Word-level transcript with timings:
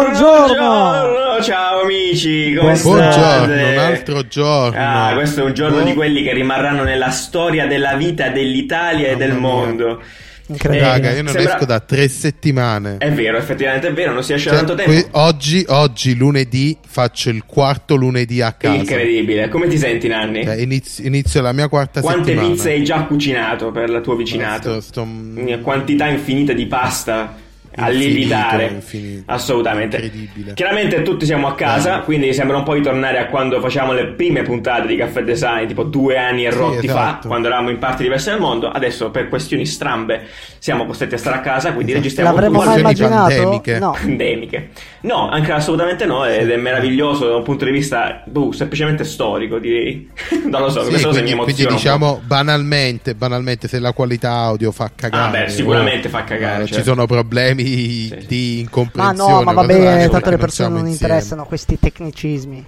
Buongiorno. 0.00 1.42
Ciao 1.42 1.82
amici, 1.82 2.54
come 2.54 2.72
Buongiorno, 2.80 3.12
state? 3.12 3.52
un 3.52 3.78
altro 3.78 4.26
giorno. 4.26 4.78
Ah, 4.80 5.12
questo 5.12 5.40
è 5.40 5.44
un 5.44 5.52
giorno 5.52 5.80
Oh. 5.80 5.82
di 5.82 5.92
quelli 5.92 6.22
che 6.22 6.32
rimarranno 6.32 6.84
nella 6.84 7.10
storia 7.10 7.66
della 7.66 7.94
vita 7.96 8.28
dell'Italia 8.30 9.08
e 9.08 9.12
Mamma 9.12 9.18
del 9.18 9.30
mia. 9.32 9.40
mondo. 9.40 10.02
Incredibile. 10.46 10.88
Raga, 10.90 11.10
io 11.12 11.22
non 11.22 11.32
Sembra- 11.34 11.52
esco 11.54 11.64
da 11.66 11.80
tre 11.80 12.08
settimane. 12.08 12.96
È 12.96 13.12
vero, 13.12 13.36
effettivamente 13.36 13.88
è 13.88 13.92
vero, 13.92 14.12
non 14.14 14.24
si 14.24 14.32
esce 14.32 14.48
da 14.50 14.56
Cioè, 14.56 14.64
tanto 14.66 14.82
tempo. 14.82 14.90
que- 15.00 15.08
oggi, 15.20 15.64
oggi, 15.68 16.16
lunedì, 16.16 16.76
faccio 16.84 17.28
il 17.28 17.44
quarto 17.44 17.94
lunedì 17.94 18.40
a 18.40 18.52
casa. 18.52 18.74
Incredibile. 18.76 19.48
Come 19.50 19.68
ti 19.68 19.76
senti, 19.76 20.08
Nanni? 20.08 20.44
Cioè, 20.44 20.56
inizio, 20.56 21.04
inizio 21.06 21.42
la 21.42 21.52
mia 21.52 21.68
quarta 21.68 22.00
Quante 22.00 22.24
settimana. 22.30 22.48
pizze 22.54 22.70
hai 22.70 22.82
già 22.82 23.02
cucinato 23.04 23.70
per 23.70 23.90
il 23.90 24.00
tuo 24.02 24.16
vicinato? 24.16 24.80
Sto- 24.80 25.02
sto- 25.04 25.08
Una 25.42 25.58
Quantità 25.58 26.08
infinita 26.08 26.52
di 26.54 26.64
pasta 26.66 27.36
a 27.84 28.62
infinito. 28.74 29.22
Assolutamente. 29.26 29.96
Incredibile. 29.96 30.54
Chiaramente 30.54 31.02
tutti 31.02 31.24
siamo 31.26 31.46
a 31.46 31.54
casa, 31.54 32.00
Eh. 32.00 32.04
quindi 32.04 32.32
sembra 32.32 32.56
un 32.56 32.62
po' 32.62 32.72
ritornare 32.74 33.18
a 33.18 33.26
quando 33.26 33.60
facciamo 33.60 33.92
le 33.92 34.06
prime 34.08 34.42
puntate 34.42 34.86
di 34.86 34.96
Caffè 34.96 35.22
Design, 35.22 35.66
tipo 35.66 35.82
due 35.84 36.16
anni 36.16 36.46
e 36.46 36.52
Sì, 36.52 36.58
rotti 36.58 36.86
fa, 36.88 36.92
esatto. 36.92 37.28
quando 37.28 37.46
eravamo 37.48 37.70
in 37.70 37.78
parti 37.78 38.02
diverse 38.02 38.30
del 38.30 38.40
mondo. 38.40 38.68
Adesso 38.68 39.10
per 39.10 39.28
questioni 39.28 39.66
strambe 39.66 40.22
siamo 40.58 40.86
costretti 40.86 41.14
a 41.14 41.18
stare 41.18 41.36
a 41.36 41.40
casa, 41.40 41.72
quindi 41.72 41.92
Esatto. 41.92 42.02
registriamo 42.04 42.32
L'avremmo 42.34 42.62
mai 42.64 42.80
Questioni 42.82 43.10
immaginato? 43.12 43.34
pandemiche. 43.34 43.78
No. 43.78 43.90
pandemiche. 43.92 44.68
No, 45.02 45.28
anche 45.30 45.52
assolutamente 45.52 46.04
no, 46.06 46.24
ed 46.26 46.50
è 46.50 46.56
meraviglioso 46.56 47.26
da 47.28 47.36
un 47.36 47.42
punto 47.42 47.64
di 47.64 47.70
vista 47.70 48.22
boh, 48.26 48.52
semplicemente 48.52 49.04
storico, 49.04 49.58
direi. 49.58 50.08
non 50.46 50.60
lo 50.62 50.70
so, 50.70 50.82
Sì, 50.82 50.90
questa 50.90 51.08
cosa 51.08 51.20
mi 51.22 51.32
quindi, 51.32 51.52
quindi 51.54 51.74
diciamo 51.74 52.20
banalmente, 52.24 53.14
banalmente 53.14 53.68
se 53.68 53.78
la 53.78 53.92
qualità 53.92 54.32
audio 54.32 54.70
fa 54.72 54.90
cagare 54.94 55.38
Ah, 55.38 55.42
beh, 55.44 55.48
sicuramente 55.50 56.08
o, 56.08 56.10
fa 56.10 56.24
cagare, 56.24 56.62
eh, 56.62 56.66
certo. 56.66 56.82
ci 56.82 56.82
sono 56.82 57.06
problemi 57.06 57.62
Sì. 57.76 58.26
di 58.26 58.52
Ma 58.56 58.60
incomprensione 58.60 59.32
no, 59.32 59.42
ma 59.42 59.52
cose 59.54 59.66
varie, 59.66 59.84
vabbè, 59.84 60.08
tanto 60.10 60.30
le 60.30 60.36
persone 60.38 60.68
non 60.68 60.86
interessano 60.88 61.44
questi 61.44 61.78
tecnicismi. 61.78 62.64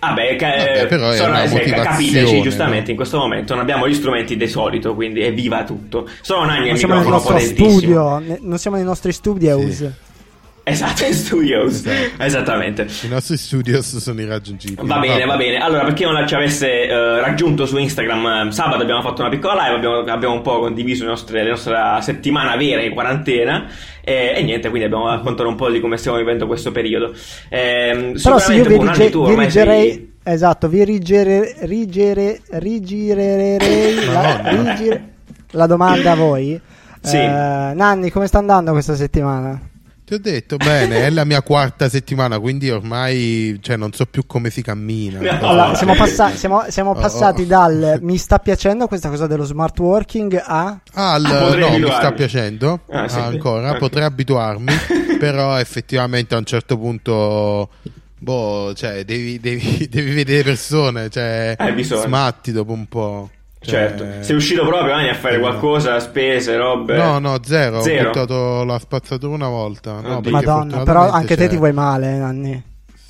Ah 0.00 0.12
beh, 0.12 0.36
ca- 0.36 0.48
Vabbè, 0.48 0.86
però 0.86 1.12
sono- 1.14 1.28
una 1.30 1.46
sì, 1.46 1.54
motivazione, 1.54 1.82
capiteci 1.88 2.42
giustamente 2.42 2.84
no? 2.84 2.90
in 2.90 2.96
questo 2.96 3.16
momento 3.18 3.54
non 3.54 3.62
abbiamo 3.62 3.88
gli 3.88 3.94
strumenti 3.94 4.36
di 4.36 4.46
solito 4.48 4.94
quindi 4.94 5.22
evviva 5.22 5.64
tutto 5.64 6.06
sono 6.20 6.54
e 6.54 6.70
il 6.72 6.76
siamo 6.76 6.94
nel 6.94 7.04
microfono 7.04 7.38
studio, 7.38 8.18
ne- 8.18 8.38
non 8.42 8.58
siamo 8.58 8.76
nei 8.76 8.84
nostri 8.84 9.12
studios. 9.12 9.82
Esatto 10.64 11.04
in 11.04 11.12
studios 11.12 11.84
Esatto. 11.84 12.22
esattamente 12.22 12.86
I 13.02 13.08
nostri 13.08 13.36
studios 13.36 13.96
sono 13.98 14.20
irraggiungibili. 14.20 14.86
Va 14.88 14.98
bene, 14.98 15.24
va 15.26 15.36
bene. 15.36 15.58
Allora, 15.58 15.84
per 15.84 15.92
chi 15.92 16.04
non 16.04 16.26
ci 16.26 16.34
avesse 16.34 16.86
eh, 16.88 17.20
raggiunto 17.20 17.66
su 17.66 17.76
Instagram, 17.76 18.48
eh, 18.48 18.52
sabato 18.52 18.82
abbiamo 18.82 19.02
fatto 19.02 19.20
una 19.20 19.30
piccola 19.30 19.54
live, 19.64 19.76
abbiamo, 19.76 19.98
abbiamo 19.98 20.34
un 20.34 20.42
po' 20.42 20.60
condiviso 20.60 21.04
le 21.04 21.10
nostre- 21.10 21.42
la 21.42 21.50
nostra 21.50 22.00
settimana 22.00 22.56
vera 22.56 22.80
in 22.82 22.92
quarantena 22.94 23.66
e, 24.02 24.32
e 24.36 24.42
niente, 24.42 24.68
quindi 24.68 24.86
abbiamo 24.86 25.08
raccontato 25.08 25.48
un 25.48 25.54
po' 25.56 25.70
di 25.70 25.80
come 25.80 25.96
stiamo 25.98 26.16
vivendo 26.16 26.46
questo 26.46 26.72
periodo. 26.72 27.12
Ehm, 27.50 28.20
Però 28.22 28.38
se 28.38 28.54
io 28.54 28.64
sicuramente, 28.64 28.68
vi, 28.68 29.04
rige- 29.04 29.10
tu, 29.10 29.26
rigerei, 29.38 29.90
sei- 29.90 30.12
esatto, 30.24 30.68
vi 30.68 30.84
rigere, 30.84 31.54
rigere, 31.60 32.40
rigirerei 32.50 34.04
la, 34.06 34.40
rigire- 34.44 35.08
la 35.50 35.66
domanda 35.66 36.12
a 36.12 36.16
voi. 36.16 36.60
Sì. 37.02 37.16
Eh, 37.16 37.72
Nanni, 37.74 38.10
come 38.10 38.26
sta 38.26 38.38
andando 38.38 38.72
questa 38.72 38.94
settimana? 38.94 39.60
Ti 40.06 40.12
ho 40.12 40.18
detto 40.18 40.56
bene, 40.58 41.06
è 41.06 41.10
la 41.10 41.24
mia 41.24 41.40
quarta 41.40 41.88
settimana, 41.88 42.38
quindi 42.38 42.68
ormai 42.70 43.58
cioè, 43.62 43.76
non 43.76 43.92
so 43.94 44.04
più 44.04 44.26
come 44.26 44.50
si 44.50 44.60
cammina. 44.60 45.18
Allora, 45.40 45.74
siamo, 45.74 45.94
sì. 45.94 45.98
passa- 45.98 46.34
siamo- 46.36 46.64
siamo 46.68 46.90
Oh, 46.90 46.94
passati 46.94 47.42
oh. 47.42 47.46
dal 47.46 47.98
mi 48.02 48.18
sta 48.18 48.38
piacendo 48.38 48.86
questa 48.86 49.08
cosa 49.08 49.26
dello 49.26 49.44
smart 49.44 49.78
working 49.78 50.38
a 50.44 50.78
al- 50.92 51.24
Ah, 51.24 51.54
no, 51.56 51.78
mi 51.78 51.86
sta 51.90 52.12
piacendo 52.12 52.80
Ah, 52.90 53.08
sì. 53.08 53.18
ancora, 53.18 53.70
Ok. 53.70 53.78
potrei 53.78 54.04
abituarmi, 54.04 54.72
però 55.18 55.58
effettivamente 55.58 56.34
a 56.34 56.38
un 56.38 56.44
certo 56.44 56.76
punto, 56.76 57.70
boh, 58.18 58.74
cioè, 58.74 59.06
devi, 59.06 59.40
devi- 59.40 59.88
devi 59.90 60.12
vedere 60.12 60.42
persone, 60.42 61.08
cioè, 61.08 61.56
bisogno. 61.74 62.02
smatti 62.02 62.52
dopo 62.52 62.72
un 62.72 62.86
po'. 62.86 63.30
Cioè, 63.64 63.94
Certo, 63.96 64.06
sei 64.22 64.36
uscito 64.36 64.66
proprio 64.66 64.94
Nanni, 64.94 65.08
a 65.08 65.14
fare 65.14 65.36
eh, 65.36 65.40
qualcosa, 65.40 65.98
spese, 65.98 66.56
robe. 66.56 66.96
No, 66.96 67.18
no, 67.18 67.38
zero, 67.42 67.80
Zero? 67.80 68.02
ho 68.02 68.12
buttato 68.12 68.64
la 68.64 68.78
spazzatura 68.78 69.34
una 69.34 69.48
volta. 69.48 70.00
No, 70.00 70.20
perché 70.20 70.30
Madonna, 70.30 70.82
però 70.82 71.08
anche 71.10 71.34
te 71.36 71.44
c'è- 71.44 71.48
ti 71.50 71.56
vuoi 71.56 71.72
male, 71.72 72.16
Nanni. 72.18 72.62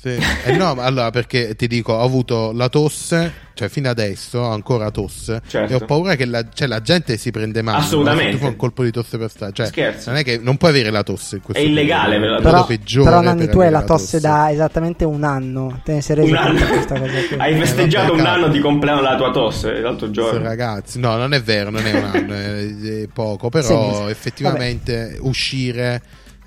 Sì. 0.05 0.19
Eh 0.45 0.55
no, 0.55 0.75
allora 0.79 1.09
perché 1.09 1.55
ti 1.55 1.65
dico, 1.67 1.93
ho 1.93 2.01
avuto 2.03 2.51
la 2.53 2.69
tosse, 2.69 3.33
cioè 3.55 3.69
fino 3.69 3.89
adesso 3.89 4.37
ho 4.37 4.51
ancora 4.51 4.91
tosse 4.91 5.41
Certo. 5.47 5.71
e 5.73 5.75
ho 5.75 5.79
paura 5.79 6.15
che 6.15 6.25
la, 6.25 6.45
cioè, 6.53 6.67
la 6.67 6.79
gente 6.81 7.17
si 7.17 7.31
prende 7.31 7.63
male. 7.63 7.79
Assolutamente. 7.79 8.31
tu 8.33 8.37
fai 8.37 8.49
un 8.49 8.55
colpo 8.55 8.83
di 8.83 8.91
tosse 8.91 9.17
per 9.17 9.31
strada, 9.31 9.51
cioè, 9.53 9.65
Scherzi. 9.65 10.09
non 10.09 10.17
è 10.19 10.23
che 10.23 10.37
non 10.39 10.57
puoi 10.57 10.69
avere 10.69 10.91
la 10.91 11.01
tosse 11.01 11.37
in 11.37 11.41
questo 11.41 11.63
È 11.63 11.65
illegale 11.65 12.17
periodo, 12.19 12.33
avere 12.35 12.43
la 12.43 12.49
Però, 12.51 12.65
peggiore 12.67 13.09
però 13.09 13.21
Nanni, 13.21 13.45
per 13.45 13.49
tu 13.49 13.59
hai 13.61 13.71
la 13.71 13.81
tosse 13.81 14.19
da 14.19 14.51
esattamente 14.51 15.05
un 15.05 15.23
anno. 15.23 15.81
Te 15.83 15.93
ne 15.93 16.01
sei 16.01 16.15
reso 16.17 16.31
Un 16.33 16.37
conto 16.45 16.65
questa 16.67 16.99
cosa 16.99 17.11
qui. 17.27 17.35
Hai 17.39 17.55
festeggiato 17.57 18.11
vabbè, 18.11 18.21
un 18.21 18.27
anno 18.27 18.47
di 18.49 18.59
compleanno 18.59 19.01
della 19.01 19.15
tua 19.17 19.31
tosse 19.31 19.79
l'altro 19.79 20.05
Sì, 20.05 20.13
giorno. 20.13 20.43
ragazzi, 20.43 20.99
no, 20.99 21.15
non 21.17 21.33
è 21.33 21.41
vero, 21.41 21.71
non 21.71 21.83
è 21.85 21.93
un 21.97 22.03
anno, 22.03 22.33
è, 22.35 23.01
è 23.01 23.07
poco, 23.11 23.49
però 23.49 23.65
Sì, 23.65 24.03
sì. 24.03 24.09
effettivamente 24.11 25.17
uscire 25.21 26.01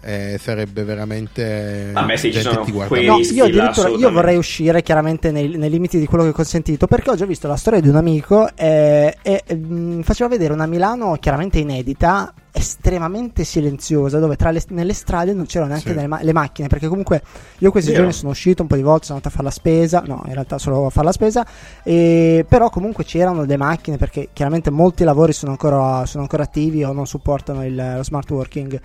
eh, 0.08 0.38
sarebbe 0.41 0.84
veramente 0.84 1.91
Vabbè, 1.92 2.16
sì, 2.16 2.32
ci 2.32 2.41
sono 2.41 2.64
quei 2.88 3.04
No, 3.04 3.19
io 3.19 3.44
addirittura 3.44 3.91
io 3.91 4.10
vorrei 4.10 4.38
uscire 4.38 4.80
chiaramente 4.80 5.30
nei, 5.30 5.48
nei 5.58 5.69
limiti 5.69 5.98
di 5.98 6.06
quello 6.06 6.24
che 6.24 6.30
è 6.30 6.32
consentito 6.32 6.86
perché 6.86 7.10
oggi 7.10 7.24
ho 7.24 7.26
visto 7.26 7.46
la 7.46 7.56
storia 7.56 7.80
di 7.80 7.91
un 7.91 7.96
amico 7.96 8.48
eh, 8.56 9.14
e 9.20 9.54
mh, 9.54 10.00
faceva 10.00 10.30
vedere 10.30 10.54
una 10.54 10.64
Milano 10.64 11.14
chiaramente 11.20 11.58
inedita 11.58 12.32
estremamente 12.50 13.44
silenziosa 13.44 14.19
dove 14.19 14.36
tra 14.36 14.50
le, 14.50 14.62
nelle 14.69 14.94
strade 14.94 15.34
non 15.34 15.44
c'erano 15.44 15.72
neanche 15.72 15.94
Sì. 15.98 16.06
ma- 16.06 16.22
le 16.22 16.32
macchine 16.32 16.69
perché 16.69 16.88
comunque 16.88 17.20
io 17.58 17.70
questi 17.70 17.90
Vero. 17.90 18.04
giorni 18.04 18.19
sono 18.19 18.30
uscito 18.30 18.62
un 18.62 18.69
po' 18.69 18.76
di 18.76 18.82
volte 18.82 19.04
sono 19.04 19.19
andato 19.19 19.34
a 19.34 19.36
fare 19.36 19.52
la 19.52 19.54
spesa 19.54 20.02
no 20.06 20.22
in 20.26 20.32
realtà 20.32 20.56
solo 20.56 20.86
a 20.86 20.90
fare 20.90 21.04
la 21.06 21.12
spesa 21.12 21.46
e, 21.82 22.46
però 22.48 22.70
comunque 22.70 23.04
c'erano 23.04 23.44
le 23.44 23.56
macchine 23.58 23.98
perché 23.98 24.30
chiaramente 24.32 24.70
molti 24.70 25.04
lavori 25.04 25.34
sono 25.34 25.50
ancora, 25.50 26.06
sono 26.06 26.22
ancora 26.22 26.44
attivi 26.44 26.82
o 26.82 26.92
non 26.92 27.06
supportano 27.06 27.62
il, 27.66 27.75
lo 27.75 28.02
smart 28.02 28.30
working 28.30 28.80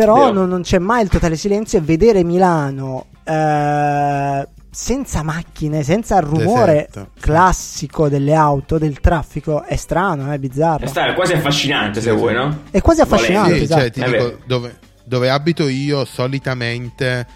però 0.00 0.30
non, 0.30 0.48
non 0.48 0.62
c'è 0.62 0.78
mai 0.78 1.02
il 1.02 1.08
totale 1.08 1.36
silenzio 1.36 1.78
e 1.78 1.80
vedere 1.80 2.22
Milano 2.22 3.06
eh, 3.24 4.48
senza 4.70 5.22
macchine, 5.22 5.82
senza 5.82 6.18
il 6.18 6.24
rumore 6.24 6.88
Deserta. 6.90 7.08
classico 7.18 8.08
delle 8.10 8.34
auto, 8.34 8.76
del 8.76 9.00
traffico, 9.00 9.62
è 9.62 9.76
strano, 9.76 10.30
è 10.30 10.38
bizzarro. 10.38 10.84
È 10.84 10.88
sta- 10.88 11.14
quasi 11.14 11.32
affascinante 11.32 12.02
se 12.02 12.10
vuoi, 12.10 12.34
no? 12.34 12.64
È 12.70 12.82
quasi 12.82 13.00
affascinante. 13.00 13.56
Sì, 13.56 13.62
esatto. 13.62 13.80
cioè, 13.80 13.90
ti 13.90 14.00
È 14.00 14.10
dico, 14.10 14.38
dove, 14.44 14.78
dove 15.02 15.30
abito 15.30 15.66
io 15.66 16.04
solitamente 16.04 17.26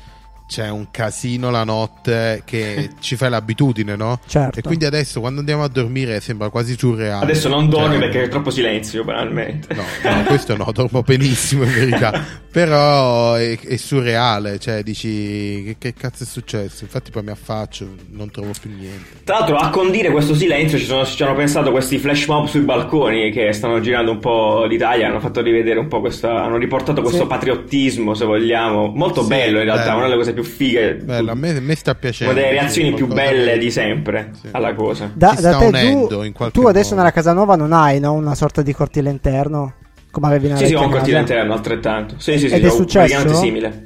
c'è 0.51 0.69
un 0.69 0.91
casino 0.91 1.49
la 1.51 1.63
notte 1.63 2.43
che 2.45 2.91
ci 2.99 3.15
fai 3.15 3.31
l'abitudine, 3.31 3.95
no? 3.95 4.19
Certo. 4.27 4.59
E 4.59 4.63
quindi 4.63 4.85
adesso 4.85 5.21
quando 5.21 5.39
andiamo 5.39 5.63
a 5.63 5.69
dormire 5.69 6.21
sembra 6.21 6.49
quasi 6.51 6.77
surreale. 6.77 7.23
Adesso 7.23 7.49
non 7.49 7.69
dormi 7.69 7.91
Cioè, 7.93 7.99
perché 8.01 8.23
è 8.25 8.29
troppo 8.29 8.51
silenzio, 8.51 9.05
banalmente. 9.05 9.73
No, 9.75 9.83
no, 10.03 10.23
questo 10.25 10.57
no, 10.57 10.69
dormo 10.73 11.03
benissimo 11.03 11.63
in 11.63 11.73
verità. 11.73 12.25
Però 12.51 13.35
è, 13.35 13.57
è 13.61 13.77
surreale, 13.77 14.59
cioè 14.59 14.83
dici 14.83 15.63
che, 15.65 15.77
che 15.79 15.95
cazzo 15.95 16.25
è 16.25 16.27
successo? 16.27 16.83
Infatti 16.83 17.13
poi 17.13 17.23
mi 17.23 17.31
affaccio, 17.31 17.87
non 18.11 18.29
trovo 18.33 18.51
più 18.61 18.71
niente. 18.77 19.21
Tra 19.23 19.39
l'altro, 19.39 19.57
a 19.57 19.71
condire 19.71 20.11
questo 20.11 20.35
silenzio 20.35 20.77
ci, 20.77 20.85
sono, 20.85 21.05
ci 21.05 21.23
hanno 21.23 21.37
pensato 21.37 21.71
questi 21.71 21.99
flash 21.99 22.27
mob 22.27 22.47
sui 22.49 22.63
balconi 22.63 23.31
che 23.31 23.53
stanno 23.53 23.79
girando 23.81 24.11
un 24.11 24.19
po' 24.19 24.65
l'Italia. 24.65 25.07
Hanno 25.07 25.21
fatto 25.21 25.41
rivedere 25.43 25.79
un 25.79 25.87
po' 25.87 26.01
questa. 26.01 26.43
Hanno 26.43 26.57
riportato 26.57 27.03
questo 27.03 27.23
Sì. 27.23 27.27
patriottismo, 27.29 28.15
se 28.15 28.25
vogliamo. 28.25 28.89
Molto 28.89 29.23
Sì, 29.23 29.29
bello 29.29 29.59
in 29.59 29.65
realtà, 29.65 29.85
bello. 29.85 29.97
una 29.99 30.05
delle 30.07 30.17
cose 30.17 30.33
più 30.33 30.40
fighe. 30.43 30.95
Bello, 30.95 31.31
a 31.31 31.35
me, 31.35 31.57
a 31.57 31.61
me 31.61 31.75
sta 31.75 31.95
piacendo. 31.95 32.33
Una 32.33 32.43
delle 32.43 32.53
reazioni 32.55 32.89
sì, 32.89 32.95
più 32.95 33.07
belle 33.07 33.59
di 33.59 33.71
sempre 33.71 34.31
Sì. 34.41 34.49
alla 34.51 34.75
cosa. 34.75 35.11
Da, 35.13 35.35
si 35.37 35.43
da 35.43 35.49
sta 35.51 35.59
te 35.59 35.65
unendo 35.67 36.07
tu, 36.07 36.23
in 36.23 36.33
qualche 36.33 36.59
tu 36.61 36.67
adesso 36.67 36.89
modo. 36.91 37.01
nella 37.01 37.13
casa 37.13 37.33
nuova 37.33 37.57
non 37.57 37.73
hai 37.73 38.01
no? 38.01 38.13
una 38.13 38.35
sorta 38.35 38.63
di 38.63 38.73
cortile 38.73 39.11
interno? 39.11 39.75
Come 40.11 40.27
avevi 40.27 40.47
nella 40.49 40.59
Sì, 40.59 40.67
sì, 40.67 40.75
ho 40.75 40.83
un 40.83 40.91
cortile 40.91 41.19
interno 41.21 41.53
altrettanto. 41.53 42.15
Sì, 42.19 42.39
sì, 42.39 42.49
sì, 42.49 42.55
Ed 42.55 42.65
è 42.65 42.67
ho 42.67 42.71
successo? 42.71 43.07
praticamente 43.15 43.35
simile. 43.37 43.85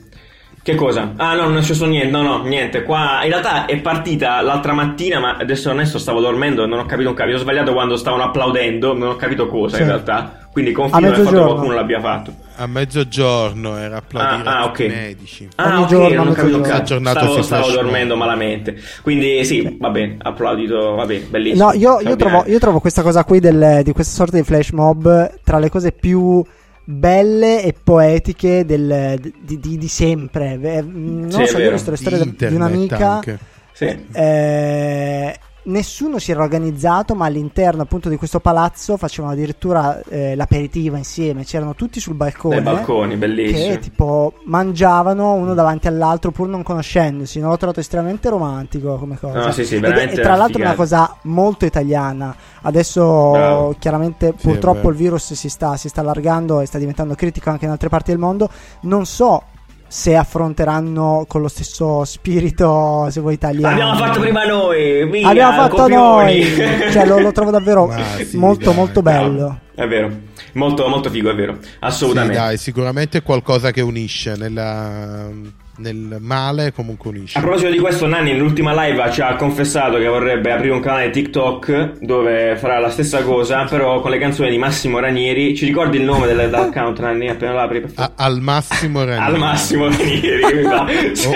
Che 0.62 0.74
cosa? 0.76 1.12
Ah, 1.16 1.34
no, 1.34 1.42
non 1.42 1.58
è 1.58 1.60
successo 1.60 1.84
niente. 1.84 2.10
No, 2.10 2.22
no, 2.22 2.42
niente. 2.44 2.82
Qua 2.84 3.20
in 3.22 3.28
realtà 3.28 3.66
è 3.66 3.76
partita 3.82 4.40
l'altra 4.40 4.72
mattina, 4.72 5.20
ma 5.20 5.36
adesso 5.36 5.68
onesto 5.70 5.98
stavo 5.98 6.20
dormendo 6.20 6.64
e 6.64 6.66
non 6.66 6.78
ho 6.78 6.86
capito 6.86 7.10
un 7.10 7.14
cavolo. 7.14 7.36
Ho 7.36 7.40
sbagliato 7.40 7.74
quando 7.74 7.96
stavano 7.96 8.22
applaudendo, 8.22 8.94
non 8.96 9.08
ho 9.10 9.16
capito 9.16 9.46
cosa 9.46 9.76
Sì. 9.76 9.82
in 9.82 9.88
realtà. 9.88 10.48
Quindi 10.50 10.72
confido 10.72 11.00
nel 11.00 11.16
fatto 11.16 11.36
che 11.36 11.42
qualcuno 11.42 11.74
l'abbia 11.74 12.00
fatto. 12.00 12.32
A 12.56 12.66
mezzogiorno 12.66 13.76
era 13.76 13.96
applaudire 13.96 14.48
Ah, 14.48 14.58
ah, 14.58 14.62
a 14.62 14.66
tutti 14.68 14.82
ok. 14.84 14.88
i 14.88 14.92
medici. 14.94 15.48
Ah, 15.56 15.74
Ogni 15.74 15.82
ok, 15.82 15.88
giorno, 15.88 16.16
non 16.24 16.28
ho 16.28 16.32
capito. 16.34 16.62
Aggiornato 16.62 17.18
Stavo, 17.18 17.42
stavo 17.42 17.70
dormendo 17.70 18.16
malamente. 18.16 18.76
Quindi 19.02 19.44
sì, 19.44 19.76
va 19.80 19.90
bene, 19.90 20.16
applaudito, 20.22 20.94
va 20.94 21.04
bene, 21.04 21.24
bellissimo. 21.24 21.64
No, 21.66 21.72
io, 21.76 22.00
io, 22.00 22.14
trovo, 22.16 22.44
io 22.46 22.58
trovo 22.60 22.78
questa 22.80 23.02
cosa 23.02 23.24
qui 23.24 23.40
del- 23.40 23.80
di 23.82 23.92
questa 23.92 24.14
sorta 24.14 24.36
di 24.36 24.44
flash 24.44 24.70
mob 24.70 25.34
tra 25.42 25.58
le 25.58 25.68
cose 25.68 25.90
più 25.92 26.44
belle 26.84 27.62
e 27.64 27.74
poetiche 27.82 28.64
del- 28.64 29.18
di, 29.40 29.58
di- 29.58 29.78
di 29.78 29.88
sempre. 29.88 30.58
Eh, 30.62 30.82
Non 30.82 31.30
Sì, 31.32 31.46
so, 31.46 31.58
io 31.58 31.68
ho 31.68 31.72
visto 31.72 31.90
le 31.90 31.96
storie 31.96 32.18
Di 32.36 32.54
un'amica 32.54 33.10
anche. 33.14 33.38
Sì. 33.72 33.86
eh, 34.12 35.36
nessuno 35.64 36.18
si 36.18 36.30
era 36.30 36.42
organizzato, 36.42 37.14
ma 37.14 37.26
all'interno 37.26 37.82
appunto 37.82 38.08
di 38.08 38.16
questo 38.16 38.40
palazzo 38.40 38.96
facevano 38.96 39.32
addirittura 39.32 40.00
eh, 40.08 40.34
l'aperitivo 40.34 40.96
insieme, 40.96 41.44
c'erano 41.44 41.74
tutti 41.74 42.00
sul 42.00 42.14
balcone. 42.14 42.60
Dai 42.60 42.74
balconi, 42.74 43.16
bellissimo. 43.16 43.74
Che 43.74 43.78
tipo 43.78 44.34
mangiavano 44.44 45.34
uno 45.34 45.54
davanti 45.54 45.86
all'altro 45.86 46.30
pur 46.30 46.48
non 46.48 46.62
conoscendosi. 46.62 47.40
Non 47.40 47.50
l'ho 47.50 47.56
trovato 47.56 47.80
estremamente 47.80 48.28
romantico 48.28 48.96
come 48.96 49.18
cosa. 49.18 49.46
No, 49.46 49.52
sì, 49.52 49.64
sì, 49.64 49.76
Ed- 49.76 49.84
e 49.84 50.20
tra 50.20 50.36
l'altro 50.36 50.62
è 50.62 50.64
una 50.64 50.74
cosa 50.74 51.16
molto 51.22 51.64
italiana. 51.64 52.34
Adesso 52.62 53.30
Bravo. 53.30 53.74
chiaramente 53.78 54.34
Sì, 54.36 54.46
purtroppo 54.48 54.88
il 54.90 54.96
virus 54.96 55.32
si 55.34 55.48
sta, 55.48 55.76
si 55.76 55.88
sta 55.88 56.00
allargando 56.00 56.60
e 56.60 56.66
sta 56.66 56.78
diventando 56.78 57.14
critico 57.14 57.50
anche 57.50 57.64
in 57.64 57.70
altre 57.70 57.88
parti 57.88 58.10
del 58.10 58.20
mondo. 58.20 58.48
Non 58.80 59.06
so 59.06 59.42
se 59.86 60.16
affronteranno 60.16 61.24
con 61.28 61.40
lo 61.40 61.48
stesso 61.48 62.04
spirito, 62.04 63.08
se 63.10 63.20
vuoi, 63.20 63.34
italiano. 63.34 63.76
L'abbiamo 63.76 63.96
fatto 63.96 64.20
prima 64.20 64.44
noi, 64.44 65.08
via, 65.08 65.28
Abbiamo 65.28 65.52
fatto 65.62 65.76
copioni. 65.76 66.40
noi. 66.40 66.90
cioè, 66.92 67.06
lo, 67.06 67.18
lo 67.18 67.32
trovo 67.32 67.50
davvero 67.50 67.92
sì, 68.24 68.36
molto, 68.36 68.66
dai, 68.66 68.74
molto 68.74 69.02
bello. 69.02 69.58
È 69.74 69.86
vero, 69.86 70.10
molto, 70.52 70.88
molto 70.88 71.10
figo, 71.10 71.30
è 71.30 71.34
vero, 71.34 71.58
Sì, 71.60 71.68
assolutamente. 71.80 72.36
dai, 72.36 72.56
sicuramente 72.58 73.18
è 73.18 73.22
qualcosa 73.22 73.70
che 73.70 73.80
unisce 73.80 74.34
nella- 74.36 75.28
nel 75.76 76.18
male 76.20 76.72
comunque 76.72 77.10
unisce. 77.10 77.38
A 77.38 77.40
proposito 77.40 77.70
di 77.70 77.78
questo, 77.78 78.06
Nanni 78.06 78.32
nell'ultima 78.32 78.72
live 78.86 79.10
ci 79.10 79.20
ha 79.20 79.34
confessato 79.36 79.98
che 79.98 80.06
vorrebbe 80.06 80.52
aprire 80.52 80.72
un 80.72 80.80
canale 80.80 81.10
TikTok 81.10 81.98
dove 82.00 82.56
farà 82.56 82.78
la 82.78 82.90
stessa 82.90 83.22
cosa, 83.22 83.64
però 83.64 84.00
con 84.00 84.10
le 84.10 84.18
canzoni 84.18 84.50
di 84.50 84.58
Massimo 84.58 84.98
Ranieri. 85.00 85.56
Ci 85.56 85.66
ricordi 85.66 85.96
il 85.98 86.04
nome 86.04 86.26
del- 86.26 86.36
dell'account, 86.36 87.00
Nanni? 87.00 87.28
Appena 87.28 87.52
l'apri, 87.52 87.80
per 87.80 87.90
favore? 87.90 88.12
A- 88.16 88.24
al 88.24 88.40
massimo 88.40 89.00
Ranieri. 89.04 89.24
Al 89.24 89.38
Massimo 89.38 89.88
Ranieri, 89.88 90.54
mi 90.54 90.62
fa. 90.62 90.86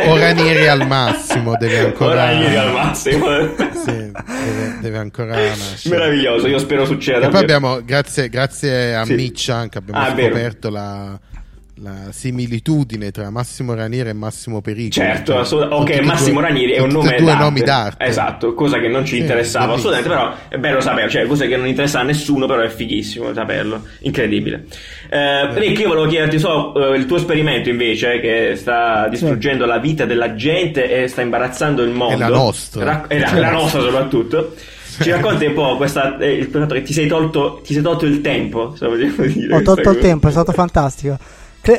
O, 0.06 0.10
o 0.12 0.16
Ranieri 0.18 0.66
al 0.68 0.86
massimo 0.86 1.56
deve 1.58 1.78
ancora 1.80 2.10
O 2.10 2.14
Ranieri 2.14 2.56
al 2.56 2.72
massimo. 2.72 3.26
Sì, 3.78 3.92
deve, 3.92 4.78
deve 4.80 4.98
ancora 4.98 5.34
nascere. 5.34 5.96
Meraviglioso, 5.96 6.46
io 6.48 6.58
spero 6.58 6.84
succeda. 6.84 7.26
E 7.26 7.30
poi 7.30 7.40
abbiamo, 7.40 7.80
grazie, 7.84 8.28
grazie 8.28 8.94
a 8.94 9.04
Sì. 9.04 9.14
Mitch 9.14 9.48
anche, 9.50 9.78
abbiamo 9.78 10.00
Ah, 10.00 10.08
scoperto 10.10 10.68
la, 10.68 11.18
la 11.80 12.10
similitudine 12.10 13.10
tra 13.10 13.30
Massimo 13.30 13.74
Ranieri 13.74 14.08
e 14.08 14.12
Massimo 14.12 14.60
Pericolo. 14.60 15.06
Certo, 15.06 15.32
Cioè, 15.32 15.40
assolut- 15.42 15.72
ok, 15.72 16.00
Massimo 16.00 16.40
due- 16.40 16.48
Ranieri 16.48 16.72
è 16.72 16.80
un 16.80 16.90
nome 16.90 17.16
due 17.16 17.24
d'arte. 17.26 17.42
nomi 17.42 17.60
d'arte. 17.60 18.04
Esatto, 18.04 18.54
cosa 18.54 18.78
che 18.78 18.88
non 18.88 19.04
ci 19.04 19.14
Sì, 19.16 19.20
interessava 19.20 19.74
assolutamente, 19.74 20.08
però 20.08 20.32
è 20.48 20.56
bello 20.58 20.80
sapere, 20.80 21.08
cioè 21.08 21.26
cose 21.26 21.46
che 21.46 21.56
non 21.56 21.66
interessa 21.66 22.00
a 22.00 22.02
nessuno, 22.02 22.46
però 22.46 22.62
è 22.62 22.68
fighissimo 22.68 23.32
saperlo, 23.32 23.82
incredibile. 24.00 24.64
Eh, 25.08 25.54
Rick, 25.58 25.78
io 25.80 25.88
volevo 25.88 26.06
chiederti, 26.06 26.38
so, 26.38 26.92
eh, 26.92 26.96
il 26.96 27.06
tuo 27.06 27.16
esperimento 27.16 27.68
invece 27.68 28.20
che 28.20 28.54
sta 28.56 29.06
distruggendo 29.08 29.64
la 29.66 29.78
vita 29.78 30.04
della 30.04 30.34
gente 30.34 31.02
e 31.02 31.08
sta 31.08 31.22
imbarazzando 31.22 31.82
il 31.82 31.90
mondo. 31.90 32.18
la 32.18 32.28
nostra. 32.28 32.84
Rac- 32.84 33.12
e 33.12 33.18
la, 33.20 33.32
la 33.38 33.50
nostra 33.50 33.80
soprattutto. 33.80 34.54
Ci 35.00 35.10
racconti 35.10 35.46
un 35.46 35.54
po' 35.54 35.76
questa, 35.76 36.18
eh, 36.18 36.32
il 36.32 36.46
fatto 36.46 36.74
che 36.74 36.82
ti 36.82 36.92
sei 36.92 37.06
tolto, 37.06 37.60
ti 37.64 37.72
sei 37.72 37.82
tolto 37.84 38.04
il 38.04 38.20
tempo. 38.20 38.74
Ho 38.76 38.76
tolto 38.76 39.78
il 39.78 39.82
cosa. 39.84 39.98
tempo, 40.00 40.26
è 40.26 40.30
stato 40.32 40.50
fantastico. 40.50 41.16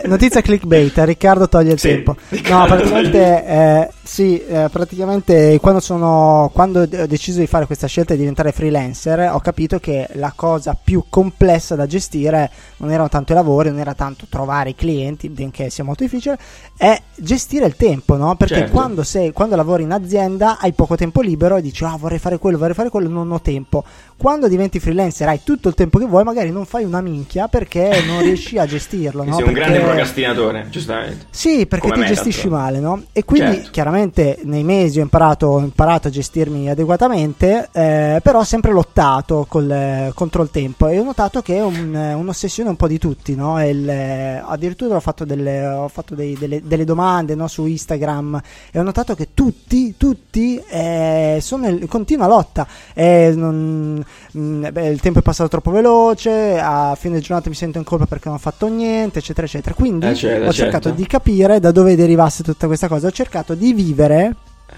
Notizia 0.05 0.41
clickbait, 0.41 0.97
Riccardo 0.99 1.49
toglie 1.49 1.73
il 1.73 1.79
Sì, 1.79 1.87
tempo. 1.89 2.11
No, 2.17 2.25
Riccardo 2.29 2.75
praticamente, 2.75 3.45
eh, 3.45 3.89
sì, 4.03 4.39
eh, 4.45 4.67
praticamente 4.71 5.57
quando, 5.59 5.79
sono, 5.79 6.51
quando 6.53 6.81
ho 6.81 7.05
deciso 7.07 7.39
di 7.39 7.47
fare 7.47 7.65
questa 7.65 7.87
scelta 7.87 8.13
di 8.13 8.19
diventare 8.19 8.51
freelancer, 8.51 9.31
ho 9.33 9.39
capito 9.39 9.79
che 9.79 10.07
la 10.13 10.31
cosa 10.35 10.77
più 10.81 11.05
complessa 11.09 11.75
da 11.75 11.87
gestire 11.87 12.49
non 12.77 12.91
erano 12.91 13.09
tanto 13.09 13.31
i 13.31 13.35
lavori, 13.35 13.69
non 13.69 13.79
era 13.79 13.93
tanto 13.93 14.25
trovare 14.29 14.69
i 14.71 14.75
clienti, 14.75 15.29
benché 15.29 15.69
sia 15.69 15.83
molto 15.83 16.03
difficile, 16.03 16.37
è 16.77 16.99
gestire 17.15 17.65
il 17.65 17.75
tempo, 17.75 18.15
no? 18.15 18.35
Perché 18.35 18.55
Certo. 18.59 18.71
quando, 18.71 19.03
sei, 19.03 19.31
quando 19.31 19.55
lavori 19.55 19.83
in 19.83 19.91
azienda 19.91 20.57
hai 20.59 20.73
poco 20.73 20.95
tempo 20.95 21.21
libero 21.21 21.57
e 21.57 21.61
dici, 21.61 21.83
ah, 21.83 21.95
vorrei 21.97 22.19
fare 22.19 22.37
quello, 22.37 22.57
vorrei 22.57 22.75
fare 22.75 22.89
quello, 22.89 23.09
non 23.09 23.31
ho 23.31 23.41
tempo. 23.41 23.83
Quando 24.17 24.47
diventi 24.47 24.79
freelancer 24.79 25.27
hai 25.27 25.41
tutto 25.43 25.67
il 25.69 25.75
tempo 25.75 25.97
che 25.97 26.05
vuoi, 26.05 26.23
magari 26.23 26.51
non 26.51 26.65
fai 26.65 26.83
una 26.83 27.01
minchia 27.01 27.47
perché 27.47 28.03
non 28.05 28.21
riesci 28.21 28.57
a 28.57 28.65
gestirlo, 28.67 29.23
no? 29.23 29.35
Sei 29.35 29.45
un 29.79 29.85
grande 29.85 30.01
procrastinatore, 30.03 30.67
giustamente. 30.69 31.25
sì, 31.29 31.65
perché 31.65 31.89
Come 31.89 31.93
ti 32.05 32.09
me, 32.09 32.15
gestisci 32.15 32.41
tanto. 32.49 32.55
male, 32.55 32.79
no? 32.79 33.03
E 33.11 33.23
quindi 33.25 33.55
Certo. 33.55 33.69
chiaramente 33.71 34.39
nei 34.43 34.63
mesi 34.63 34.99
ho 34.99 35.01
imparato, 35.03 35.47
ho 35.47 35.59
imparato 35.59 36.07
a 36.07 36.11
gestirmi 36.11 36.69
adeguatamente, 36.69 37.69
eh, 37.71 38.19
però 38.21 38.39
ho 38.39 38.43
sempre 38.43 38.71
lottato 38.71 39.45
col- 39.47 40.11
contro 40.13 40.43
il 40.43 40.49
tempo 40.51 40.87
e 40.87 40.99
ho 40.99 41.03
notato 41.03 41.41
che 41.41 41.57
è 41.57 41.63
un- 41.63 41.93
un'ossessione 41.95 42.69
un 42.69 42.75
po' 42.75 42.87
di 42.87 42.97
tutti, 42.97 43.35
no? 43.35 43.63
Il- 43.65 43.89
eh, 43.89 44.41
addirittura 44.45 44.95
ho 44.95 44.99
fatto, 44.99 45.25
delle, 45.25 45.65
ho 45.65 45.87
fatto 45.87 46.15
dei- 46.15 46.35
delle, 46.37 46.61
delle 46.63 46.83
domande 46.85 47.35
no, 47.35 47.47
su 47.47 47.65
Instagram 47.65 48.41
e 48.71 48.79
ho 48.79 48.83
notato 48.83 49.15
che 49.15 49.29
tutti, 49.33 49.95
tutti 49.97 50.61
eh, 50.69 51.39
sono 51.41 51.67
in 51.67 51.87
continua 51.87 52.27
lotta. 52.27 52.67
Eh, 52.93 53.33
non- 53.35 54.03
mm, 54.37 54.67
beh, 54.71 54.87
il 54.87 54.99
tempo 55.01 55.19
è 55.19 55.21
passato 55.21 55.49
troppo 55.49 55.71
veloce, 55.71 56.59
a 56.59 56.95
fine 56.95 57.19
giornata 57.19 57.49
mi 57.49 57.55
sento 57.55 57.77
in 57.77 57.83
colpa 57.83 58.05
perché 58.05 58.27
non 58.27 58.35
ho 58.37 58.39
fatto 58.39 58.67
niente, 58.67 59.19
eccetera, 59.19 59.45
eccetera. 59.47 59.68
Quindi 59.73 60.05
Eh, 60.07 60.15
certo, 60.15 60.47
ho 60.49 60.53
cercato 60.53 60.83
certo. 60.89 60.97
di 61.01 61.07
capire 61.07 61.59
da 61.59 61.71
dove 61.71 61.95
derivasse 61.95 62.43
tutta 62.43 62.67
questa 62.67 62.87
cosa. 62.87 63.07
Ho 63.07 63.11
cercato 63.11 63.53
di 63.55 63.73
vivere 63.73 64.35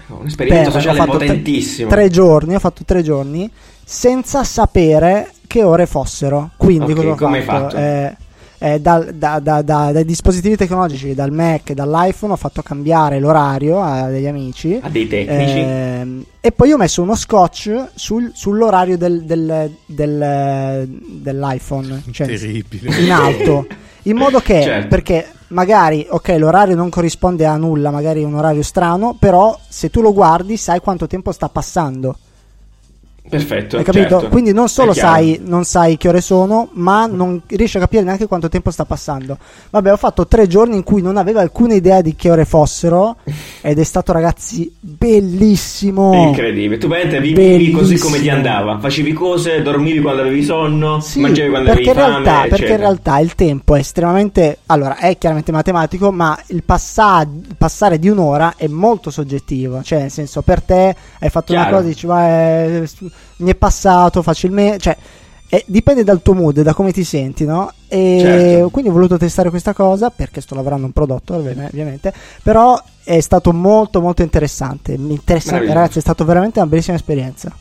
Un 0.08 0.26
esperimento 0.26 0.70
per- 0.70 0.80
sociale 0.80 0.98
ho 1.00 1.04
fatto 1.04 1.18
tre- 1.18 1.42
tre 1.88 2.08
giorni, 2.10 2.54
ho 2.54 2.58
fatto 2.58 2.82
tre 2.84 3.02
giorni 3.02 3.50
senza 3.84 4.44
sapere 4.44 5.30
che 5.46 5.62
ore 5.62 5.86
fossero. 5.86 6.50
Quindi 6.56 6.92
Ok, 6.92 6.94
cosa 6.96 7.08
ho 7.10 7.14
come 7.16 7.38
hai 7.38 7.44
fatto? 7.44 7.62
fatto? 7.70 7.76
Eh, 7.76 8.16
eh, 8.64 8.80
dal- 8.80 9.12
da- 9.14 9.40
da- 9.40 9.60
da- 9.60 9.90
dai 9.92 10.04
dispositivi 10.04 10.54
tecnologici, 10.56 11.14
dal 11.14 11.32
Mac 11.32 11.70
e 11.70 11.74
dall'iPhone 11.74 12.32
ho 12.32 12.36
fatto 12.36 12.62
cambiare 12.62 13.18
l'orario 13.18 13.80
a 13.82 14.06
degli 14.08 14.26
amici. 14.26 14.78
A 14.80 14.88
dei 14.88 15.08
tecnici. 15.08 15.58
Ehm, 15.58 16.24
e 16.40 16.52
poi 16.52 16.70
ho 16.72 16.76
messo 16.76 17.02
uno 17.02 17.16
scotch 17.16 17.88
sul- 17.94 18.30
sull'orario 18.32 18.96
del- 18.96 19.24
del- 19.24 19.70
del- 19.84 20.88
dell'iPhone, 20.88 22.02
cioè 22.12 22.26
Terribile. 22.28 22.96
in 23.00 23.10
alto, 23.10 23.66
in 24.02 24.16
modo 24.16 24.40
che, 24.40 24.62
Certo. 24.62 24.88
perché 24.88 25.30
magari, 25.48 26.06
ok, 26.08 26.28
l'orario 26.38 26.74
non 26.74 26.88
corrisponde 26.90 27.46
a 27.46 27.56
nulla, 27.56 27.90
magari 27.90 28.22
è 28.22 28.24
un 28.24 28.34
orario 28.34 28.62
strano, 28.62 29.16
però 29.18 29.58
se 29.68 29.90
tu 29.90 30.00
lo 30.00 30.12
guardi 30.12 30.56
sai 30.56 30.80
quanto 30.80 31.06
tempo 31.06 31.30
sta 31.32 31.48
passando. 31.48 32.16
Perfetto. 33.32 33.78
Hai 33.78 33.84
capito? 33.84 34.08
certo. 34.08 34.28
Quindi 34.28 34.52
non 34.52 34.68
solo 34.68 34.92
sai, 34.92 35.40
non 35.42 35.64
sai 35.64 35.96
che 35.96 36.08
ore 36.08 36.20
sono, 36.20 36.68
ma 36.72 37.06
non 37.06 37.40
riesci 37.46 37.78
a 37.78 37.80
capire 37.80 38.02
neanche 38.02 38.26
quanto 38.26 38.50
tempo 38.50 38.70
sta 38.70 38.84
passando. 38.84 39.38
Vabbè, 39.70 39.90
ho 39.90 39.96
fatto 39.96 40.26
tre 40.26 40.46
giorni 40.46 40.76
in 40.76 40.82
cui 40.82 41.00
non 41.00 41.16
avevo 41.16 41.38
alcuna 41.38 41.72
idea 41.72 42.02
di 42.02 42.14
che 42.14 42.30
ore 42.30 42.44
fossero 42.44 43.16
ed 43.62 43.78
è 43.78 43.84
stato, 43.84 44.12
ragazzi, 44.12 44.70
bellissimo. 44.78 46.12
Incredibile. 46.28 46.76
Tu 46.76 46.88
veramente 46.88 47.20
vivevi 47.22 47.70
così 47.70 47.96
come 47.96 48.20
ti 48.20 48.28
andava. 48.28 48.78
Facevi 48.78 49.14
cose, 49.14 49.62
dormivi 49.62 50.00
quando 50.00 50.20
avevi 50.20 50.42
sonno, 50.42 51.00
Sì, 51.00 51.20
mangiavi 51.20 51.48
quando 51.48 51.70
avevi 51.70 51.88
in 51.88 51.94
fame. 51.94 52.06
realtà, 52.06 52.46
perché 52.48 52.70
in 52.72 52.76
realtà 52.76 53.18
il 53.18 53.34
tempo 53.34 53.74
è 53.76 53.78
estremamente. 53.78 54.58
Allora, 54.66 54.98
è 54.98 55.16
chiaramente 55.16 55.52
matematico, 55.52 56.12
ma 56.12 56.38
il 56.48 56.62
passa- 56.64 57.26
passare 57.56 57.98
di 57.98 58.08
un'ora 58.10 58.54
è 58.58 58.66
molto 58.66 59.10
soggettivo. 59.10 59.82
Cioè, 59.82 60.00
nel 60.00 60.10
senso, 60.10 60.42
per 60.42 60.60
te 60.60 60.94
hai 61.20 61.30
fatto 61.30 61.52
una 61.52 61.62
Chiaro. 61.62 61.76
cosa, 61.78 61.88
dici, 61.88 62.06
ma 62.06 62.26
è- 62.26 62.82
mi 63.38 63.50
è 63.50 63.54
passato 63.54 64.22
facilmente. 64.22 64.78
Cioè, 64.78 64.96
è- 65.48 65.64
dipende 65.66 66.02
dal 66.04 66.22
tuo 66.22 66.32
mood, 66.34 66.60
da 66.62 66.72
come 66.72 66.92
ti 66.92 67.04
senti, 67.04 67.44
no? 67.44 67.70
E 67.88 68.18
Certo. 68.22 68.70
quindi 68.70 68.90
ho 68.90 68.94
voluto 68.94 69.18
testare 69.18 69.50
questa 69.50 69.74
cosa 69.74 70.08
perché 70.10 70.40
sto 70.40 70.54
lavorando 70.54 70.86
un 70.86 70.92
prodotto, 70.92 71.34
ovvi- 71.34 71.50
ovviamente. 71.62 72.12
Però 72.42 72.80
è 73.04 73.20
stato 73.20 73.52
molto, 73.52 74.00
molto 74.00 74.22
interessante. 74.22 74.96
Mi 74.96 75.12
interessa, 75.14 75.58
ragazzi, 75.58 75.98
è 75.98 76.00
stata 76.00 76.24
veramente 76.24 76.58
una 76.58 76.68
bellissima 76.68 76.96
esperienza. 76.96 77.54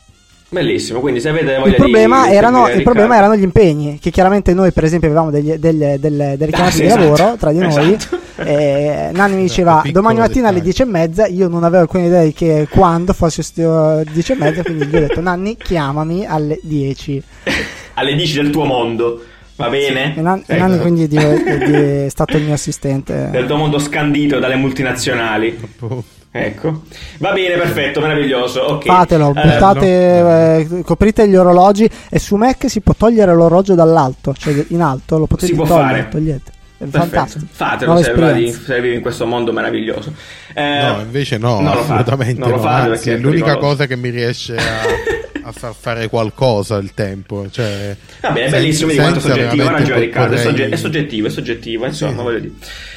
Bellissimo. 0.53 0.99
Quindi 0.99 1.21
se 1.21 1.29
avete 1.29 1.55
voglia 1.57 1.69
Il 1.69 1.75
problema, 1.75 2.27
di 2.27 2.35
erano, 2.35 2.57
seguire 2.57 2.77
il 2.77 2.83
problema 2.83 3.15
erano 3.15 3.35
gli 3.37 3.41
impegni, 3.43 3.99
che 4.01 4.11
chiaramente 4.11 4.53
noi 4.53 4.73
per 4.73 4.83
esempio 4.83 5.07
avevamo 5.07 5.31
degli, 5.31 5.53
delle, 5.53 5.97
delle, 5.97 6.35
delle 6.37 6.51
chiamate 6.51 6.75
sì, 6.75 6.81
di 6.81 6.87
esatto. 6.87 7.01
lavoro 7.01 7.35
tra 7.37 7.51
di 7.53 7.57
noi. 7.59 7.93
Esatto. 7.93 8.19
E 8.43 9.09
Nanni 9.13 9.35
mi 9.35 9.41
diceva 9.43 9.81
domani 9.91 10.17
mattina 10.19 10.49
alle 10.49 10.61
dettaglio. 10.61 10.73
10 10.77 10.81
e 10.81 10.85
mezza, 10.85 11.27
io 11.27 11.47
non 11.47 11.63
avevo 11.63 11.83
alcuna 11.83 12.03
idea 12.05 12.23
di 12.23 12.33
che 12.33 12.67
quando 12.69 13.13
fosse 13.13 13.43
st- 13.43 14.03
10 14.11 14.31
e 14.31 14.35
mezza, 14.35 14.61
quindi 14.63 14.85
gli 14.87 14.95
ho 14.95 14.99
detto 14.99 15.21
Nanni 15.21 15.55
chiamami 15.55 16.25
alle 16.25 16.59
10. 16.61 17.23
Alle 17.93 18.15
10 18.15 18.35
del 18.41 18.49
tuo 18.49 18.65
mondo. 18.65 19.21
Va 19.57 19.69
bene? 19.69 20.15
E, 20.17 20.21
Nan- 20.21 20.43
e 20.47 20.55
Ecco. 20.55 20.61
Nanni 20.67 20.79
quindi 20.79 21.07
di- 21.07 21.17
di- 21.17 21.73
è 22.05 22.07
stato 22.09 22.35
il 22.37 22.43
mio 22.43 22.53
assistente. 22.53 23.29
Del 23.31 23.45
tuo 23.45 23.57
mondo 23.57 23.79
scandito 23.79 24.39
dalle 24.39 24.55
multinazionali. 24.55 25.59
Ecco. 26.33 26.83
Va 27.19 27.33
bene, 27.33 27.55
perfetto, 27.57 27.99
meraviglioso. 27.99 28.61
Ok. 28.61 28.85
Fatelo, 28.85 29.33
Eh, 29.35 29.41
buttate, 29.41 29.85
eh, 30.77 30.81
coprite 30.85 31.27
gli 31.27 31.35
orologi 31.35 31.89
e 32.09 32.19
su 32.19 32.35
Mac 32.37 32.69
si 32.69 32.79
può 32.79 32.93
togliere 32.97 33.33
l'orologio 33.33 33.75
dall'alto, 33.75 34.33
cioè 34.37 34.65
in 34.69 34.81
alto 34.81 35.17
lo 35.17 35.25
potete 35.25 35.47
Si 35.47 35.53
può 35.55 35.65
togliere, 35.65 35.87
fare. 35.99 36.09
togliete. 36.09 36.51
Fantastico. 36.89 37.45
Fatelo 37.51 38.01
se 38.01 38.11
arrivi 38.11 38.93
in 38.95 39.01
questo 39.01 39.25
mondo 39.25 39.51
meraviglioso. 39.51 40.13
Eh, 40.53 40.81
No, 40.81 41.01
invece 41.01 41.37
no, 41.37 41.59
non 41.61 41.73
lo 41.75 41.81
fate, 41.83 41.91
assolutamente 41.93 42.39
non 42.39 42.49
no. 42.51 42.59
fate 42.59 42.89
Anzi, 42.89 43.03
perché 43.05 43.13
è 43.13 43.17
l'unica 43.21 43.57
cosa 43.57 43.85
che 43.87 43.95
mi 43.95 44.09
riesce 44.09 44.55
a, 44.55 44.81
a 45.47 45.51
far 45.51 45.73
fare 45.79 46.07
qualcosa 46.09 46.77
il 46.77 46.93
tempo. 46.93 47.45
Cioè, 47.49 47.95
Vabbè, 48.21 48.45
è 48.45 48.49
bellissimo, 48.49 48.87
vedi 48.87 48.99
quanto 48.99 49.19
soggettivo. 49.19 49.63
Ha 49.67 49.71
ragione, 49.71 49.99
Riccardo. 49.99 50.37
Sogge- 50.37 50.69
è 50.69 50.75
soggettivo, 50.75 51.27
è 51.27 51.29
soggettivo, 51.29 51.85
insomma, 51.85 52.17
Sì. 52.17 52.23
voglio 52.23 52.39
dire. 52.39 52.53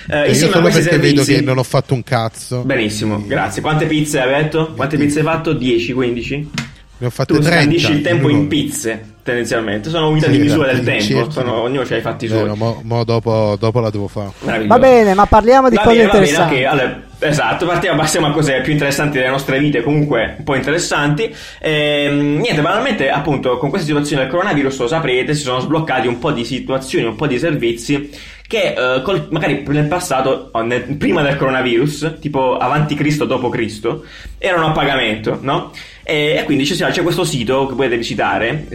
Eh, 0.09 0.23
E 0.23 0.29
io 0.31 0.35
solo 0.35 0.61
questi 0.61 0.81
perché 0.83 0.97
vedo 0.99 1.23
servizi- 1.23 1.35
che 1.35 1.41
non 1.43 1.59
ho 1.59 1.63
fatto 1.63 1.95
un 1.95 2.03
cazzo. 2.03 2.63
Benissimo, 2.63 3.23
grazie. 3.27 3.61
Quante 3.63 3.87
pizze 3.87 4.21
hai 4.21 4.43
detto? 4.43 4.73
Quante 4.75 4.97
pizze 4.97 5.19
hai 5.21 5.25
fatto? 5.25 5.53
10, 5.53 5.93
15? 5.93 6.51
Ne 6.99 7.07
ho 7.07 7.11
fatte 7.11 7.33
tu 7.35 7.41
30. 7.41 7.59
scandisci 7.61 7.93
il 7.93 8.01
tempo 8.03 8.29
in 8.29 8.47
pizze, 8.49 9.14
tendenzialmente. 9.25 9.91
Sono 9.91 10.09
unità 10.11 10.27
Sì, 10.27 10.33
di 10.33 10.39
misura 10.39 10.71
esatto, 10.71 10.85
del 10.85 10.99
tempo. 10.99 11.15
cerchi. 11.21 11.33
Sono, 11.33 11.61
ognuno 11.63 11.81
ha 11.89 11.97
i 11.97 12.01
fatti 12.01 12.29
suoi. 12.29 12.43
Vero, 12.43 12.55
mo, 12.55 12.81
mo 12.85 13.03
dopo, 13.03 13.57
dopo 13.59 13.81
la 13.81 13.91
devo 13.91 14.07
fare. 14.07 14.31
Va 14.67 14.79
bene, 14.79 15.15
ma 15.15 15.27
parliamo 15.27 15.69
di 15.69 15.75
Va 15.75 15.83
cose 15.83 15.97
bene, 15.97 16.07
va 16.07 16.13
bene, 16.13 16.25
interessanti. 16.27 16.63
ok, 16.63 16.71
allora, 16.71 17.03
esatto, 17.19 17.67
partiamo, 17.67 17.99
passiamo 18.01 18.27
a 18.29 18.31
cose 18.31 18.61
più 18.61 18.73
interessanti 18.73 19.19
delle 19.19 19.31
nostre 19.31 19.59
vite, 19.59 19.83
comunque 19.83 20.35
un 20.39 20.45
po' 20.45 20.55
interessanti. 20.55 21.35
Ehm, 21.61 22.37
niente, 22.39 22.61
banalmente, 22.61 23.11
appunto, 23.11 23.57
con 23.57 23.71
questa 23.71 23.89
situazione 23.89 24.23
del 24.23 24.31
coronavirus, 24.31 24.79
lo 24.79 24.87
saprete, 24.87 25.35
si 25.35 25.43
sono 25.43 25.59
sbloccati 25.59 26.07
un 26.07 26.19
po' 26.19 26.31
di 26.31 26.45
situazioni, 26.45 27.07
un 27.07 27.17
po' 27.17 27.27
di 27.27 27.39
servizi 27.39 28.11
che 28.47 28.75
eh, 28.77 29.01
col- 29.03 29.29
magari 29.31 29.65
nel 29.69 29.87
passato, 29.87 30.51
nel- 30.65 30.83
prima 30.99 31.23
del 31.23 31.37
coronavirus, 31.37 32.17
tipo 32.21 32.59
avanti 32.59 32.95
Cristo, 32.95 33.25
dopo 33.25 33.49
Cristo, 33.49 34.05
erano 34.39 34.67
a 34.67 34.71
pagamento, 34.73 35.39
no? 35.41 35.73
E, 36.07 36.37
e 36.39 36.45
quindi 36.45 36.65
c'è, 36.65 36.91
c'è 36.91 37.03
questo 37.03 37.25
sito 37.25 37.67
che 37.67 37.75
potete 37.75 37.97
visitare, 37.97 38.67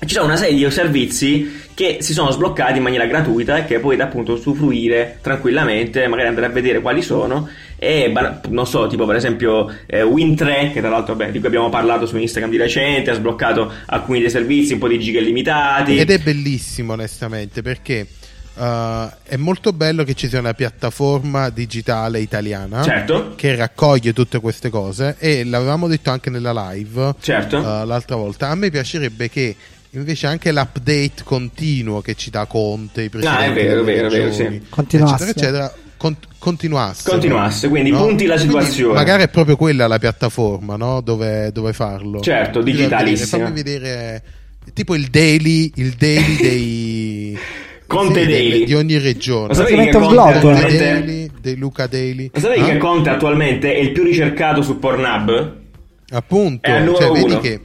Ci 0.00 0.14
sono 0.14 0.26
una 0.26 0.36
serie 0.36 0.56
di 0.56 0.70
servizi 0.70 1.66
che 1.74 1.98
si 2.00 2.12
sono 2.12 2.30
sbloccati 2.30 2.76
in 2.76 2.82
maniera 2.84 3.04
gratuita 3.06 3.56
e 3.58 3.64
che 3.64 3.80
potete 3.80 4.02
appunto 4.02 4.34
usufruire 4.34 5.18
tranquillamente, 5.20 6.06
magari 6.06 6.28
andare 6.28 6.46
a 6.46 6.50
vedere 6.50 6.80
quali 6.80 7.02
sono. 7.02 7.48
E 7.76 8.12
non 8.48 8.66
so, 8.66 8.86
tipo 8.86 9.06
per 9.06 9.16
esempio 9.16 9.68
eh, 9.86 10.02
Win3, 10.02 10.72
che 10.72 10.80
tra 10.80 10.88
l'altro 10.88 11.14
beh, 11.16 11.32
di 11.32 11.38
cui 11.38 11.48
abbiamo 11.48 11.68
parlato 11.68 12.06
su 12.06 12.16
Instagram 12.16 12.50
di 12.50 12.56
recente, 12.58 13.10
ha 13.10 13.14
sbloccato 13.14 13.72
alcuni 13.86 14.20
dei 14.20 14.30
servizi, 14.30 14.72
un 14.72 14.78
po' 14.78 14.88
di 14.88 14.98
giga 15.00 15.18
illimitati. 15.18 15.96
Ed 15.98 16.10
è 16.10 16.18
bellissimo, 16.18 16.92
onestamente, 16.92 17.62
perché 17.62 18.06
uh, 18.54 18.62
è 19.24 19.36
molto 19.36 19.72
bello 19.72 20.04
che 20.04 20.14
ci 20.14 20.28
sia 20.28 20.38
una 20.38 20.54
piattaforma 20.54 21.50
digitale 21.50 22.20
italiana 22.20 22.82
Certo. 22.82 23.34
che 23.36 23.54
raccoglie 23.56 24.12
tutte 24.12 24.40
queste 24.40 24.70
cose. 24.70 25.16
E 25.18 25.44
l'avevamo 25.44 25.86
detto 25.88 26.10
anche 26.10 26.30
nella 26.30 26.70
live 26.70 27.14
Certo. 27.20 27.56
uh, 27.58 27.84
l'altra 27.84 28.16
volta. 28.16 28.48
A 28.48 28.54
me 28.54 28.70
piacerebbe 28.70 29.28
che 29.28 29.54
invece 29.90 30.26
anche 30.26 30.52
l'update 30.52 31.22
continuo 31.24 32.00
che 32.00 32.14
ci 32.14 32.30
dà 32.30 32.46
Conte, 32.46 33.02
i 33.02 33.08
presidenti 33.08 33.42
Ah, 33.42 33.46
è 33.46 33.52
vero, 33.52 33.82
vero, 33.82 34.08
vero, 34.08 34.24
regioni, 34.26 34.60
sì. 34.60 34.66
Continuasse. 34.68 35.24
eccetera, 35.30 35.46
eccetera, 35.66 35.74
con- 35.96 36.16
continuasse. 36.38 37.08
Continuasse, 37.10 37.68
quindi 37.68 37.90
No? 37.90 38.04
punti 38.06 38.26
la 38.26 38.34
Quindi 38.36 38.52
situazione. 38.54 38.94
magari 38.94 39.22
è 39.24 39.28
proprio 39.28 39.56
quella 39.56 39.86
la 39.86 39.98
piattaforma 39.98 40.76
no? 40.76 41.00
dove, 41.00 41.50
dove 41.52 41.72
farlo. 41.72 42.20
Certo, 42.20 42.60
digitalissima. 42.62 43.44
Fammi 43.44 43.54
vedere 43.62 44.22
tipo 44.74 44.94
il 44.94 45.06
daily, 45.08 45.72
il 45.76 45.92
daily 45.98 46.36
dei 46.40 47.38
Conte 47.86 48.20
sì, 48.24 48.26
Daily. 48.28 48.64
di, 48.66 48.74
ogni 48.74 48.98
regione. 48.98 49.48
Lo 49.48 49.54
sapevi 49.54 49.84
che 49.86 49.90
Conte 49.92 50.76
Daily, 50.76 51.30
dei 51.40 51.56
Luca 51.56 51.86
Daily. 51.86 52.30
Lo 52.34 52.38
sapevi 52.40 52.60
Ah? 52.60 52.66
che 52.72 52.76
Conte 52.76 53.08
attualmente 53.08 53.72
è 53.72 53.78
il 53.78 53.92
più 53.92 54.02
ricercato 54.02 54.60
su 54.60 54.78
Pornhub? 54.78 55.56
Appunto, 56.10 56.68
È 56.68 56.84
cioè, 56.86 57.10
vedi 57.10 57.24
uno. 57.32 57.40
che 57.40 57.60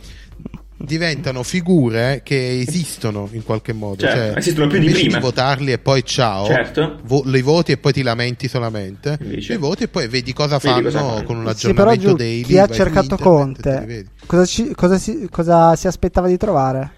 diventano 0.85 1.43
figure 1.43 2.21
che 2.23 2.59
esistono 2.59 3.29
in 3.31 3.43
qualche 3.43 3.71
modo. 3.73 4.01
Certo, 4.01 4.17
cioè, 4.17 4.37
esistono 4.37 4.67
più 4.67 4.79
di 4.79 4.85
invece 4.87 5.03
prima. 5.05 5.19
votarli 5.19 5.71
e 5.71 5.77
poi 5.79 6.03
ciao, 6.05 6.45
Certo. 6.45 6.99
vo- 7.03 7.23
li 7.25 7.41
voti 7.41 7.71
e 7.71 7.77
poi 7.77 7.93
ti 7.93 8.01
lamenti 8.01 8.47
solamente. 8.49 9.17
Invece. 9.21 9.53
Li 9.53 9.59
voti 9.59 9.83
e 9.83 9.87
poi 9.87 10.07
vedi 10.07 10.33
cosa 10.33 10.57
Vedi 10.57 10.67
fanno 10.67 10.81
cosa 10.83 10.99
fanno. 10.99 11.23
con 11.23 11.37
un 11.37 11.53
Sì, 11.55 11.73
però 11.73 11.89
aggiornamento 11.89 12.09
giù, 12.09 12.15
daily. 12.15 12.43
chi 12.43 12.57
ha 12.57 12.67
cercato 12.67 13.17
Conte, 13.17 14.05
cosa, 14.25 14.45
ci- 14.45 14.73
cosa 14.75 14.97
si, 14.97 15.27
cosa 15.31 15.75
si 15.75 15.87
aspettava 15.87 16.27
di 16.27 16.37
trovare? 16.37 16.91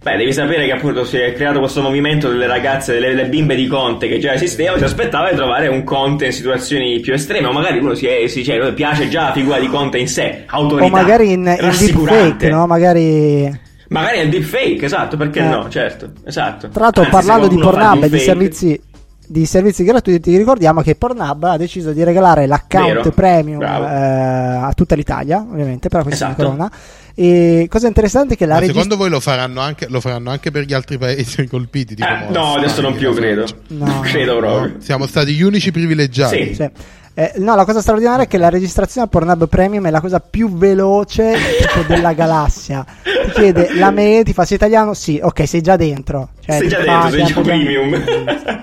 Beh, 0.00 0.16
devi 0.16 0.32
sapere 0.32 0.64
che 0.64 0.72
appunto 0.72 1.04
si 1.04 1.16
è 1.16 1.32
creato 1.32 1.58
questo 1.58 1.82
movimento 1.82 2.28
delle 2.28 2.46
ragazze, 2.46 2.92
delle, 2.92 3.08
delle 3.08 3.28
bimbe 3.28 3.56
di 3.56 3.66
Conte 3.66 4.06
che 4.08 4.18
già 4.18 4.32
esisteva, 4.32 4.78
si 4.78 4.84
aspettava 4.84 5.30
di 5.30 5.36
trovare 5.36 5.66
un 5.66 5.82
Conte 5.82 6.26
in 6.26 6.32
situazioni 6.32 7.00
più 7.00 7.12
estreme, 7.12 7.48
o 7.48 7.52
magari 7.52 7.78
uno 7.78 7.94
si, 7.94 8.06
è, 8.06 8.26
si 8.28 8.44
cioè, 8.44 8.72
piace 8.74 9.08
già 9.08 9.24
la 9.24 9.32
figura 9.32 9.58
di 9.58 9.66
Conte 9.66 9.98
in 9.98 10.08
sé, 10.08 10.44
autorità, 10.46 10.86
O 10.86 10.88
magari 10.88 11.32
in, 11.32 11.58
in 11.60 11.76
deepfake, 11.78 12.48
no? 12.48 12.66
Magari... 12.66 13.66
Magari 13.88 14.18
nel 14.18 14.28
deepfake, 14.28 14.84
esatto, 14.84 15.16
perché 15.16 15.40
Eh. 15.40 15.48
no, 15.48 15.68
certo, 15.70 16.10
esatto. 16.26 16.68
Tra 16.68 16.82
l'altro, 16.82 17.02
Anzi, 17.04 17.14
parlando 17.14 17.48
di 17.48 17.56
Pornhub 17.56 18.02
e 18.04 18.10
di 18.10 18.18
servizi, 18.18 18.80
di 19.28 19.44
servizi 19.46 19.84
gratuiti, 19.84 20.36
ricordiamo 20.36 20.80
che 20.80 20.94
Pornhub 20.94 21.44
ha 21.44 21.56
deciso 21.56 21.92
di 21.92 22.02
regalare 22.02 22.46
l'account 22.46 22.94
Vero, 22.94 23.10
premium 23.10 23.62
eh, 23.62 23.66
a 23.66 24.72
tutta 24.74 24.94
l'Italia, 24.94 25.38
ovviamente, 25.38 25.88
per 25.88 25.98
la 25.98 26.04
questione 26.04 26.32
Esatto. 26.32 26.48
corona. 26.48 26.72
E 27.14 27.66
cosa 27.68 27.88
interessante 27.88 28.34
è 28.34 28.36
che 28.36 28.46
la 28.46 28.60
Ma 28.60 28.64
secondo 28.64 28.96
voi 28.96 29.10
lo 29.10 29.18
faranno, 29.20 29.60
anche, 29.60 29.86
lo 29.88 30.00
faranno 30.00 30.30
anche 30.30 30.50
per 30.50 30.64
gli 30.64 30.72
altri 30.72 30.98
paesi 30.98 31.46
colpiti? 31.50 31.96
Tipo 31.96 32.08
Eh, 32.08 32.26
no, 32.30 32.54
adesso 32.54 32.80
non 32.80 32.94
più, 32.94 33.12
credo. 33.12 33.44
No. 33.68 34.00
Credo 34.00 34.38
proprio. 34.38 34.74
No? 34.74 34.80
Siamo 34.80 35.06
stati 35.06 35.34
gli 35.34 35.42
unici 35.42 35.70
privilegiati. 35.72 36.46
Sì. 36.46 36.54
Sì. 36.54 36.70
Eh, 37.18 37.32
no, 37.38 37.56
la 37.56 37.64
cosa 37.64 37.80
straordinaria 37.80 38.26
è 38.26 38.28
che 38.28 38.38
la 38.38 38.48
registrazione 38.48 39.08
a 39.08 39.10
Pornhub 39.10 39.48
Premium 39.48 39.84
è 39.88 39.90
la 39.90 40.00
cosa 40.00 40.20
più 40.20 40.52
veloce 40.56 41.34
tipo, 41.58 41.82
della 41.88 42.12
galassia. 42.12 42.86
Ti 43.02 43.30
chiede 43.32 43.74
la 43.74 43.90
mail, 43.90 44.22
ti 44.22 44.32
fa 44.32 44.44
sei 44.44 44.56
italiano? 44.56 44.94
Sì, 44.94 45.18
ok, 45.20 45.48
sei 45.48 45.60
già 45.60 45.74
dentro. 45.74 46.28
Cioè, 46.44 46.58
Sei 46.58 46.68
già 46.68 46.76
fa- 46.84 46.84
dentro, 46.84 47.10
sei 47.10 47.24
già 47.24 47.30
apre- 47.40 47.42
premium. 47.42 48.04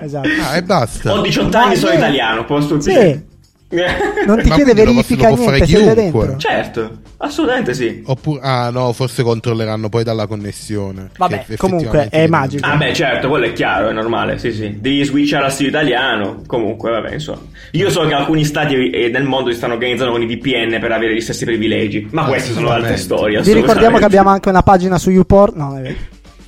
Esatto. 0.00 0.28
Ah, 0.48 0.56
e 0.56 0.62
basta. 0.62 1.12
Ho 1.12 1.20
18 1.20 1.58
Ma 1.58 1.64
anni, 1.64 1.76
sono 1.76 1.90
sì. 1.90 1.96
italiano, 1.98 2.44
posso 2.46 2.80
Sì. 2.80 3.20
Non 3.68 4.40
ti 4.42 4.48
Ma 4.48 4.54
chiede 4.54 4.74
lo 4.74 4.92
verifica 4.92 5.28
lo 5.28 5.34
niente, 5.34 5.58
fare 5.58 5.66
sei 5.66 5.94
dentro. 5.94 6.36
certo, 6.36 6.98
assolutamente 7.16 7.74
sì. 7.74 8.02
Oppure, 8.06 8.40
ah 8.42 8.70
no, 8.70 8.92
forse 8.92 9.24
controlleranno 9.24 9.88
poi 9.88 10.04
dalla 10.04 10.28
connessione. 10.28 11.10
Vabbè, 11.16 11.46
comunque, 11.56 12.08
è 12.08 12.28
magico. 12.28 12.64
Ah 12.64 12.76
beh 12.76 12.94
certo, 12.94 13.28
quello 13.28 13.46
è 13.46 13.52
chiaro, 13.52 13.88
è 13.88 13.92
normale, 13.92 14.38
sì 14.38 14.52
sì. 14.52 14.76
Devi 14.78 15.02
switchare 15.02 15.46
al 15.46 15.52
stile 15.52 15.70
italiano, 15.70 16.42
comunque 16.46 16.92
vabbè 16.92 17.14
insomma. 17.14 17.40
Io 17.72 17.90
so 17.90 18.06
che 18.06 18.14
alcuni 18.14 18.44
stati 18.44 18.90
eh, 18.90 19.08
nel 19.08 19.24
mondo 19.24 19.50
si 19.50 19.56
stanno 19.56 19.72
organizzando 19.74 20.12
con 20.12 20.22
i 20.22 20.26
VPN 20.26 20.78
per 20.78 20.92
avere 20.92 21.14
gli 21.14 21.20
stessi 21.20 21.44
privilegi, 21.44 22.06
ma 22.12 22.24
queste 22.24 22.52
sono 22.52 22.70
altre 22.70 22.96
storie. 22.96 23.42
Vi 23.42 23.52
ricordiamo 23.52 23.98
che 23.98 24.04
abbiamo 24.04 24.30
anche 24.30 24.48
una 24.48 24.62
pagina 24.62 24.96
su 24.96 25.10
YouPorn. 25.10 25.56
No, 25.56 25.76
è 25.76 25.80
vero. 25.80 25.94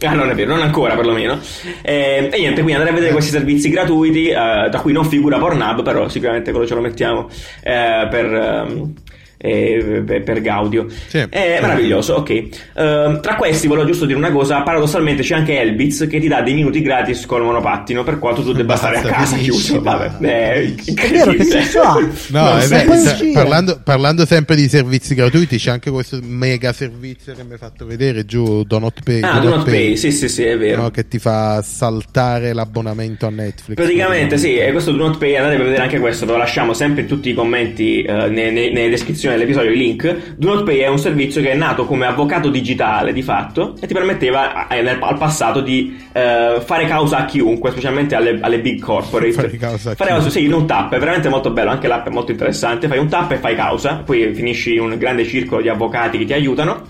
Ah, 0.03 0.15
non 0.15 0.31
è 0.31 0.35
vero, 0.35 0.55
non 0.55 0.63
ancora 0.63 0.95
perlomeno. 0.95 1.41
Eh, 1.83 2.29
e 2.33 2.39
niente, 2.39 2.63
quindi 2.63 2.75
andare 2.75 2.91
a 2.91 2.95
vedere 2.95 3.13
questi 3.13 3.31
servizi 3.33 3.69
gratuiti, 3.69 4.29
eh, 4.29 4.69
da 4.71 4.79
cui 4.81 4.93
non 4.93 5.05
figura 5.05 5.39
Pornhub, 5.39 5.83
però 5.83 6.09
sicuramente 6.09 6.53
quello 6.53 6.67
ce 6.67 6.75
lo 6.75 6.81
mettiamo 6.81 7.29
eh, 7.63 8.07
per, 8.09 8.33
ehm, 8.33 8.95
eh, 9.39 10.03
per, 10.25 10.41
Gaudio. 10.41 10.87
Sì. 11.07 11.19
Eh, 11.19 11.59
meraviglioso, 11.61 12.15
ok. 12.15 12.31
Ehm, 12.75 13.21
tra 13.21 13.37
questi 13.37 13.67
volevo 13.69 13.87
giusto 13.87 14.05
dire 14.05 14.19
una 14.19 14.33
cosa, 14.33 14.61
paradossalmente 14.63 15.23
c'è 15.23 15.35
anche 15.37 15.59
Elbitz 15.61 16.07
che 16.11 16.21
ti 16.21 16.29
dà 16.29 16.43
dei 16.43 16.55
minuti 16.55 16.83
gratis 16.83 17.25
col 17.25 17.43
monopattino, 17.43 18.03
per 18.05 18.19
quanto 18.19 18.43
tu 18.43 18.53
debba 18.53 18.75
Basta, 18.75 18.89
stare 18.99 19.09
a 19.09 19.11
casa 19.13 19.37
finisci, 19.37 19.51
chiuso. 19.51 19.81
Vabbè, 19.81 20.27
eh, 20.27 20.75
È 20.75 21.09
vero, 21.11 21.33
che 21.33 21.45
senso 21.45 21.81
ha? 21.81 21.97
No, 22.29 22.61
eh 22.61 22.67
beh, 22.67 23.31
parlando, 23.33 23.81
parlando 23.83 24.27
sempre 24.27 24.57
di 24.57 24.69
servizi 24.69 25.15
gratuiti, 25.15 25.57
c'è 25.57 25.71
anche 25.71 25.91
questo 25.91 26.19
mega 26.23 26.73
servizio 26.73 27.35
che 27.35 27.45
mi 27.45 27.53
hai 27.53 27.59
fatto 27.59 27.87
vedere 27.87 28.25
giù, 28.25 28.65
Donut 28.65 29.03
Pay. 29.03 29.21
Ah, 29.23 29.39
Do 29.39 29.51
Not 29.51 29.65
Pay, 29.65 29.97
sì 29.97 30.11
sì 30.11 30.29
sì, 30.29 30.43
è 30.43 30.59
vero. 30.59 30.83
no, 30.83 30.91
che 30.91 31.07
ti 31.09 31.19
fa 31.19 31.63
saltare 31.63 32.53
l'abbonamento 32.53 33.27
a 33.27 33.31
Netflix. 33.31 33.77
Praticamente 33.77 34.37
sì, 34.37 34.57
e 34.57 34.71
questo 34.73 34.91
Do 34.93 35.07
Not 35.07 35.19
Pay 35.19 35.37
andate 35.37 35.55
a 35.55 35.59
vedere 35.59 35.83
anche 35.83 35.99
questo, 36.01 36.27
ve 36.27 36.33
lo 36.33 36.39
lasciamo 36.39 36.73
sempre 36.75 37.03
in 37.03 37.09
tutti 37.09 37.31
i 37.31 37.35
commenti, 37.35 38.03
eh, 38.03 38.13
ne- 38.29 38.51
ne- 38.51 38.71
nelle 38.71 38.89
descrizioni 38.89 39.28
dell'episodio 39.31 39.71
il 39.71 39.79
link. 39.79 40.35
Do 40.37 40.55
Not 40.55 40.65
Pay 40.65 40.79
è 40.79 40.89
un 40.89 40.99
servizio 40.99 41.41
che 41.41 41.51
è 41.51 41.55
nato 41.55 41.85
come 41.85 42.07
avvocato 42.07 42.49
digitale 42.49 43.13
di 43.13 43.23
fatto 43.23 43.75
e 43.81 43.87
ti 43.87 43.95
permetteva 43.95 44.69
eh, 44.69 44.89
al 44.89 45.19
passato 45.19 45.61
di 45.61 45.97
eh, 46.13 46.61
fare 46.65 46.87
causa 46.87 47.19
a 47.19 47.25
chiunque, 47.25 47.71
specialmente 47.71 48.15
alle, 48.15 48.39
alle 48.41 48.61
big 48.61 48.81
corporate. 48.81 49.33
Fare 49.33 49.57
causa 49.57 49.91
a 49.91 49.95
Fare 49.95 50.11
chiunque. 50.11 50.31
sì, 50.31 50.45
in 50.45 50.53
un 50.53 50.67
tap, 50.67 50.95
è 50.95 50.99
veramente 50.99 51.29
molto 51.29 51.51
bello, 51.51 51.71
anche 51.71 51.89
l'app 51.89 52.07
è 52.07 52.11
molto 52.11 52.33
interessante, 52.33 52.89
fai 52.89 52.99
un 52.99 53.09
tap 53.09 53.33
e 53.33 53.37
fai 53.37 53.55
causa, 53.55 54.03
poi 54.05 54.33
finisci 54.35 54.75
in 54.75 54.81
un 54.81 54.97
grande 54.99 55.25
circolo 55.25 55.63
di 55.63 55.69
avvocati 55.69 56.19
che 56.19 56.25
ti 56.25 56.33
aiutano. 56.33 56.87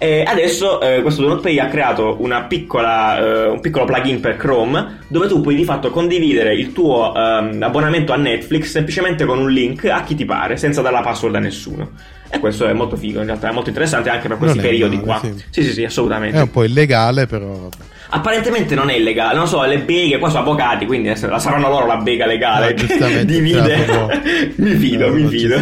E 0.00 0.22
adesso 0.24 0.80
eh, 0.80 1.02
questo 1.02 1.22
Do 1.22 1.28
Not 1.28 1.40
Pay 1.42 1.58
ha 1.58 1.66
creato 1.66 2.18
una 2.20 2.44
piccola, 2.44 3.18
eh, 3.18 3.48
un 3.48 3.60
piccolo 3.60 3.84
plugin 3.84 4.20
per 4.20 4.36
Chrome 4.36 5.00
dove 5.08 5.26
tu 5.26 5.40
puoi 5.40 5.56
di 5.56 5.64
fatto 5.64 5.90
condividere 5.90 6.54
il 6.54 6.72
tuo 6.72 7.12
ehm, 7.12 7.60
abbonamento 7.60 8.12
a 8.12 8.16
Netflix 8.16 8.66
semplicemente 8.70 9.24
con 9.24 9.40
un 9.40 9.50
link 9.50 9.86
a 9.86 10.02
chi 10.04 10.14
ti 10.14 10.24
pare, 10.24 10.56
senza 10.56 10.82
dare 10.82 10.94
la 10.94 11.00
password 11.00 11.34
a 11.34 11.40
nessuno. 11.40 11.90
E 12.30 12.38
questo 12.38 12.66
è 12.68 12.72
molto 12.74 12.94
figo, 12.94 13.18
in 13.20 13.26
realtà 13.26 13.48
è 13.48 13.52
molto 13.52 13.70
interessante 13.70 14.08
anche 14.08 14.28
per 14.28 14.36
questi 14.36 14.58
Non 14.58 14.66
periodi 14.66 14.96
male, 14.96 15.06
qua. 15.06 15.20
sì. 15.20 15.44
Sì, 15.50 15.62
sì, 15.64 15.72
sì, 15.72 15.84
assolutamente. 15.84 16.36
È 16.38 16.42
un 16.42 16.50
po' 16.50 16.62
illegale, 16.62 17.26
però. 17.26 17.46
vabbè. 17.46 17.76
Apparentemente 18.10 18.74
non 18.74 18.88
è 18.88 18.94
illegale, 18.94 19.36
non 19.36 19.46
so, 19.46 19.62
le 19.64 19.80
beghe 19.80 20.18
qua 20.18 20.30
sono 20.30 20.40
avvocati, 20.40 20.86
quindi 20.86 21.08
la 21.08 21.38
saranno 21.38 21.68
loro 21.68 21.86
la 21.86 21.98
bega 21.98 22.24
legale. 22.24 22.70
No, 22.70 22.74
giustamente, 22.74 23.24
Divide. 23.30 24.52
mi 24.56 24.74
fido, 24.76 25.08
No, 25.08 25.14
mi 25.14 25.22
non 25.22 25.30
fido. 25.30 25.56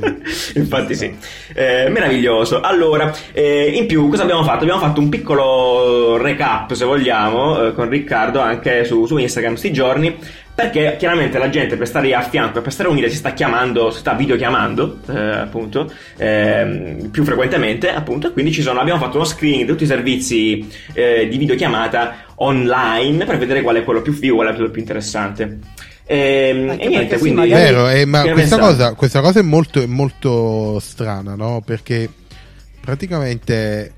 Infatti 0.54 0.94
sì. 0.94 1.14
Eh, 1.54 1.88
meraviglioso. 1.90 2.60
Allora, 2.60 3.12
eh, 3.32 3.72
in 3.74 3.86
più 3.86 4.08
cosa 4.08 4.22
abbiamo 4.22 4.42
fatto? 4.42 4.62
Abbiamo 4.62 4.80
fatto 4.80 5.00
un 5.00 5.10
piccolo 5.10 6.16
recap, 6.16 6.72
se 6.72 6.86
vogliamo, 6.86 7.66
eh, 7.66 7.74
con 7.74 7.90
Riccardo 7.90 8.40
anche 8.40 8.84
su, 8.84 9.04
su 9.04 9.18
Instagram 9.18 9.54
sti 9.54 9.72
giorni 9.72 10.16
perché 10.54 10.96
chiaramente 10.98 11.38
la 11.38 11.48
gente 11.48 11.76
per 11.76 11.86
stare 11.86 12.14
a 12.14 12.20
fianco 12.22 12.58
e 12.58 12.62
per 12.62 12.72
stare 12.72 12.88
unita 12.88 13.08
si 13.08 13.16
sta 13.16 13.32
chiamando, 13.32 13.90
si 13.90 14.00
sta 14.00 14.12
videochiamando 14.12 14.98
eh, 15.08 15.18
appunto 15.18 15.90
ehm, 16.18 17.08
più 17.08 17.24
frequentemente 17.24 17.90
appunto 17.92 18.28
e 18.28 18.32
quindi 18.32 18.52
ci 18.52 18.60
sono, 18.62 18.78
abbiamo 18.80 19.00
fatto 19.00 19.16
uno 19.16 19.24
screening 19.24 19.62
di 19.62 19.68
tutti 19.70 19.84
i 19.84 19.86
servizi 19.86 20.68
eh, 20.92 21.26
di 21.28 21.36
videochiamata 21.38 22.16
online 22.36 23.24
per 23.24 23.38
vedere 23.38 23.62
qual 23.62 23.76
è 23.76 23.84
quello 23.84 24.02
più 24.02 24.12
figo, 24.12 24.34
qual 24.36 24.48
è 24.48 24.54
quello 24.54 24.70
più 24.70 24.80
interessante. 24.80 25.58
Ehm, 26.04 26.70
E, 26.70 26.76
e 26.80 26.88
niente, 26.88 27.14
sì, 27.14 27.20
quindi 27.20 27.40
magari- 27.40 27.62
Vero, 27.62 27.88
eh, 27.88 28.04
ma 28.04 28.22
questa 28.32 28.58
cosa, 28.58 28.94
questa 28.94 29.20
cosa 29.20 29.38
è 29.40 29.42
molto, 29.42 29.80
è 29.80 29.86
molto 29.86 30.78
strana, 30.80 31.34
no? 31.34 31.62
Perché 31.64 32.08
praticamente 32.80 33.92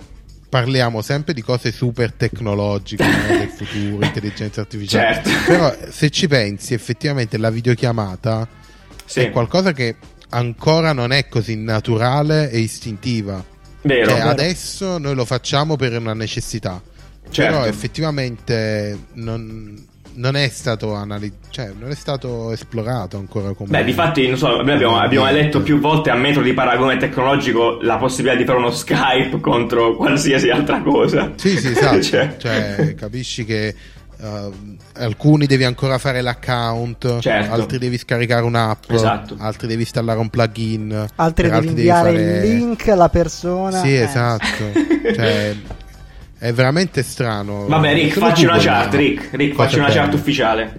parliamo 0.55 1.03
sempre 1.03 1.35
di 1.35 1.43
cose 1.43 1.73
super 1.73 2.13
tecnologiche 2.13 3.05
no? 3.05 3.37
del 3.39 3.49
futuro, 3.49 4.05
intelligenza 4.07 4.61
artificiale. 4.61 5.15
Certo. 5.25 5.31
Però 5.49 5.75
se 5.91 6.11
ci 6.11 6.29
pensi, 6.29 6.75
effettivamente 6.75 7.39
la 7.39 7.51
videochiamata 7.51 8.47
Sì. 9.05 9.19
è 9.19 9.31
qualcosa 9.31 9.73
che 9.73 9.97
ancora 10.29 10.93
non 10.93 11.11
è 11.11 11.27
così 11.27 11.57
naturale 11.57 12.51
e 12.53 12.61
istintiva. 12.61 13.45
vero, 13.83 14.07
Cioè, 14.11 14.19
vero. 14.19 14.29
adesso 14.29 14.99
noi 14.99 15.17
lo 15.17 15.25
facciamo 15.25 15.75
per 15.75 15.99
una 15.99 16.15
necessità. 16.15 16.81
Certo. 17.29 17.53
Però 17.53 17.67
effettivamente 17.67 18.97
non, 19.15 19.85
non 20.15 20.37
è 20.37 20.49
stato 20.49 20.95
analizzato, 20.95 21.47
cioè 21.51 21.73
non 21.79 21.91
è 21.91 21.95
stato 21.95 22.53
esplorato 22.53 23.17
ancora 23.17 23.53
come 23.53 23.71
Beh, 23.71 23.85
difatti, 23.85 24.29
non 24.29 24.37
so, 24.37 24.49
noi 24.63 24.73
abbiamo, 24.73 24.99
abbiamo 24.99 25.31
letto 25.31 25.63
più 25.63 25.79
volte 25.81 26.11
a 26.11 26.15
metro 26.15 26.43
di 26.43 26.53
paragone 26.53 26.97
tecnologico 26.97 27.79
la 27.83 27.97
possibilità 27.97 28.37
di 28.39 28.45
fare 28.45 28.59
uno 28.59 28.71
Skype 28.71 29.41
contro 29.41 29.97
qualsiasi 29.97 30.51
altra 30.51 30.81
cosa. 30.83 31.33
Sì, 31.37 31.57
sì, 31.59 31.69
esatto. 31.69 32.03
Cioè, 32.15 32.37
cioè, 32.39 32.95
capisci 32.95 33.45
che 33.45 33.75
uh, 34.19 34.77
alcuni 34.95 35.47
devi 35.47 35.65
ancora 35.65 35.99
fare 35.99 36.21
l'account, 36.21 37.19
Certo. 37.21 37.53
altri 37.53 37.79
devi 37.79 37.99
scaricare 37.99 38.45
un'app, 38.45 38.91
Esatto. 38.91 39.37
altri 39.39 39.67
devi 39.67 39.83
installare 39.83 40.19
un 40.19 40.29
plugin, 40.29 41.07
Altri 41.17 41.51
devi 41.51 41.67
inviare 41.69 42.11
fare- 42.11 42.23
il 42.23 42.41
link 42.57 42.89
alla 42.89 43.09
persona. 43.09 43.81
Sì, 43.81 43.95
eh. 43.95 44.03
esatto. 44.03 44.73
cioè, 45.15 45.55
è 46.45 46.53
veramente 46.53 47.03
strano. 47.03 47.65
Vabbè, 47.67 47.95
Rick, 47.95 48.19
facci 48.19 48.45
una 48.45 48.59
chat, 48.59 48.93
ha 48.93 48.97
Rick, 48.99 49.31
Rick, 49.33 49.55
facci 49.55 49.79
una 49.79 49.89
chat 49.89 50.13
ufficiale. 50.13 50.75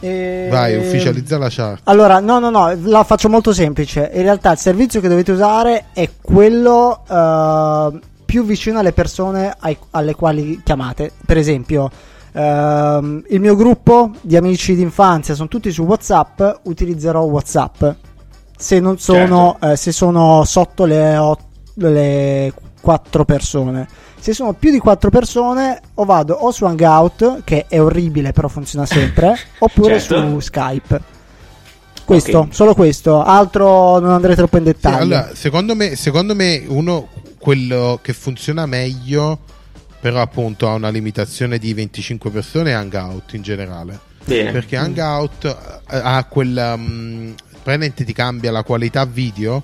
E- 0.00 0.48
Vai, 0.50 0.74
ufficializza 0.76 1.38
la 1.38 1.46
chat. 1.48 1.78
Allora, 1.84 2.18
no, 2.18 2.40
no, 2.40 2.50
no, 2.50 2.76
la 2.82 3.04
faccio 3.04 3.28
molto 3.28 3.52
semplice. 3.52 4.10
In 4.12 4.22
realtà 4.22 4.50
il 4.50 4.58
servizio 4.58 5.00
che 5.00 5.06
dovete 5.06 5.30
usare 5.30 5.84
è 5.92 6.10
quello 6.20 7.04
eh, 7.08 8.00
più 8.24 8.44
vicino 8.44 8.80
alle 8.80 8.92
persone 8.92 9.54
ai- 9.60 9.78
alle 9.90 10.16
quali 10.16 10.60
chiamate. 10.64 11.12
Per 11.24 11.36
esempio, 11.36 11.88
ehm, 12.32 13.22
il 13.28 13.38
mio 13.38 13.54
gruppo 13.54 14.10
di 14.22 14.36
amici 14.36 14.74
d'infanzia 14.74 15.34
sono 15.36 15.46
tutti 15.46 15.70
su 15.70 15.84
WhatsApp, 15.84 16.42
utilizzerò 16.64 17.22
WhatsApp. 17.22 17.84
Se 18.56 18.80
non 18.80 18.98
sono, 18.98 19.56
Certo. 19.60 19.72
eh, 19.72 19.76
se 19.76 19.92
sono 19.92 20.42
sotto 20.44 20.84
le, 20.84 21.16
ot- 21.16 21.44
le 21.74 22.52
4 22.80 23.24
persone. 23.24 23.86
Se 24.20 24.34
sono 24.34 24.52
più 24.52 24.70
di 24.70 24.78
4 24.78 25.08
persone, 25.10 25.80
o 25.94 26.04
vado 26.04 26.34
o 26.34 26.50
su 26.50 26.64
Hangout, 26.66 27.40
che 27.44 27.64
è 27.68 27.80
orribile, 27.80 28.32
però 28.32 28.48
funziona 28.48 28.84
sempre, 28.86 29.34
oppure 29.58 29.98
Certo. 29.98 30.28
su 30.28 30.40
Skype. 30.40 31.00
Questo, 32.04 32.38
Ok. 32.38 32.54
solo 32.54 32.74
questo, 32.74 33.22
altro 33.22 33.98
non 34.00 34.10
andrei 34.10 34.34
troppo 34.34 34.56
in 34.58 34.64
Sì, 34.64 34.72
dettaglio. 34.72 34.96
allora, 34.98 35.30
secondo 35.34 35.74
me, 35.76 35.94
secondo 35.96 36.34
me 36.34 36.64
uno 36.66 37.08
quello 37.38 37.98
che 38.02 38.12
funziona 38.12 38.66
meglio, 38.66 39.38
però 40.00 40.20
appunto 40.20 40.68
ha 40.68 40.74
una 40.74 40.88
limitazione 40.88 41.58
di 41.58 41.72
25 41.72 42.30
persone 42.30 42.70
è 42.70 42.74
Hangout 42.74 43.32
in 43.34 43.42
generale. 43.42 43.98
Bene. 44.24 44.50
Perché 44.50 44.76
Hangout 44.76 45.44
eh, 45.44 45.96
ha 46.02 46.24
quella. 46.24 46.76
mh, 46.76 47.34
praticamente 47.62 48.04
ti 48.04 48.12
cambia 48.12 48.50
la 48.50 48.64
qualità 48.64 49.04
video. 49.04 49.62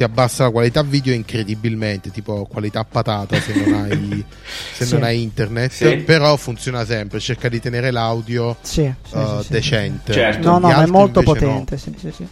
Ti 0.00 0.06
abbassa 0.06 0.44
la 0.44 0.50
qualità 0.50 0.82
video 0.82 1.12
incredibilmente, 1.12 2.10
tipo 2.10 2.46
qualità 2.50 2.84
patata 2.84 3.38
se 3.38 3.52
non 3.52 3.74
hai, 3.74 4.24
se 4.72 4.86
Sì. 4.86 4.94
non 4.94 5.02
hai 5.02 5.20
internet. 5.20 5.70
Sì. 5.72 5.96
Però 5.96 6.34
funziona 6.36 6.86
sempre, 6.86 7.20
cerca 7.20 7.50
di 7.50 7.60
tenere 7.60 7.90
l'audio 7.90 8.56
Sì, 8.62 8.90
sì, 9.06 9.10
sì, 9.14 9.42
sì. 9.44 9.52
decente. 9.52 10.12
Certo. 10.14 10.48
No, 10.52 10.58
no, 10.58 10.68
ma 10.68 10.82
è 10.84 10.86
molto 10.86 11.18
invece 11.20 11.44
no. 11.44 11.50
potente. 11.50 11.76
Sì, 11.76 11.94
sì, 11.98 12.10
sì. 12.16 12.26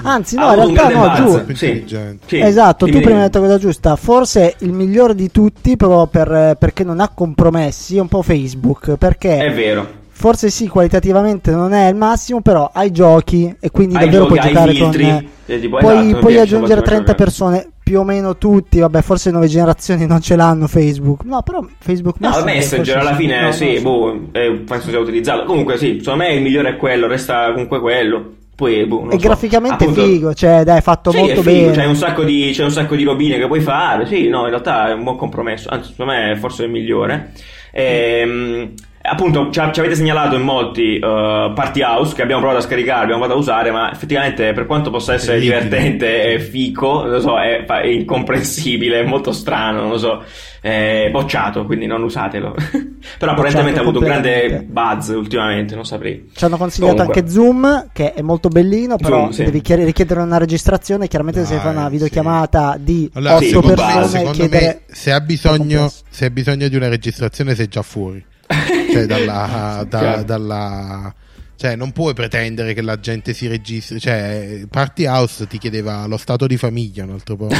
Anzi, 0.00 0.36
Ha 0.38 0.54
no, 0.54 0.64
in 0.66 0.74
realtà 0.74 1.18
no, 1.18 1.44
giù. 1.44 1.54
Sì. 1.54 1.84
Esatto, 2.38 2.86
Dimmi, 2.86 2.96
tu 2.96 3.04
prima 3.04 3.18
hai 3.20 3.24
detto 3.26 3.40
cosa 3.40 3.58
giusta. 3.58 3.96
Forse 3.96 4.54
il 4.60 4.72
migliore 4.72 5.14
di 5.14 5.30
tutti, 5.30 5.76
proprio 5.76 6.06
per- 6.06 6.56
perché 6.58 6.84
non 6.84 7.00
ha 7.00 7.08
compromessi, 7.10 7.98
è 7.98 8.00
un 8.00 8.08
po' 8.08 8.22
Facebook. 8.22 8.96
Perché 8.96 9.36
È 9.44 9.52
vero. 9.52 10.02
Forse 10.24 10.48
sì, 10.48 10.68
qualitativamente 10.68 11.50
non 11.50 11.74
è 11.74 11.86
il 11.90 11.94
massimo, 11.96 12.40
però 12.40 12.70
hai 12.72 12.90
giochi 12.90 13.54
e 13.60 13.70
quindi 13.70 13.94
Hai 13.94 14.04
davvero 14.04 14.22
giochi, 14.26 14.38
puoi 14.38 14.48
giocare 14.52 14.72
filtri, 14.72 15.02
con. 15.04 15.26
eh, 15.44 15.60
tipo, 15.60 15.76
puoi 15.76 15.98
esatto, 16.08 16.18
puoi 16.20 16.38
aggiungere 16.38 16.74
faccio 16.80 16.82
30 16.86 16.98
giocare. 17.00 17.14
persone, 17.16 17.68
più 17.82 17.98
o 18.00 18.04
meno 18.04 18.38
tutti. 18.38 18.78
Vabbè, 18.80 19.02
forse 19.02 19.30
nuove 19.30 19.48
generazioni 19.48 20.06
non 20.06 20.22
ce 20.22 20.34
l'hanno 20.36 20.66
Facebook. 20.66 21.24
No, 21.24 21.42
però 21.42 21.62
Facebook 21.78 22.16
No, 22.20 22.42
Messenger, 22.42 22.96
alla 22.96 23.14
fine 23.14 23.42
No, 23.42 23.52
sì, 23.52 23.74
no, 23.74 23.80
boh, 23.82 24.20
eh, 24.32 24.62
penso 24.66 24.88
sia 24.88 24.98
utilizzato. 24.98 25.44
Comunque 25.44 25.76
sì, 25.76 25.98
secondo 26.00 26.24
me 26.24 26.32
il 26.32 26.40
migliore 26.40 26.70
è 26.70 26.76
quello, 26.78 27.06
resta 27.06 27.52
comunque 27.52 27.80
quello. 27.80 28.32
Poi, 28.56 28.86
boh, 28.86 29.08
E 29.10 29.10
so. 29.10 29.16
graficamente 29.18 29.84
Appunto- 29.84 30.04
figo, 30.04 30.32
cioè 30.32 30.64
dai, 30.64 30.80
fatto 30.80 31.10
Sì, 31.10 31.18
molto 31.18 31.42
figo, 31.42 31.70
bene. 31.70 31.72
C'è 31.72 31.84
un, 31.84 31.96
sacco 31.96 32.22
di, 32.24 32.50
c'è 32.54 32.64
un 32.64 32.70
sacco 32.70 32.94
di 32.96 33.02
robine 33.04 33.36
che 33.36 33.46
puoi 33.46 33.60
fare. 33.60 34.06
Sì, 34.06 34.28
no, 34.28 34.44
in 34.44 34.48
realtà 34.50 34.88
è 34.88 34.92
un 34.94 35.02
buon 35.02 35.16
compromesso. 35.18 35.68
Anzi, 35.68 35.90
secondo 35.90 36.12
me 36.12 36.32
è 36.32 36.36
forse 36.36 36.64
il 36.64 36.70
migliore. 36.70 37.32
Ehm, 37.72 38.72
appunto, 39.06 39.50
ci, 39.50 39.60
ci 39.72 39.80
avete 39.80 39.94
segnalato 39.94 40.36
in 40.36 40.42
molti 40.42 40.96
uh, 40.96 41.52
Party 41.52 41.82
House 41.82 42.14
che 42.14 42.22
abbiamo 42.22 42.40
provato 42.40 42.62
a 42.62 42.66
scaricare, 42.66 43.02
abbiamo 43.02 43.20
provato 43.20 43.38
a 43.38 43.42
usare, 43.42 43.70
ma 43.70 43.92
effettivamente 43.92 44.52
per 44.52 44.66
quanto 44.66 44.90
possa 44.90 45.12
essere 45.12 45.38
divertente 45.38 46.32
e 46.32 46.40
fico, 46.40 47.02
non 47.02 47.10
lo 47.10 47.20
so, 47.20 47.38
è, 47.38 47.64
è 47.64 47.86
incomprensibile, 47.86 49.00
è 49.00 49.04
molto 49.04 49.32
strano, 49.32 49.82
non 49.82 49.90
lo 49.90 49.98
so, 49.98 50.22
è 50.60 51.08
bocciato, 51.10 51.66
quindi 51.66 51.84
non 51.84 52.02
usatelo. 52.02 52.54
Però 53.18 53.32
apparentemente 53.32 53.78
ha 53.78 53.82
avuto 53.82 53.98
un 53.98 54.04
grande 54.06 54.64
buzz 54.66 55.08
ultimamente, 55.10 55.74
non 55.74 55.84
saprei. 55.84 56.30
Ci 56.34 56.44
hanno 56.44 56.56
consigliato 56.56 56.94
Comunque. 56.94 57.20
anche 57.20 57.30
Zoom, 57.30 57.88
che 57.92 58.14
è 58.14 58.22
molto 58.22 58.48
bellino, 58.48 58.96
però 58.96 59.24
Zoom, 59.24 59.30
sì. 59.30 59.44
devi 59.44 59.60
chiar- 59.60 59.82
richiedere 59.82 60.20
una 60.20 60.38
registrazione. 60.38 61.06
Chiaramente, 61.08 61.44
se 61.44 61.54
Dai, 61.54 61.62
fai 61.62 61.72
una 61.72 61.84
sì. 61.84 61.90
videochiamata 61.90 62.76
di 62.80 63.10
Allora, 63.12 63.34
8 63.34 63.42
sì, 63.42 63.48
secondo, 63.50 63.74
base, 63.74 63.92
persone, 63.92 64.08
secondo 64.18 64.32
chiedere. 64.32 64.64
me, 64.64 64.94
se 64.94 65.12
ha, 65.12 65.20
bisogno, 65.20 65.92
se 66.08 66.24
ha 66.24 66.30
bisogno 66.30 66.68
di 66.68 66.76
una 66.76 66.88
registrazione, 66.88 67.54
sei 67.54 67.68
già 67.68 67.82
fuori. 67.82 68.24
cioè, 68.94 69.06
dalla, 69.06 69.84
da- 69.88 69.98
Chiaro. 69.98 70.22
dalla- 70.22 71.14
cioè, 71.56 71.76
non 71.76 71.92
puoi 71.92 72.14
pretendere 72.14 72.74
che 72.74 72.82
la 72.82 72.98
gente 72.98 73.32
si 73.32 73.46
registri. 73.46 74.00
Cioè, 74.00 74.64
Party 74.68 75.06
House 75.06 75.46
ti 75.46 75.58
chiedeva 75.58 76.04
lo 76.06 76.16
stato 76.16 76.46
di 76.46 76.56
famiglia 76.56 77.04
un 77.04 77.10
altro 77.12 77.36
po'. 77.36 77.48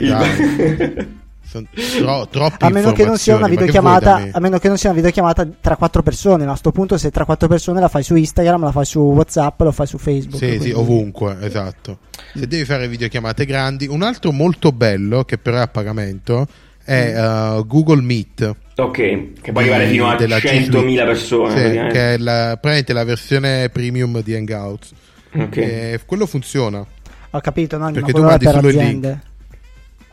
Dai. 0.00 1.22
Sono 1.46 1.66
tro- 1.98 2.28
troppe 2.30 2.64
A 2.64 2.70
meno 2.70 2.92
che 2.92 3.04
non 3.04 3.16
sia 3.18 3.36
una 3.36 3.46
videochiamata, 3.48 4.18
me? 4.18 4.30
a 4.32 4.40
meno 4.40 4.58
che 4.58 4.68
non 4.68 4.76
sia 4.78 4.88
una 4.90 4.98
videochiamata 4.98 5.46
tra 5.60 5.76
quattro 5.76 6.02
persone. 6.02 6.44
Ma 6.46 6.52
a 6.52 6.56
sto 6.56 6.72
punto, 6.72 6.96
se 6.96 7.10
tra 7.10 7.24
quattro 7.24 7.48
persone 7.48 7.80
la 7.80 7.88
fai 7.88 8.02
su 8.02 8.14
Instagram, 8.16 8.62
la 8.64 8.72
fai 8.72 8.84
su 8.86 9.00
WhatsApp, 9.00 9.60
lo 9.60 9.72
fai 9.72 9.86
su 9.86 9.98
Facebook. 9.98 10.36
Sì, 10.38 10.50
sì, 10.52 10.56
quindi- 10.56 10.72
ovunque, 10.72 11.36
esatto. 11.42 11.98
Se 12.34 12.46
devi 12.46 12.64
fare 12.64 12.88
videochiamate 12.88 13.44
grandi, 13.44 13.86
un 13.86 14.02
altro 14.02 14.32
molto 14.32 14.72
bello 14.72 15.24
che 15.24 15.38
però 15.38 15.58
è 15.58 15.60
a 15.60 15.68
pagamento 15.68 16.46
è 16.84 17.14
uh, 17.16 17.66
Google 17.66 18.02
Meet. 18.02 18.56
Ok, 18.76 19.32
che 19.40 19.52
può 19.52 19.60
arrivare 19.60 19.86
fino 19.86 20.08
a 20.08 20.16
della 20.16 20.38
G 20.38 20.44
100.000 20.44 20.96
persone. 21.04 21.56
Sì, 21.56 21.92
che 21.92 22.14
è 22.14 22.18
la, 22.18 22.58
praticamente 22.60 22.92
la 22.92 23.04
versione 23.04 23.68
premium 23.70 24.22
di 24.22 24.34
Hangouts. 24.34 24.92
Ok. 25.32 25.56
E 25.56 26.00
quello 26.04 26.26
funziona. 26.26 26.84
Ho 27.30 27.40
capito, 27.40 27.78
no, 27.78 27.90
Perché 27.90 28.12
tu 28.12 28.22
mandi 28.22 28.44
per 28.44 28.54
solo 28.54 28.68
il 28.68 28.78
aziende. 28.78 29.22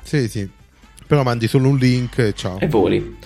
Sì, 0.01 0.27
sì. 0.27 0.49
Però 1.05 1.23
mandi 1.23 1.47
solo 1.47 1.67
un 1.67 1.77
link 1.77 2.17
e 2.19 2.33
ciao. 2.33 2.59
E 2.59 2.67
voli. 2.67 3.17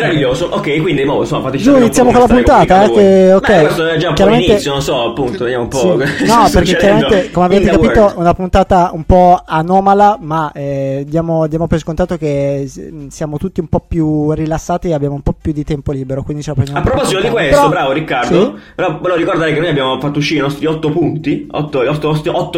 Meraviglioso, 0.00 0.46
ok, 0.46 0.80
quindi 0.80 1.04
mo, 1.04 1.20
insomma, 1.20 1.42
fateci 1.42 1.62
Giù, 1.62 1.68
sapere 1.70 1.84
iniziamo 1.86 2.10
po' 2.10 2.18
con 2.18 2.28
la 2.28 2.34
puntata, 2.34 2.84
eh, 2.84 2.90
che- 2.92 3.32
ok. 3.32 3.46
Beh, 3.48 3.60
questo 3.60 3.86
è 3.86 3.96
già 3.96 4.08
un 4.08 4.08
po' 4.08 4.14
Chiaramente- 4.14 4.46
l'inizio, 4.48 4.70
non 4.72 4.82
so, 4.82 5.04
appunto, 5.04 5.44
vediamo 5.44 5.62
un 5.64 5.68
po'. 5.68 5.78
Sì. 5.78 6.24
No, 6.26 6.48
perché 6.52 6.76
chiaramente, 6.76 7.30
come 7.30 7.46
avete 7.46 7.70
capito, 7.70 8.00
world. 8.00 8.14
è 8.16 8.18
una 8.18 8.34
puntata 8.34 8.90
un 8.92 9.04
po' 9.04 9.42
anomala, 9.46 10.18
ma 10.20 10.52
eh, 10.54 11.04
diamo, 11.06 11.46
diamo 11.46 11.66
per 11.66 11.78
scontato 11.78 12.16
che 12.16 12.68
siamo 13.08 13.36
tutti 13.38 13.60
un 13.60 13.66
po' 13.68 13.84
più 13.86 14.32
rilassati 14.32 14.88
e 14.88 14.94
abbiamo 14.94 15.14
un 15.14 15.22
po' 15.22 15.34
più 15.40 15.52
di 15.52 15.64
tempo 15.64 15.92
libero. 15.92 16.22
Quindi 16.22 16.42
ce 16.42 16.50
la 16.50 16.54
prendiamo 16.54 16.80
A 16.80 16.82
po' 16.82 16.90
proposito 16.90 17.20
di 17.20 17.28
questo, 17.28 17.56
Però- 17.56 17.68
bravo 17.68 17.92
Riccardo, 17.92 18.40
Sì? 18.56 18.60
però 18.74 18.98
volevo 19.00 19.16
ricordare 19.18 19.52
che 19.52 19.60
noi 19.60 19.68
abbiamo 19.70 19.98
fatto 20.00 20.18
uscire 20.18 20.40
i 20.40 20.42
nostri 20.42 20.66
8 20.66 20.90
punti, 20.90 21.46
8, 21.50 21.82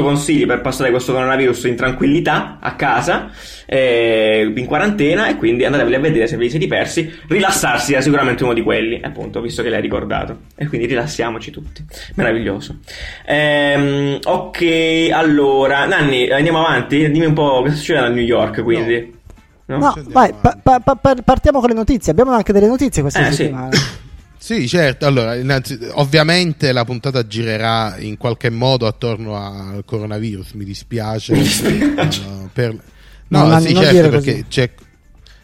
consigli 0.03 0.47
per 0.47 0.61
passare 0.61 0.91
questo 0.91 1.13
coronavirus 1.13 1.65
in 1.65 1.77
tranquillità 1.77 2.59
a 2.61 2.75
casa, 2.75 3.31
eh, 3.67 4.53
in 4.55 4.67
quarantena, 4.67 5.29
e 5.29 5.37
quindi 5.37 5.65
andateveli 5.65 5.95
a 5.95 6.01
vedere 6.01 6.27
se 6.27 6.37
ve 6.37 6.45
li 6.45 6.51
siete 6.51 6.67
persi. 6.67 7.11
Rilassarsi 7.31 7.93
era 7.93 8.01
sicuramente 8.03 8.43
uno 8.43 8.55
di 8.55 8.63
quelli, 8.63 9.01
appunto, 9.01 9.41
visto 9.41 9.63
che 9.63 9.69
l'hai 9.69 9.81
ricordato. 9.81 10.41
E 10.57 10.67
quindi 10.67 10.89
rilassiamoci 10.89 11.53
tutti. 11.53 11.85
Meraviglioso. 12.17 12.79
Ehm, 13.25 14.19
ok, 14.25 15.09
allora, 15.13 15.87
Nanni, 15.87 16.29
andiamo 16.29 16.67
avanti. 16.67 17.09
Dimmi 17.09 17.27
un 17.27 17.33
po' 17.35 17.63
cosa 17.63 17.75
succede 17.77 18.01
a 18.01 18.09
New 18.09 18.25
York, 18.25 18.63
quindi. 18.65 19.17
No? 19.67 19.79
No, 19.79 19.87
andiamo 19.87 20.11
vai, 20.11 20.33
pa- 20.41 20.59
pa- 20.61 20.81
pa- 20.81 21.15
partiamo 21.25 21.61
con 21.61 21.69
le 21.69 21.75
notizie. 21.77 22.11
Abbiamo 22.11 22.33
anche 22.33 22.53
delle 22.53 22.67
notizie 22.67 23.01
questa 23.03 23.21
Eh, 23.27 23.31
sì. 23.31 23.37
settimana. 23.37 23.71
Sì, 24.43 24.67
certo. 24.67 25.05
Allora, 25.05 25.35
innanzi- 25.37 25.79
ovviamente 25.93 26.73
la 26.73 26.87
puntata 26.87 27.27
girerà 27.27 27.97
in 27.99 28.17
qualche 28.17 28.49
modo 28.49 28.87
attorno 28.87 29.37
al 29.37 29.83
coronavirus. 29.85 30.53
Mi 30.53 30.65
dispiace. 30.65 31.35
Mi 31.35 31.43
dispiace. 31.43 32.23
uh, 32.27 32.49
per- 32.51 32.73
No, 33.29 33.43
No, 33.43 33.47
non- 33.49 33.61
sì, 33.61 33.75
certo, 33.75 34.09
perché 34.09 34.31
così. 34.33 34.45
c'è. 34.49 34.71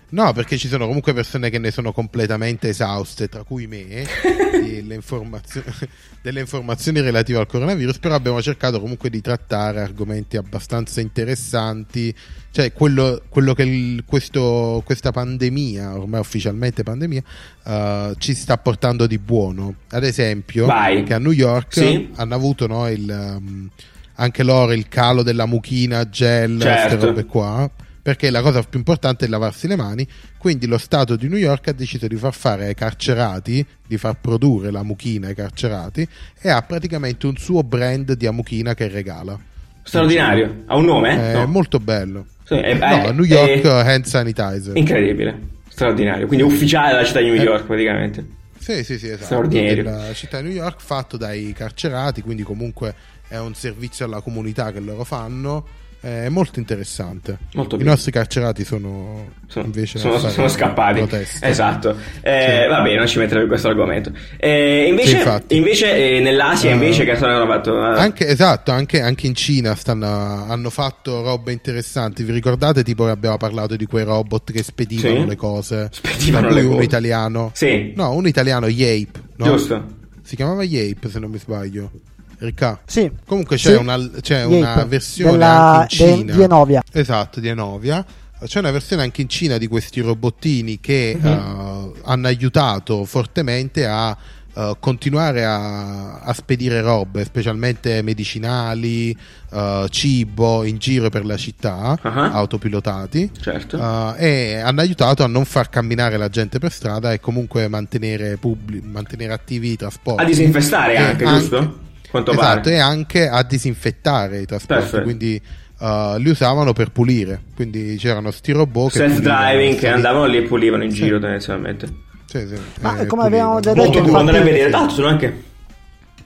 No, 0.09 0.33
perché 0.33 0.57
ci 0.57 0.69
sono 0.69 0.87
comunque 0.87 1.13
persone 1.13 1.51
che 1.51 1.59
ne 1.59 1.73
sono 1.73 1.93
completamente 1.93 2.69
esauste, 2.69 3.29
tra 3.29 3.43
cui 3.43 3.67
me, 3.67 4.07
delle, 4.63 4.95
informazio- 4.95 5.65
delle 6.23 6.41
informazioni 6.41 7.01
relative 7.01 7.39
al 7.41 7.47
coronavirus, 7.47 7.99
però 7.99 8.15
abbiamo 8.15 8.41
cercato 8.41 8.81
comunque 8.81 9.11
di 9.11 9.21
trattare 9.21 9.81
argomenti 9.81 10.37
abbastanza 10.37 11.01
interessanti, 11.01 12.15
cioè 12.53 12.73
quello, 12.73 13.21
quello 13.29 13.53
che 13.53 13.65
il- 13.65 14.05
questo- 14.07 14.81
questa 14.87 15.11
pandemia, 15.11 15.99
ormai 15.99 16.21
ufficialmente 16.21 16.85
pandemia, 16.85 17.23
eh, 17.65 18.15
ci 18.19 18.33
sta 18.35 18.57
portando 18.59 19.09
di 19.09 19.19
buono. 19.19 19.75
Ad 19.91 20.05
esempio, 20.05 20.67
Vai. 20.67 21.03
che 21.03 21.15
a 21.15 21.19
New 21.19 21.33
York 21.33 21.73
Sì. 21.75 22.11
hanno 22.15 22.35
avuto 22.37 22.69
no, 22.69 22.89
il, 22.89 23.11
um, 23.41 23.69
anche 24.15 24.43
loro 24.45 24.73
il 24.73 24.87
calo 24.89 25.23
della 25.25 25.47
mucchina, 25.47 26.09
gel, 26.09 26.61
Certo. 26.61 26.87
queste 26.97 27.07
robe 27.07 27.25
qua. 27.25 27.71
Perché 28.07 28.31
la 28.31 28.41
cosa 28.41 28.63
più 28.63 28.79
importante 28.79 29.25
è 29.25 29.29
lavarsi 29.29 29.67
le 29.67 29.75
mani. 29.75 30.07
Quindi 30.39 30.69
lo 30.69 30.79
Stato 30.79 31.17
di 31.17 31.27
New 31.27 31.39
York 31.39 31.67
ha 31.67 31.73
deciso 31.73 32.07
di 32.07 32.15
far 32.15 32.33
fare 32.35 32.67
ai 32.67 32.75
carcerati, 32.77 33.67
di 33.85 33.99
far 33.99 34.15
produrre 34.21 34.71
la 34.71 34.85
mucchina 34.85 35.27
ai 35.27 35.35
carcerati 35.35 36.07
e 36.41 36.49
ha 36.49 36.63
praticamente 36.63 37.27
un 37.27 37.37
suo 37.37 37.65
brand 37.65 38.13
di 38.13 38.25
amuchina 38.29 38.75
che 38.75 38.87
regala. 38.87 39.37
Straordinario. 39.83 40.63
Ha 40.67 40.77
un 40.77 40.85
nome? 40.85 41.33
È 41.33 41.35
No. 41.35 41.47
molto 41.49 41.81
bello. 41.81 42.27
Sì, 42.45 42.55
è- 42.55 42.75
no, 42.75 43.07
è- 43.09 43.11
New 43.13 43.25
York 43.25 43.63
è- 43.63 43.69
hand 43.93 44.05
sanitizer. 44.05 44.77
Incredibile. 44.77 45.37
Straordinario. 45.67 46.29
Quindi 46.29 46.45
ufficiale 46.45 46.93
della 46.93 47.05
città 47.05 47.19
di 47.19 47.31
New 47.31 47.43
York, 47.43 47.65
praticamente. 47.65 48.25
Sì, 48.61 48.85
sì, 48.85 48.99
sì, 49.01 49.09
esatto. 49.09 49.25
Straordinario. 49.25 49.83
Della 49.83 50.13
città 50.15 50.41
di 50.41 50.47
New 50.47 50.57
York 50.57 50.81
fatto 50.81 51.17
dai 51.17 51.53
carcerati, 51.53 52.23
quindi 52.23 52.45
comunque 52.45 52.95
è 53.27 53.37
un 53.39 53.55
servizio 53.55 54.05
alla 54.05 54.21
comunità 54.21 54.71
che 54.71 54.79
loro 54.79 55.03
fanno. 55.03 55.83
È 56.07 56.29
molto 56.29 56.61
interessante. 56.61 57.39
Molto 57.55 57.75
I 57.77 57.83
nostri 57.83 58.13
carcerati 58.13 58.65
sono, 58.65 59.31
Sono, 59.49 59.65
invece 59.67 59.99
sono- 59.99 60.19
sono 60.19 60.47
scappati. 60.47 60.99
proteste. 60.99 61.45
Esatto. 61.49 61.97
Eh, 62.21 62.61
Sì. 62.63 62.69
Va 62.69 62.81
bene, 62.81 62.97
non 62.99 63.09
ci 63.09 63.19
metterò 63.19 63.41
in 63.41 63.49
questo 63.49 63.67
argomento. 63.67 64.13
Eh, 64.37 64.83
Sì, 64.85 64.89
invece, 64.91 65.17
infatti. 65.17 65.57
invece 65.57 66.17
eh, 66.17 66.21
nell'Asia, 66.21 66.71
Eh, 66.71 66.75
invece, 66.75 67.05
che 67.05 67.17
sono 67.17 67.45
fatto. 67.47 67.77
eh, 67.77 67.99
Anche, 67.99 68.29
esatto, 68.29 68.71
anche, 68.71 69.01
anche 69.01 69.27
in 69.27 69.35
Cina 69.35 69.75
stanno- 69.75 70.45
hanno 70.47 70.71
fatto 70.71 71.23
robe 71.23 71.51
interessanti. 71.51 72.23
Vi 72.23 72.31
ricordate 72.33 72.85
tipo 72.85 73.05
che 73.05 73.11
abbiamo 73.11 73.37
parlato 73.37 73.75
di 73.75 73.87
quei 73.87 74.05
robot 74.05 74.53
che 74.53 74.63
spedivano 74.63 75.23
Sì. 75.23 75.27
le 75.27 75.37
cose? 75.37 75.89
Spedivano 75.91 76.51
le 76.51 76.63
cose. 76.63 76.75
un 76.77 76.83
italiano. 76.85 77.51
Sì. 77.53 77.93
No, 77.97 78.13
un 78.13 78.29
italiano 78.29 78.69
Yape. 78.69 79.19
no? 79.39 79.45
Giusto. 79.45 79.85
Si 80.23 80.37
chiamava 80.37 80.63
Yape 80.63 81.09
se 81.11 81.19
non 81.19 81.31
mi 81.33 81.39
sbaglio. 81.39 81.91
Ricca. 82.39 82.81
Sì. 82.85 83.11
Comunque 83.27 83.57
c'è 83.57 83.73
Sì. 83.73 83.77
una, 83.81 84.11
c'è 84.21 84.45
una 84.45 84.85
versione 84.85 85.31
della- 85.33 85.79
anche 85.81 86.05
in 86.05 86.11
de- 86.11 86.17
Cina. 86.23 86.35
di 86.35 86.43
Enovia. 86.43 86.83
Esatto, 86.93 87.41
di 87.41 87.49
Enovia. 87.49 88.05
C'è 88.45 88.59
una 88.59 88.71
versione 88.71 89.03
anche 89.03 89.23
in 89.23 89.29
Cina 89.29 89.57
di 89.57 89.67
questi 89.67 90.01
robottini 90.01 90.79
che 90.79 91.17
Mhm. 91.19 91.27
eh, 91.27 91.93
hanno 92.05 92.27
aiutato 92.27 93.05
fortemente 93.05 93.87
a 93.87 94.17
eh, 94.59 94.75
continuare 94.81 95.45
a, 95.45 96.21
a 96.21 96.33
spedire 96.33 96.81
robe, 96.81 97.25
specialmente 97.27 98.01
medicinali, 98.01 99.15
eh, 99.53 99.87
cibo 99.91 100.65
in 100.65 100.79
giro 100.79 101.11
per 101.11 101.27
la 101.27 101.37
città, 101.37 101.99
Ah. 102.01 102.31
autopilotati. 102.33 103.31
Certo. 103.39 103.77
eh, 104.17 104.55
e 104.55 104.57
hanno 104.57 104.81
aiutato 104.81 105.23
a 105.23 105.27
non 105.27 105.45
far 105.45 105.69
camminare 105.69 106.17
la 106.17 106.31
gente 106.31 106.59
per 106.59 106.73
strada 106.73 107.13
e 107.13 107.21
comunque 107.21 107.69
mantenere, 107.69 108.39
pubblic- 108.39 108.83
mantenere 108.83 109.35
attivi 109.35 109.73
i 109.73 109.77
trasporti. 109.77 110.23
A 110.23 110.25
disinfestare 110.25 110.95
E 110.95 110.97
anche, 110.97 111.25
giusto? 111.27 111.79
Quanto 112.11 112.33
esatto, 112.33 112.61
pare. 112.63 112.77
e 112.77 112.79
anche 112.79 113.29
a 113.29 113.43
disinfettare 113.43 114.41
i 114.41 114.47
trasporti. 114.47 114.83
Perfetto. 114.83 115.03
Quindi 115.03 115.41
eh, 115.81 116.15
li 116.19 116.29
usavano 116.31 116.73
per 116.73 116.91
pulire. 116.91 117.41
Quindi 117.55 117.97
c'erano 117.99 118.31
sti 118.31 118.53
robot 118.53 118.93
che 118.93 118.99
Self-driving 118.99 119.51
pulivano, 119.75 119.79
che 119.79 119.89
andavano 119.89 120.25
lì 120.27 120.37
e 120.39 120.43
pulivano 120.43 120.85
in 120.85 120.91
Sì. 120.91 120.97
giro 121.03 121.19
tendenzialmente. 121.19 121.87
Sì, 122.27 122.47
sì, 122.47 122.55
Ma 122.81 122.99
eh, 122.99 123.07
come 123.07 123.25
abbiamo 123.25 123.55
pulivano. 123.55 123.61
già 123.61 123.75
Molto 123.75 123.91
detto, 123.93 124.05
duro 124.07 124.19
andare 124.19 124.39
a 124.39 124.43
vedere. 124.43 124.71
L'altro 124.71 124.95
sono 124.95 125.07
anche. 125.09 125.43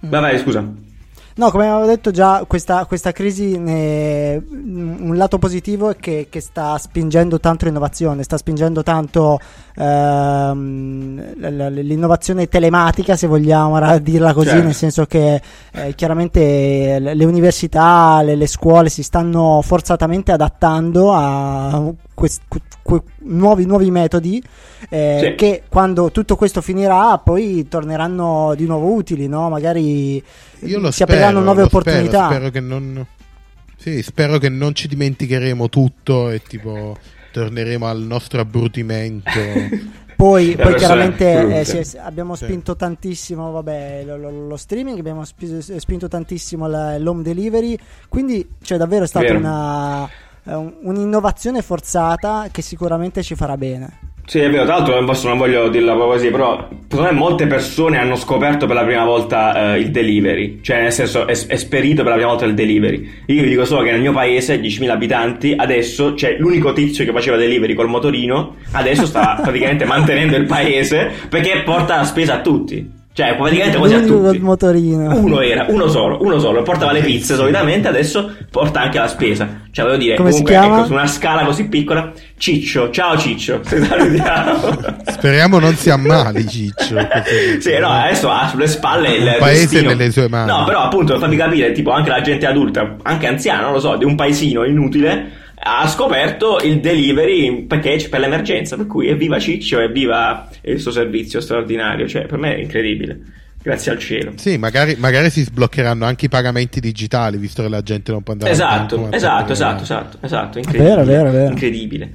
Vai, 0.01 0.21
vai, 0.21 0.39
scusa. 0.39 0.65
No, 1.41 1.51
come 1.51 1.71
avevo 1.71 1.87
detto 1.87 2.11
già, 2.11 2.45
questa, 2.47 2.85
questa 2.85 3.13
crisi, 3.13 3.57
ne- 3.57 4.37
un 4.37 5.17
lato 5.17 5.39
positivo 5.39 5.89
è 5.89 5.97
che, 5.97 6.27
che 6.29 6.39
sta 6.43 6.77
spingendo 6.77 7.41
tanto 7.41 7.65
l'innovazione, 7.65 8.25
sta 8.25 8.37
spingendo 8.37 8.83
tanto 8.83 9.41
ehm, 9.75 11.37
l'innovazione 11.39 12.47
telematica, 12.47 13.17
se 13.17 13.27
vogliamo 13.27 13.99
dirla 14.01 14.35
così, 14.35 14.49
Certo. 14.51 14.65
nel 14.65 14.75
senso 14.75 15.07
che 15.07 15.41
eh, 15.73 15.95
chiaramente 15.95 16.99
le, 16.99 17.15
le 17.15 17.25
università, 17.25 18.21
le, 18.21 18.35
le 18.37 18.47
scuole 18.47 18.91
si 18.91 19.03
stanno 19.03 19.63
forzatamente 19.63 20.33
adattando 20.33 21.15
a 21.15 21.83
quest- 22.13 22.43
que- 22.91 23.03
nuovi, 23.21 23.65
nuovi 23.67 23.91
metodi 23.91 24.43
eh, 24.89 25.19
Sì. 25.23 25.35
che 25.37 25.63
quando 25.69 26.11
tutto 26.11 26.37
questo 26.37 26.61
finirà 26.61 27.17
poi 27.19 27.69
torneranno 27.69 28.55
di 28.57 28.67
nuovo 28.67 28.93
utili, 28.93 29.29
no? 29.29 29.49
magari 29.49 30.23
Io 30.61 30.79
lo 30.81 30.91
si 30.91 31.03
apriranno 31.03 31.39
spero, 31.41 31.45
nuove 31.45 31.61
lo 31.63 31.67
spero, 31.69 31.81
opportunità. 31.81 32.27
Spero, 32.27 32.51
che 32.51 32.61
non. 32.61 33.07
Sì, 33.77 34.03
spero 34.03 34.39
che 34.39 34.49
non 34.51 34.75
ci 34.75 34.89
dimenticheremo 34.89 35.69
tutto 35.71 36.29
e 36.31 36.43
tipo 36.43 36.97
torneremo 37.33 37.87
al 37.87 38.01
nostro 38.01 38.41
abbrutimento. 38.41 39.31
Poi, 40.21 40.55
poi 40.55 40.75
chiaramente 40.75 41.61
eh, 41.61 41.63
è- 41.63 41.99
abbiamo 42.05 42.35
Sì. 42.35 42.45
spinto 42.45 42.77
tantissimo 42.77 43.53
vabbè, 43.53 44.03
lo, 44.05 44.19
lo- 44.19 44.49
lo 44.49 44.57
streaming, 44.59 44.99
abbiamo 44.99 45.25
spi- 45.25 45.63
spinto 45.79 46.09
tantissimo 46.09 46.67
la- 46.69 46.99
l'home 46.99 47.23
delivery, 47.23 47.75
quindi 48.07 48.47
c'è 48.63 48.77
davvero 48.77 49.07
stata 49.07 49.25
Vero. 49.25 49.39
una, 49.39 50.01
un- 50.03 50.09
un'innovazione 50.45 51.63
forzata 51.63 52.49
che 52.51 52.63
sicuramente 52.63 53.23
ci 53.23 53.35
farà 53.35 53.57
bene. 53.57 54.09
Sì, 54.31 54.39
è 54.39 54.49
vero, 54.49 54.65
tra 54.65 54.77
l'altro 54.77 54.95
non, 54.95 55.07
posso- 55.07 55.27
non 55.27 55.39
voglio 55.39 55.69
dirla 55.69 55.93
proprio 55.93 56.13
così, 56.17 56.31
però 56.31 56.69
secondo 56.89 57.11
me 57.11 57.19
molte 57.19 57.49
persone 57.49 57.99
hanno 57.99 58.15
scoperto 58.15 58.65
per 58.67 58.77
la 58.77 58.85
prima 58.85 59.05
volta 59.05 59.75
eh, 59.75 59.81
il 59.81 59.91
delivery, 59.91 60.61
cioè 60.63 60.83
nel 60.83 60.93
senso 60.93 61.27
è, 61.27 61.33
è 61.33 61.53
esperito 61.53 62.03
per 62.03 62.13
la 62.13 62.15
prima 62.15 62.29
volta 62.31 62.45
il 62.45 62.55
delivery. 62.55 63.23
Io 63.27 63.43
vi 63.43 63.49
dico 63.49 63.65
solo 63.65 63.83
che 63.83 63.91
nel 63.91 64.01
mio 64.01 64.13
paese, 64.13 64.61
10.000 64.61 64.89
abitanti, 64.89 65.53
adesso 65.57 66.15
c'è 66.15 66.37
l'unico 66.39 66.73
tizio 66.73 67.05
che 67.05 67.11
faceva 67.11 67.37
delivery 67.37 67.75
col 67.75 67.89
motorino, 67.89 68.55
adesso 68.71 69.05
sta 69.05 69.37
praticamente 69.43 69.85
mantenendo 69.85 70.37
il 70.37 70.47
paese 70.47 71.11
perché 71.29 71.63
porta 71.65 71.97
la 71.97 72.05
spesa 72.05 72.35
a 72.35 72.41
tutti. 72.41 72.99
Cioè, 73.21 73.37
praticamente 73.37 73.77
quasi 73.77 73.95
a 73.95 74.01
tutti. 74.01 74.39
motorino. 74.39 75.15
Uno 75.15 75.43
era, 75.43 75.67
uno 75.69 75.89
solo, 75.89 76.23
uno 76.23 76.39
solo, 76.39 76.63
portava 76.63 76.93
le 76.93 77.01
pizze 77.03 77.35
solitamente, 77.35 77.87
adesso 77.87 78.33
porta 78.51 78.81
anche 78.81 78.99
la 78.99 79.09
spesa. 79.09 79.47
Cioè, 79.71 79.85
voglio 79.85 79.99
dire, 79.99 80.15
Come 80.17 80.31
comunque, 80.31 80.55
ecco, 80.57 80.85
su 80.87 80.93
una 80.93 81.07
scala 81.07 81.45
così 81.45 81.65
piccola, 81.69 82.11
Ciccio, 82.39 82.89
ciao 82.89 83.19
Ciccio, 83.19 83.61
se 83.63 83.85
salutiamo. 83.85 84.79
Speriamo 85.07 85.59
non 85.59 85.75
si 85.77 85.91
ammali, 85.91 86.49
Ciccio. 86.49 86.95
così. 86.95 87.61
Sì, 87.61 87.79
no, 87.79 87.89
adesso 87.91 88.31
ha 88.31 88.49
sulle 88.49 88.67
spalle 88.67 89.11
il 89.17 89.27
Un 89.27 89.37
paese 89.39 89.61
destino. 89.61 89.89
nelle 89.91 90.11
sue 90.11 90.29
mani. 90.29 90.51
No, 90.51 90.65
però 90.65 90.81
appunto 90.85 91.19
fammi 91.19 91.37
capire, 91.37 91.73
tipo 91.73 91.91
anche 91.91 92.09
la 92.09 92.23
gente 92.23 92.47
adulta, 92.47 92.97
anche 93.03 93.27
anziana, 93.27 93.65
non 93.65 93.73
lo 93.73 93.81
so, 93.81 93.97
di 93.97 94.05
un 94.07 94.15
paesino 94.15 94.65
inutile, 94.65 95.31
ha 95.63 95.87
scoperto 95.89 96.59
il 96.61 96.81
delivery 96.81 97.65
package 97.65 98.09
per 98.09 98.21
l'emergenza, 98.21 98.77
per 98.77 98.87
cui 98.87 99.09
evviva 99.09 99.39
Ciccio, 99.39 99.79
evviva 99.79 100.49
il 100.63 100.81
suo 100.81 100.91
servizio 100.91 101.41
straordinario, 101.41 102.09
cioè 102.09 102.27
per 102.27 102.39
me 102.39 102.55
è 102.55 102.59
incredibile. 102.59 103.21
Grazie 103.63 103.93
al 103.93 103.99
cielo. 103.99 104.33
Sì, 104.37 104.57
magari, 104.57 104.97
magari 104.99 105.29
si 105.29 105.43
sbloccheranno 105.43 106.07
anche 106.07 106.25
i 106.27 106.29
pagamenti 106.31 106.81
digitali, 106.81 107.37
visto 107.37 107.63
che 107.63 107.69
la 107.69 107.83
gente 107.83 108.11
non 108.11 108.23
può 108.23 108.33
andare 108.33 108.53
Esatto, 108.53 108.73
a 108.73 109.15
esatto, 109.15 109.45
prendere- 109.45 109.53
esatto, 109.53 109.83
esatto, 109.83 110.19
esatto, 110.23 110.59
incredibile. 110.59 110.95
Vero, 110.95 111.05
vero, 111.05 111.31
vero. 111.31 111.51
Incredibile. 111.51 112.11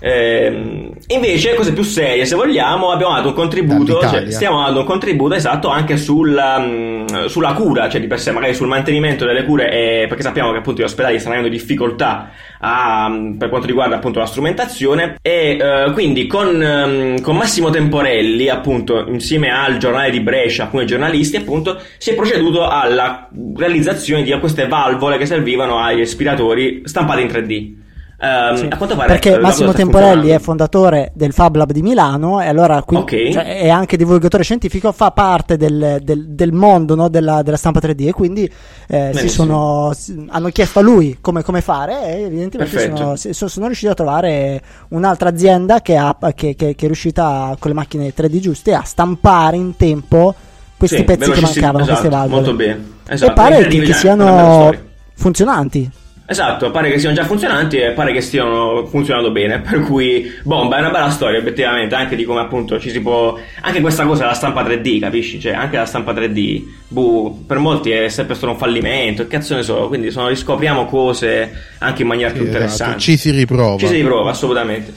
Ehm, 0.00 0.90
invece, 1.08 1.54
cose 1.54 1.72
più 1.72 1.82
serie, 1.82 2.24
se 2.24 2.34
vogliamo, 2.34 2.90
abbiamo 2.90 3.14
dato 3.14 3.28
un 3.28 3.34
contributo. 3.34 4.00
Cioè, 4.00 4.30
stiamo 4.30 4.62
dando 4.62 4.80
un 4.80 4.86
contributo 4.86 5.34
esatto 5.34 5.68
anche 5.68 5.96
sulla, 5.96 6.58
mh, 6.58 7.26
sulla 7.26 7.52
cura, 7.52 7.88
cioè 7.88 8.00
di 8.00 8.06
per 8.06 8.18
sé, 8.18 8.32
magari 8.32 8.54
sul 8.54 8.66
mantenimento 8.66 9.24
delle 9.24 9.44
cure, 9.44 9.70
eh, 9.70 10.06
perché 10.08 10.22
sappiamo 10.22 10.52
che 10.52 10.58
appunto 10.58 10.80
gli 10.80 10.84
ospedali 10.84 11.18
stanno 11.18 11.36
avendo 11.36 11.54
difficoltà 11.54 12.30
a, 12.60 13.08
mh, 13.08 13.36
per 13.36 13.48
quanto 13.48 13.66
riguarda 13.66 13.96
appunto 13.96 14.18
la 14.18 14.26
strumentazione. 14.26 15.16
E 15.20 15.58
eh, 15.60 15.90
quindi 15.92 16.26
con, 16.26 16.62
ehm, 16.62 17.20
con 17.20 17.36
Massimo 17.36 17.70
Temporelli, 17.70 18.48
appunto, 18.48 19.06
insieme 19.08 19.50
al 19.50 19.76
giornale 19.76 20.10
di 20.10 20.20
Brescia, 20.20 20.64
alcuni 20.64 20.86
giornalisti, 20.86 21.36
appunto, 21.36 21.80
si 21.98 22.10
è 22.10 22.14
proceduto 22.14 22.66
alla 22.66 23.28
realizzazione 23.56 24.22
di 24.22 24.38
queste 24.38 24.66
valvole 24.66 25.18
che 25.18 25.26
servivano 25.26 25.78
ai 25.78 25.96
respiratori 25.96 26.82
stampate 26.84 27.20
in 27.20 27.26
3D. 27.28 27.79
Um, 28.22 28.54
Sì, 28.54 28.66
a 28.68 28.76
quanto 28.76 28.96
pare 28.96 29.08
perché 29.08 29.36
eh, 29.36 29.38
Massimo 29.38 29.72
Temporelli 29.72 30.28
è 30.28 30.38
fondatore 30.38 31.10
del 31.14 31.32
Fab 31.32 31.56
Lab 31.56 31.72
di 31.72 31.80
Milano 31.80 32.38
e 32.42 32.48
allora 32.48 32.82
quindi, 32.82 33.14
Ok. 33.28 33.30
cioè, 33.32 33.60
è 33.60 33.70
anche 33.70 33.96
divulgatore 33.96 34.42
scientifico, 34.42 34.92
fa 34.92 35.10
parte 35.10 35.56
del, 35.56 36.00
del- 36.02 36.26
del 36.28 36.52
mondo 36.52 36.94
no, 36.94 37.08
della, 37.08 37.40
della 37.40 37.56
stampa 37.56 37.80
3D 37.80 38.08
e 38.08 38.12
quindi 38.12 38.52
eh, 38.88 39.26
sono, 39.28 39.90
hanno 40.28 40.48
chiesto 40.50 40.80
a 40.80 40.82
lui 40.82 41.16
come, 41.22 41.42
come 41.42 41.62
fare 41.62 42.14
e 42.18 42.22
evidentemente 42.24 43.16
sono, 43.16 43.48
sono- 43.48 43.66
riusciti 43.66 43.90
a 43.90 43.94
trovare 43.94 44.60
un'altra 44.88 45.30
azienda 45.30 45.80
che, 45.80 45.96
ha- 45.96 46.14
che- 46.34 46.54
che- 46.54 46.74
che 46.74 46.84
è 46.84 46.86
riuscita 46.86 47.56
con 47.58 47.70
le 47.70 47.76
macchine 47.76 48.12
3D 48.14 48.38
giuste 48.38 48.74
a 48.74 48.82
stampare 48.84 49.56
in 49.56 49.76
tempo 49.76 50.34
questi 50.76 50.98
Sì, 50.98 51.04
pezzi 51.04 51.30
che 51.30 51.40
mancavano, 51.40 51.84
queste 51.86 51.92
esatto, 51.92 52.08
valvole. 52.10 52.40
Molto 52.42 52.54
bene. 52.54 52.84
Esatto. 53.08 53.30
E 53.30 53.34
pare 53.34 53.66
che, 53.66 53.80
che 53.80 53.92
siano 53.94 54.74
funzionanti. 55.14 55.90
Esatto, 56.30 56.70
pare 56.70 56.92
che 56.92 57.00
siano 57.00 57.16
già 57.16 57.24
funzionanti 57.24 57.76
e 57.78 57.90
pare 57.90 58.12
che 58.12 58.20
stiano 58.20 58.86
funzionando 58.86 59.32
bene, 59.32 59.58
per 59.58 59.80
cui 59.80 60.32
bomba, 60.44 60.76
è 60.76 60.78
una 60.78 60.90
bella 60.90 61.10
storia 61.10 61.40
obiettivamente, 61.40 61.96
anche 61.96 62.14
di 62.14 62.24
come 62.24 62.38
appunto 62.38 62.78
ci 62.78 62.90
si 62.90 63.00
può... 63.00 63.36
Anche 63.62 63.80
questa 63.80 64.06
cosa 64.06 64.20
della 64.20 64.34
stampa 64.34 64.62
3D, 64.62 65.00
capisci? 65.00 65.40
Cioè, 65.40 65.54
anche 65.54 65.76
la 65.76 65.86
stampa 65.86 66.12
3D, 66.12 66.62
boh, 66.86 67.36
per 67.44 67.58
molti 67.58 67.90
è 67.90 68.08
sempre 68.08 68.36
stato 68.36 68.52
un 68.52 68.58
fallimento, 68.58 69.24
che 69.24 69.28
cazzo 69.28 69.56
ne 69.56 69.64
so, 69.64 69.88
quindi 69.88 70.12
sono, 70.12 70.28
riscopriamo 70.28 70.86
cose 70.86 71.50
anche 71.78 72.02
in 72.02 72.08
maniera 72.08 72.30
più 72.30 72.42
esatto, 72.42 72.56
interessante. 72.56 73.00
Ci 73.00 73.16
si 73.16 73.30
riprova. 73.32 73.78
Ci 73.78 73.88
si 73.88 73.94
riprova, 73.94 74.30
assolutamente. 74.30 74.92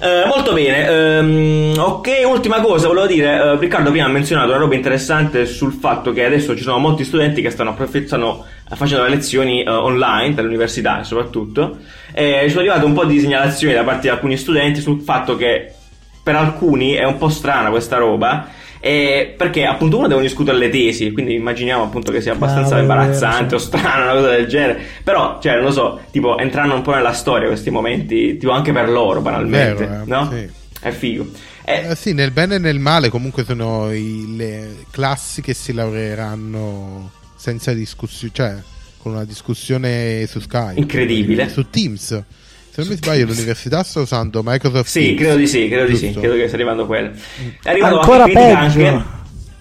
Eh, 0.00 0.24
molto 0.26 0.52
bene, 0.52 0.88
ehm, 0.88 1.74
ok, 1.78 2.22
ultima 2.26 2.60
cosa, 2.60 2.88
volevo 2.88 3.06
dire, 3.06 3.36
eh, 3.36 3.56
Riccardo 3.56 3.90
prima 3.90 4.06
ha 4.06 4.08
menzionato 4.08 4.48
una 4.48 4.58
roba 4.58 4.74
interessante 4.74 5.46
sul 5.46 5.72
fatto 5.72 6.12
che 6.12 6.24
adesso 6.24 6.56
ci 6.56 6.64
sono 6.64 6.78
molti 6.78 7.04
studenti 7.04 7.40
che 7.40 7.50
stanno, 7.50 7.76
stanno 8.04 8.44
facendo 8.74 9.04
le 9.04 9.10
lezioni 9.10 9.62
eh, 9.62 9.70
online 9.70 10.34
dall'università 10.34 11.04
soprattutto, 11.04 11.78
e 12.12 12.40
ci 12.42 12.48
sono 12.48 12.62
arrivate 12.62 12.84
un 12.84 12.92
po' 12.92 13.04
di 13.04 13.20
segnalazioni 13.20 13.72
da 13.72 13.84
parte 13.84 14.02
di 14.02 14.08
alcuni 14.08 14.36
studenti 14.36 14.80
sul 14.80 15.00
fatto 15.00 15.36
che 15.36 15.72
per 16.24 16.34
alcuni 16.34 16.94
è 16.94 17.04
un 17.04 17.16
po' 17.16 17.28
strana 17.28 17.70
questa 17.70 17.96
roba, 17.96 18.48
eh, 18.86 19.34
perché 19.34 19.64
appunto 19.64 19.96
uno 19.96 20.08
devono 20.08 20.26
discutere 20.26 20.58
le 20.58 20.68
tesi, 20.68 21.10
quindi 21.10 21.32
immaginiamo 21.34 21.84
appunto 21.84 22.12
che 22.12 22.20
sia 22.20 22.32
abbastanza 22.32 22.76
Cavolo, 22.76 22.82
imbarazzante 22.82 23.44
vero, 23.44 23.56
o 23.56 23.58
strana, 23.58 24.04
una 24.04 24.12
cosa 24.20 24.28
del 24.32 24.46
genere. 24.46 24.78
Però, 25.02 25.38
cioè, 25.40 25.54
non 25.54 25.64
lo 25.64 25.70
so, 25.72 26.00
tipo, 26.10 26.36
entrano 26.36 26.74
un 26.74 26.82
po' 26.82 26.92
nella 26.92 27.14
storia 27.14 27.48
questi 27.48 27.70
momenti, 27.70 28.36
tipo 28.36 28.52
anche 28.52 28.72
per 28.72 28.90
loro, 28.90 29.22
banalmente, 29.22 29.86
Vero, 29.86 30.02
eh, 30.02 30.06
no? 30.06 30.30
sì. 30.30 30.62
È 30.80 30.90
figo. 30.90 31.26
Eh, 31.64 31.86
Eh, 31.92 31.96
sì, 31.96 32.12
nel 32.12 32.30
bene 32.30 32.56
e 32.56 32.58
nel 32.58 32.78
male 32.78 33.08
comunque 33.08 33.42
sono 33.44 33.90
i- 33.90 34.36
le 34.36 34.84
classi 34.90 35.40
che 35.40 35.54
si 35.54 35.72
laureeranno 35.72 37.10
senza 37.36 37.72
discussione, 37.72 38.32
cioè 38.34 38.54
con 38.98 39.12
una 39.12 39.24
discussione 39.24 40.26
su 40.26 40.40
Skype. 40.40 40.78
Incredibile. 40.78 41.48
Su 41.48 41.68
Teams. 41.70 42.22
Se 42.74 42.80
non 42.80 42.88
mi 42.90 42.96
sbaglio 42.96 43.26
l'università 43.26 43.84
sta 43.84 44.00
usando 44.00 44.42
Microsoft 44.44 44.88
sì, 44.90 45.00
Teams. 45.00 45.18
credo 45.20 45.36
di 45.36 45.46
sì, 45.46 45.68
credo 45.68 45.86
di 45.86 45.96
sì, 45.96 46.06
Giusto? 46.06 46.20
credo 46.20 46.34
che 46.34 46.42
stia 46.46 46.54
arrivando 46.54 46.86
quello. 46.86 47.10
È 47.62 47.70
arrivato 47.70 48.00
Ancora 48.00 48.24
peggio. 48.24 48.40
anche 48.56 49.02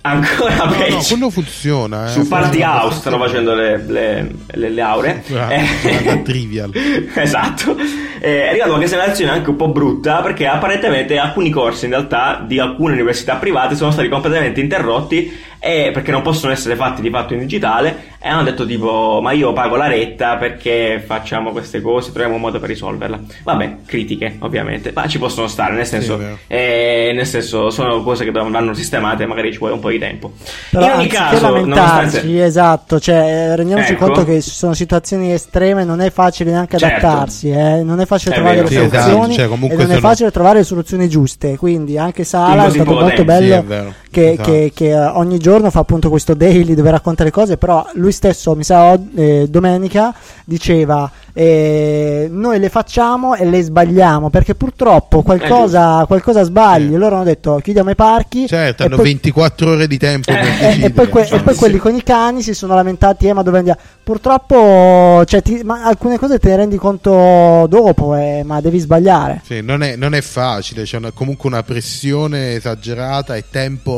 Ancora 0.05 0.55
No, 0.65 0.71
peggio. 0.71 0.95
no, 0.95 1.01
quello 1.01 1.29
funziona. 1.29 2.07
Eh. 2.07 2.09
Su 2.11 2.27
Party 2.27 2.57
Funziona 2.57 2.81
House 2.81 2.97
stanno 2.97 3.17
facendo 3.19 3.53
le, 3.53 3.77
le, 3.87 4.31
le, 4.51 4.69
le 4.69 4.81
auree. 4.81 5.23
Guarda, 5.27 5.53
Eh, 5.53 5.65
guarda, 5.81 6.17
trivial. 6.23 6.71
esatto. 7.15 7.75
Eh, 8.25 8.43
è 8.43 8.47
arrivata 8.47 8.69
qualche 8.69 8.87
segnalazione 8.87 9.31
anche 9.31 9.49
un 9.49 9.57
po' 9.57 9.67
brutta 9.67 10.21
perché 10.21 10.47
apparentemente 10.47 11.17
alcuni 11.17 11.49
corsi 11.49 11.83
in 11.85 11.91
realtà 11.91 12.41
di 12.47 12.57
alcune 12.57 12.93
università 12.93 13.35
private 13.35 13.75
sono 13.75 13.91
stati 13.91 14.07
completamente 14.07 14.61
interrotti 14.61 15.51
e 15.59 15.91
perché 15.93 16.11
non 16.11 16.21
possono 16.21 16.51
essere 16.53 16.75
fatti 16.75 17.01
di 17.01 17.09
fatto 17.09 17.33
in 17.33 17.39
digitale 17.39 18.11
e 18.19 18.27
hanno 18.29 18.43
detto 18.43 18.65
tipo 18.65 19.19
ma 19.21 19.33
io 19.33 19.51
pago 19.51 19.75
la 19.75 19.87
retta 19.87 20.37
perché 20.37 21.01
facciamo 21.05 21.51
queste 21.51 21.81
cose, 21.81 22.11
troviamo 22.11 22.35
un 22.35 22.41
modo 22.41 22.59
per 22.59 22.69
risolverla. 22.69 23.19
Vabbè, 23.43 23.75
critiche 23.85 24.37
ovviamente, 24.39 24.91
ma 24.93 25.07
ci 25.07 25.19
possono 25.19 25.47
stare, 25.47 25.73
nel 25.73 25.85
senso, 25.85 26.17
vero. 26.17 26.37
eh, 26.47 27.11
nel 27.13 27.25
senso 27.25 27.69
sono 27.69 28.01
cose 28.03 28.23
che 28.23 28.31
vanno 28.31 28.73
sistemate, 28.73 29.25
magari 29.25 29.51
ci 29.51 29.57
vuole 29.57 29.73
un 29.73 29.79
po' 29.81 29.89
di 29.89 29.99
tempo. 29.99 30.31
Però 30.69 30.85
in 30.85 30.91
ogni 30.91 31.07
caso, 31.07 31.49
lamentarci, 31.49 31.95
nonostante... 31.97 32.43
esatto, 32.43 32.99
cioè, 32.99 33.15
eh, 33.15 33.55
rendiamoci 33.57 33.93
Ecco. 33.93 34.05
conto 34.05 34.23
che 34.25 34.41
sono 34.41 34.73
situazioni 34.73 35.33
estreme, 35.33 35.83
non 35.83 35.99
è 35.99 36.09
facile 36.11 36.51
neanche 36.51 36.77
Certo. 36.77 37.05
adattarsi, 37.05 37.51
eh, 37.51 37.83
non 37.83 37.99
è 37.99 38.05
facile 38.05 38.12
È 38.15 38.33
trovare 38.33 38.55
vero. 38.55 38.67
le 38.67 38.73
Sì, 38.73 38.81
esatto, 38.81 39.09
soluzioni 39.09 39.35
cioè, 39.35 39.45
e 39.45 39.75
non 39.75 39.91
è 39.91 39.99
facile 39.99 40.31
trovare 40.31 40.57
le 40.59 40.63
soluzioni 40.63 41.09
giuste, 41.09 41.57
quindi 41.57 41.97
anche 41.97 42.23
Sala 42.23 42.65
è 42.65 42.69
stato 42.69 42.93
molto 42.93 43.23
bello 43.23 43.55
è 43.55 43.63
vero. 43.63 43.93
Che, 44.13 44.31
Esatto. 44.33 44.49
che- 44.51 44.71
che, 44.73 44.89
eh, 44.91 44.95
ogni 45.05 45.39
giorno 45.39 45.69
fa 45.71 45.79
appunto 45.79 46.09
questo 46.09 46.33
daily 46.35 46.75
dove 46.75 46.91
racconta 46.91 47.23
le 47.23 47.31
cose, 47.31 47.57
però 47.57 47.85
lui 47.95 48.11
stesso, 48.11 48.55
mi 48.55 48.63
sa, 48.63 48.97
eh, 49.15 49.47
domenica 49.49 50.13
diceva 50.45 51.09
eh, 51.35 52.27
noi 52.31 52.59
le 52.59 52.69
facciamo 52.69 53.33
e 53.33 53.43
le 53.45 53.63
sbagliamo 53.63 54.29
perché 54.29 54.53
purtroppo 54.53 55.23
qualcosa, 55.23 56.05
qualcosa 56.05 56.43
sbagli. 56.43 56.95
Loro 56.95 57.15
hanno 57.15 57.23
detto 57.23 57.59
chiudiamo 57.61 57.89
i 57.89 57.95
parchi. 57.95 58.45
Certo, 58.47 58.83
hanno 58.83 58.97
poi- 58.97 59.05
24 59.05 59.71
ore 59.71 59.87
di 59.87 59.97
tempo 59.97 60.31
per 60.31 60.41
Eh, 60.41 60.47
e, 60.47 60.51
decidere. 60.67 60.85
e 60.85 60.89
poi, 60.91 61.09
que- 61.09 61.27
e 61.27 61.39
poi 61.41 61.55
quelli 61.55 61.73
sì. 61.75 61.79
con 61.79 61.95
i 61.95 62.03
cani 62.03 62.41
si 62.43 62.53
sono 62.53 62.75
lamentati, 62.75 63.25
eh, 63.27 63.33
ma 63.33 63.41
dove 63.41 63.57
andiamo? 63.57 63.79
Purtroppo, 64.03 65.23
cioè, 65.25 65.41
ti- 65.41 65.61
ma 65.63 65.83
alcune 65.85 66.17
cose 66.19 66.37
te 66.39 66.49
ne 66.49 66.55
rendi 66.57 66.77
conto 66.77 67.65
dopo, 67.67 68.13
eh, 68.15 68.43
ma 68.45 68.61
devi 68.61 68.77
sbagliare. 68.79 69.41
Sì, 69.45 69.61
non, 69.61 69.81
è, 69.81 69.95
non 69.95 70.13
è 70.13 70.21
facile, 70.21 70.83
c'è 70.83 70.97
una- 70.97 71.11
comunque 71.11 71.49
una 71.49 71.63
pressione 71.63 72.55
esagerata 72.55 73.35
e 73.35 73.45
tempo, 73.49 73.91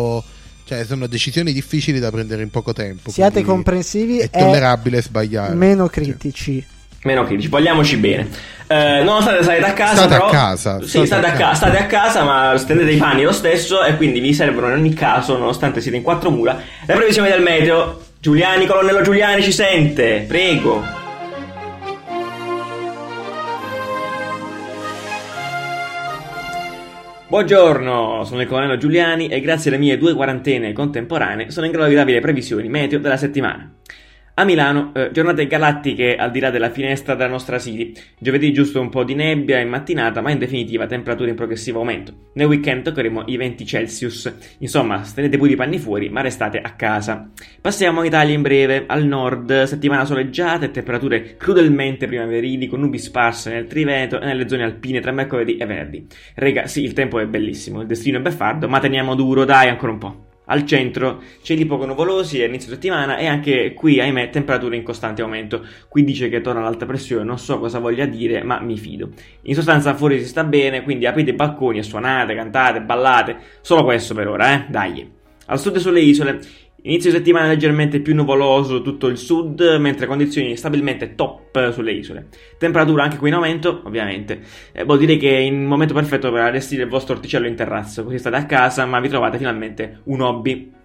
cioè 0.65 0.83
sono 0.85 1.07
decisioni 1.07 1.53
difficili 1.53 1.99
da 1.99 2.09
prendere 2.11 2.41
in 2.43 2.49
poco 2.49 2.73
tempo. 2.73 3.11
Siate 3.11 3.43
comprensivi 3.43 4.19
È 4.19 4.23
e 4.23 4.29
tollerabile 4.29 5.01
sbagliare. 5.01 5.53
meno 5.53 5.87
critici. 5.87 6.65
Meno 7.03 7.23
critici, 7.23 7.49
vogliamoci 7.49 7.97
bene. 7.97 8.27
Eh, 8.67 9.03
nonostante 9.03 9.43
state 9.43 9.59
a 9.63 9.73
casa, 9.73 9.95
State 9.95 10.13
a 10.15 10.17
però- 10.17 10.29
casa, 10.31 10.81
Sì, 10.81 10.87
state 10.87 11.05
state, 11.05 11.25
a 11.25 11.29
a 11.29 11.31
ca- 11.33 11.37
casa. 11.37 11.55
state 11.55 11.77
a 11.77 11.85
casa, 11.85 12.23
ma 12.23 12.57
stendete 12.57 12.91
i 12.91 12.97
panni 12.97 13.21
lo 13.23 13.31
stesso 13.31 13.83
e 13.83 13.95
quindi 13.95 14.19
vi 14.19 14.33
servono 14.33 14.69
in 14.69 14.73
ogni 14.73 14.93
caso, 14.95 15.37
nonostante 15.37 15.81
siete 15.81 15.97
in 15.97 16.03
quattro 16.03 16.31
mura, 16.31 16.59
le 16.85 16.93
previsioni 16.95 17.29
del 17.29 17.43
meteo. 17.43 18.01
Giuliani, 18.19 18.65
colonnello 18.65 19.03
Giuliani 19.03 19.43
ci 19.43 19.51
sente, 19.51 20.25
prego. 20.27 20.83
Buongiorno, 27.27 28.23
sono 28.23 28.41
il 28.41 28.47
colonnello 28.47 28.77
Giuliani 28.77 29.29
e 29.29 29.41
grazie 29.41 29.71
alle 29.71 29.79
mie 29.79 29.97
due 29.97 30.13
quarantene 30.13 30.73
contemporanee 30.73 31.49
sono 31.49 31.65
in 31.65 31.71
grado 31.71 31.89
di 31.89 31.95
darvi 31.95 32.11
le 32.11 32.19
previsioni 32.19 32.69
meteo 32.69 32.99
della 32.99 33.17
settimana. 33.17 33.67
A 34.37 34.43
Milano, 34.43 34.91
eh, 34.93 35.11
giornate 35.13 35.47
galattiche 35.47 36.17
al 36.17 36.29
di 36.29 36.41
là 36.41 36.49
della 36.49 36.69
finestra 36.69 37.15
della 37.15 37.29
nostra 37.29 37.57
City. 37.57 37.93
Giovedì 38.19 38.51
giusto 38.51 38.81
un 38.81 38.89
po' 38.89 39.05
di 39.05 39.15
nebbia 39.15 39.59
in 39.59 39.69
mattinata, 39.69 40.19
ma 40.19 40.29
in 40.29 40.39
definitiva 40.39 40.87
temperature 40.87 41.29
in 41.29 41.37
progressivo 41.37 41.79
aumento. 41.79 42.31
Nel 42.33 42.47
weekend 42.47 42.83
toccheremo 42.83 43.23
i 43.27 43.37
20 43.37 43.65
Celsius. 43.65 44.35
Insomma, 44.57 45.01
tenete 45.15 45.37
pure 45.37 45.53
i 45.53 45.55
panni 45.55 45.79
fuori, 45.79 46.09
ma 46.09 46.19
restate 46.19 46.59
a 46.59 46.71
casa. 46.71 47.29
Passiamo 47.61 48.01
in 48.01 48.07
Italia 48.07 48.35
in 48.35 48.41
breve. 48.41 48.83
Al 48.87 49.05
nord, 49.05 49.63
settimana 49.63 50.03
soleggiata 50.03 50.65
e 50.65 50.71
temperature 50.71 51.37
crudelmente 51.37 52.05
primaverili 52.05 52.67
con 52.67 52.81
nubi 52.81 52.99
sparse 52.99 53.53
nel 53.53 53.67
Triveneto 53.67 54.19
e 54.19 54.25
nelle 54.25 54.49
zone 54.49 54.63
alpine 54.63 54.99
tra 54.99 55.13
mercoledì 55.13 55.55
e 55.55 55.65
venerdì. 55.65 56.07
Rega, 56.33 56.67
sì, 56.67 56.83
il 56.83 56.91
tempo 56.91 57.19
è 57.19 57.25
bellissimo, 57.25 57.79
il 57.79 57.87
destino 57.87 58.17
è 58.17 58.21
beffardo, 58.21 58.67
ma 58.67 58.81
teniamo 58.81 59.15
duro, 59.15 59.45
dai, 59.45 59.69
ancora 59.69 59.93
un 59.93 59.97
po'. 59.97 60.25
Al 60.45 60.65
centro, 60.65 61.21
cieli 61.41 61.65
poco 61.65 61.85
nuvolosi 61.85 62.41
a 62.41 62.45
inizio 62.45 62.69
settimana 62.69 63.17
e 63.17 63.25
anche 63.25 63.73
qui, 63.73 63.99
ahimè, 63.99 64.29
temperature 64.29 64.75
in 64.75 64.83
costante 64.83 65.21
aumento. 65.21 65.65
Qui 65.87 66.03
dice 66.03 66.29
che 66.29 66.41
torna 66.41 66.61
l'alta 66.61 66.85
pressione, 66.85 67.23
non 67.23 67.39
so 67.39 67.59
cosa 67.59 67.79
voglia 67.79 68.05
dire, 68.05 68.43
ma 68.43 68.59
mi 68.59 68.77
fido. 68.77 69.09
In 69.43 69.55
sostanza 69.55 69.95
fuori 69.95 70.19
si 70.19 70.27
sta 70.27 70.43
bene, 70.43 70.83
quindi 70.83 71.05
aprite 71.05 71.31
i 71.31 71.33
balconi 71.33 71.79
e 71.79 71.83
suonate, 71.83 72.35
cantate, 72.35 72.81
ballate. 72.81 73.37
Solo 73.61 73.83
questo 73.83 74.13
per 74.13 74.27
ora, 74.27 74.53
eh? 74.53 74.65
Dai. 74.69 75.11
Al 75.47 75.59
sud 75.59 75.75
e 75.75 75.79
sulle 75.79 75.99
isole, 75.99 76.39
inizio 76.85 77.11
settimana 77.11 77.47
leggermente 77.47 77.99
più 77.99 78.15
nuvoloso 78.15 78.81
tutto 78.81 79.07
il 79.07 79.17
sud, 79.17 79.61
mentre 79.79 80.07
condizioni 80.07 80.55
stabilmente 80.55 81.15
top 81.15 81.71
sulle 81.71 81.91
isole. 81.91 82.27
Temperatura 82.57 83.03
anche 83.03 83.17
qui 83.17 83.29
in 83.29 83.35
aumento, 83.35 83.81
ovviamente. 83.85 84.41
Eh, 84.71 84.83
vuol 84.83 84.99
dire 84.99 85.17
che 85.17 85.37
è 85.37 85.39
il 85.39 85.53
momento 85.53 85.93
perfetto 85.93 86.31
per 86.31 86.41
allestire 86.41 86.83
il 86.83 86.89
vostro 86.89 87.15
orticello 87.15 87.47
in 87.47 87.55
terrazzo, 87.55 88.03
così 88.03 88.17
state 88.17 88.35
a 88.35 88.45
casa, 88.45 88.85
ma 88.85 88.99
vi 88.99 89.09
trovate 89.09 89.37
finalmente 89.37 90.01
un 90.05 90.21
hobby. 90.21 90.83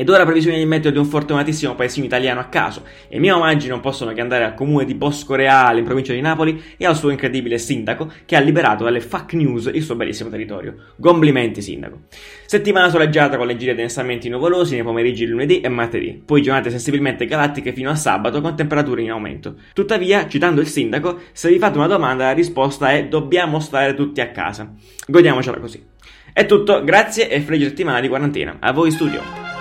Ed 0.00 0.08
ora 0.10 0.24
previsioni 0.24 0.58
di 0.58 0.64
meteo 0.64 0.92
di 0.92 0.98
un 0.98 1.06
fortunatissimo 1.06 1.74
paesino 1.74 2.06
italiano 2.06 2.38
a 2.38 2.44
caso. 2.44 2.84
E 3.08 3.16
i 3.16 3.18
miei 3.18 3.34
omaggi 3.34 3.66
non 3.66 3.80
possono 3.80 4.12
che 4.12 4.20
andare 4.20 4.44
al 4.44 4.54
comune 4.54 4.84
di 4.84 4.94
Bosco 4.94 5.34
Reale 5.34 5.80
in 5.80 5.84
provincia 5.84 6.12
di 6.12 6.20
Napoli 6.20 6.62
e 6.76 6.86
al 6.86 6.94
suo 6.94 7.10
incredibile 7.10 7.58
sindaco 7.58 8.08
che 8.24 8.36
ha 8.36 8.38
liberato 8.38 8.84
dalle 8.84 9.00
fake 9.00 9.34
news 9.34 9.68
il 9.74 9.82
suo 9.82 9.96
bellissimo 9.96 10.30
territorio. 10.30 10.76
Complimenti 11.00 11.60
sindaco. 11.60 12.02
Settimana 12.46 12.90
soleggiata 12.90 13.36
con 13.36 13.48
leggeri 13.48 13.72
adensamenti 13.72 14.28
nuvolosi 14.28 14.74
nei 14.74 14.84
pomeriggi 14.84 15.26
lunedì 15.26 15.60
e 15.62 15.68
martedì, 15.68 16.22
poi 16.24 16.42
giornate 16.42 16.70
sensibilmente 16.70 17.26
galattiche 17.26 17.72
fino 17.72 17.90
a 17.90 17.96
sabato 17.96 18.40
con 18.40 18.54
temperature 18.54 19.02
in 19.02 19.10
aumento. 19.10 19.56
Tuttavia, 19.72 20.28
citando 20.28 20.60
il 20.60 20.68
sindaco, 20.68 21.22
se 21.32 21.48
vi 21.48 21.58
fate 21.58 21.76
una 21.76 21.88
domanda 21.88 22.26
la 22.26 22.32
risposta 22.34 22.92
è 22.92 23.08
dobbiamo 23.08 23.58
stare 23.58 23.94
tutti 23.94 24.20
a 24.20 24.30
casa. 24.30 24.72
Godiamocela 25.08 25.58
così. 25.58 25.84
È 26.32 26.46
tutto, 26.46 26.84
grazie 26.84 27.28
e 27.28 27.40
fregio 27.40 27.66
settimana 27.66 27.98
di 28.00 28.06
quarantena. 28.06 28.58
A 28.60 28.70
voi 28.70 28.92
studio. 28.92 29.57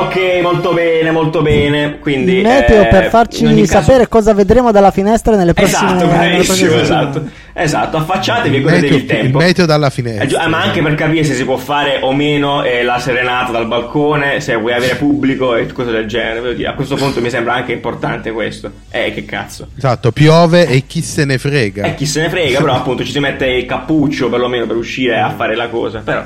Ok, 0.00 0.40
molto 0.42 0.72
bene, 0.72 1.10
molto 1.10 1.42
bene. 1.42 1.98
Quindi, 1.98 2.36
il 2.36 2.42
meteo 2.42 2.82
eh, 2.82 2.86
per 2.88 3.08
farci 3.10 3.44
ogni 3.46 3.66
caso- 3.66 3.82
sapere 3.84 4.08
cosa 4.08 4.34
vedremo 4.34 4.72
dalla 4.72 4.90
finestra 4.90 5.36
nelle 5.36 5.52
prossime 5.54 5.94
Esatto, 5.94 6.06
bravissimo, 6.06 6.42
prossime 6.44 6.80
esatto. 6.82 7.22
Esatto, 7.56 7.96
affacciatevi 7.98 8.54
e 8.56 8.58
Il 8.58 8.64
godetevi 8.64 8.86
il 8.86 8.92
meteo, 9.00 9.16
il 9.16 9.22
tempo. 9.22 9.38
meteo 9.38 9.66
dalla 9.66 9.86
Eh, 9.86 9.90
finestra. 9.90 10.44
eh, 10.44 10.48
ma 10.48 10.60
anche 10.62 10.82
per 10.82 10.94
capire 10.96 11.22
se 11.24 11.34
si 11.34 11.44
può 11.44 11.56
fare 11.56 11.98
o 12.00 12.12
meno 12.12 12.64
eh, 12.64 12.82
la 12.82 12.98
serenata 12.98 13.52
dal 13.52 13.66
balcone, 13.68 14.40
se 14.40 14.56
vuoi 14.56 14.72
avere 14.72 14.96
pubblico 14.96 15.54
e 15.54 15.66
cose 15.72 15.92
del 15.92 16.06
genere. 16.06 16.66
a 16.66 16.72
questo 16.74 16.96
punto 16.96 17.20
mi 17.20 17.30
sembra 17.30 17.54
anche 17.54 17.72
importante 17.72 18.32
questo. 18.32 18.70
Eh, 18.90 19.12
che 19.14 19.24
cazzo. 19.24 19.68
Esatto, 19.76 20.10
piove 20.10 20.66
e 20.66 20.82
chi 20.86 21.02
se 21.02 21.24
ne 21.24 21.38
frega. 21.38 21.84
Eh, 21.84 21.94
chi 21.94 22.06
se 22.06 22.20
ne 22.20 22.28
frega, 22.28 22.58
però 22.60 22.74
appunto 22.74 23.04
ci 23.04 23.12
si 23.12 23.20
mette 23.20 23.46
il 23.46 23.66
cappuccio 23.66 24.28
perlomeno 24.28 24.66
per 24.66 24.76
uscire 24.76 25.20
a 25.20 25.30
fare 25.30 25.54
la 25.54 25.68
cosa. 25.68 26.00
Però, 26.04 26.24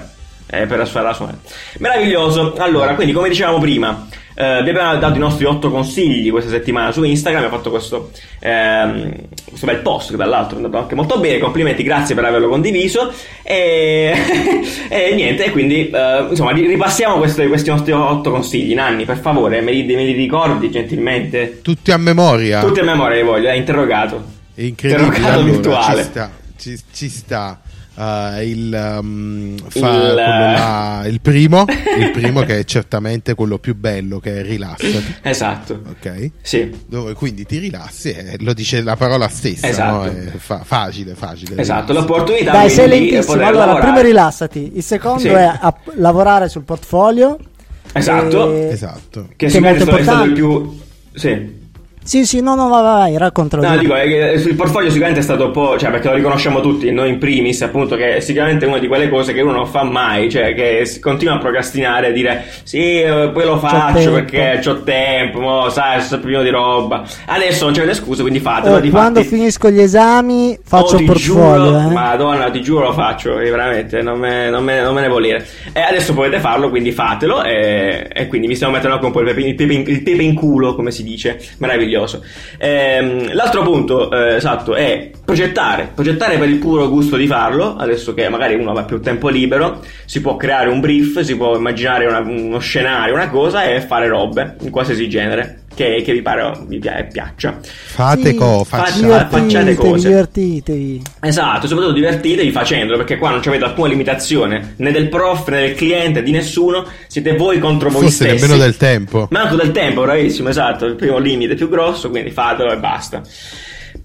eh, 0.50 0.66
per 0.66 0.86
fare 0.86 1.06
la 1.06 1.14
sua. 1.14 1.34
Meraviglioso. 1.78 2.54
Allora, 2.58 2.94
quindi 2.94 3.12
come 3.12 3.28
dicevamo 3.28 3.58
prima, 3.58 4.06
eh, 4.34 4.62
vi 4.62 4.70
abbiamo 4.70 4.96
dato 4.98 5.16
i 5.16 5.18
nostri 5.18 5.44
otto 5.44 5.68
consigli 5.68 6.30
questa 6.30 6.50
settimana 6.50 6.92
su 6.92 7.02
Instagram. 7.02 7.42
Abbiamo 7.42 7.56
fatto 7.56 7.70
questo, 7.70 8.10
ehm, 8.38 9.14
questo 9.48 9.66
bel 9.66 9.78
post 9.78 10.10
che 10.10 10.16
tra 10.16 10.26
l'altro 10.26 10.54
è 10.54 10.56
andato 10.62 10.80
anche 10.80 10.94
molto 10.94 11.18
bene. 11.18 11.38
Complimenti, 11.38 11.82
grazie 11.82 12.14
per 12.14 12.24
averlo 12.24 12.48
condiviso. 12.48 13.12
E, 13.42 14.14
e 14.88 15.14
niente, 15.14 15.46
e 15.46 15.50
quindi 15.50 15.90
eh, 15.90 16.26
insomma 16.30 16.52
ri- 16.52 16.66
ripassiamo 16.66 17.18
questi, 17.18 17.46
questi 17.46 17.68
nostri 17.68 17.92
otto 17.92 18.30
consigli. 18.30 18.74
Nanni, 18.74 19.04
per 19.04 19.18
favore, 19.18 19.60
me 19.60 19.72
li, 19.72 19.82
me 19.82 20.04
li 20.04 20.12
ricordi 20.12 20.70
gentilmente? 20.70 21.60
Tutti 21.60 21.90
a 21.90 21.96
memoria. 21.98 22.60
Tutti 22.60 22.80
a 22.80 22.84
memoria 22.84 23.16
li 23.16 23.26
voglio, 23.26 23.48
è 23.48 23.54
interrogato. 23.54 24.36
Incredibile. 24.54 25.06
Interrogato 25.08 25.38
Allora, 25.40 25.50
virtuale. 25.52 26.02
Ci 26.02 26.08
sta, 26.08 26.30
ci, 26.56 26.78
ci 26.92 27.08
sta 27.08 27.60
uh, 27.98 28.40
il, 28.42 28.98
um, 29.00 29.56
fa- 29.68 29.90
Il- 30.08 30.14
là- 30.14 31.02
il 31.06 31.20
primo, 31.20 31.64
il 31.98 32.10
primo 32.12 32.42
che 32.42 32.60
è 32.60 32.64
certamente 32.64 33.34
quello 33.34 33.58
più 33.58 33.74
bello, 33.74 34.20
che 34.20 34.38
è 34.40 34.42
rilassati. 34.42 35.16
Esatto. 35.22 35.82
Ok? 35.90 36.30
Sì. 36.40 36.72
Dove 36.86 37.14
quindi 37.14 37.44
ti 37.44 37.58
rilassi, 37.58 38.10
e 38.10 38.36
lo 38.40 38.52
dice 38.54 38.80
la 38.82 38.96
parola 38.96 39.28
stessa, 39.28 39.66
Esatto. 39.68 39.92
no? 39.96 40.04
È 40.04 40.26
fa- 40.36 40.62
facile, 40.64 41.14
facile. 41.14 41.60
Esatto, 41.60 41.92
rilassati. 41.92 41.92
l'opportunità 41.92 42.52
Dai, 42.52 42.70
sei 42.70 42.88
lentissimo. 42.88 43.32
Allora, 43.34 43.50
lavorare. 43.66 43.80
primo 43.80 44.00
rilassati, 44.00 44.72
il 44.76 44.82
secondo 44.82 45.18
Sì. 45.20 45.28
è 45.28 45.42
a 45.60 45.74
lavorare 45.96 46.48
sul 46.48 46.62
portfolio. 46.62 47.36
Esatto. 47.92 48.52
E- 48.54 48.68
Esatto. 48.68 49.26
Che 49.28 49.34
Che 49.36 49.46
è 49.46 49.48
sicuramente 49.48 49.84
molto 49.84 50.00
è 50.00 50.02
stato 50.04 50.24
il 50.24 50.30
importante. 50.30 50.78
più... 50.78 51.20
Sì. 51.20 51.66
Sì, 52.08 52.24
sì, 52.24 52.40
no, 52.40 52.54
no, 52.54 52.68
vai, 52.68 52.82
vai, 52.82 53.18
raccontalo. 53.18 53.68
No, 53.68 53.76
dico, 53.76 53.94
il 53.94 54.54
portfolio 54.56 54.88
sicuramente 54.88 55.20
è 55.20 55.22
stato 55.22 55.44
un 55.44 55.50
po', 55.50 55.76
cioè 55.76 55.90
perché 55.90 56.08
lo 56.08 56.14
riconosciamo 56.14 56.62
tutti, 56.62 56.90
noi 56.90 57.10
in 57.10 57.18
primis, 57.18 57.60
appunto, 57.60 57.96
che 57.96 58.16
è 58.16 58.20
sicuramente 58.20 58.64
una 58.64 58.78
di 58.78 58.86
quelle 58.86 59.10
cose 59.10 59.34
che 59.34 59.42
uno 59.42 59.52
non 59.52 59.66
fa 59.66 59.82
mai, 59.82 60.30
cioè 60.30 60.54
che 60.54 60.90
continua 61.02 61.34
a 61.34 61.38
procrastinare, 61.38 62.06
a 62.06 62.10
dire 62.10 62.46
sì, 62.62 63.00
eh, 63.02 63.28
poi 63.30 63.44
lo 63.44 63.58
faccio 63.58 64.10
perché 64.12 64.58
ho 64.66 64.82
tempo, 64.84 65.40
mo, 65.40 65.68
sai, 65.68 66.00
sto 66.00 66.18
pieno 66.18 66.42
di 66.42 66.48
roba. 66.48 67.04
Adesso 67.26 67.64
non 67.64 67.74
c'è 67.74 67.84
le 67.84 67.92
scuse, 67.92 68.22
quindi 68.22 68.40
fatelo. 68.40 68.76
Oh, 68.76 68.88
quando 68.88 69.20
fatti- 69.22 69.34
finisco 69.34 69.68
gli 69.68 69.80
esami 69.80 70.58
faccio 70.64 70.94
Oh, 70.94 70.98
il 70.98 70.98
ti 71.00 71.04
portfolio. 71.04 71.64
giuro, 71.72 71.90
eh. 71.90 71.92
Madonna, 71.92 72.50
ti 72.50 72.62
giuro 72.62 72.84
lo 72.86 72.92
faccio, 72.94 73.38
eh, 73.38 73.50
veramente, 73.50 74.00
non 74.00 74.18
me, 74.18 74.48
non 74.48 74.64
me- 74.64 74.80
non 74.80 74.94
me 74.94 75.02
ne 75.02 75.08
volere. 75.08 75.46
E 75.74 75.80
adesso 75.82 76.14
potete 76.14 76.40
farlo, 76.40 76.70
quindi 76.70 76.90
fatelo. 76.90 77.42
E, 77.44 78.08
e 78.10 78.26
quindi 78.28 78.46
mi 78.46 78.54
stiamo 78.54 78.72
mettendo 78.72 78.94
anche 78.94 79.06
un 79.06 79.12
po' 79.12 79.20
il 79.20 79.26
pepe, 79.26 79.40
il 79.42 79.54
pepe 79.54 79.72
in, 79.74 79.84
il 79.86 80.02
pepe 80.02 80.22
in 80.22 80.34
culo, 80.34 80.74
come 80.74 80.90
si 80.90 81.02
dice, 81.02 81.38
meraviglioso. 81.58 81.96
Ehm, 82.58 83.32
l'altro 83.34 83.62
punto, 83.62 84.10
eh, 84.10 84.36
esatto, 84.36 84.74
è 84.74 85.10
progettare. 85.24 85.90
Progettare 85.94 86.38
per 86.38 86.48
il 86.48 86.56
puro 86.56 86.88
gusto 86.88 87.16
di 87.16 87.26
farlo. 87.26 87.76
Adesso 87.76 88.14
che 88.14 88.28
magari 88.28 88.54
uno 88.54 88.72
ha 88.72 88.84
più 88.84 89.00
tempo 89.00 89.28
libero, 89.28 89.82
si 90.04 90.20
può 90.20 90.36
creare 90.36 90.68
un 90.68 90.80
brief, 90.80 91.20
si 91.20 91.36
può 91.36 91.56
immaginare 91.56 92.06
una- 92.06 92.20
uno 92.20 92.58
scenario, 92.58 93.14
una 93.14 93.28
cosa 93.30 93.64
e 93.64 93.80
fare 93.80 94.08
robe 94.08 94.56
in 94.60 94.70
qualsiasi 94.70 95.08
genere 95.08 95.60
che, 95.78 96.02
che 96.04 96.12
vi 96.12 96.22
pare 96.22 96.52
vi 96.66 96.78
pia- 96.80 97.06
piaccia. 97.10 97.58
Fate 97.62 98.30
Sì, 98.30 98.34
co, 98.34 98.64
faccia- 98.64 98.90
faccia. 98.92 99.28
facciate 99.28 99.46
divertitevi, 99.46 99.76
cose. 99.76 100.08
divertitevi. 100.08 101.02
Esatto, 101.20 101.66
soprattutto 101.68 101.94
divertitevi 101.94 102.50
facendolo 102.50 102.98
perché 102.98 103.16
qua 103.16 103.30
non 103.30 103.40
avete 103.44 103.64
alcuna 103.64 103.88
limitazione 103.88 104.74
né 104.78 104.90
del 104.90 105.08
prof 105.08 105.48
né 105.48 105.60
del 105.60 105.74
cliente, 105.74 106.22
di 106.24 106.32
nessuno, 106.32 106.84
siete 107.06 107.36
voi 107.36 107.58
contro 107.60 107.90
voi 107.90 108.02
Forse 108.02 108.24
stessi. 108.26 108.40
nemmeno 108.42 108.60
del 108.60 108.76
tempo. 108.76 109.28
Manco 109.30 109.54
del 109.54 109.70
tempo, 109.70 110.02
bravissimo, 110.02 110.48
esatto, 110.48 110.84
il 110.86 110.96
primo 110.96 111.18
limite 111.18 111.54
più 111.54 111.68
grosso, 111.68 112.10
quindi 112.10 112.30
fatelo 112.32 112.72
e 112.72 112.76
basta. 112.78 113.22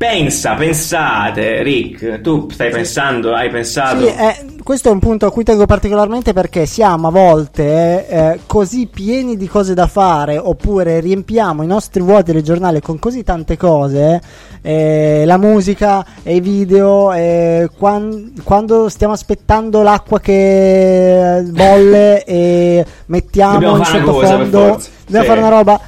Pensa, 0.05 0.55
pensate, 0.55 1.63
Rick, 1.63 2.19
tu 2.19 2.49
stai 2.49 2.69
pensando, 2.71 3.33
hai 3.33 3.49
pensato? 3.49 3.99
Sì, 4.05 4.07
eh, 4.07 4.45
questo 4.61 4.89
è 4.89 4.91
un 4.91 4.99
punto 4.99 5.27
a 5.27 5.31
cui 5.31 5.45
tengo 5.45 5.65
particolarmente 5.65 6.33
perché 6.33 6.65
siamo 6.65 7.07
a 7.07 7.09
volte 7.09 8.07
eh, 8.09 8.39
così 8.45 8.89
pieni 8.93 9.37
di 9.37 9.47
cose 9.47 9.73
da 9.73 9.87
fare 9.87 10.37
oppure 10.37 10.99
riempiamo 10.99 11.63
i 11.63 11.67
nostri 11.67 12.01
vuoti 12.01 12.33
del 12.33 12.43
giornale 12.43 12.81
con 12.81 12.99
così 12.99 13.23
tante 13.23 13.55
cose, 13.55 14.21
eh, 14.61 15.23
la 15.25 15.37
musica 15.37 16.05
e 16.21 16.35
i 16.35 16.41
video, 16.41 17.13
eh, 17.13 17.69
quan- 17.77 18.33
quando 18.43 18.89
stiamo 18.89 19.13
aspettando 19.13 19.83
l'acqua 19.83 20.19
che 20.19 21.43
bolle 21.45 22.25
e 22.25 22.85
mettiamo 23.05 23.53
Dobbiamo 23.53 23.77
in 23.77 23.85
sottofondo, 23.85 24.59
dobbiamo 24.59 24.81
Sì. 25.07 25.23
fare 25.23 25.39
una 25.39 25.49
roba 25.49 25.79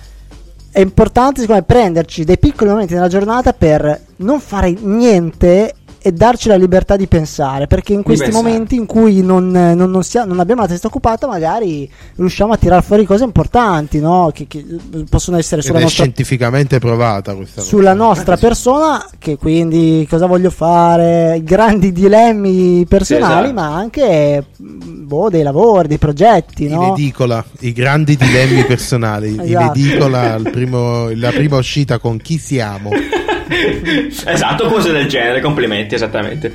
è 0.75 0.81
importante 0.81 1.39
secondo 1.39 1.61
me 1.61 1.65
prenderci 1.65 2.25
dei 2.25 2.37
piccoli 2.37 2.69
momenti 2.69 2.95
nella 2.95 3.07
giornata 3.07 3.53
per 3.53 3.97
non 4.17 4.41
fare 4.41 4.71
niente 4.77 5.73
e 6.07 6.11
darci 6.11 6.49
la 6.49 6.55
libertà 6.55 6.95
di 6.95 7.07
pensare 7.07 7.65
perché 7.65 7.93
in 7.93 8.03
questi 8.03 8.25
pensare. 8.25 8.43
momenti 8.47 8.75
in 8.75 8.85
cui 8.85 9.23
non, 9.23 9.49
non- 9.49 9.89
non 9.89 10.03
sia- 10.03 10.23
non 10.23 10.39
abbiamo 10.39 10.61
la 10.61 10.67
testa 10.67 10.85
occupata 10.85 11.25
magari 11.25 11.89
riusciamo 12.17 12.53
a 12.53 12.57
tirar 12.57 12.83
fuori 12.83 13.05
cose 13.05 13.23
importanti 13.23 13.99
no? 13.99 14.29
che, 14.31 14.45
che 14.45 14.63
possono 15.09 15.37
essere 15.37 15.63
sulla 15.63 15.79
nostra, 15.79 16.03
scientificamente 16.03 16.77
provata 16.77 17.33
questa 17.33 17.61
cosa. 17.61 17.67
sulla 17.67 17.93
nostra 17.95 18.37
persona 18.37 19.03
che 19.17 19.35
quindi 19.37 20.05
cosa 20.07 20.27
voglio 20.27 20.51
fare 20.51 21.41
grandi 21.43 21.91
dilemmi 21.91 22.85
personali 22.87 23.47
Sì, 23.47 23.51
esatto. 23.51 23.53
ma 23.53 23.75
anche 23.75 24.45
mm, 24.61 25.07
boh, 25.07 25.29
dei 25.31 25.41
lavori 25.41 25.87
dei 25.87 25.97
progetti 25.97 26.65
In 26.65 26.73
no? 26.73 26.93
edicola, 26.93 27.43
i 27.61 27.73
grandi 27.73 28.15
dilemmi 28.15 28.63
personali. 28.65 29.29
In 29.33 29.39
Esatto. 29.55 29.71
edicola, 29.79 30.35
il 30.35 30.49
primo- 30.51 31.09
la 31.15 31.31
prima 31.31 31.57
uscita 31.57 31.97
con 31.97 32.17
chi 32.17 32.37
siamo. 32.37 32.89
esatto, 34.25 34.67
cose 34.67 34.91
del 34.91 35.07
genere, 35.07 35.41
complimenti, 35.41 35.95
esattamente. 35.95 36.53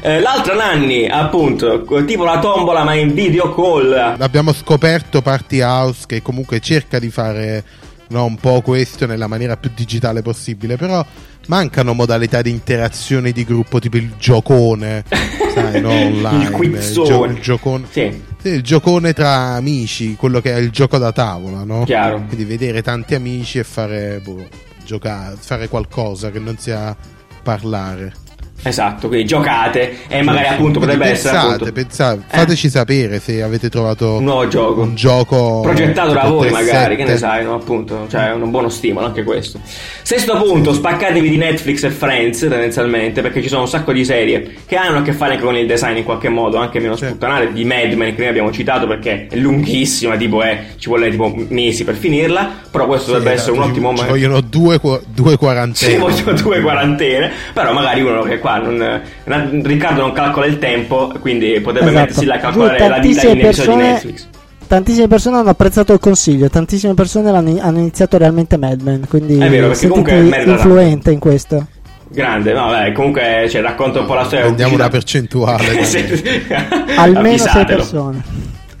Eh, 0.00 0.20
l'altra 0.20 0.54
Nanni, 0.54 1.06
appunto, 1.08 1.84
tipo 2.04 2.24
la 2.24 2.38
tombola 2.38 2.84
ma 2.84 2.94
in 2.94 3.14
video 3.14 3.54
call. 3.54 4.16
Abbiamo 4.18 4.52
scoperto 4.52 5.22
Party 5.22 5.60
House 5.60 6.04
che 6.06 6.22
comunque 6.22 6.60
cerca 6.60 6.98
di 6.98 7.10
fare 7.10 7.64
no, 8.08 8.24
un 8.24 8.36
po' 8.36 8.60
questo 8.60 9.06
nella 9.06 9.26
maniera 9.26 9.56
più 9.56 9.70
digitale 9.74 10.22
possibile, 10.22 10.76
però 10.76 11.04
mancano 11.46 11.92
modalità 11.92 12.40
di 12.42 12.50
interazione 12.50 13.32
di 13.32 13.44
gruppo 13.44 13.78
tipo 13.78 13.96
il 13.96 14.12
giocone, 14.18 15.04
sai, 15.54 15.80
no, 15.80 15.90
online. 15.90 16.44
Il 16.44 16.50
quizzone. 16.50 17.06
gio- 17.08 17.24
il 17.24 17.40
giocone. 17.40 17.86
Sì, 17.90 18.22
Sì, 18.40 18.48
il 18.48 18.62
giocone 18.62 19.12
tra 19.12 19.54
amici, 19.54 20.14
quello 20.16 20.40
che 20.40 20.52
è 20.52 20.58
il 20.58 20.70
gioco 20.70 20.98
da 20.98 21.12
tavola, 21.12 21.64
no? 21.64 21.84
chiaro. 21.84 22.22
Quindi 22.26 22.44
vedere 22.44 22.82
tanti 22.82 23.14
amici 23.14 23.58
e 23.58 23.64
fare, 23.64 24.20
boh, 24.22 24.46
giocare, 24.92 25.36
fare 25.36 25.68
qualcosa 25.68 26.30
che 26.30 26.38
non 26.38 26.58
sia 26.58 26.94
parlare. 27.42 28.21
Esatto, 28.64 29.08
quindi 29.08 29.26
giocate 29.26 29.98
e 30.08 30.22
magari 30.22 30.46
appunto 30.48 30.78
quindi 30.78 30.96
potrebbe 30.96 31.10
essere 31.10 31.32
pensate, 31.32 31.54
appunto, 31.54 31.72
pensate, 31.72 32.20
Eh. 32.30 32.38
fateci 32.38 32.70
sapere 32.70 33.18
se 33.20 33.42
avete 33.42 33.68
trovato 33.68 34.14
un 34.18 34.24
nuovo 34.24 34.46
gioco. 34.48 34.80
un 34.82 34.94
gioco 34.94 35.60
progettato 35.62 36.12
da 36.12 36.22
voi 36.24 36.48
3-7. 36.48 36.52
magari, 36.52 36.96
che 36.96 37.04
ne 37.04 37.16
sai, 37.16 37.44
no? 37.44 37.54
appunto, 37.54 38.06
cioè 38.08 38.28
è 38.28 38.32
un 38.32 38.50
buono 38.50 38.68
stimolo 38.68 39.06
anche 39.06 39.24
questo. 39.24 39.58
Sesto 40.02 40.36
punto, 40.42 40.72
spaccatevi 40.72 41.28
di 41.28 41.36
Netflix 41.36 41.82
e 41.84 41.90
Friends 41.90 42.38
tendenzialmente, 42.40 43.20
perché 43.22 43.42
ci 43.42 43.48
sono 43.48 43.62
un 43.62 43.68
sacco 43.68 43.92
di 43.92 44.04
serie 44.04 44.54
che 44.66 44.76
hanno 44.76 44.98
a 44.98 45.02
che 45.02 45.12
fare 45.12 45.32
anche 45.32 45.44
con 45.44 45.56
il 45.56 45.66
design 45.66 45.96
in 45.96 46.04
qualche 46.04 46.28
modo, 46.28 46.58
anche 46.58 46.78
meno 46.78 46.94
Sì. 46.96 47.06
sputtanare, 47.06 47.52
di 47.52 47.64
Mad 47.64 47.92
Men 47.92 48.14
che 48.14 48.20
noi 48.20 48.28
abbiamo 48.28 48.52
citato 48.52 48.86
perché 48.86 49.26
è 49.28 49.36
lunghissima, 49.36 50.16
tipo 50.16 50.40
è, 50.42 50.66
ci 50.78 50.88
vuole 50.88 51.10
tipo 51.10 51.34
mesi 51.48 51.84
per 51.84 51.96
finirla, 51.96 52.48
però 52.70 52.86
questo 52.86 53.06
Sì, 53.06 53.12
dovrebbe 53.14 53.34
essere 53.34 53.52
un 53.52 53.62
ci- 53.64 53.68
ottimo 53.70 53.88
ci 53.88 53.94
momento. 53.94 54.12
vogliono 54.12 54.40
due, 54.40 54.80
due 55.06 55.36
quarantene 55.36 55.96
vogliono 55.98 56.32
due 56.32 56.60
quarantene, 56.60 57.30
però 57.52 57.72
magari 57.72 58.02
uno 58.02 58.22
che 58.22 58.38
qua 58.38 58.51
non, 58.58 59.62
Riccardo 59.62 60.00
non 60.02 60.12
calcola 60.12 60.46
il 60.46 60.58
tempo, 60.58 61.12
quindi 61.20 61.60
potrebbe 61.60 61.86
Esatto. 61.90 62.00
mettersi 62.06 62.24
là 62.24 62.34
a 62.34 62.38
calcolare 62.38 62.78
la 62.78 62.98
vita 62.98 63.20
tantissime 63.20 63.30
in 63.32 63.36
di 63.38 63.42
persone- 63.44 63.82
Netflix. 63.92 64.28
Tantissime 64.66 65.06
persone 65.08 65.36
hanno 65.36 65.50
apprezzato 65.50 65.92
il 65.92 65.98
consiglio, 65.98 66.48
tantissime 66.48 66.94
persone 66.94 67.28
hanno 67.28 67.78
iniziato 67.78 68.16
realmente 68.16 68.56
Mad 68.56 68.80
Men, 68.80 69.06
quindi 69.06 69.36
È 69.36 69.50
vero, 69.50 69.70
comunque 69.88 70.18
influente 70.46 71.10
in 71.10 71.18
questo. 71.18 71.66
Grande, 72.08 72.52
no, 72.52 72.68
beh, 72.70 72.92
comunque 72.92 73.46
cioè, 73.50 73.60
racconta 73.60 74.00
un 74.00 74.06
po' 74.06 74.14
la 74.14 74.24
storia. 74.24 74.44
prendiamo 74.44 74.74
una 74.74 74.88
percentuale. 74.88 75.64
Almeno 76.96 77.36
sei 77.38 77.48
Avvisatelo. 77.48 77.64
persone. 77.76 78.22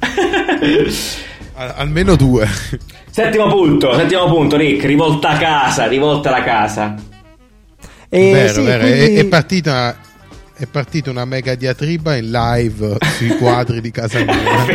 Al- 1.54 1.74
almeno 1.76 2.16
due 2.16 2.48
settimo 3.10 3.46
punto, 3.48 3.92
settimo 3.94 4.24
punto, 4.26 4.56
Rick, 4.56 4.84
rivolta 4.86 5.30
a 5.30 5.36
casa, 5.36 5.86
rivolta 5.86 6.30
alla 6.34 6.42
casa. 6.42 6.94
E 8.14 8.30
vero, 8.30 8.52
sì, 8.52 8.62
vero. 8.62 8.82
quindi- 8.82 9.14
È, 9.14 9.20
è 9.20 9.24
partita 9.24 9.96
è 10.54 10.66
partita 10.66 11.10
una 11.10 11.24
mega 11.24 11.54
diatriba 11.56 12.14
in 12.14 12.30
live 12.30 12.96
sui 13.16 13.30
quadri 13.38 13.80
di 13.80 13.90
casa 13.90 14.22
mia. 14.22 14.66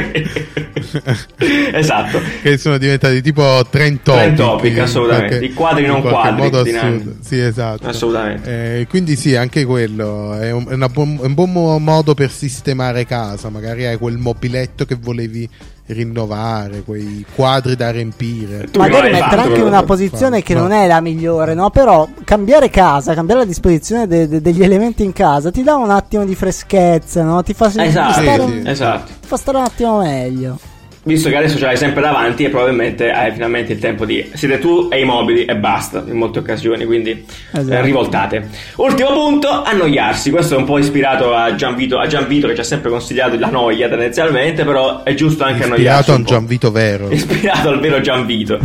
esatto. 1.78 2.20
che 2.42 2.58
sono 2.58 2.78
diventati 2.78 3.22
tipo 3.22 3.66
trend 3.70 4.02
topic. 4.02 4.22
Trend 4.22 4.38
topic, 4.38 4.78
assolutamente. 4.80 5.28
Qualche, 5.38 5.46
I 5.46 5.54
quadri 5.54 5.86
non 5.86 6.02
quadri. 6.02 6.42
modo 6.42 6.60
assurdo. 6.60 7.16
Sì, 7.22 7.40
esatto. 7.40 7.88
Assolutamente. 7.88 8.80
Eh, 8.80 8.88
quindi 8.88 9.16
sì, 9.16 9.36
anche 9.36 9.64
quello 9.66 10.34
è 10.34 10.52
un, 10.52 10.66
è 10.68 10.74
un, 10.74 11.34
buon 11.34 11.84
modo 11.84 12.14
per 12.14 12.32
sistemare 12.32 13.06
casa. 13.06 13.50
Magari 13.50 13.86
hai 13.86 13.98
quel 13.98 14.18
mobiletto 14.18 14.84
che 14.84 14.96
volevi 15.00 15.48
rinnovare, 15.88 16.84
quei 16.84 17.26
quadri 17.34 17.76
da 17.76 17.92
riempire. 17.92 18.68
Magari 18.78 19.12
mettere 19.12 19.42
anche 19.42 19.62
una 19.62 19.84
posizione 19.84 20.42
che 20.42 20.54
non 20.54 20.72
è 20.72 20.88
la 20.88 21.02
migliore, 21.02 21.54
no? 21.54 21.70
Però 21.70 22.08
cambiare 22.24 22.70
casa, 22.70 23.14
cambiare 23.14 23.42
la 23.42 23.46
disposizione 23.46 24.08
de- 24.08 24.28
de- 24.28 24.42
degli 24.42 24.64
elementi 24.64 25.04
in 25.04 25.14
casa 25.14 25.52
ti 25.52 25.64
dà 25.64 25.76
un 25.76 25.90
attimo 25.90 26.26
di 26.26 26.36
freschezza, 26.36 27.24
no? 27.24 27.42
Ti 27.44 27.54
fa, 27.54 27.72
esatto, 27.74 28.22
stare, 28.22 28.46
sì, 28.46 28.62
sì. 28.62 28.70
esatto. 28.70 29.12
ti 29.22 29.28
fa 29.28 29.38
stare 29.38 29.58
un 29.58 29.64
attimo 29.64 29.98
meglio 30.00 30.60
visto 31.08 31.30
che 31.30 31.38
adesso 31.38 31.58
ce 31.58 31.66
l'hai 31.66 31.78
sempre 31.78 32.02
davanti 32.02 32.44
e 32.44 32.50
probabilmente 32.50 33.10
hai 33.10 33.32
finalmente 33.32 33.74
il 33.74 33.80
tempo 33.80 34.06
di 34.06 34.30
siete 34.34 34.60
tu 34.60 34.90
e 34.92 35.00
i 35.00 35.06
mobili 35.06 35.46
e 35.46 35.56
basta 35.56 36.04
in 36.06 36.18
molte 36.18 36.40
occasioni 36.40 36.86
quindi 36.86 37.26
esatto. 37.52 37.72
eh, 37.74 37.82
rivoltate. 37.82 38.50
Ultimo 38.76 39.14
punto 39.14 39.64
annoiarsi. 39.64 40.30
Questo 40.30 40.56
è 40.56 40.58
un 40.58 40.66
po' 40.66 40.78
ispirato 40.78 41.34
a 41.34 41.56
Gianvito, 41.56 41.98
a 41.98 42.08
Gianvito 42.08 42.48
che 42.48 42.56
ci 42.56 42.60
ha 42.60 42.66
sempre 42.66 42.90
consigliato 42.90 43.40
la 43.40 43.50
noia 43.50 43.88
tendenzialmente 43.88 44.66
però 44.66 45.04
è 45.04 45.14
giusto 45.14 45.44
anche 45.44 45.60
ispirato 45.64 45.74
annoiarsi 45.76 46.00
ispirato 46.00 46.12
a 46.12 46.16
un 46.16 46.24
Gianvito 46.26 46.72
vero. 46.72 47.10
Ispirato 47.12 47.70
al 47.70 47.80
vero 47.80 48.02
Gianvito. 48.02 48.60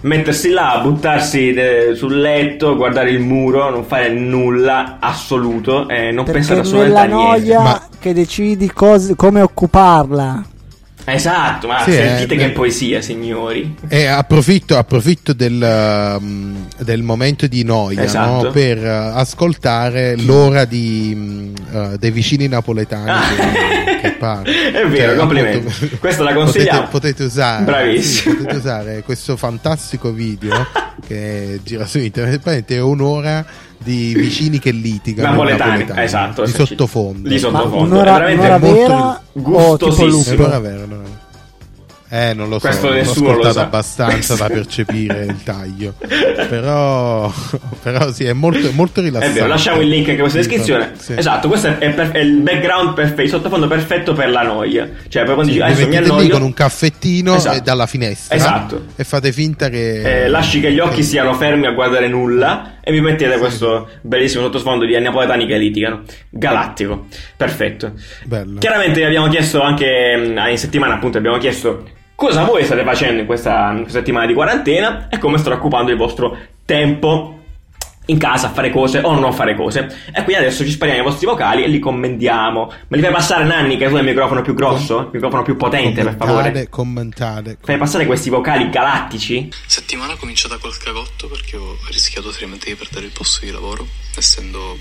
Mettersi 0.00 0.48
là 0.48 0.80
buttarsi 0.82 1.52
de- 1.52 1.92
sul 1.94 2.18
letto 2.18 2.74
guardare 2.74 3.10
il 3.10 3.20
muro 3.20 3.70
non 3.70 3.84
fare 3.84 4.08
nulla 4.08 4.96
assoluto 4.98 5.88
e 5.88 6.10
non 6.10 6.24
Perché 6.24 6.40
pensare 6.40 6.60
assolutamente 6.60 6.98
a 6.98 7.04
niente. 7.04 7.38
noia 7.46 7.60
Ma... 7.60 7.88
che 8.00 8.12
decidi 8.12 8.70
cos- 8.72 9.12
come 9.14 9.42
occuparla 9.42 10.42
Esatto, 11.04 11.66
ma 11.66 11.82
sì, 11.82 11.92
sentite 11.92 12.34
eh, 12.34 12.38
che 12.38 12.50
poesia, 12.50 13.00
signori. 13.00 13.74
E 13.88 14.06
approfitto, 14.06 14.76
approfitto 14.76 15.32
del, 15.32 16.16
um, 16.20 16.68
del, 16.78 17.02
momento 17.02 17.46
di 17.46 17.64
noia 17.64 18.04
esatto. 18.04 18.44
no? 18.44 18.50
per 18.50 18.78
uh, 18.78 19.16
ascoltare 19.16 20.16
l'ora 20.16 20.64
di, 20.64 21.52
uh, 21.72 21.96
dei 21.96 22.10
vicini 22.10 22.46
napoletani 22.46 23.10
ah. 23.10 23.20
che, 23.20 24.00
che 24.00 24.16
È 24.22 24.86
vero, 24.86 25.08
cioè, 25.08 25.16
complimenti. 25.16 25.66
Appunto, 25.66 25.96
Questa 25.98 26.22
la 26.22 26.32
consigliamo. 26.32 26.88
Potete, 26.88 26.90
potete 26.90 27.24
usare, 27.24 27.64
Bravissimo. 27.64 28.34
Sì, 28.34 28.40
potete 28.40 28.56
usare 28.56 29.02
questo 29.02 29.36
fantastico 29.36 30.12
video 30.12 30.66
che 31.04 31.60
gira 31.64 31.86
su 31.86 31.98
internet. 31.98 32.70
È 32.72 32.80
un'ora 32.80 33.44
di 33.82 34.14
vicini 34.14 34.58
che 34.58 34.70
litigano 34.70 35.30
napoletani, 35.30 35.70
napoletani 35.70 36.04
esatto, 36.04 36.44
di 36.44 36.50
sottofondo 36.50 37.28
di 37.28 37.38
sottofondo 37.38 37.94
un'ora, 37.94 38.32
un'ora 38.32 38.58
vera 38.58 39.22
gustosissimo 39.32 40.44
un'ora 40.44 40.60
vera, 40.60 40.84
un'ora 40.84 41.02
vera. 41.02 41.22
Eh, 42.14 42.34
non 42.34 42.50
lo 42.50 42.58
so, 42.58 42.66
Questo 42.66 42.90
non 42.90 42.98
ho 42.98 43.00
ascoltato 43.00 43.60
abbastanza 43.60 44.34
da 44.34 44.46
percepire 44.48 45.24
il 45.24 45.42
taglio. 45.42 45.94
però, 46.46 47.32
però 47.82 48.12
sì, 48.12 48.24
è 48.24 48.34
molto, 48.34 48.70
molto 48.72 49.00
rilassante. 49.00 49.34
È 49.34 49.40
vero, 49.40 49.46
lasciamo 49.46 49.80
il 49.80 49.88
link 49.88 50.00
anche 50.00 50.12
in 50.12 50.18
questa 50.18 50.36
descrizione. 50.36 50.92
Sì. 50.98 51.14
Esatto, 51.16 51.48
questo 51.48 51.68
è, 51.68 51.90
per, 51.90 52.10
è, 52.10 52.18
il 52.18 52.42
background 52.42 52.92
perfetto, 52.92 53.22
il 53.22 53.28
sottofondo 53.30 53.66
perfetto 53.66 54.12
per 54.12 54.28
la 54.28 54.42
noia. 54.42 54.90
Cioè, 55.08 55.24
poi 55.24 55.32
quando 55.32 55.52
sì, 55.52 55.58
dici, 55.58 55.70
adesso 55.70 55.88
mi 55.88 55.96
annoio... 55.96 56.20
lì 56.20 56.28
con 56.28 56.42
un 56.42 56.52
caffettino 56.52 57.34
esatto. 57.34 57.60
dalla 57.60 57.86
finestra. 57.86 58.36
Esatto. 58.36 58.84
E 58.94 59.04
fate 59.04 59.32
finta 59.32 59.70
che... 59.70 60.24
Eh, 60.24 60.28
lasci 60.28 60.60
che 60.60 60.70
gli 60.70 60.80
occhi 60.80 61.02
siano 61.02 61.32
fermi 61.32 61.64
a 61.64 61.70
guardare 61.70 62.08
nulla 62.08 62.74
e 62.82 62.92
vi 62.92 63.00
mettete 63.00 63.34
sì. 63.34 63.38
questo 63.38 63.88
bellissimo 64.00 64.44
sottosfondo 64.44 64.84
di 64.84 64.98
napoletani 64.98 65.46
che 65.46 65.56
litigano. 65.56 66.02
Galattico. 66.28 67.06
Perfetto. 67.36 67.92
Bello. 68.24 68.58
Chiaramente 68.58 69.04
abbiamo 69.04 69.28
chiesto 69.28 69.60
anche, 69.60 70.16
mm, 70.16 70.38
in 70.50 70.58
settimana 70.58 70.94
appunto 70.94 71.18
abbiamo 71.18 71.38
chiesto 71.38 71.84
cosa 72.14 72.44
voi 72.44 72.64
state 72.64 72.84
facendo 72.84 73.20
in 73.20 73.26
questa, 73.26 73.70
in 73.72 73.80
questa 73.80 73.98
settimana 73.98 74.26
di 74.26 74.34
quarantena 74.34 75.08
e 75.08 75.18
come 75.18 75.38
state 75.38 75.56
occupando 75.56 75.90
il 75.90 75.96
vostro 75.96 76.36
tempo 76.64 77.41
in 78.06 78.18
casa 78.18 78.48
a 78.48 78.50
fare 78.50 78.70
cose 78.70 78.98
o 78.98 79.18
non 79.18 79.32
fare 79.32 79.54
cose. 79.54 79.86
E 80.12 80.24
quindi 80.24 80.42
adesso 80.42 80.64
ci 80.64 80.70
spariamo 80.70 81.00
i 81.00 81.04
vostri 81.04 81.26
vocali 81.26 81.62
e 81.62 81.68
li 81.68 81.78
commentiamo. 81.78 82.72
Me 82.88 82.96
li 82.96 83.02
fai 83.02 83.12
passare 83.12 83.44
Nanni 83.44 83.76
che 83.76 83.88
tu 83.88 83.94
hai 83.94 84.00
il 84.00 84.06
microfono 84.06 84.42
più 84.42 84.54
grosso? 84.54 85.00
Il 85.00 85.10
microfono 85.12 85.42
più 85.42 85.56
potente 85.56 86.02
per 86.02 86.16
favore. 86.16 86.68
Commentate. 86.68 87.58
Fai 87.62 87.78
passare 87.78 88.06
questi 88.06 88.30
vocali 88.30 88.68
galattici? 88.70 89.50
Settimana 89.66 90.16
cominciata 90.16 90.58
col 90.58 90.76
cagotto 90.76 91.28
perché 91.28 91.56
ho 91.56 91.78
rischiato 91.90 92.32
seriamente 92.32 92.68
di 92.68 92.74
perdere 92.74 93.06
il 93.06 93.12
posto 93.12 93.44
di 93.44 93.50
lavoro, 93.50 93.86
essendo 94.16 94.78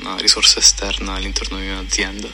una 0.00 0.16
risorsa 0.18 0.58
esterna 0.58 1.14
all'interno 1.14 1.58
di 1.58 1.68
un'azienda, 1.68 2.28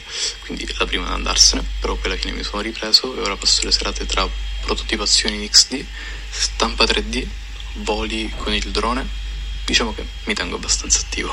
quindi 0.45 0.67
la 0.77 0.85
prima 0.85 1.05
ad 1.05 1.13
andarsene, 1.13 1.63
però 1.79 1.95
poi 1.95 2.11
alla 2.11 2.19
fine 2.19 2.33
mi 2.33 2.43
sono 2.43 2.61
ripreso 2.61 3.15
e 3.15 3.21
ora 3.21 3.35
passo 3.35 3.63
le 3.63 3.71
serate 3.71 4.05
tra 4.05 4.27
prototipazioni 4.61 5.35
in 5.35 5.47
XD, 5.47 5.85
stampa 6.29 6.83
3D, 6.85 7.25
voli 7.83 8.31
con 8.37 8.53
il 8.53 8.69
drone, 8.71 9.05
diciamo 9.67 9.93
che 9.93 10.03
mi 10.25 10.33
tengo 10.33 10.55
abbastanza 10.55 11.01
attivo. 11.05 11.29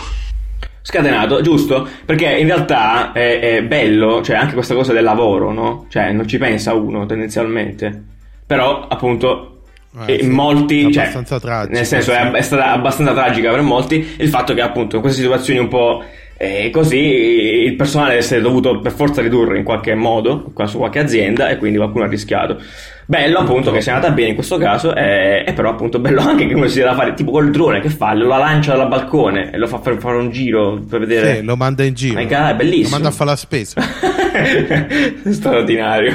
Scatenato, 0.83 1.41
giusto? 1.41 1.89
Perché 2.05 2.37
in 2.37 2.47
realtà 2.47 3.13
è, 3.13 3.39
è 3.39 3.63
bello, 3.63 4.23
cioè 4.23 4.37
anche 4.37 4.55
questa 4.55 4.75
cosa 4.75 4.93
del 4.93 5.05
lavoro, 5.05 5.53
no? 5.53 5.87
Cioè 5.89 6.13
non 6.13 6.27
ci 6.27 6.37
pensa 6.37 6.75
uno 6.75 7.07
tendenzialmente, 7.07 8.03
però 8.45 8.87
appunto 8.89 9.63
eh, 10.07 10.19
sì, 10.21 10.27
molti, 10.29 10.93
cioè, 10.93 11.11
tragica, 11.11 11.67
nel 11.69 11.87
senso 11.87 12.13
è, 12.13 12.29
è, 12.33 12.43
stata 12.43 12.73
abbastanza 12.73 13.13
tragica 13.15 13.51
per 13.51 13.63
molti 13.63 14.15
il 14.19 14.29
fatto 14.29 14.53
che 14.53 14.61
appunto 14.61 14.97
in 14.97 15.03
queste 15.03 15.23
situazioni 15.23 15.61
un 15.61 15.69
po' 15.69 16.03
eh, 16.37 16.71
così 16.71 16.99
il 16.99 17.75
personale 17.77 18.11
deve 18.11 18.23
essere 18.23 18.41
dovuto 18.41 18.81
per 18.81 18.93
forza 18.93 19.23
ridurre 19.23 19.59
in 19.59 19.65
qualche 19.65 19.95
modo 19.95 20.53
su 20.65 20.79
qualche 20.79 20.99
azienda 20.99 21.49
e 21.49 21.57
quindi 21.57 21.79
qualcuno 21.79 22.05
ha 22.05 22.09
rischiato. 22.09 22.61
Bello 23.07 23.39
appunto 23.39 23.71
che 23.71 23.83
sia 23.83 23.95
andata 23.95 24.13
bene 24.15 24.31
in 24.31 24.35
questo 24.35 24.57
caso 24.57 24.95
e, 24.95 25.45
e 25.47 25.53
però 25.53 25.69
appunto 25.69 25.99
bello 25.99 26.23
anche 26.23 26.47
che 26.47 26.55
uno 26.55 26.67
si 26.69 26.79
deve 26.79 26.95
fare 26.95 27.13
tipo 27.13 27.33
col 27.33 27.51
drone 27.51 27.81
che 27.81 27.91
fa 27.91 28.15
lo 28.15 28.29
lancia 28.29 28.77
dal 28.77 28.89
balcone 28.89 29.51
e 29.53 29.59
lo 29.59 29.67
fa 29.67 29.79
fare 29.79 30.17
un 30.17 30.31
giro 30.31 30.83
per 30.89 31.01
vedere 31.01 31.37
sì, 31.37 31.43
lo 31.43 31.57
manda 31.57 31.85
in 31.85 31.93
giro. 31.93 32.19
È 32.19 32.55
bellissimo. 32.55 32.97
Lo 32.97 33.03
manda 33.03 33.09
a 33.09 33.13
fare 33.13 33.31
la 33.31 33.37
spesa. 33.37 33.83
Straordinario 35.31 36.15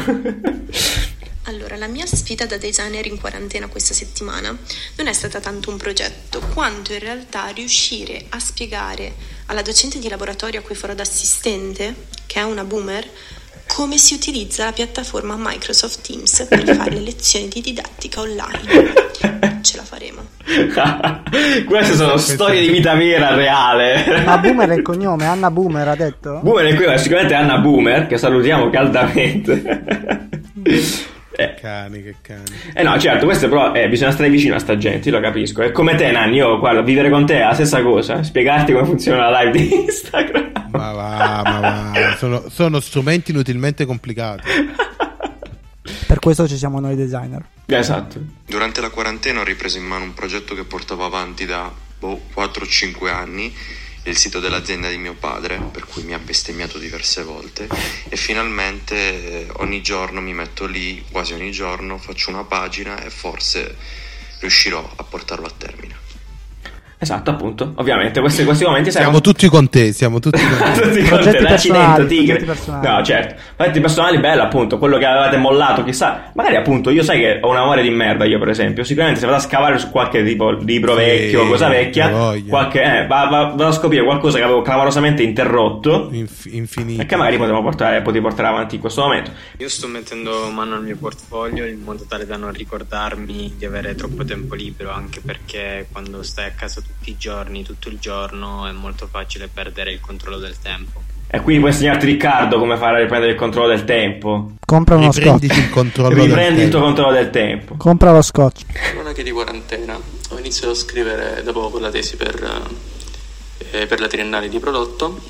la 1.79 1.87
mia 1.87 2.05
sfida 2.05 2.45
da 2.45 2.57
designer 2.57 3.05
in 3.05 3.19
quarantena 3.19 3.67
questa 3.67 3.93
settimana 3.93 4.55
non 4.97 5.07
è 5.07 5.13
stata 5.13 5.39
tanto 5.39 5.69
un 5.69 5.77
progetto, 5.77 6.41
quanto 6.53 6.91
in 6.91 6.99
realtà 6.99 7.47
riuscire 7.47 8.25
a 8.29 8.39
spiegare 8.39 9.13
alla 9.45 9.61
docente 9.61 9.97
di 9.97 10.09
laboratorio 10.09 10.59
a 10.59 10.63
cui 10.63 10.75
farò 10.75 10.93
da 10.93 11.03
assistente, 11.03 11.95
che 12.27 12.39
è 12.39 12.43
una 12.43 12.65
boomer, 12.65 13.09
come 13.65 13.97
si 13.97 14.13
utilizza 14.13 14.65
la 14.65 14.73
piattaforma 14.73 15.35
Microsoft 15.37 16.05
Teams 16.05 16.45
per 16.49 16.75
fare 16.75 16.91
le 16.91 16.99
lezioni 16.99 17.47
di 17.47 17.61
didattica 17.61 18.19
online. 18.19 19.07
Ce 19.61 19.77
la 19.77 19.83
faremo. 19.83 20.21
Queste 21.65 21.95
sono 21.95 22.17
storie 22.17 22.61
di 22.61 22.69
vita 22.69 22.93
vera, 22.95 23.33
reale. 23.35 24.23
Ma 24.25 24.37
Boomer 24.37 24.69
è 24.69 24.75
il 24.75 24.81
cognome, 24.81 25.25
Anna 25.25 25.49
Boomer 25.51 25.87
ha 25.87 25.95
detto? 25.95 26.39
Boomer 26.41 26.65
è 26.65 26.69
il 26.69 26.75
cognome, 26.75 26.97
sicuramente 26.97 27.35
Anna 27.35 27.59
Boomer, 27.59 28.07
che 28.07 28.17
salutiamo 28.17 28.69
caldamente. 28.69 30.27
Eh. 31.39 31.53
Cani, 31.53 32.03
che 32.03 32.15
cani. 32.21 32.43
Eh 32.73 32.83
no, 32.83 32.99
certo, 32.99 33.25
questo 33.25 33.47
però 33.47 33.73
eh, 33.73 33.87
bisogna 33.87 34.11
stare 34.11 34.29
vicino 34.29 34.55
a 34.55 34.59
sta 34.59 34.77
gente, 34.77 35.07
io 35.07 35.15
lo 35.15 35.21
capisco. 35.21 35.61
È 35.61 35.71
come 35.71 35.95
te, 35.95 36.11
Nanni, 36.11 36.35
io 36.35 36.59
guarda, 36.59 36.81
vivere 36.81 37.09
con 37.09 37.25
te 37.25 37.37
è 37.39 37.43
la 37.45 37.53
stessa 37.53 37.81
cosa. 37.81 38.21
Spiegarti 38.23 38.73
come 38.73 38.85
funziona 38.85 39.29
la 39.29 39.41
live 39.43 39.57
di 39.57 39.73
Instagram. 39.87 40.51
Ma 40.71 40.91
va, 40.91 41.41
ma 41.43 41.59
va. 41.59 42.15
Sono, 42.17 42.43
sono 42.49 42.79
strumenti 42.81 43.31
inutilmente 43.31 43.85
complicati. 43.85 44.49
Per 46.05 46.19
questo 46.19 46.47
ci 46.47 46.57
siamo 46.57 46.79
noi 46.79 46.95
designer. 46.95 47.45
Esatto. 47.65 48.19
Durante 48.45 48.81
la 48.81 48.89
quarantena 48.89 49.39
ho 49.39 49.43
ripreso 49.43 49.77
in 49.77 49.85
mano 49.85 50.03
un 50.03 50.13
progetto 50.13 50.55
che 50.55 50.63
portavo 50.63 51.05
avanti 51.05 51.45
da 51.45 51.71
boh, 51.99 52.19
4-5 52.35 53.07
anni 53.07 53.53
il 54.09 54.17
sito 54.17 54.39
dell'azienda 54.39 54.89
di 54.89 54.97
mio 54.97 55.13
padre, 55.13 55.59
per 55.59 55.85
cui 55.85 56.03
mi 56.03 56.13
ha 56.13 56.19
bestemmiato 56.19 56.77
diverse 56.77 57.23
volte 57.23 57.67
e 58.09 58.15
finalmente 58.15 58.95
eh, 58.95 59.47
ogni 59.57 59.81
giorno 59.81 60.19
mi 60.19 60.33
metto 60.33 60.65
lì, 60.65 61.05
quasi 61.11 61.33
ogni 61.33 61.51
giorno, 61.51 61.97
faccio 61.97 62.31
una 62.31 62.43
pagina 62.43 63.01
e 63.03 63.09
forse 63.09 63.75
riuscirò 64.39 64.93
a 64.95 65.03
portarlo 65.03 65.45
a 65.45 65.51
termine. 65.55 66.08
Esatto, 67.01 67.29
appunto. 67.31 67.71
Ovviamente, 67.75 68.19
questi, 68.19 68.43
questi 68.43 68.65
momenti 68.65 68.91
siamo 68.91 69.21
tutti 69.21 69.47
con 69.47 69.69
te. 69.69 69.93
Siamo 69.93 70.19
tutti 70.19 70.37
con 70.37 70.57
te. 70.73 70.81
tutti 70.81 71.07
con 71.07 71.21
te. 71.21 71.39
L'accidente, 71.39 72.05
tigre. 72.07 72.45
No, 72.81 73.01
certo. 73.05 73.35
Progetti 73.55 73.79
personali, 73.79 74.17
bello, 74.19 74.43
appunto. 74.43 74.77
Quello 74.77 74.97
che 74.97 75.05
avevate 75.05 75.37
mollato, 75.37 75.85
chissà. 75.85 76.29
Magari, 76.33 76.57
appunto, 76.57 76.89
io 76.89 77.01
sai 77.01 77.19
che 77.21 77.39
ho 77.41 77.49
una 77.49 77.61
memoria 77.61 77.83
di 77.83 77.89
merda. 77.89 78.25
Io, 78.25 78.37
per 78.37 78.49
esempio, 78.49 78.83
sicuramente 78.83 79.21
se 79.21 79.27
vado 79.27 79.37
a 79.37 79.41
scavare 79.41 79.77
su 79.79 79.89
qualche 79.89 80.25
tipo 80.25 80.51
libro 80.51 80.91
sì, 80.97 80.99
vecchio, 80.99 81.47
cosa 81.47 81.69
vecchia, 81.69 82.09
qualche, 82.45 82.81
eh, 82.81 83.07
vado 83.07 83.65
a 83.65 83.71
scoprire 83.71 84.03
qualcosa 84.03 84.37
che 84.37 84.43
avevo 84.43 84.61
clamorosamente 84.61 85.23
interrotto. 85.23 86.09
Inf- 86.11 86.47
infinito. 86.51 87.01
E 87.01 87.05
che 87.05 87.15
magari 87.15 87.37
potevo 87.37 87.61
portare, 87.61 88.01
potevo 88.01 88.27
portare 88.27 88.49
avanti 88.49 88.75
in 88.75 88.81
questo 88.81 89.03
momento. 89.03 89.31
Io 89.57 89.69
sto 89.69 89.87
mettendo 89.87 90.49
mano 90.51 90.75
al 90.75 90.83
mio 90.83 90.97
portfolio 90.97 91.65
in 91.65 91.79
modo 91.81 92.03
tale 92.05 92.25
da 92.25 92.35
non 92.35 92.51
ricordarmi 92.51 93.53
di 93.57 93.63
avere 93.65 93.95
troppo 93.95 94.25
tempo 94.25 94.53
libero, 94.53 94.91
anche 94.91 95.21
perché 95.23 95.87
quando 95.89 96.23
stai 96.23 96.47
a 96.47 96.51
casa 96.51 96.81
tutti 96.97 97.11
i 97.11 97.17
giorni 97.17 97.63
tutto 97.63 97.89
il 97.89 97.99
giorno 97.99 98.67
è 98.67 98.71
molto 98.71 99.07
facile 99.07 99.47
perdere 99.47 99.91
il 99.91 99.99
controllo 99.99 100.37
del 100.37 100.57
tempo. 100.59 101.01
E 101.31 101.41
quindi 101.41 101.61
puoi 101.61 101.71
insegnarti 101.71 102.07
Riccardo 102.07 102.57
come 102.57 102.75
fare 102.75 102.97
a 102.97 103.01
riprendere 103.01 103.33
il 103.33 103.37
controllo 103.37 103.67
del 103.67 103.85
tempo. 103.85 104.53
Compra 104.65 104.95
uno 104.95 105.11
scotch. 105.11 105.23
Riprenditi 105.25 105.59
il 105.59 105.69
controllo 105.69 106.15
del 106.15 106.23
Riprendi 106.25 106.61
il 106.61 106.69
tuo 106.69 106.79
tempo. 106.79 106.85
controllo 106.85 107.11
del 107.13 107.29
tempo. 107.29 107.75
Compra 107.77 108.11
lo 108.11 108.21
scotch. 108.23 108.65
Cronache 108.65 109.21
di 109.21 109.31
quarantena. 109.31 109.99
Ho 110.29 110.37
iniziato 110.39 110.71
a 110.71 110.75
scrivere 110.75 111.43
da 111.43 111.51
poco 111.51 111.77
la 111.77 111.91
tesi 111.91 112.15
per, 112.15 112.67
eh, 113.71 113.85
per 113.85 113.99
la 113.99 114.07
triennale 114.07 114.49
di 114.49 114.57
prodotto. 114.57 115.21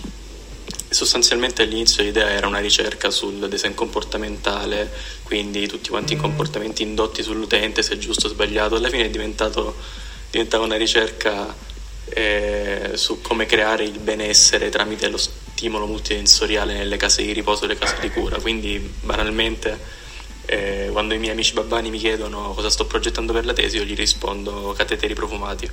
Sostanzialmente 0.91 1.63
all'inizio 1.63 2.01
l'idea 2.01 2.29
era 2.29 2.47
una 2.47 2.59
ricerca 2.59 3.11
sul 3.11 3.47
design 3.49 3.73
comportamentale, 3.73 4.89
quindi 5.23 5.67
tutti 5.67 5.89
quanti 5.89 6.13
i 6.13 6.15
comportamenti 6.15 6.81
indotti 6.81 7.21
sull'utente, 7.21 7.83
se 7.83 7.95
è 7.95 7.97
giusto 7.97 8.27
o 8.27 8.29
sbagliato. 8.29 8.75
Alla 8.75 8.89
fine 8.89 9.03
è 9.05 9.09
diventato, 9.09 9.75
diventava 10.31 10.63
una 10.63 10.77
ricerca 10.77 11.53
eh, 12.09 12.91
su 12.93 13.21
come 13.21 13.45
creare 13.45 13.83
il 13.83 13.99
benessere 13.99 14.69
tramite 14.69 15.07
lo 15.09 15.17
stimolo 15.17 15.85
multisensoriale 15.85 16.73
nelle 16.73 16.97
case 16.97 17.23
di 17.23 17.33
riposo 17.33 17.65
e 17.65 17.67
le 17.67 17.77
case 17.77 17.95
di 18.01 18.09
cura. 18.09 18.37
Quindi 18.39 18.93
banalmente 19.01 19.77
eh, 20.45 20.89
quando 20.91 21.13
i 21.13 21.19
miei 21.19 21.33
amici 21.33 21.53
babbani 21.53 21.89
mi 21.89 21.97
chiedono 21.97 22.53
cosa 22.55 22.69
sto 22.69 22.85
progettando 22.85 23.33
per 23.33 23.45
la 23.45 23.53
tesi, 23.53 23.77
io 23.77 23.83
gli 23.83 23.95
rispondo 23.95 24.73
cateteri 24.75 25.13
profumati. 25.13 25.69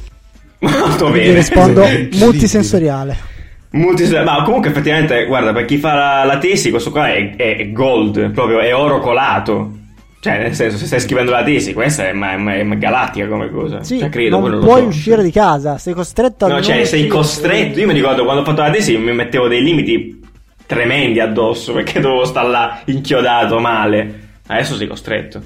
Molto 0.59 1.11
bene. 1.11 1.35
rispondo 1.35 1.83
Incredibile. 1.83 2.25
multisensoriale. 2.25 3.35
Multi- 3.71 4.09
ma 4.09 4.43
comunque 4.43 4.71
effettivamente, 4.71 5.27
guarda, 5.27 5.53
per 5.53 5.67
chi 5.67 5.77
fa 5.77 5.95
la, 5.95 6.25
la 6.25 6.39
tesi, 6.39 6.71
questo 6.71 6.91
qua 6.91 7.13
è, 7.13 7.37
è 7.37 7.71
gold, 7.73 8.31
proprio 8.31 8.61
è 8.61 8.75
oro 8.75 9.01
colato. 9.01 9.85
Cioè, 10.27 10.39
nel 10.39 10.55
senso, 10.55 10.77
se 10.77 10.87
stai 10.87 10.99
scrivendo 11.01 11.31
la 11.31 11.45
tesi, 11.45 11.73
questa 11.73 12.09
è, 12.09 12.13
ma- 12.13 12.37
ma- 12.37 12.55
è 12.57 12.67
galattica 12.79 13.29
come 13.29 13.49
cosa. 13.49 13.83
Sì, 13.85 14.01
Cioè, 14.01 14.09
credo, 14.09 14.41
non 14.41 14.59
puoi 14.61 14.81
so. 14.83 14.87
uscire 14.89 15.23
di 15.23 15.31
casa, 15.31 15.79
sei 15.79 15.95
costretto 15.95 16.47
a 16.47 16.49
No, 16.49 16.61
cioè, 16.61 16.85
sei 16.85 17.07
costretto. 17.07 17.79
Io 17.79 17.87
mi 17.87 17.93
ricordo 17.93 18.25
quando 18.25 18.43
ho 18.43 18.45
fatto 18.45 18.61
la 18.61 18.71
tesi 18.71 18.97
mi 18.99 19.13
mettevo 19.13 19.47
dei 19.47 19.63
limiti 19.63 20.21
tremendi 20.67 21.21
addosso 21.21 21.73
perché 21.75 22.01
dovevo 22.01 22.25
stare 22.25 22.49
là 22.49 22.81
inchiodato 22.87 23.59
male. 23.61 24.21
Adesso 24.49 24.75
sei 24.75 24.87
costretto. 24.89 25.41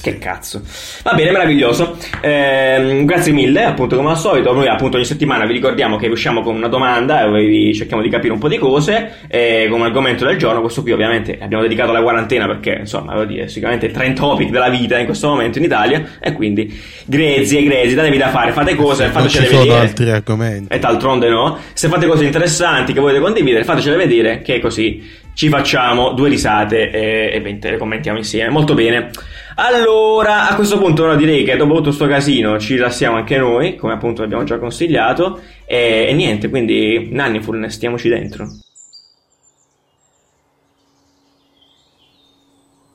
Che 0.00 0.18
cazzo. 0.18 0.62
Va 1.02 1.14
bene, 1.14 1.30
meraviglioso. 1.30 1.96
Ehm, 2.20 3.04
grazie 3.04 3.32
mille, 3.32 3.64
appunto, 3.64 3.96
come 3.96 4.10
al 4.10 4.18
solito. 4.18 4.52
Noi, 4.52 4.66
appunto, 4.66 4.96
ogni 4.96 5.06
settimana 5.06 5.44
vi 5.46 5.52
ricordiamo 5.52 5.96
che 5.96 6.08
usciamo 6.08 6.42
con 6.42 6.56
una 6.56 6.68
domanda 6.68 7.24
e 7.36 7.72
cerchiamo 7.74 8.02
di 8.02 8.08
capire 8.08 8.32
un 8.32 8.38
po' 8.38 8.48
di 8.48 8.58
cose. 8.58 9.12
E 9.28 9.68
come 9.70 9.84
argomento 9.84 10.24
del 10.24 10.38
giorno, 10.38 10.60
questo 10.60 10.82
qui, 10.82 10.92
ovviamente, 10.92 11.38
abbiamo 11.40 11.62
dedicato 11.62 11.90
alla 11.90 12.02
quarantena 12.02 12.46
perché, 12.46 12.78
insomma, 12.80 13.14
voglio 13.14 13.26
dire, 13.26 13.48
sicuramente 13.48 13.86
il 13.86 13.92
trend 13.92 14.16
topic 14.16 14.50
della 14.50 14.68
vita 14.68 14.98
in 14.98 15.06
questo 15.06 15.28
momento 15.28 15.58
in 15.58 15.64
Italia. 15.64 16.04
E 16.20 16.32
quindi, 16.32 16.72
grezzi 17.04 17.58
e 17.58 17.62
grezzi, 17.62 17.94
datevi 17.94 18.18
da 18.18 18.28
fare, 18.28 18.52
fate 18.52 18.74
cose, 18.74 19.04
non 19.04 19.12
fatecele 19.12 19.44
ci 19.44 19.50
sono 19.52 19.62
vedere. 19.62 19.80
altri 19.80 20.10
argomenti. 20.10 20.72
E 20.72 20.78
d'altronde 20.78 21.28
no. 21.28 21.58
Se 21.72 21.88
fate 21.88 22.06
cose 22.06 22.24
interessanti 22.24 22.92
che 22.92 23.00
volete 23.00 23.20
condividere, 23.20 23.64
fatecele 23.64 23.96
vedere, 23.96 24.42
che 24.42 24.58
così 24.58 25.24
ci 25.36 25.50
facciamo 25.50 26.12
due 26.14 26.30
risate 26.30 26.90
e, 26.90 27.30
e 27.30 27.40
beh, 27.42 27.70
le 27.72 27.76
commentiamo 27.76 28.16
insieme. 28.16 28.48
Molto 28.48 28.72
bene. 28.72 29.10
Allora, 29.56 30.48
a 30.48 30.54
questo 30.54 30.78
punto 30.78 31.02
ora 31.02 31.14
direi 31.14 31.44
che 31.44 31.56
dopo 31.56 31.74
tutto 31.74 31.92
sto 31.92 32.06
casino 32.06 32.58
ci 32.58 32.72
rilassiamo 32.72 33.16
anche 33.16 33.36
noi, 33.36 33.76
come 33.76 33.92
appunto 33.92 34.22
abbiamo 34.22 34.44
già 34.44 34.58
consigliato. 34.58 35.42
E, 35.66 36.06
e 36.08 36.14
niente, 36.14 36.48
quindi 36.48 37.10
Nannifulness, 37.12 37.74
stiamoci 37.74 38.08
dentro. 38.08 38.48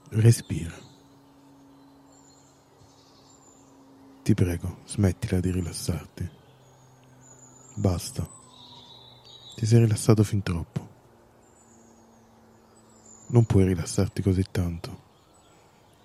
Respira. 0.09 0.73
Ti 4.23 4.33
prego, 4.33 4.77
smettila 4.87 5.39
di 5.39 5.51
rilassarti. 5.51 6.29
Basta. 7.75 8.27
Ti 9.55 9.65
sei 9.67 9.81
rilassato 9.81 10.23
fin 10.23 10.41
troppo. 10.41 10.90
Non 13.31 13.45
puoi 13.45 13.65
rilassarti 13.65 14.21
così 14.21 14.43
tanto. 14.51 15.09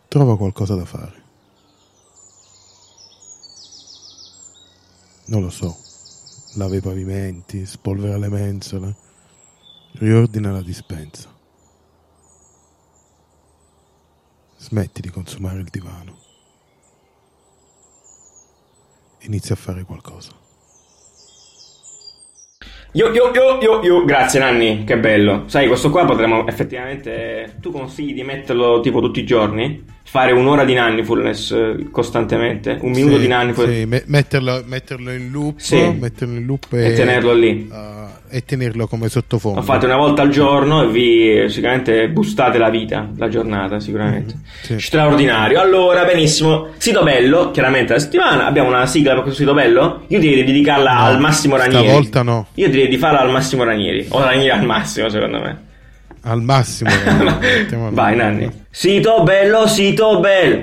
Trova 0.06 0.36
qualcosa 0.36 0.76
da 0.76 0.84
fare. 0.84 1.24
Non 5.26 5.42
lo 5.42 5.50
so. 5.50 5.76
Lava 6.54 6.76
i 6.76 6.80
pavimenti, 6.80 7.66
spolvera 7.66 8.16
le 8.16 8.28
mensole, 8.28 8.96
riordina 9.94 10.52
la 10.52 10.62
dispensa. 10.62 11.28
Smetti 14.56 15.00
di 15.00 15.10
consumare 15.10 15.58
il 15.58 15.68
divano. 15.68 16.16
Inizia 19.22 19.56
a 19.56 19.58
fare 19.58 19.82
qualcosa. 19.82 20.45
Yo, 22.96 23.12
yo, 23.12 23.30
yo, 23.30 23.58
yo, 23.60 23.82
yo. 23.82 24.04
Grazie 24.06 24.40
Nanni, 24.40 24.84
che 24.84 24.96
bello. 24.96 25.42
Sai, 25.48 25.66
questo 25.66 25.90
qua 25.90 26.06
potremmo 26.06 26.46
effettivamente... 26.46 27.56
Tu 27.60 27.70
consigli 27.70 28.14
di 28.14 28.22
metterlo 28.22 28.80
tipo 28.80 29.00
tutti 29.00 29.20
i 29.20 29.26
giorni? 29.26 29.84
Fare 30.08 30.30
un'ora 30.32 30.64
di 30.64 30.72
Nannifulness 30.72 31.50
eh, 31.50 31.88
costantemente? 31.90 32.78
Un 32.80 32.92
minuto 32.92 33.16
Sì, 33.16 33.20
di 33.22 33.26
Nannifulness? 33.26 33.76
sì, 33.76 33.84
me- 33.86 34.02
metterlo, 34.06 34.62
metterlo 34.64 35.10
in 35.10 35.30
loop, 35.32 35.58
Sì. 35.58 35.94
metterlo 35.98 36.36
in 36.36 36.46
loop 36.46 36.72
e, 36.72 36.86
E 36.86 36.92
tenerlo 36.94 37.32
lì. 37.34 37.68
uh, 37.68 37.74
e 38.34 38.44
tenerlo 38.44 38.86
come 38.86 39.08
sottofondo. 39.08 39.58
Lo 39.58 39.64
fate 39.66 39.84
una 39.84 39.96
volta 39.96 40.22
al 40.22 40.30
giorno 40.30 40.82
e 40.84 40.88
vi 40.88 41.50
sicuramente 41.50 42.08
boostate 42.08 42.56
la 42.56 42.70
vita, 42.70 43.10
la 43.16 43.28
giornata, 43.28 43.80
sicuramente. 43.80 44.34
sì. 44.62 44.78
Straordinario. 44.78 45.60
Allora, 45.60 46.04
benissimo. 46.04 46.68
Sito 46.76 47.02
bello, 47.02 47.50
chiaramente 47.50 47.92
la 47.92 47.98
settimana. 47.98 48.46
Abbiamo 48.46 48.68
una 48.68 48.86
sigla 48.86 49.12
per 49.12 49.22
questo 49.22 49.40
sito 49.40 49.54
bello? 49.54 50.04
Io 50.06 50.20
direi 50.20 50.36
di 50.44 50.52
dedicarla 50.52 50.92
No, 50.92 51.00
al 51.00 51.18
Massimo 51.20 51.56
Ranieri. 51.56 51.84
stavolta 51.84 52.22
no. 52.22 52.46
Io 52.54 52.70
direi 52.70 52.88
di 52.88 52.96
farla 52.96 53.20
al 53.20 53.30
Massimo 53.30 53.64
Ranieri. 53.64 54.06
O 54.10 54.20
Ranieri 54.22 54.50
al 54.50 54.64
massimo, 54.64 55.08
secondo 55.08 55.40
me. 55.40 55.64
Al 56.28 56.42
massimo. 56.42 56.90
Vai, 57.90 58.16
Nanni. 58.16 58.50
Sito 58.70 59.22
bello, 59.22 59.66
sito 59.68 60.18
bello. 60.20 60.62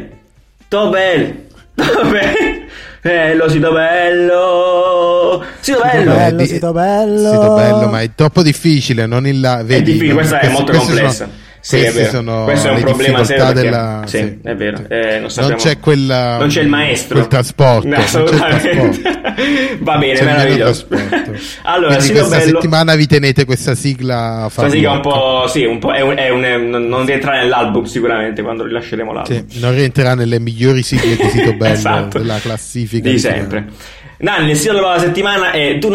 To 0.68 0.90
bello. 0.90 1.34
To 1.76 2.10
bello. 2.10 2.62
Bello, 3.02 3.50
sito 3.50 3.72
bello. 3.74 5.44
Sito 5.60 5.80
bello. 5.82 6.12
Eh, 6.12 6.16
bello, 6.16 6.46
sito 6.46 6.72
bello. 6.72 7.30
Sito 7.32 7.56
bello, 7.56 7.88
ma 7.88 8.02
è 8.02 8.10
troppo 8.16 8.42
difficile, 8.44 9.06
non 9.06 9.26
il 9.28 9.40
là. 9.40 9.64
Vedi, 9.64 9.84
difficile, 9.94 10.08
non- 10.08 10.16
questa 10.18 10.40
è 10.40 10.48
queste- 10.48 10.58
molto 10.64 10.78
complessa. 10.78 11.12
sono- 11.26 11.32
Sì, 11.66 11.78
queste 11.78 12.00
vero. 12.00 12.12
sono 12.12 12.44
Questo 12.44 12.68
è 12.68 12.72
un 12.72 12.76
le 12.78 12.84
problema 12.84 13.24
serio 13.24 13.46
perché- 13.46 13.62
della... 13.62 14.02
sì, 14.06 14.40
è 14.44 14.54
vero. 14.56 14.84
Eh, 14.90 15.20
non 15.20 15.30
sappiamo- 15.30 15.56
c'è 15.62 15.80
quella... 15.80 16.38
Non 16.38 16.48
c'è 16.50 16.62
il 16.62 16.68
maestro. 16.68 17.16
Quel 17.16 17.28
trasporto. 17.30 17.88
No, 17.88 17.96
non 17.96 18.04
assolutamente. 18.04 18.70
trasporto. 19.02 19.80
Va 19.80 19.98
bene, 19.98 20.14
C'è 20.14 20.26
meraviglioso. 20.26 20.88
allora, 21.64 21.96
Quindi 21.96 22.14
questa 22.14 22.38
bello. 22.38 22.52
settimana 22.60 22.96
vi 22.96 23.08
tenete 23.08 23.46
questa 23.46 23.76
sigla 23.76 24.50
Questa 24.54 24.70
sigla 24.70 24.92
un 24.92 25.00
po'. 25.02 25.46
Sì, 25.48 25.64
un 25.64 25.80
po'. 25.80 25.94
È 25.94 26.02
un, 26.02 26.16
è 26.18 26.30
un- 26.30 26.44
è- 26.44 26.58
non 26.58 26.86
non 26.86 27.06
rientrerà 27.06 27.38
nell'album 27.38 27.86
sicuramente 27.86 28.42
quando 28.42 28.66
rilasceremo 28.66 29.14
l'album. 29.14 29.46
Sì, 29.48 29.60
non 29.62 29.74
rientrerà 29.74 30.16
nelle 30.16 30.40
migliori 30.40 30.84
sigle 30.84 31.16
di 31.16 31.30
sito 31.30 31.54
bello 31.54 31.72
Esatto. 31.74 32.18
della 32.20 32.40
classifica 32.40 33.10
Di 33.10 33.18
settimana. 33.18 33.50
sempre. 33.50 33.74
Nanni, 34.18 34.52
il 34.52 34.58
sito 34.58 34.74
della 34.74 35.00
settimana 35.00 35.52
è 35.52 35.78
do 35.78 35.88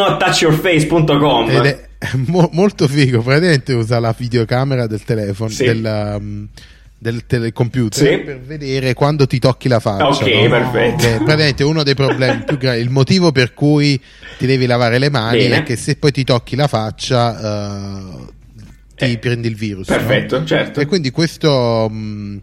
è 1.99 2.09
mo- 2.27 2.49
molto 2.53 2.87
figo, 2.89 3.21
praticamente 3.23 3.73
usa 3.73 3.99
la 3.99 4.15
videocamera 4.17 4.87
del 4.87 5.03
telefono, 5.03 5.51
Sì. 5.51 5.65
del, 5.65 6.17
um, 6.21 6.47
del 7.01 7.27
telecomputer 7.27 8.09
Sì. 8.09 8.19
per 8.25 8.41
vedere 8.41 8.95
quando 8.95 9.27
ti 9.27 9.39
tocchi 9.39 9.69
la 9.69 9.81
faccia. 9.81 10.25
Ok, 10.25 10.33
no? 10.33 10.49
perfetto. 10.49 11.05
È 11.07 11.17
praticamente 11.17 11.65
uno 11.65 11.83
dei 11.83 11.95
problemi 11.95 12.43
più 12.45 12.57
gravi, 12.59 12.81
il 12.81 12.91
motivo 12.91 13.31
per 13.33 13.55
cui 13.55 14.01
ti 14.39 14.47
devi 14.47 14.67
lavare 14.67 14.99
le 14.99 15.11
mani 15.11 15.39
Bene. 15.39 15.57
è 15.59 15.63
che 15.63 15.77
se 15.77 15.97
poi 15.97 16.11
ti 16.13 16.25
tocchi 16.25 16.57
la 16.57 16.67
faccia 16.69 17.31
uh, 18.17 18.27
ti 18.97 19.13
Eh, 19.13 19.19
prendi 19.19 19.47
il 19.49 19.55
virus. 19.55 19.89
no? 19.89 19.97
Perfetto, 19.97 20.45
certo. 20.45 20.81
E 20.81 20.87
quindi 20.87 21.11
questo, 21.11 21.89
mh, 21.89 22.41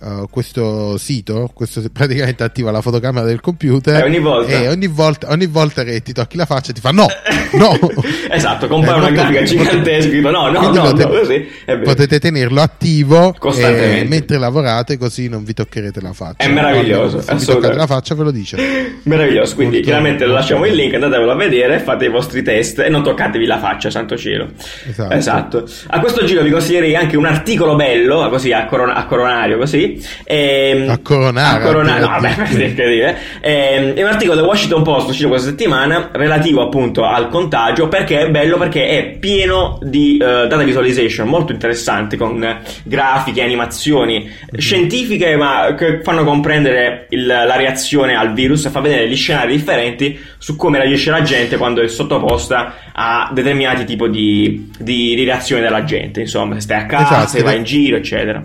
uh, 0.00 0.26
questo 0.30 0.96
sito, 0.98 1.50
questo 1.54 1.82
praticamente 1.92 2.42
attiva 2.42 2.70
la 2.70 2.80
fotocamera 2.80 3.24
del 3.26 3.40
computer 3.40 4.02
E 4.02 4.06
ogni 4.06 4.18
volta? 4.18 4.50
e 4.52 4.68
ogni 4.68 4.86
volta, 4.86 5.28
ogni 5.30 5.46
volta 5.46 5.84
che 5.84 6.00
ti 6.02 6.12
tocchi 6.12 6.36
la 6.36 6.46
faccia 6.46 6.72
ti 6.72 6.80
fa 6.80 6.90
no, 6.90 7.06
no. 7.52 7.78
esatto, 8.30 8.66
compare 8.68 8.96
Eh, 8.96 9.00
una 9.00 9.10
grafica 9.10 9.42
gigantesca. 9.42 10.08
scritto 10.08 10.30
No, 10.30 10.50
no, 10.50 10.60
no, 10.70 10.82
potete, 10.82 11.04
no, 11.04 11.08
così. 11.18 11.48
Potete 11.84 12.18
tenerlo 12.20 12.60
attivo 12.60 13.34
Costantemente. 13.38 14.00
eh, 14.00 14.04
mentre 14.08 14.38
lavorate 14.38 14.98
così 14.98 15.28
non 15.28 15.44
vi 15.44 15.54
toccherete 15.54 16.00
la 16.00 16.12
faccia. 16.12 16.44
È 16.44 16.48
meraviglioso, 16.48 17.20
Se 17.20 17.34
vi 17.34 17.44
toccate 17.44 17.74
la 17.76 17.86
faccia 17.86 18.14
ve 18.14 18.22
lo 18.24 18.30
dice. 18.30 19.00
Meraviglioso, 19.04 19.54
quindi 19.54 19.76
Molto- 19.76 19.90
chiaramente 19.90 20.26
lasciamo 20.26 20.66
il 20.66 20.74
link, 20.74 20.94
andatevelo 20.94 21.30
a 21.30 21.34
vedere, 21.36 21.78
fate 21.80 22.06
i 22.06 22.08
vostri 22.08 22.42
test 22.42 22.80
e 22.80 22.88
non 22.88 23.02
toccatevi 23.02 23.46
la 23.46 23.58
faccia, 23.58 23.90
santo 23.90 24.16
cielo. 24.16 24.48
Esatto. 24.88 25.14
Esatto. 25.14 25.64
A 25.88 26.00
questo 26.00 26.24
giro 26.24 26.42
vi 26.42 26.50
consiglierei 26.50 26.94
anche 26.96 27.16
un 27.16 27.24
articolo 27.26 27.74
bello, 27.76 28.28
così 28.28 28.52
a, 28.52 28.66
corona- 28.66 28.94
a 28.94 29.06
coronario, 29.06 29.56
così, 29.58 29.87
sì. 29.96 30.08
E, 30.24 30.86
a 30.88 30.98
coronare. 30.98 31.62
A 31.62 31.66
coronare, 31.66 32.00
no, 32.00 32.06
vabbè, 32.08 32.34
è 32.36 32.64
incredibile. 32.64 33.18
E, 33.40 33.94
è 33.94 34.02
un 34.02 34.08
articolo 34.08 34.36
del 34.36 34.46
Washington 34.46 34.82
Post 34.82 35.08
uscito 35.08 35.28
questa 35.28 35.48
settimana 35.48 36.10
relativo 36.12 36.62
appunto 36.62 37.04
al 37.04 37.28
contagio 37.28 37.88
perché 37.88 38.20
è 38.20 38.30
bello 38.30 38.56
perché 38.58 38.88
è 38.88 39.04
pieno 39.18 39.78
di 39.82 40.18
uh, 40.20 40.46
data 40.46 40.62
visualization 40.62 41.28
molto 41.28 41.52
interessanti 41.52 42.16
con 42.16 42.60
grafiche, 42.84 43.42
animazioni 43.42 44.20
mm-hmm. 44.20 44.58
scientifiche 44.58 45.36
ma 45.36 45.74
che 45.76 46.00
fanno 46.02 46.24
comprendere 46.24 47.06
il, 47.10 47.26
la 47.26 47.56
reazione 47.56 48.14
al 48.14 48.32
virus 48.32 48.64
e 48.64 48.70
fa 48.70 48.80
vedere 48.80 49.08
gli 49.08 49.16
scenari 49.16 49.52
differenti 49.52 50.18
su 50.38 50.56
come 50.56 50.78
reagisce 50.78 51.10
la 51.10 51.22
gente 51.22 51.56
quando 51.56 51.82
è 51.82 51.88
sottoposta 51.88 52.74
a 52.92 53.30
determinati 53.32 53.84
tipi 53.84 54.10
di, 54.10 54.70
di, 54.78 55.14
di 55.14 55.24
reazioni 55.24 55.62
della 55.62 55.84
gente, 55.84 56.20
insomma, 56.20 56.54
se 56.54 56.60
stai 56.60 56.80
a 56.80 56.86
casa, 56.86 57.04
esatto, 57.04 57.28
se 57.28 57.42
vai 57.42 57.56
in 57.56 57.64
giro, 57.64 57.96
eccetera. 57.96 58.44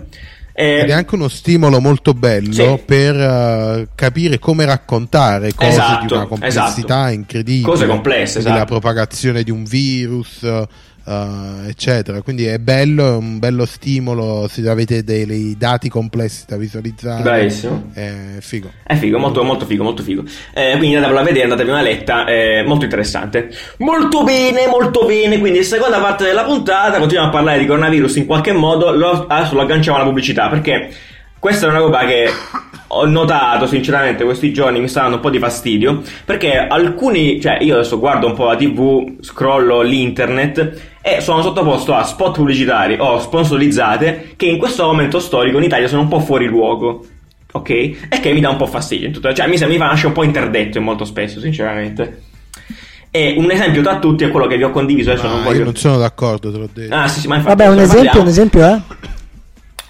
Eh, 0.56 0.80
Ed 0.80 0.90
è 0.90 0.92
anche 0.92 1.16
uno 1.16 1.26
stimolo 1.26 1.80
molto 1.80 2.14
bello 2.14 2.52
sì. 2.52 2.82
per 2.86 3.16
uh, 3.16 3.88
capire 3.96 4.38
come 4.38 4.64
raccontare 4.64 5.52
cose 5.52 5.70
esatto, 5.70 6.06
di 6.06 6.12
una 6.12 6.26
complessità 6.26 6.70
esatto. 6.70 7.12
incredibile. 7.12 7.68
Cose 7.68 7.86
complesse, 7.88 8.38
esatto. 8.38 8.56
La 8.56 8.64
propagazione 8.64 9.42
di 9.42 9.50
un 9.50 9.64
virus, 9.64 10.46
uh, 11.04 11.66
eccetera. 11.66 12.22
Quindi 12.22 12.46
è 12.46 12.58
bello, 12.58 13.06
è 13.06 13.16
un 13.16 13.38
bello 13.38 13.66
stimolo 13.66 14.46
se 14.48 14.68
avete 14.68 15.04
dei 15.04 15.56
dati 15.58 15.88
complessi 15.88 16.44
da 16.46 16.56
visualizzare. 16.56 17.22
Bravissimo. 17.22 17.90
È 17.92 18.12
figo. 18.40 18.70
È 18.82 18.94
figo, 18.94 19.18
molto, 19.18 19.42
molto 19.44 19.66
figo, 19.66 19.82
molto 19.82 20.02
figo. 20.02 20.22
Eh, 20.52 20.74
quindi 20.76 20.96
andatevelo 20.96 21.20
a 21.20 21.24
vedere, 21.24 21.44
andatevi 21.44 21.70
una 21.70 21.82
letta, 21.82 22.24
è 22.24 22.62
molto 22.62 22.84
interessante. 22.84 23.50
Molto 23.78 24.24
bene, 24.24 24.66
molto 24.66 25.04
bene. 25.06 25.38
Quindi, 25.38 25.62
seconda 25.64 26.00
parte 26.00 26.24
della 26.24 26.44
puntata, 26.44 26.98
continuiamo 26.98 27.28
a 27.28 27.32
parlare 27.32 27.58
di 27.58 27.66
coronavirus 27.66 28.16
in 28.16 28.26
qualche 28.26 28.52
modo. 28.52 28.92
Lo, 28.92 29.26
adesso 29.26 29.54
lo 29.54 29.62
agganciamo 29.62 29.96
alla 29.96 30.06
pubblicità 30.06 30.48
perché 30.48 30.90
questa 31.38 31.66
è 31.66 31.68
una 31.68 31.78
roba 31.78 32.06
che 32.06 32.26
ho 32.86 33.06
notato 33.06 33.66
sinceramente 33.66 34.24
questi 34.24 34.52
giorni 34.52 34.80
mi 34.80 34.88
sta 34.88 35.00
dando 35.00 35.16
un 35.16 35.22
po' 35.22 35.30
di 35.30 35.38
fastidio 35.38 36.02
perché 36.24 36.56
alcuni, 36.56 37.40
cioè 37.40 37.58
io 37.60 37.74
adesso 37.74 37.98
guardo 37.98 38.28
un 38.28 38.34
po' 38.34 38.46
la 38.46 38.56
tv, 38.56 39.16
scrollo 39.20 39.82
l'internet 39.82 40.93
e 41.06 41.20
sono 41.20 41.42
sottoposto 41.42 41.92
a 41.92 42.02
spot 42.02 42.36
pubblicitari 42.36 42.96
o 42.98 43.20
sponsorizzate 43.20 44.32
che 44.36 44.46
in 44.46 44.56
questo 44.56 44.86
momento 44.86 45.20
storico 45.20 45.58
in 45.58 45.64
Italia 45.64 45.86
sono 45.86 46.00
un 46.00 46.08
po' 46.08 46.20
fuori 46.20 46.46
luogo. 46.46 47.04
Ok? 47.52 47.68
E 47.68 48.20
che 48.22 48.32
mi 48.32 48.40
dà 48.40 48.48
un 48.48 48.56
po' 48.56 48.64
fastidio. 48.64 49.10
Cioè, 49.34 49.46
mi, 49.46 49.58
mi 49.66 49.76
lascia 49.76 50.06
un 50.06 50.14
po' 50.14 50.22
interdetto 50.22 50.80
molto 50.80 51.04
spesso, 51.04 51.40
sinceramente. 51.40 52.22
E 53.10 53.34
un 53.36 53.50
esempio 53.50 53.82
tra 53.82 53.98
tutti 53.98 54.24
è 54.24 54.30
quello 54.30 54.46
che 54.46 54.56
vi 54.56 54.62
ho 54.62 54.70
condiviso. 54.70 55.10
Adesso 55.10 55.28
non 55.28 55.42
voglio... 55.42 55.58
Io 55.58 55.64
non 55.64 55.76
sono 55.76 55.98
d'accordo, 55.98 56.50
te 56.50 56.56
l'ho 56.56 56.70
detto. 56.72 56.94
Ah, 56.94 57.06
sì, 57.06 57.20
sì, 57.20 57.28
ma 57.28 57.36
infatti, 57.36 57.54
Vabbè, 57.54 57.70
un 57.70 57.80
esempio, 57.80 58.20
un 58.22 58.26
esempio, 58.26 58.66
eh? 58.66 58.80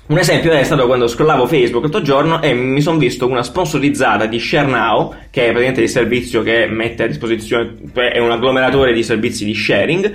Un 0.07 0.19
esempio 0.19 0.51
è 0.51 0.65
stato 0.65 0.85
quando 0.87 1.07
scrollavo 1.07 1.47
Facebook 1.47 1.85
l'altro 1.85 2.03
giorno 2.03 2.43
e 2.43 2.53
mi 2.53 2.83
sono 2.83 2.99
visto 2.99 3.27
una 3.27 3.45
sponsorizzata 3.45 4.27
di 4.27 4.41
ShareNow, 4.41 5.15
che 5.31 5.43
è 5.43 5.45
praticamente 5.45 5.81
il 5.81 5.89
servizio 5.89 6.43
che 6.43 6.67
mette 6.67 7.05
a 7.05 7.07
disposizione, 7.07 7.77
è 7.95 8.19
un 8.19 8.33
agglomeratore 8.33 8.93
di 8.93 9.03
servizi 9.05 9.45
di 9.45 9.55
sharing, 9.55 10.13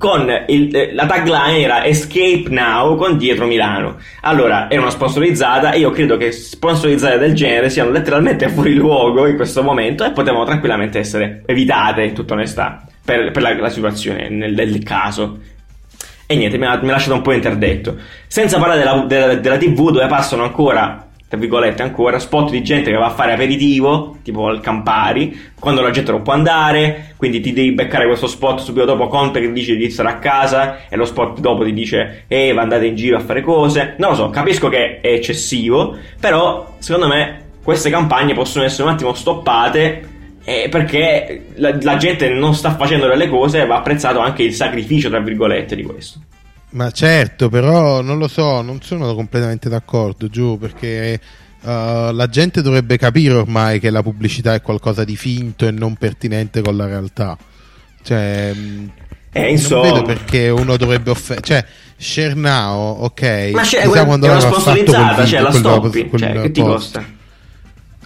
con 0.00 0.32
il, 0.46 0.74
eh, 0.74 0.94
la 0.94 1.04
tagline 1.04 1.60
era 1.60 1.84
Escape 1.84 2.44
Now 2.48 2.96
con 2.96 3.18
dietro 3.18 3.44
Milano. 3.44 3.98
Allora, 4.22 4.70
era 4.70 4.80
una 4.80 4.90
sponsorizzata 4.90 5.72
e 5.72 5.80
io 5.80 5.90
credo 5.90 6.16
che 6.16 6.32
sponsorizzate 6.32 7.18
del 7.18 7.34
genere 7.34 7.68
siano 7.68 7.90
letteralmente 7.90 8.48
fuori 8.48 8.72
luogo 8.72 9.26
in 9.26 9.36
questo 9.36 9.62
momento 9.62 10.02
e 10.02 10.12
potevano 10.12 10.44
tranquillamente 10.44 10.98
essere 10.98 11.42
evitate 11.44 12.04
in 12.04 12.14
tutta 12.14 12.32
onestà 12.32 12.82
per, 13.04 13.30
per 13.30 13.42
la, 13.42 13.54
la, 13.54 13.68
situazione 13.68 14.30
nel, 14.30 14.54
nel 14.54 14.82
caso. 14.82 15.38
E 16.24 16.34
niente, 16.34 16.56
mi 16.56 16.64
ha, 16.64 16.80
mi 16.80 16.88
ha, 16.88 16.92
lasciato 16.92 17.16
un 17.16 17.22
po' 17.22 17.32
interdetto. 17.32 17.98
Senza 18.26 18.58
parlare 18.58 18.78
della, 18.78 19.04
della, 19.06 19.34
della 19.34 19.58
TV 19.58 19.90
dove 19.90 20.06
passano 20.06 20.44
ancora, 20.44 21.09
tra 21.30 21.38
virgolette 21.38 21.82
ancora, 21.82 22.18
spot 22.18 22.50
di 22.50 22.60
gente 22.60 22.90
che 22.90 22.96
va 22.96 23.06
a 23.06 23.10
fare 23.10 23.32
aperitivo, 23.32 24.16
tipo 24.24 24.48
al 24.48 24.60
Campari, 24.60 25.52
quando 25.60 25.80
la 25.80 25.92
gente 25.92 26.10
non 26.10 26.22
può 26.22 26.32
andare, 26.32 27.14
quindi 27.16 27.38
ti 27.38 27.52
devi 27.52 27.70
beccare 27.70 28.06
questo 28.06 28.26
spot 28.26 28.58
subito 28.58 28.84
dopo 28.84 29.06
Conte 29.06 29.40
che 29.40 29.52
dice 29.52 29.76
di 29.76 29.88
stare 29.90 30.08
a 30.08 30.18
casa 30.18 30.88
e 30.88 30.96
lo 30.96 31.04
spot 31.04 31.38
dopo 31.38 31.62
ti 31.62 31.72
dice 31.72 32.24
eh, 32.26 32.52
va 32.52 32.62
andate 32.62 32.86
in 32.86 32.96
giro 32.96 33.16
a 33.16 33.20
fare 33.20 33.42
cose. 33.42 33.94
Non 33.98 34.10
lo 34.10 34.16
so, 34.16 34.30
capisco 34.30 34.68
che 34.68 34.98
è 35.00 35.12
eccessivo, 35.12 35.96
però 36.18 36.74
secondo 36.78 37.06
me 37.06 37.50
queste 37.62 37.90
campagne 37.90 38.34
possono 38.34 38.64
essere 38.64 38.88
un 38.88 38.94
attimo 38.94 39.14
stoppate 39.14 40.08
eh, 40.42 40.66
perché 40.68 41.44
la, 41.54 41.78
la, 41.80 41.96
gente 41.96 42.28
non 42.28 42.54
sta 42.54 42.74
facendo 42.74 43.06
delle 43.06 43.28
cose 43.28 43.62
e 43.62 43.66
va 43.66 43.76
apprezzato 43.76 44.18
anche 44.18 44.42
il 44.42 44.52
sacrificio, 44.52 45.08
tra 45.08 45.20
virgolette, 45.20 45.76
di 45.76 45.84
questo. 45.84 46.18
Ma 46.70 46.90
certo, 46.92 47.48
però 47.48 48.00
non 48.00 48.18
lo 48.18 48.28
so, 48.28 48.62
non 48.62 48.80
sono 48.80 49.14
completamente 49.14 49.68
d'accordo, 49.68 50.28
giù, 50.28 50.56
perché 50.56 51.20
uh, 51.62 52.12
la 52.12 52.28
gente 52.28 52.62
dovrebbe 52.62 52.96
capire 52.96 53.34
ormai 53.34 53.80
che 53.80 53.90
la 53.90 54.02
pubblicità 54.02 54.54
è 54.54 54.62
qualcosa 54.62 55.02
di 55.02 55.16
finto 55.16 55.66
e 55.66 55.72
non 55.72 55.96
pertinente 55.96 56.62
con 56.62 56.76
la 56.76 56.86
realtà. 56.86 57.36
Cioè, 58.02 58.54
eh, 59.32 59.50
insomma... 59.50 59.82
non 59.82 59.92
vedo 59.92 60.06
perché 60.06 60.48
uno 60.48 60.76
dovrebbe 60.76 61.10
offendere. 61.10 61.46
Cioè, 61.46 61.64
Share 61.96 62.34
Now, 62.34 63.02
ok. 63.02 63.50
Ma 63.52 63.62
c'è, 63.62 63.80
è 63.80 63.86
una 63.86 64.40
sponsorizzata, 64.40 65.26
cioè 65.26 65.40
la 65.40 65.52
stoppi, 65.52 66.10
cioè, 66.16 66.40
che 66.40 66.50
ti 66.50 66.62
costa? 66.62 67.04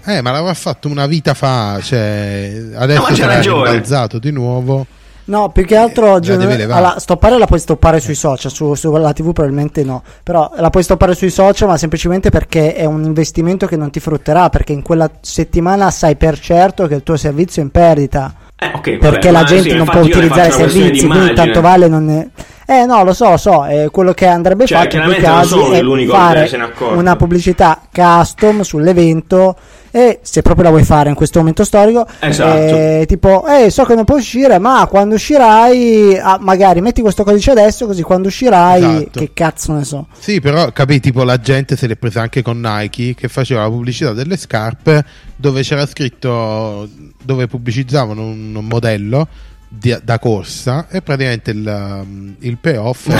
Eh, 0.06 0.20
ma 0.20 0.32
l'aveva 0.32 0.54
fatto 0.54 0.88
una 0.88 1.06
vita 1.06 1.32
fa, 1.32 1.80
cioè, 1.82 2.70
adesso 2.74 3.08
no, 3.08 3.14
sarà 3.14 3.40
rimbalzato 3.40 4.18
di 4.18 4.30
nuovo. 4.32 4.86
No, 5.26 5.48
più 5.48 5.64
che 5.64 5.74
altro 5.74 6.18
eh, 6.18 6.32
allora, 6.32 6.98
stoppare 6.98 7.38
la 7.38 7.46
puoi 7.46 7.58
stoppare 7.58 7.98
sui 7.98 8.14
social, 8.14 8.52
su, 8.52 8.74
sulla 8.74 9.12
TV 9.14 9.32
probabilmente 9.32 9.82
no, 9.82 10.02
però 10.22 10.52
la 10.56 10.68
puoi 10.68 10.82
stoppare 10.82 11.14
sui 11.14 11.30
social 11.30 11.68
ma 11.68 11.78
semplicemente 11.78 12.28
perché 12.28 12.74
è 12.74 12.84
un 12.84 13.04
investimento 13.04 13.66
che 13.66 13.76
non 13.76 13.90
ti 13.90 14.00
frutterà, 14.00 14.50
perché 14.50 14.72
in 14.72 14.82
quella 14.82 15.10
settimana 15.20 15.90
sai 15.90 16.16
per 16.16 16.38
certo 16.38 16.86
che 16.86 16.96
il 16.96 17.02
tuo 17.02 17.16
servizio 17.16 17.62
è 17.62 17.64
in 17.64 17.70
perdita. 17.70 18.34
Eh, 18.56 18.70
okay, 18.74 18.98
perché 18.98 19.30
vabbè, 19.30 19.42
la 19.42 19.44
gente 19.44 19.70
sì, 19.70 19.76
non 19.76 19.86
può 19.86 20.00
utilizzare 20.00 20.48
i 20.48 20.52
servizi, 20.52 21.06
quindi 21.06 21.32
tanto 21.34 21.60
vale 21.62 21.88
non 21.88 22.10
è... 22.10 22.28
Eh 22.66 22.84
no, 22.86 23.02
lo 23.04 23.12
so, 23.12 23.30
lo 23.30 23.36
so, 23.36 23.66
eh, 23.66 23.88
quello 23.90 24.12
che 24.12 24.26
andrebbe 24.26 24.66
cioè, 24.66 24.78
fatto 24.78 24.96
in 24.96 25.04
quei 25.04 25.20
casi 25.20 25.58
è 25.58 25.82
fare 26.06 26.50
una 26.94 27.16
pubblicità 27.16 27.80
custom 27.92 28.62
sull'evento 28.62 29.56
e 29.95 30.18
se 30.22 30.42
proprio 30.42 30.64
la 30.64 30.70
vuoi 30.70 30.82
fare 30.82 31.09
in 31.09 31.14
questo 31.14 31.38
momento 31.38 31.62
storico, 31.62 32.05
esatto. 32.18 32.59
eh, 32.59 33.05
tipo, 33.07 33.47
eh, 33.47 33.70
so 33.70 33.84
che 33.84 33.95
non 33.95 34.03
puoi 34.03 34.18
uscire, 34.18 34.59
ma 34.59 34.88
quando 34.90 35.14
uscirai, 35.14 36.18
ah, 36.18 36.36
magari 36.40 36.80
metti 36.80 37.01
questo 37.01 37.22
codice 37.22 37.53
adesso, 37.53 37.86
così 37.86 38.03
quando 38.03 38.26
uscirai, 38.26 38.82
esatto. 38.82 39.20
che 39.20 39.30
cazzo 39.32 39.72
ne 39.72 39.84
so. 39.84 40.09
Sì, 40.18 40.40
però 40.40 40.72
capì, 40.72 40.99
tipo 40.99 41.22
la 41.22 41.38
gente 41.38 41.76
se 41.76 41.86
l'è 41.86 41.95
presa 41.95 42.22
anche 42.22 42.42
con 42.42 42.59
Nike 42.61 43.14
che 43.14 43.28
faceva 43.28 43.62
la 43.62 43.68
pubblicità 43.68 44.12
delle 44.12 44.36
scarpe 44.36 45.05
dove 45.36 45.62
c'era 45.62 45.86
scritto, 45.86 46.88
dove 47.22 47.47
pubblicizzavano 47.47 48.20
un, 48.20 48.53
un 48.53 48.66
modello 48.66 49.28
di, 49.68 49.97
da 50.03 50.18
corsa 50.18 50.88
e 50.88 51.03
praticamente 51.03 51.53
il, 51.53 51.64
um, 52.05 52.34
il 52.40 52.59
payoff 52.59 53.11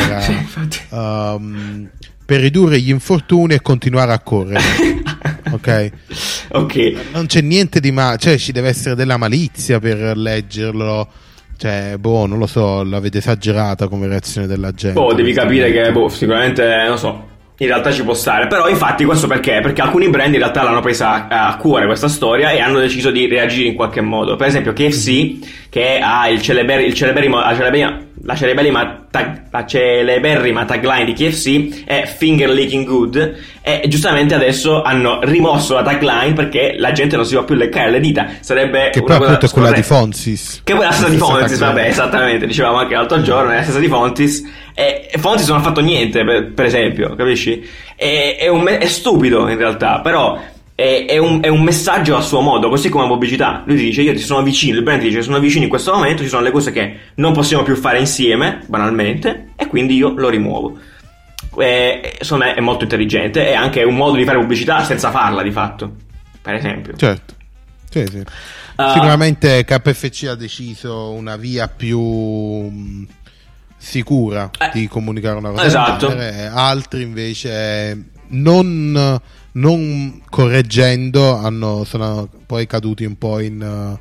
era 0.91 1.37
um, 1.37 1.89
per 2.27 2.41
ridurre 2.41 2.81
gli 2.81 2.91
infortuni 2.91 3.55
e 3.55 3.63
continuare 3.63 4.13
a 4.13 4.19
correre. 4.19 5.03
ok? 5.51 5.91
Ok. 6.55 6.95
Non 7.13 7.27
c'è 7.27 7.41
niente 7.41 7.81
di 7.81 7.91
male, 7.91 8.19
cioè 8.19 8.37
ci 8.37 8.53
deve 8.53 8.69
essere 8.69 8.95
della 8.95 9.17
malizia 9.17 9.81
per 9.81 10.17
leggerlo. 10.17 11.09
Cioè, 11.57 11.97
boh, 11.99 12.27
non 12.27 12.39
lo 12.39 12.47
so, 12.47 12.83
l'avete 12.83 13.19
esagerata 13.19 13.89
come 13.89 14.07
reazione 14.07 14.47
della 14.47 14.73
gente. 14.73 15.01
Boh, 15.01 15.15
devi 15.15 15.33
capire 15.33 15.73
che, 15.73 15.91
boh, 15.91 16.09
sicuramente, 16.09 16.85
non 16.87 16.99
so, 16.99 17.29
in 17.59 17.67
realtà 17.69 17.93
ci 17.93 18.03
può 18.03 18.15
stare. 18.15 18.47
Però, 18.49 18.69
infatti, 18.69 19.05
questo 19.05 19.27
perché? 19.27 19.61
Perché 19.61 19.81
alcuni 19.81 20.09
brand 20.09 20.33
in 20.33 20.41
realtà 20.41 20.63
l'hanno 20.63 20.81
presa 20.81 21.29
a 21.29 21.57
cuore 21.57 21.87
questa 21.87 22.09
storia 22.09 22.51
e 22.51 22.61
hanno 22.61 22.81
deciso 22.81 23.11
di 23.11 23.27
reagire 23.29 23.69
in 23.69 23.75
qualche 23.75 24.01
modo. 24.01 24.35
Per 24.35 24.47
esempio, 24.47 24.73
KFC, 24.73 25.69
che 25.69 26.01
ha 26.03 26.29
il, 26.29 26.43
celeber- 26.43 26.85
il 26.85 26.95
celeberrimo, 26.95 27.39
la, 27.39 27.55
celeberrima, 27.55 28.01
la, 28.23 28.35
celeberrima 28.35 29.07
tag- 29.09 29.43
la 29.51 29.65
celeberrima 29.65 30.65
tagline 30.65 31.05
di 31.05 31.13
KFC 31.13 31.85
è 31.85 32.13
Finger 32.17 32.51
Licking 32.51 32.85
Good. 32.85 33.37
E 33.63 33.83
giustamente 33.87 34.35
adesso 34.35 34.83
hanno 34.83 35.21
rimosso 35.23 35.75
la 35.75 35.83
tagline 35.83 36.33
perché 36.33 36.75
la 36.77 36.91
gente 36.91 37.15
non 37.15 37.25
si 37.25 37.37
va 37.37 37.45
più 37.45 37.55
leccare 37.55 37.91
le 37.91 38.01
dita. 38.01 38.27
Sarebbe 38.41 38.91
che 38.91 39.01
poi 39.01 39.15
appunto 39.15 39.47
è 39.47 39.49
quella 39.49 39.71
di 39.71 39.83
Fonsis. 39.83 40.63
Che 40.65 40.75
poi 40.75 40.83
è 40.83 40.87
la 40.87 40.93
stessa 40.93 41.09
di 41.09 41.19
Fonsis, 41.19 41.59
vabbè, 41.59 41.87
esattamente. 41.87 42.47
Dicevamo 42.47 42.79
anche 42.79 42.95
l'altro 42.95 43.23
giorno, 43.23 43.53
è 43.53 43.57
la 43.57 43.63
stessa 43.63 43.79
di 43.79 43.89
Fonsis. 43.89 44.43
E, 44.75 45.09
e 45.11 45.19
Fonsis 45.19 45.49
non 45.49 45.59
ha 45.59 45.63
fatto 45.63 45.81
niente, 45.81 46.25
per, 46.25 46.53
per 46.53 46.65
esempio, 46.65 47.15
capisci? 47.15 47.65
E, 47.95 48.37
è, 48.37 48.49
un, 48.49 48.67
è 48.67 48.87
stupido 48.87 49.49
in 49.49 49.57
realtà, 49.57 50.01
però 50.01 50.39
è, 50.75 51.07
è, 51.09 51.17
un, 51.17 51.41
è, 51.41 51.47
un, 51.47 51.63
messaggio 51.63 52.17
a 52.17 52.21
suo 52.21 52.41
modo, 52.41 52.69
così 52.69 52.89
come 52.89 53.05
la 53.05 53.11
pubblicità. 53.11 53.63
Lui 53.67 53.77
ti 53.77 53.85
dice: 53.85 54.03
Io 54.03 54.13
ti 54.13 54.19
sono 54.19 54.43
vicino. 54.43 54.77
Il 54.77 54.83
brand 54.83 55.01
ti 55.01 55.09
dice: 55.09 55.23
Sono 55.23 55.39
vicino 55.39 55.63
in 55.63 55.71
questo 55.71 55.93
momento. 55.93 56.23
Ci 56.23 56.29
sono 56.29 56.43
le 56.43 56.51
cose 56.51 56.73
che 56.73 56.99
non 57.15 57.33
possiamo 57.33 57.63
più 57.63 57.77
fare 57.77 58.01
insieme, 58.01 58.63
banalmente, 58.67 59.51
e 59.55 59.67
quindi 59.69 59.95
io 59.95 60.13
lo 60.17 60.29
rimuovo. 60.29 60.77
E, 61.57 62.17
insomma, 62.19 62.55
è 62.55 62.61
molto 62.61 62.83
intelligente. 62.83 63.47
È 63.47 63.55
anche 63.55 63.85
un 63.85 63.95
modo 63.95 64.17
di 64.17 64.25
fare 64.25 64.39
pubblicità 64.39 64.83
senza 64.83 65.13
farla, 65.13 65.43
di 65.43 65.53
fatto. 65.53 65.93
Per 66.43 66.55
esempio, 66.55 66.95
certo, 66.97 67.35
sì, 67.89 68.05
sì. 68.11 68.23
Uh, 68.77 68.91
Sicuramente 68.91 69.65
KFC 69.65 70.27
ha 70.27 70.35
deciso 70.35 71.13
una 71.13 71.37
via 71.37 71.69
più 71.69 71.97
sicura 73.85 74.51
eh, 74.59 74.71
di 74.73 74.89
comunicare 74.89 75.37
una 75.37 75.51
cosa 75.51 75.65
esatto. 75.65 76.09
altri 76.53 77.03
invece 77.03 78.05
non 78.29 79.21
non 79.55 80.21
correggendo 80.29 81.37
hanno, 81.37 81.85
sono 81.85 82.29
poi 82.47 82.67
caduti 82.67 83.05
un 83.05 83.17
po' 83.17 83.39
in 83.41 83.61
uh, 83.63 83.99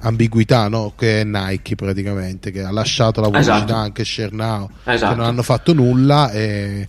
ambiguità, 0.00 0.68
no? 0.68 0.92
che 0.96 1.20
è 1.20 1.24
Nike 1.24 1.74
praticamente, 1.74 2.50
che 2.50 2.62
ha 2.62 2.70
lasciato 2.70 3.20
la 3.20 3.28
pubblicità 3.28 3.56
Esatto. 3.56 3.74
anche 3.74 4.04
Share 4.04 4.30
Now, 4.32 4.68
Esatto. 4.84 5.12
che 5.12 5.18
non 5.18 5.26
hanno 5.26 5.42
fatto 5.42 5.72
nulla 5.72 6.30
e 6.30 6.86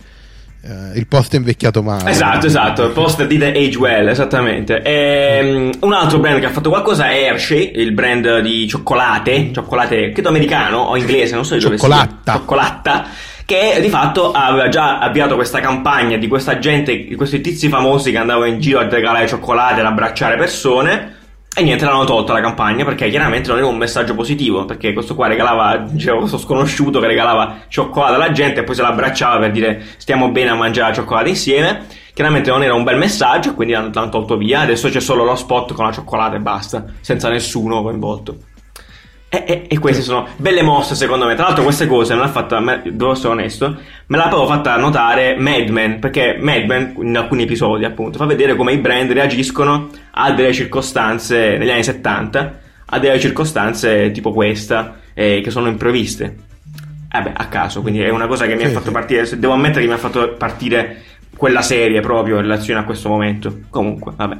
eh, 0.64 0.96
il 0.96 1.06
post 1.08 1.34
è 1.34 1.36
invecchiato 1.36 1.82
male. 1.82 2.08
Esatto, 2.10 2.46
esatto, 2.46 2.90
post 2.90 3.24
dite 3.26 3.48
age 3.48 3.76
well, 3.76 4.08
esattamente. 4.08 4.80
Ehm, 4.82 5.72
un 5.80 5.92
altro 5.92 6.18
brand 6.18 6.38
che 6.38 6.46
ha 6.46 6.50
fatto 6.50 6.68
qualcosa 6.68 7.08
è 7.10 7.24
Hershey, 7.24 7.72
il 7.74 7.92
brand 7.92 8.38
di 8.40 8.68
cioccolate, 8.68 9.50
cioccolate 9.52 10.12
credo 10.12 10.28
americano 10.28 10.78
o 10.78 10.96
inglese, 10.96 11.34
non 11.34 11.44
so 11.44 11.54
di 11.54 11.60
dove 11.60 11.78
sia. 11.78 11.88
Cioccolatta. 11.88 12.32
Cioccolatta. 12.32 13.06
Che 13.44 13.78
di 13.80 13.88
fatto 13.88 14.30
aveva 14.30 14.68
già 14.68 15.00
avviato 15.00 15.34
questa 15.34 15.58
campagna 15.58 16.16
di 16.16 16.28
questa 16.28 16.60
gente, 16.60 17.06
di 17.06 17.16
questi 17.16 17.40
tizi 17.40 17.68
famosi 17.68 18.12
che 18.12 18.18
andavano 18.18 18.46
in 18.46 18.60
giro 18.60 18.78
a 18.78 18.88
regalare 18.88 19.26
cioccolate, 19.26 19.80
ad 19.80 19.86
abbracciare 19.86 20.36
persone. 20.36 21.16
E 21.54 21.62
niente, 21.62 21.84
l'hanno 21.84 22.04
tolta 22.04 22.32
la 22.32 22.40
campagna 22.40 22.82
perché 22.82 23.10
chiaramente 23.10 23.50
non 23.50 23.58
era 23.58 23.66
un 23.66 23.76
messaggio 23.76 24.14
positivo. 24.14 24.64
Perché 24.64 24.94
questo 24.94 25.14
qua 25.14 25.26
regalava, 25.26 25.76
diciamo, 25.76 26.20
questo 26.20 26.38
sconosciuto 26.38 26.98
che 26.98 27.06
regalava 27.06 27.64
cioccolata 27.68 28.14
alla 28.14 28.32
gente 28.32 28.60
e 28.60 28.64
poi 28.64 28.74
se 28.74 28.80
l'abbracciava 28.80 29.38
per 29.38 29.50
dire 29.50 29.84
stiamo 29.98 30.30
bene 30.30 30.48
a 30.48 30.54
mangiare 30.54 30.88
la 30.88 30.94
cioccolata 30.94 31.28
insieme. 31.28 31.86
Chiaramente 32.14 32.50
non 32.50 32.62
era 32.62 32.74
un 32.74 32.84
bel 32.84 32.96
messaggio, 32.96 33.54
quindi 33.54 33.74
l'hanno 33.74 34.08
tolto 34.08 34.38
via. 34.38 34.60
Adesso 34.60 34.88
c'è 34.88 35.00
solo 35.00 35.24
lo 35.24 35.34
spot 35.34 35.74
con 35.74 35.84
la 35.84 35.92
cioccolata 35.92 36.36
e 36.36 36.40
basta, 36.40 36.86
senza 37.00 37.28
nessuno 37.28 37.82
coinvolto. 37.82 38.36
E, 39.34 39.44
e- 39.46 39.64
e 39.66 39.78
queste 39.78 40.02
sono 40.02 40.26
belle 40.36 40.60
mosse 40.62 40.94
secondo 40.94 41.24
me. 41.24 41.34
Tra 41.34 41.44
l'altro 41.46 41.62
queste 41.64 41.86
cose 41.86 42.12
me 42.12 42.20
l'ha 42.20 42.28
fatta, 42.28 42.60
me- 42.60 42.82
devo 42.84 43.12
essere 43.12 43.28
onesto, 43.28 43.76
me 44.08 44.16
l'ha 44.18 44.28
proprio 44.28 44.46
fatta 44.46 44.76
notare 44.76 45.36
Mad 45.38 45.68
Men, 45.70 45.98
perché 46.00 46.36
Mad 46.38 46.64
Men 46.66 46.94
in 47.00 47.16
alcuni 47.16 47.44
episodi 47.44 47.86
appunto 47.86 48.18
fa 48.18 48.26
vedere 48.26 48.54
come 48.56 48.72
i 48.74 48.76
brand 48.76 49.10
reagiscono 49.10 49.88
a 50.10 50.32
delle 50.32 50.52
circostanze 50.52 51.56
negli 51.56 51.70
anni 51.70 51.82
70, 51.82 52.58
a 52.84 52.98
delle 52.98 53.18
circostanze 53.18 54.10
tipo 54.10 54.32
questa, 54.34 54.96
eh, 55.14 55.40
che 55.42 55.50
sono 55.50 55.68
impreviste. 55.68 56.36
Eh 57.10 57.22
beh, 57.22 57.32
a 57.34 57.46
caso, 57.46 57.80
quindi 57.80 58.02
è 58.02 58.10
una 58.10 58.26
cosa 58.26 58.44
che 58.46 58.54
mi 58.54 58.64
ha 58.64 58.68
fatto 58.68 58.90
partire, 58.90 59.26
devo 59.38 59.54
ammettere 59.54 59.80
che 59.80 59.86
mi 59.86 59.94
ha 59.94 59.98
fatto 59.98 60.34
partire 60.36 61.02
quella 61.34 61.62
serie 61.62 62.00
proprio 62.00 62.36
in 62.36 62.42
relazione 62.42 62.80
a 62.80 62.84
questo 62.84 63.08
momento. 63.08 63.60
Comunque, 63.70 64.12
vabbè. 64.14 64.36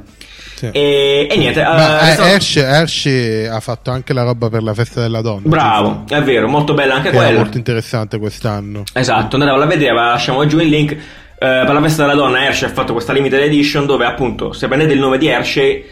Sì. 0.63 0.69
E, 0.71 1.27
e 1.29 1.37
niente, 1.37 1.61
Ma 1.61 2.09
eh, 2.09 2.13
eh, 2.13 2.31
Hershey, 2.31 2.63
Hershey 2.63 3.45
ha 3.47 3.59
fatto 3.59 3.91
anche 3.91 4.13
la 4.13 4.23
roba 4.23 4.49
per 4.49 4.63
la 4.63 4.73
festa 4.73 5.01
della 5.01 5.19
donna. 5.19 5.41
Bravo, 5.43 6.03
è 6.07 6.21
vero, 6.21 6.47
molto 6.47 6.73
bella 6.73 6.95
anche 6.95 7.09
Che 7.09 7.15
quella. 7.17 7.39
molto 7.39 7.57
interessante 7.57 8.17
quest'anno. 8.17 8.83
Esatto, 8.93 9.35
andatevela 9.35 9.65
a 9.65 9.67
vedere, 9.67 9.93
lasciamo 9.93 10.45
giù 10.45 10.59
il 10.59 10.69
link. 10.69 10.91
Eh, 10.91 10.97
per 11.37 11.73
la 11.73 11.81
festa 11.81 12.03
della 12.03 12.15
donna 12.15 12.45
Hershey 12.45 12.69
ha 12.69 12.71
fatto 12.71 12.93
questa 12.93 13.11
limited 13.11 13.41
edition 13.41 13.85
dove 13.85 14.05
appunto 14.05 14.53
se 14.53 14.67
prendete 14.69 14.93
il 14.93 14.99
nome 14.99 15.17
di 15.17 15.27
Hershey 15.27 15.83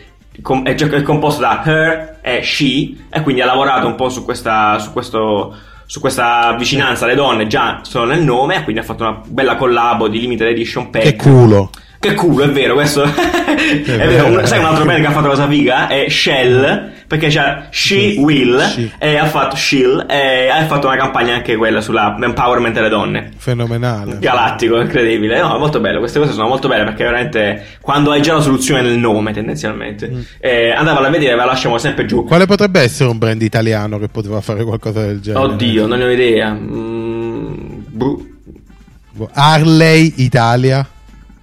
com- 0.41 0.63
è, 0.65 0.75
è 0.75 1.01
composto 1.01 1.41
da 1.41 1.61
her 1.65 2.19
e 2.21 2.41
she 2.41 2.93
e 3.09 3.21
quindi 3.21 3.41
ha 3.41 3.45
lavorato 3.45 3.85
un 3.85 3.95
po' 3.95 4.07
su 4.07 4.23
questa, 4.23 4.79
su 4.79 4.93
questo, 4.93 5.53
su 5.85 5.99
questa 5.99 6.55
vicinanza 6.57 7.03
alle 7.03 7.15
donne 7.15 7.47
già 7.47 7.81
solo 7.83 8.05
nel 8.05 8.21
nome 8.23 8.57
e 8.59 8.63
quindi 8.63 8.81
ha 8.81 8.85
fatto 8.85 9.03
una 9.03 9.21
bella 9.25 9.57
collabo 9.57 10.07
di 10.07 10.21
limited 10.21 10.47
edition 10.47 10.89
pack. 10.89 11.03
Che 11.03 11.15
culo. 11.17 11.69
Che 12.01 12.15
culo, 12.15 12.45
è 12.45 12.49
vero, 12.49 12.73
questo 12.73 13.03
è 13.05 13.81
vero. 13.85 14.25
Un- 14.25 14.41
sai 14.45 14.57
un 14.57 14.65
altro 14.65 14.85
band 14.85 15.01
che 15.01 15.05
ha 15.05 15.11
fatto 15.11 15.27
cosa 15.27 15.47
figa? 15.47 15.85
È 15.87 16.09
Shell, 16.09 16.93
perché 17.05 17.27
c'è 17.27 17.65
She 17.69 18.15
Will 18.17 18.59
She. 18.59 18.89
e 18.97 19.17
ha 19.17 19.25
fatto 19.27 19.55
Shill 19.55 20.07
e 20.09 20.47
ha 20.47 20.65
fatto 20.65 20.87
una 20.87 20.95
campagna 20.97 21.35
anche 21.35 21.55
quella 21.55 21.79
sulla 21.79 22.17
empowerment 22.19 22.73
delle 22.73 22.89
donne. 22.89 23.29
Fenomenale. 23.37 24.17
Galattico, 24.17 24.81
incredibile. 24.81 25.39
No, 25.41 25.59
molto 25.59 25.79
bello. 25.79 25.99
Queste 25.99 26.17
cose 26.17 26.31
sono 26.31 26.47
molto 26.47 26.67
belle 26.67 26.85
perché 26.85 27.03
veramente 27.03 27.65
quando 27.81 28.09
hai 28.09 28.23
già 28.23 28.33
la 28.33 28.41
soluzione 28.41 28.81
nel 28.81 28.97
nome, 28.97 29.31
tendenzialmente. 29.31 30.09
Mm. 30.09 30.19
Eh, 30.39 30.71
andavala 30.71 31.05
a 31.07 31.11
vedere, 31.11 31.33
ve 31.33 31.37
la 31.37 31.45
lasciamo 31.45 31.77
sempre 31.77 32.07
giù. 32.07 32.25
Quale 32.25 32.47
potrebbe 32.47 32.79
essere 32.81 33.11
un 33.11 33.19
brand 33.19 33.43
italiano 33.43 33.99
che 33.99 34.07
poteva 34.07 34.41
fare 34.41 34.63
qualcosa 34.63 35.05
del 35.05 35.19
genere? 35.21 35.43
Oddio, 35.45 35.85
non 35.85 35.99
ne 35.99 36.05
ho 36.05 36.09
idea. 36.09 36.51
Mm, 36.51 37.53
boh. 37.89 38.25
Harley 39.33 40.13
Italia 40.15 40.83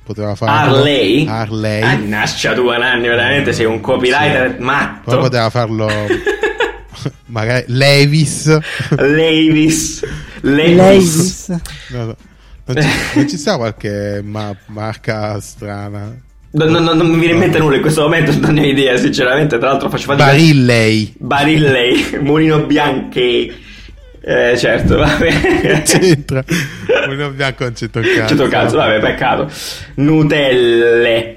poteva 0.09 0.35
fare 0.35 0.51
Harley? 0.51 1.27
Harley. 1.27 1.83
Annascia 1.83 2.55
tu, 2.55 2.69
Nanni, 2.71 3.07
veramente 3.09 3.53
sei 3.53 3.67
un 3.67 3.81
copywriter 3.81 4.57
matto. 4.59 5.11
Poi 5.11 5.19
poteva 5.19 5.51
farlo 5.51 5.87
magari 7.27 7.65
Levis. 7.69 8.59
Levis. 8.97 10.03
Levis. 10.41 11.49
No, 11.89 12.05
no. 12.05 12.17
Non, 12.65 12.83
ci, 12.83 12.89
non 13.15 13.29
ci 13.29 13.37
sta 13.39 13.57
qualche 13.57 14.21
ma- 14.25 14.55
marca 14.67 15.41
strana? 15.41 16.15
Non, 16.51 16.71
non- 16.71 16.85
non 16.97 17.07
mi 17.07 17.19
viene 17.19 17.33
in 17.35 17.39
mente 17.39 17.59
nulla 17.59 17.77
in 17.77 17.81
questo 17.83 18.03
momento, 18.03 18.33
non 18.41 18.55
ne 18.55 18.63
ho 18.63 18.65
idea, 18.67 18.97
sinceramente. 18.97 19.59
Tra 19.59 19.69
l'altro 19.71 19.89
faccio 19.89 20.05
fatica. 20.07 20.27
Barillei. 20.27 21.15
Barillei, 21.19 22.19
Mulino 22.21 22.61
Bianchi. 22.67 23.67
Eh, 24.31 24.59
certo, 24.59 24.99
vabbè. 24.99 25.83
C'entra. 25.85 26.45
Mulino 27.07 27.31
Bianco 27.31 27.65
non 27.65 27.73
c'entra 27.73 28.03
un 28.03 28.07
cazzo. 28.15 28.47
Cazzo, 28.49 28.77
vabbè, 28.77 29.01
peccato. 29.01 29.51
Nutelle. 29.95 31.37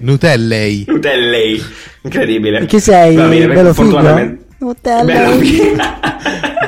Nutellei. 0.00 0.84
Nutellei. 0.88 1.62
Incredibile. 2.02 2.64
Chi 2.64 2.80
sei? 2.80 3.16
Va 3.16 3.26
bene, 3.26 3.46
Bello 3.48 3.74
figo? 3.74 3.90
fortunatamente- 3.90 4.44
Nutella. 4.60 5.02
Bello 5.04 5.36
figo. 5.38 5.76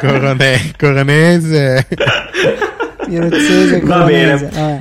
Corone- 0.00 0.72
coronese. 0.78 1.86
Ieruzzese, 3.12 3.80
Va 3.80 4.04
bene. 4.04 4.32
Vabbè, 4.32 4.48
vabbè. 4.52 4.80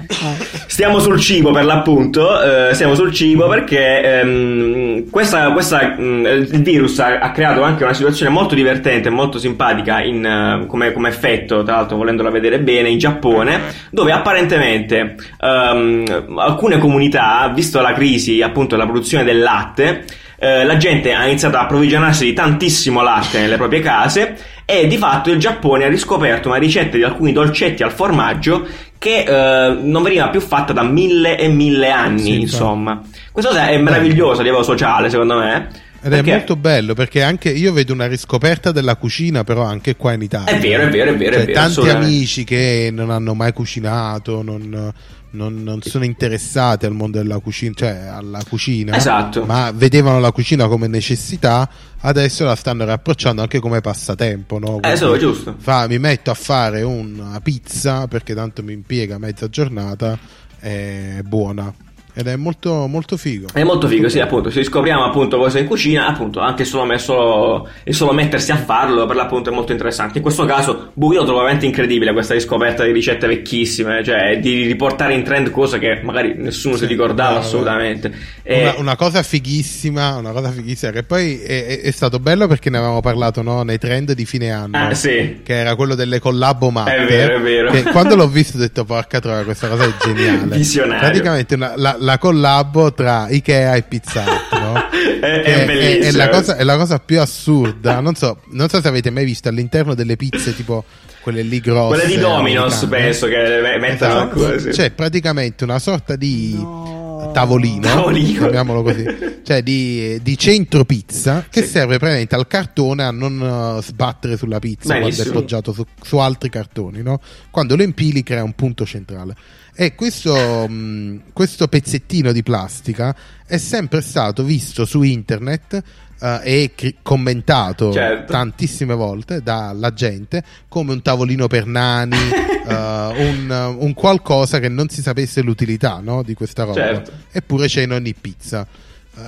Stiamo 0.67 0.99
sul 0.99 1.19
cibo 1.19 1.51
per 1.51 1.65
l'appunto, 1.65 2.69
eh, 2.69 2.73
stiamo 2.73 2.95
sul 2.95 3.11
cibo 3.11 3.47
perché 3.49 4.19
ehm, 4.21 5.09
questa, 5.09 5.51
questa, 5.51 5.95
mh, 5.97 6.25
il 6.53 6.61
virus 6.61 6.97
ha, 6.99 7.19
ha 7.19 7.31
creato 7.31 7.61
anche 7.61 7.83
una 7.83 7.93
situazione 7.93 8.31
molto 8.31 8.55
divertente 8.55 9.09
e 9.09 9.11
molto 9.11 9.37
simpatica 9.37 10.01
in, 10.01 10.25
eh, 10.25 10.65
come, 10.67 10.93
come 10.93 11.09
effetto, 11.09 11.63
tra 11.63 11.75
l'altro 11.75 11.97
volendola 11.97 12.29
vedere 12.29 12.59
bene, 12.59 12.89
in 12.89 12.97
Giappone, 12.97 13.59
dove 13.89 14.13
apparentemente 14.13 15.15
ehm, 15.39 16.35
alcune 16.37 16.77
comunità, 16.77 17.51
visto 17.53 17.81
la 17.81 17.91
crisi 17.91 18.41
appunto 18.41 18.75
della 18.75 18.87
produzione 18.87 19.25
del 19.25 19.39
latte, 19.39 20.05
eh, 20.43 20.63
la 20.65 20.75
gente 20.75 21.13
ha 21.13 21.27
iniziato 21.27 21.55
a 21.57 21.61
approvvigionarsi 21.61 22.25
di 22.25 22.33
tantissimo 22.33 23.03
latte 23.03 23.39
nelle 23.39 23.57
proprie 23.57 23.79
case 23.79 24.35
e 24.65 24.87
di 24.87 24.97
fatto 24.97 25.29
il 25.29 25.37
Giappone 25.37 25.83
ha 25.83 25.87
riscoperto 25.87 26.47
una 26.47 26.57
ricetta 26.57 26.97
di 26.97 27.03
alcuni 27.03 27.31
dolcetti 27.31 27.83
al 27.83 27.91
formaggio 27.91 28.65
che 28.97 29.19
eh, 29.23 29.77
non 29.83 30.01
veniva 30.01 30.29
più 30.29 30.39
fatta 30.39 30.73
da 30.73 30.81
mille 30.81 31.37
e 31.37 31.47
mille 31.47 31.91
anni, 31.91 32.21
Sì, 32.21 32.39
insomma. 32.41 32.99
Questa 33.31 33.51
cosa 33.51 33.67
è 33.67 33.77
meravigliosa 33.77 34.41
a 34.41 34.43
livello 34.43 34.63
sociale, 34.63 35.11
secondo 35.11 35.37
me. 35.37 35.69
Ed 36.03 36.09
perché- 36.09 36.31
è 36.31 36.35
molto 36.37 36.55
bello 36.55 36.95
perché 36.95 37.21
anche 37.21 37.49
io 37.49 37.71
vedo 37.71 37.93
una 37.93 38.07
riscoperta 38.07 38.71
della 38.71 38.95
cucina, 38.95 39.43
però 39.43 39.61
anche 39.61 39.95
qua 39.95 40.13
in 40.13 40.23
Italia. 40.23 40.51
È 40.51 40.59
vero, 40.59 40.83
è 40.83 40.89
vero, 40.89 41.11
è 41.11 41.15
vero, 41.17 41.33
Cioè, 41.33 41.41
è 41.43 41.45
vero, 41.45 41.59
tanti 41.59 41.89
amici 41.89 42.43
che 42.43 42.89
non 42.91 43.11
hanno 43.11 43.35
mai 43.35 43.53
cucinato, 43.53 44.41
non, 44.41 44.91
non- 45.31 45.63
non 45.63 45.81
sono 45.81 46.03
interessati 46.03 46.85
al 46.85 46.93
mondo 46.93 47.17
della 47.17 47.39
cucina, 47.39 47.73
cioè 47.75 48.05
alla 48.11 48.41
cucina, 48.47 48.95
Esatto. 48.95 49.45
ma 49.45 49.71
vedevano 49.71 50.19
la 50.19 50.31
cucina 50.31 50.67
come 50.67 50.87
necessità, 50.87 51.69
adesso 52.01 52.43
la 52.43 52.55
stanno 52.55 52.85
rapprocciando 52.85 53.41
anche 53.41 53.59
come 53.59 53.81
passatempo. 53.81 54.59
No? 54.59 54.79
Eh, 54.81 54.95
solo 54.95 55.17
giusto. 55.17 55.55
Fa- 55.57 55.87
mi 55.87 55.99
metto 55.99 56.31
a 56.31 56.35
fare 56.35 56.81
una 56.81 57.39
pizza 57.41 58.07
perché 58.07 58.33
tanto 58.33 58.63
mi 58.63 58.73
impiega 58.73 59.17
mezza 59.17 59.47
giornata, 59.49 60.17
è 60.59 61.19
buona. 61.23 61.73
Ed 62.13 62.27
è 62.27 62.35
molto, 62.35 62.87
molto 62.87 63.15
figo. 63.17 63.47
È 63.53 63.63
molto 63.63 63.87
figo, 63.87 64.09
sì, 64.09 64.19
appunto. 64.19 64.49
Se 64.49 64.63
scopriamo 64.63 65.03
appunto 65.05 65.37
cose 65.37 65.59
in 65.59 65.65
cucina, 65.65 66.07
appunto, 66.07 66.39
anche 66.39 66.65
solo, 66.65 66.85
me- 66.85 66.97
solo, 66.97 67.67
mettersi 68.11 68.51
a 68.51 68.57
farlo, 68.57 69.05
per 69.05 69.15
l'appunto, 69.15 69.49
è 69.49 69.53
molto 69.53 69.71
interessante. 69.71 70.17
In 70.17 70.23
questo 70.23 70.45
caso, 70.45 70.91
boh, 70.93 71.13
io 71.13 71.19
lo 71.19 71.23
trovo 71.25 71.39
veramente 71.39 71.65
incredibile 71.65 72.11
questa 72.13 72.33
riscoperta 72.33 72.83
di 72.83 72.91
ricette 72.91 73.27
vecchissime, 73.27 74.03
cioè 74.03 74.39
di 74.39 74.65
riportare 74.65 75.13
in 75.13 75.23
trend 75.23 75.49
cose 75.51 75.79
che 75.79 76.01
magari 76.03 76.33
nessuno 76.37 76.75
si 76.75 76.81
Sì, 76.83 76.87
ricordava 76.87 77.33
no, 77.33 77.39
assolutamente. 77.39 78.11
E- 78.43 78.61
Una, 78.61 78.73
una 78.77 78.95
cosa 78.95 79.23
fighissima, 79.23 80.15
una 80.15 80.31
cosa 80.31 80.49
fighissima 80.51 80.91
che 80.91 81.03
poi 81.03 81.39
è, 81.41 81.81
è- 81.81 81.91
stato 81.91 82.19
bello 82.19 82.47
perché 82.47 82.69
ne 82.69 82.77
avevamo 82.77 82.99
parlato 83.01 83.41
no, 83.41 83.63
nei 83.63 83.77
trend 83.77 84.13
di 84.13 84.25
fine 84.25 84.51
anno. 84.51 84.77
Ah, 84.77 84.93
sì. 84.93 85.39
Che 85.43 85.53
era 85.53 85.75
quello 85.75 85.95
delle 85.95 86.19
collabo 86.19 86.69
matte. 86.71 86.95
È 86.95 87.05
vero, 87.05 87.35
è 87.37 87.41
vero. 87.41 87.71
Quando 87.91 88.15
l'ho 88.15 88.27
visto 88.29 88.57
ho 88.57 88.59
detto 88.59 88.83
porca 88.85 89.19
troia, 89.19 89.43
questa 89.43 89.67
cosa 89.67 89.83
è 89.85 89.91
geniale. 90.03 90.55
Visionario. 90.57 90.99
Praticamente 90.99 91.55
una- 91.55 91.73
la, 91.75 91.95
la 92.01 92.17
collabo 92.17 92.93
tra 92.93 93.27
Ikea 93.29 93.75
e 93.75 93.83
Pizza 93.83 94.21
Hut, 94.23 94.59
no? 94.59 94.89
È- 95.21 95.41
è 95.43 95.65
bellissimo. 95.65 96.05
è 96.05 96.11
la 96.11 96.29
cosa, 96.29 96.55
è 96.57 96.63
la 96.63 96.77
cosa 96.77 96.99
più 96.99 97.19
assurda. 97.21 97.99
Non 97.99 98.15
so, 98.15 98.39
non 98.51 98.69
so 98.69 98.81
se 98.81 98.87
avete 98.87 99.09
mai 99.11 99.23
visto 99.25 99.49
all'interno 99.49 99.93
delle 99.93 100.15
pizze 100.15 100.55
tipo 100.55 100.83
quelle 101.21 101.43
lì 101.43 101.59
grosse. 101.59 101.99
Quelle 101.99 102.15
di 102.15 102.19
Domino's, 102.19 102.85
penso 102.89 103.27
che 103.27 103.37
le 103.37 103.77
mettono 103.77 104.13
Esatto. 104.13 104.39
così. 104.39 104.69
C'è 104.69 104.89
praticamente 104.91 105.63
una 105.63 105.77
sorta 105.79 106.15
di 106.15 106.55
No. 106.59 107.29
tavolino, 107.33 107.81
tavolino, 107.87 108.39
chiamiamolo 108.39 108.81
così, 108.81 109.05
cioè 109.43 109.61
di, 109.61 110.17
di 110.23 110.37
centro 110.39 110.85
pizza 110.85 111.45
che 111.47 111.61
Sì. 111.61 111.67
serve 111.67 111.97
praticamente 111.97 112.33
al 112.33 112.47
cartone 112.47 113.03
a 113.03 113.11
non 113.11 113.77
eh, 113.77 113.81
sbattere 113.83 114.37
sulla 114.37 114.57
pizza 114.57 114.87
quando 114.87 115.05
è 115.05 115.09
Benissimo. 115.11 115.37
appoggiato 115.37 115.71
su, 115.71 115.85
su 116.01 116.17
altri 116.17 116.49
cartoni, 116.49 117.03
no? 117.03 117.19
Quando 117.51 117.75
lo 117.75 117.83
impili 117.83 118.23
crea 118.23 118.43
un 118.43 118.53
punto 118.53 118.85
centrale. 118.87 119.35
E 119.73 119.95
questo, 119.95 120.67
mh, 120.67 121.31
questo 121.33 121.67
pezzettino 121.67 122.31
di 122.31 122.43
plastica 122.43 123.15
è 123.45 123.57
sempre 123.57 124.01
stato 124.01 124.43
visto 124.43 124.85
su 124.85 125.01
internet 125.01 125.81
eh, 126.21 126.39
e 126.43 126.71
cri- 126.75 126.97
commentato 127.01 127.91
Certo. 127.91 128.31
tantissime 128.31 128.93
volte 128.93 129.41
dalla 129.41 129.93
gente 129.93 130.43
come 130.67 130.93
un 130.93 131.01
tavolino 131.01 131.47
per 131.47 131.65
nani, 131.65 132.15
eh, 132.67 132.73
un, 132.73 133.75
un 133.79 133.93
qualcosa 133.93 134.59
che 134.59 134.69
non 134.69 134.89
si 134.89 135.01
sapesse 135.01 135.41
l'utilità 135.41 135.99
no, 136.01 136.21
di 136.21 136.33
questa 136.33 136.63
roba. 136.63 136.79
Certo. 136.79 137.11
Eppure 137.31 137.67
c'è 137.67 137.81
in 137.83 137.93
ogni 137.93 138.13
pizza. 138.13 138.67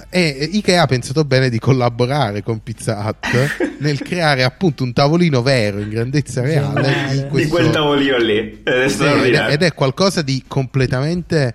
Eh, 0.09 0.37
E 0.39 0.49
Ikea 0.53 0.83
ha 0.83 0.85
pensato 0.85 1.23
bene 1.25 1.49
di 1.49 1.59
collaborare 1.59 2.41
con 2.43 2.61
Pizza 2.63 2.97
Hut 3.05 3.77
nel 3.79 3.99
creare 4.01 4.43
appunto 4.43 4.83
un 4.83 4.93
tavolino 4.93 5.41
vero 5.41 5.79
in 5.79 5.89
grandezza 5.89 6.41
reale 6.41 6.93
di 7.11 7.21
Di 7.21 7.27
questo- 7.27 7.55
quel 7.55 7.69
tavolino 7.69 8.17
lì. 8.17 8.37
Ed 8.37 8.61
è 8.63 8.69
ed 8.77 8.81
è, 8.83 8.87
straordinario. 8.89 9.53
ed 9.53 9.63
è 9.63 9.73
qualcosa 9.73 10.21
di 10.21 10.43
completamente 10.47 11.53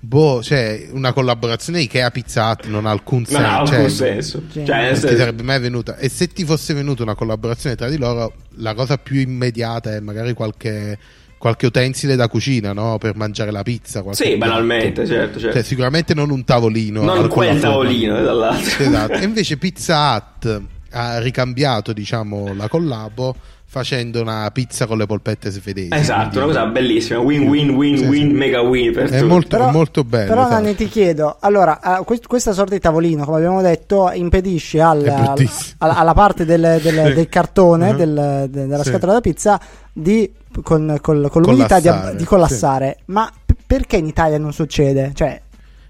boh, 0.00 0.42
cioè 0.42 0.88
una 0.90 1.12
collaborazione 1.14 1.80
Ikea 1.80 2.10
Pizza 2.10 2.50
Hut 2.50 2.66
non 2.66 2.84
ha 2.86 2.90
alcun 2.90 3.24
Non 3.30 3.42
ha 3.44 3.56
senso. 3.66 3.72
alcun 3.74 3.88
cioè, 3.88 3.88
senso. 4.12 4.42
Sì. 4.50 4.64
Cioè, 4.66 4.82
non 4.84 4.92
ti 4.94 5.00
senso- 5.00 5.16
sarebbe 5.16 5.42
mai 5.42 5.60
venuta. 5.60 5.96
E 5.96 6.08
se 6.10 6.26
ti 6.28 6.44
fosse 6.44 6.74
venuta 6.74 7.02
una 7.02 7.14
collaborazione 7.14 7.74
tra 7.76 7.88
di 7.88 7.96
loro, 7.96 8.34
la 8.56 8.74
cosa 8.74 8.98
più 8.98 9.18
immediata 9.20 9.94
è 9.94 10.00
magari 10.00 10.34
qualche, 10.34 10.98
qualche 11.38 11.66
utensile 11.66 12.16
da 12.16 12.28
cucina, 12.28 12.72
no? 12.72 12.98
Per 12.98 13.16
mangiare 13.16 13.50
la 13.50 13.62
pizza. 13.62 14.02
Sì, 14.10 14.22
piatto. 14.24 14.38
banalmente, 14.38 15.06
certo, 15.06 15.38
certo. 15.38 15.54
Cioè, 15.56 15.62
sicuramente 15.62 16.14
non 16.14 16.30
un 16.30 16.44
tavolino. 16.44 17.02
non 17.02 17.28
quel 17.28 17.60
tavolino, 17.60 18.18
eh, 18.18 18.22
dall'altro. 18.22 18.84
Esatto. 18.84 19.12
E 19.12 19.24
invece 19.24 19.56
Pizza 19.56 20.14
Hut 20.14 20.62
ha 20.90 21.18
ricambiato, 21.18 21.92
diciamo, 21.92 22.54
la 22.54 22.68
collabo 22.68 23.34
facendo 23.74 24.20
una 24.20 24.48
pizza 24.52 24.86
con 24.86 24.98
le 24.98 25.04
polpette 25.06 25.50
svedesi. 25.50 25.88
Esatto, 25.90 26.20
una 26.20 26.28
Quindi 26.30 26.52
cosa 26.52 26.66
bellissima. 26.66 27.18
Win, 27.18 27.48
win, 27.48 27.70
win, 27.70 27.96
Sì, 27.98 28.04
win, 28.04 28.28
sì. 28.28 28.32
mega 28.34 28.60
win 28.60 28.92
per 28.92 29.06
È 29.06 29.16
tutti. 29.18 29.22
molto, 29.24 29.48
Però- 29.48 29.68
è 29.68 29.72
molto 29.72 30.04
bello. 30.04 30.28
Però 30.28 30.40
esatto. 30.46 30.62
Nanni 30.62 30.74
ti 30.76 30.86
chiedo, 30.88 31.36
allora, 31.40 31.80
eh, 31.98 32.04
quest- 32.04 32.28
questa 32.28 32.52
sorta 32.52 32.74
di 32.74 32.80
tavolino, 32.80 33.24
come 33.24 33.38
abbiamo 33.38 33.60
detto, 33.62 34.12
impedisce 34.14 34.80
al- 34.80 35.04
al- 35.08 35.36
alla, 35.78 36.14
parte 36.14 36.44
del, 36.44 36.60
del- 36.80 37.06
Sì. 37.08 37.12
del 37.14 37.28
cartone, 37.28 37.88
Uh-huh. 37.90 37.96
del- 37.96 38.46
de- 38.48 38.66
della 38.68 38.84
Sì. 38.84 38.90
scatola 38.90 39.12
da 39.14 39.20
pizza, 39.20 39.60
di, 39.92 40.30
con, 40.62 40.98
col- 41.00 41.28
con 41.28 41.42
l'umidità 41.42 41.80
di, 41.80 41.88
Collassare, 41.88 42.16
di 42.16 42.24
collassare. 42.24 42.96
Ma 43.06 43.32
p- 43.44 43.54
perché 43.66 43.96
in 43.96 44.06
Italia 44.06 44.38
non 44.38 44.52
succede? 44.52 45.10
Cioè, 45.14 45.40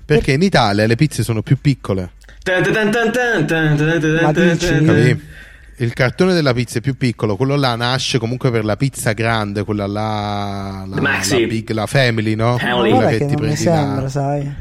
Perché 0.07 0.33
in 0.33 0.43
Italia 0.43 0.87
le 0.87 0.97
pizze 0.97 1.23
sono 1.23 1.43
più 1.43 1.59
piccole. 1.61 2.13
Ma 4.23 4.33
dici? 4.33 5.21
Il 5.79 5.93
cartone 5.93 6.35
della 6.35 6.55
pizza 6.55 6.79
è 6.79 6.81
più 6.81 6.97
piccolo, 6.97 7.37
quello 7.37 7.57
là 7.57 7.75
nasce 7.75 8.19
comunque 8.19 8.51
per 8.53 8.65
la 8.65 8.77
pizza 8.77 9.13
grande, 9.13 9.65
quella 9.65 9.87
là, 9.87 10.85
la, 10.89 11.01
Maxi. 11.01 11.41
la 11.41 11.47
big, 11.49 11.71
la 11.71 11.87
family, 11.87 12.35
no? 12.37 12.57
Family. 12.59 12.91
Quella 12.93 13.09
che 13.11 13.19
che 13.19 13.27
ti 13.27 13.35
prendi 13.35 13.57
sembra, 13.57 14.09
sai. 14.09 14.53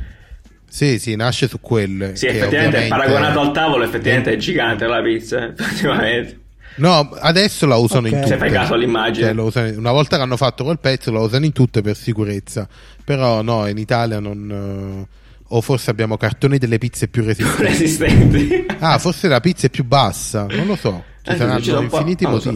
Sì, 0.67 0.97
sì, 0.97 1.15
nasce 1.15 1.47
su 1.47 1.59
quelle. 1.61 2.15
Sì, 2.15 2.25
che 2.25 2.31
effettivamente 2.31 2.77
ovviamente- 2.77 2.87
paragonato 2.89 3.39
al 3.41 3.51
tavolo, 3.51 3.83
effettivamente 3.83 4.31
è 4.31 4.37
gigante 4.37 4.87
la 4.87 5.01
pizza, 5.03 5.45
effettivamente. 5.53 6.39
No, 6.77 7.07
adesso 7.19 7.67
la 7.67 7.75
usano 7.75 8.07
Ok. 8.07 8.13
in 8.13 8.17
Se 8.17 8.23
tutte. 8.23 8.37
fai 8.37 8.51
caso 8.51 8.73
all'immagine. 8.73 9.27
Cioè, 9.31 9.39
usano- 9.43 9.77
una 9.77 9.91
volta 9.91 10.15
che 10.17 10.23
hanno 10.23 10.37
fatto 10.37 10.63
quel 10.63 10.79
pezzo 10.79 11.11
la 11.11 11.19
usano 11.19 11.45
in 11.45 11.51
tutte 11.51 11.81
per 11.83 11.95
sicurezza. 11.95 12.67
Però 13.03 13.43
no, 13.43 13.67
in 13.67 13.77
Italia 13.77 14.19
non... 14.19 15.05
eh, 15.07 15.21
o 15.55 15.61
forse 15.61 15.91
abbiamo 15.91 16.17
cartoni 16.17 16.57
delle 16.57 16.79
pizze 16.79 17.07
più 17.07 17.23
resistenti. 17.23 17.63
resistenti. 17.63 18.65
ah, 18.79 18.97
forse 18.97 19.27
la 19.27 19.39
pizza 19.39 19.67
è 19.67 19.69
più 19.69 19.83
bassa, 19.85 20.47
non 20.47 20.65
lo 20.65 20.75
so. 20.75 21.03
Ci 21.21 21.31
Eh, 21.31 21.37
saranno 21.37 21.81
infiniti 21.81 22.25
lo 22.25 22.39
so. 22.39 22.49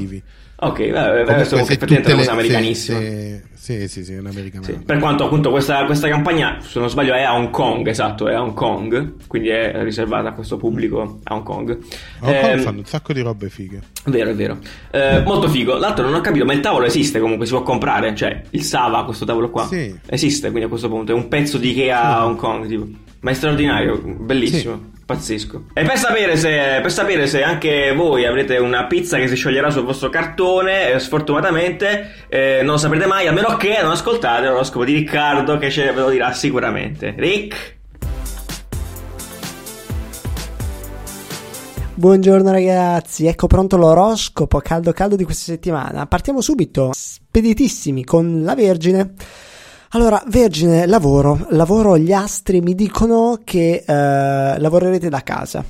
Ok, 0.59 0.89
vabbè, 0.91 1.43
se 1.45 1.59
effettivamente 1.59 2.09
è 2.09 2.13
una 2.13 2.21
cosa 2.21 2.31
americanissima. 2.31 2.97
se- 2.99 3.43
Sì, 3.53 3.87
sì, 3.89 4.03
sì, 4.05 4.13
è 4.13 4.17
un'americana. 4.19 4.63
Sì, 4.65 4.73
Per 4.79 4.97
quanto 4.97 5.25
appunto 5.25 5.51
questa, 5.51 5.83
questa 5.85 6.07
campagna, 6.07 6.57
se 6.61 6.79
non 6.79 6.89
sbaglio, 6.89 7.13
è 7.13 7.21
a 7.21 7.35
Hong 7.35 7.49
Kong, 7.51 7.85
esatto, 7.87 8.27
è 8.27 8.33
a 8.33 8.41
Hong 8.41 8.53
Kong, 8.53 9.15
quindi 9.27 9.49
è 9.49 9.83
riservata 9.83 10.29
a 10.29 10.31
questo 10.33 10.57
pubblico 10.57 11.19
a 11.23 11.33
Hong 11.35 11.43
Kong. 11.43 11.69
Hong 12.21 12.39
Kong 12.41 12.51
Ehm, 12.53 12.59
fanno 12.61 12.77
un 12.79 12.85
sacco 12.85 13.13
di 13.13 13.21
robe 13.21 13.49
fighe. 13.49 13.81
Vero, 14.05 14.29
è 14.31 14.35
vero. 14.35 14.57
Eh, 14.89 15.21
molto 15.25 15.47
figo. 15.49 15.77
L'altro 15.77 16.05
non 16.05 16.13
ho 16.15 16.21
capito, 16.21 16.45
ma 16.45 16.53
il 16.53 16.61
tavolo 16.61 16.85
esiste 16.85 17.19
comunque, 17.19 17.45
si 17.45 17.51
può 17.51 17.61
comprare. 17.61 18.15
Cioè, 18.15 18.43
il 18.51 18.63
Sava, 18.63 19.03
questo 19.03 19.25
tavolo 19.25 19.49
qua, 19.51 19.67
Sì. 19.67 19.93
esiste 20.07 20.47
quindi 20.47 20.65
a 20.65 20.69
questo 20.69 20.87
punto. 20.89 21.11
È 21.11 21.15
un 21.15 21.27
pezzo 21.27 21.57
di 21.59 21.69
Ikea 21.71 22.17
a 22.17 22.25
Hong 22.25 22.37
Kong, 22.37 22.65
tipo. 22.67 22.87
Ma 23.19 23.31
è 23.31 23.33
straordinario, 23.33 23.99
bellissimo, 24.01 24.91
pazzesco. 25.07 25.67
E 25.73 25.85
per 25.85 25.97
sapere, 25.97 26.35
se, 26.35 26.79
per 26.81 26.91
sapere 26.91 27.27
se 27.27 27.41
anche 27.41 27.93
voi 27.93 28.25
avrete 28.25 28.57
una 28.57 28.87
pizza 28.87 29.17
che 29.17 29.29
si 29.29 29.35
scioglierà 29.35 29.71
sul 29.71 29.85
vostro 29.85 30.09
cartone, 30.09 30.91
eh, 30.91 30.99
sfortunatamente 30.99 32.25
eh, 32.27 32.59
non 32.61 32.73
lo 32.73 32.77
saprete 32.77 33.05
mai, 33.05 33.25
a 33.25 33.31
meno 33.31 33.55
che 33.55 33.79
non 33.81 33.91
ascoltate 33.91 34.47
l'oroscopo 34.47 34.83
di 34.83 34.93
Riccardo 34.93 35.57
che 35.57 35.71
ce 35.71 35.91
ve 35.93 36.01
lo 36.01 36.09
dirà 36.09 36.33
sicuramente. 36.33 37.15
Rick? 37.17 37.75
Buongiorno 41.95 42.51
ragazzi, 42.51 43.27
ecco 43.27 43.47
pronto 43.47 43.77
l'oroscopo 43.77 44.59
caldo 44.59 44.91
caldo 44.91 45.15
di 45.15 45.23
questa 45.23 45.53
settimana. 45.53 46.05
Partiamo 46.05 46.41
subito, 46.41 46.91
speditissimi 46.93 48.03
con 48.03 48.43
la 48.43 48.55
Vergine. 48.55 49.13
Allora, 49.97 50.21
Vergine, 50.27 50.85
lavoro, 50.85 51.47
lavoro, 51.49 51.97
gli 51.97 52.13
astri 52.13 52.61
mi 52.61 52.75
dicono 52.75 53.39
che 53.43 53.83
eh, 53.83 54.59
lavorerete 54.59 55.09
da 55.09 55.23
casa. 55.23 55.65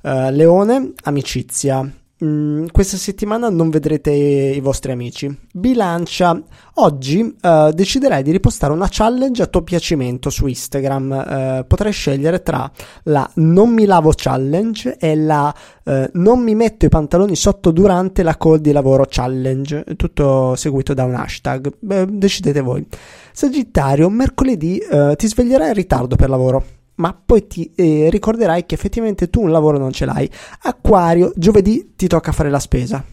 Eh, 0.00 0.32
Leone, 0.32 0.94
amicizia. 1.04 1.88
Mm, 2.22 2.66
questa 2.70 2.96
settimana 2.96 3.48
non 3.48 3.68
vedrete 3.68 4.12
i 4.12 4.60
vostri 4.60 4.92
amici. 4.92 5.36
Bilancia, 5.52 6.40
oggi 6.74 7.36
eh, 7.40 7.72
deciderai 7.74 8.22
di 8.22 8.30
ripostare 8.30 8.72
una 8.72 8.86
challenge 8.88 9.42
a 9.42 9.46
tuo 9.46 9.62
piacimento 9.62 10.30
su 10.30 10.46
Instagram. 10.46 11.12
Eh, 11.12 11.64
potrai 11.66 11.90
scegliere 11.90 12.42
tra 12.42 12.70
la 13.04 13.28
non 13.36 13.70
mi 13.70 13.86
lavo 13.86 14.12
challenge 14.14 14.98
e 14.98 15.16
la 15.16 15.52
eh, 15.82 16.10
non 16.12 16.40
mi 16.40 16.54
metto 16.54 16.86
i 16.86 16.90
pantaloni 16.90 17.34
sotto 17.34 17.72
durante 17.72 18.22
la 18.22 18.36
call 18.36 18.58
di 18.58 18.70
lavoro 18.70 19.04
challenge. 19.08 19.84
Tutto 19.96 20.54
seguito 20.54 20.94
da 20.94 21.02
un 21.04 21.14
hashtag. 21.14 21.72
Beh, 21.76 22.06
decidete 22.08 22.60
voi. 22.60 22.86
Sagittario, 23.32 24.08
mercoledì 24.08 24.78
eh, 24.78 25.14
ti 25.16 25.26
sveglierai 25.26 25.68
in 25.68 25.74
ritardo 25.74 26.14
per 26.14 26.28
lavoro 26.28 26.64
ma 27.02 27.20
poi 27.26 27.48
ti 27.48 27.72
eh, 27.74 28.06
ricorderai 28.10 28.64
che 28.64 28.76
effettivamente 28.76 29.28
tu 29.28 29.42
un 29.42 29.50
lavoro 29.50 29.76
non 29.76 29.90
ce 29.90 30.04
l'hai. 30.04 30.30
Acquario, 30.62 31.32
giovedì 31.34 31.94
ti 31.96 32.06
tocca 32.06 32.30
fare 32.30 32.48
la 32.48 32.60
spesa. 32.60 33.04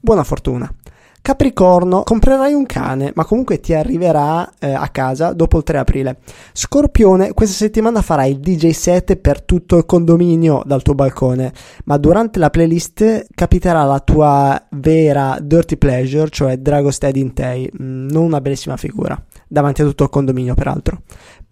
Buona 0.00 0.24
fortuna. 0.24 0.72
Capricorno, 1.20 2.02
comprerai 2.02 2.52
un 2.52 2.66
cane, 2.66 3.12
ma 3.14 3.24
comunque 3.24 3.60
ti 3.60 3.72
arriverà 3.72 4.50
eh, 4.58 4.72
a 4.72 4.88
casa 4.88 5.32
dopo 5.32 5.58
il 5.58 5.62
3 5.62 5.78
aprile. 5.78 6.18
Scorpione, 6.52 7.32
questa 7.32 7.54
settimana 7.54 8.02
farai 8.02 8.32
il 8.32 8.40
DJ 8.40 8.70
set 8.70 9.16
per 9.16 9.42
tutto 9.42 9.76
il 9.76 9.86
condominio 9.86 10.62
dal 10.66 10.82
tuo 10.82 10.94
balcone, 10.94 11.52
ma 11.84 11.96
durante 11.96 12.38
la 12.38 12.50
playlist 12.50 13.26
capiterà 13.34 13.84
la 13.84 14.00
tua 14.00 14.62
vera 14.72 15.38
dirty 15.40 15.76
pleasure, 15.76 16.28
cioè 16.28 16.58
Dragostea 16.58 17.10
Intei, 17.14 17.70
mm, 17.72 18.08
non 18.08 18.24
una 18.24 18.42
bellissima 18.42 18.76
figura, 18.76 19.18
davanti 19.48 19.80
a 19.80 19.86
tutto 19.86 20.04
il 20.04 20.10
condominio 20.10 20.52
peraltro. 20.52 21.00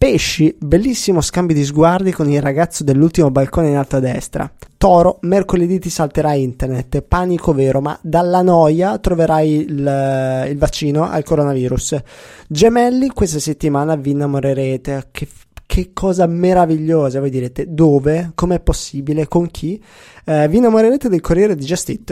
Pesci, 0.03 0.53
bellissimo 0.59 1.21
scambio 1.21 1.55
di 1.55 1.65
sguardi 1.65 2.11
con 2.11 2.29
il 2.29 2.43
ragazzo 2.43 2.83
dell'ultimo 2.83 3.31
balcone 3.31 3.69
in 3.69 3.77
alto 3.77 3.99
a 3.99 4.01
destra. 4.01 4.53
Toro, 4.77 5.19
mercoledì 5.21 5.79
ti 5.79 5.91
salterà 5.91 6.33
internet, 6.33 7.03
panico 7.03 7.53
vero, 7.53 7.81
ma 7.81 7.97
dalla 8.03 8.43
noia 8.43 8.99
troverai 8.99 9.61
il, 9.61 10.47
il 10.51 10.59
vaccino 10.59 11.09
al 11.09 11.23
coronavirus. 11.23 12.03
Gemelli, 12.49 13.11
questa 13.11 13.39
settimana 13.39 13.95
vi 13.95 14.11
innamorerete. 14.11 15.07
Che, 15.13 15.29
che 15.65 15.91
cosa 15.93 16.27
meravigliosa, 16.27 17.21
voi 17.21 17.31
direte, 17.31 17.67
dove? 17.69 18.33
Com'è 18.35 18.59
possibile? 18.59 19.29
Con 19.29 19.53
chi? 19.53 19.81
Eh, 20.25 20.49
vi 20.49 20.57
innamorerete 20.57 21.09
del 21.09 21.21
Corriere 21.21 21.55
di 21.55 21.65
Just 21.65 21.89
It. 21.91 22.11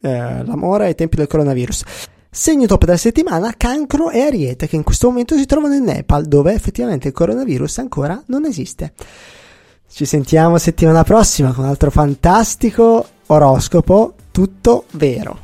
Eh, 0.00 0.44
l'amore 0.44 0.86
ai 0.86 0.96
tempi 0.96 1.14
del 1.14 1.28
coronavirus. 1.28 1.84
Segno 2.36 2.66
top 2.66 2.84
della 2.84 2.96
settimana, 2.96 3.54
cancro 3.56 4.10
e 4.10 4.20
ariete 4.20 4.66
che 4.66 4.74
in 4.74 4.82
questo 4.82 5.06
momento 5.06 5.36
si 5.36 5.46
trovano 5.46 5.74
in 5.74 5.84
Nepal 5.84 6.24
dove 6.24 6.52
effettivamente 6.52 7.06
il 7.06 7.14
coronavirus 7.14 7.78
ancora 7.78 8.20
non 8.26 8.44
esiste. 8.44 8.92
Ci 9.88 10.04
sentiamo 10.04 10.58
settimana 10.58 11.04
prossima 11.04 11.52
con 11.52 11.62
un 11.62 11.70
altro 11.70 11.92
fantastico 11.92 13.06
oroscopo 13.26 14.14
tutto 14.32 14.86
vero. 14.90 15.38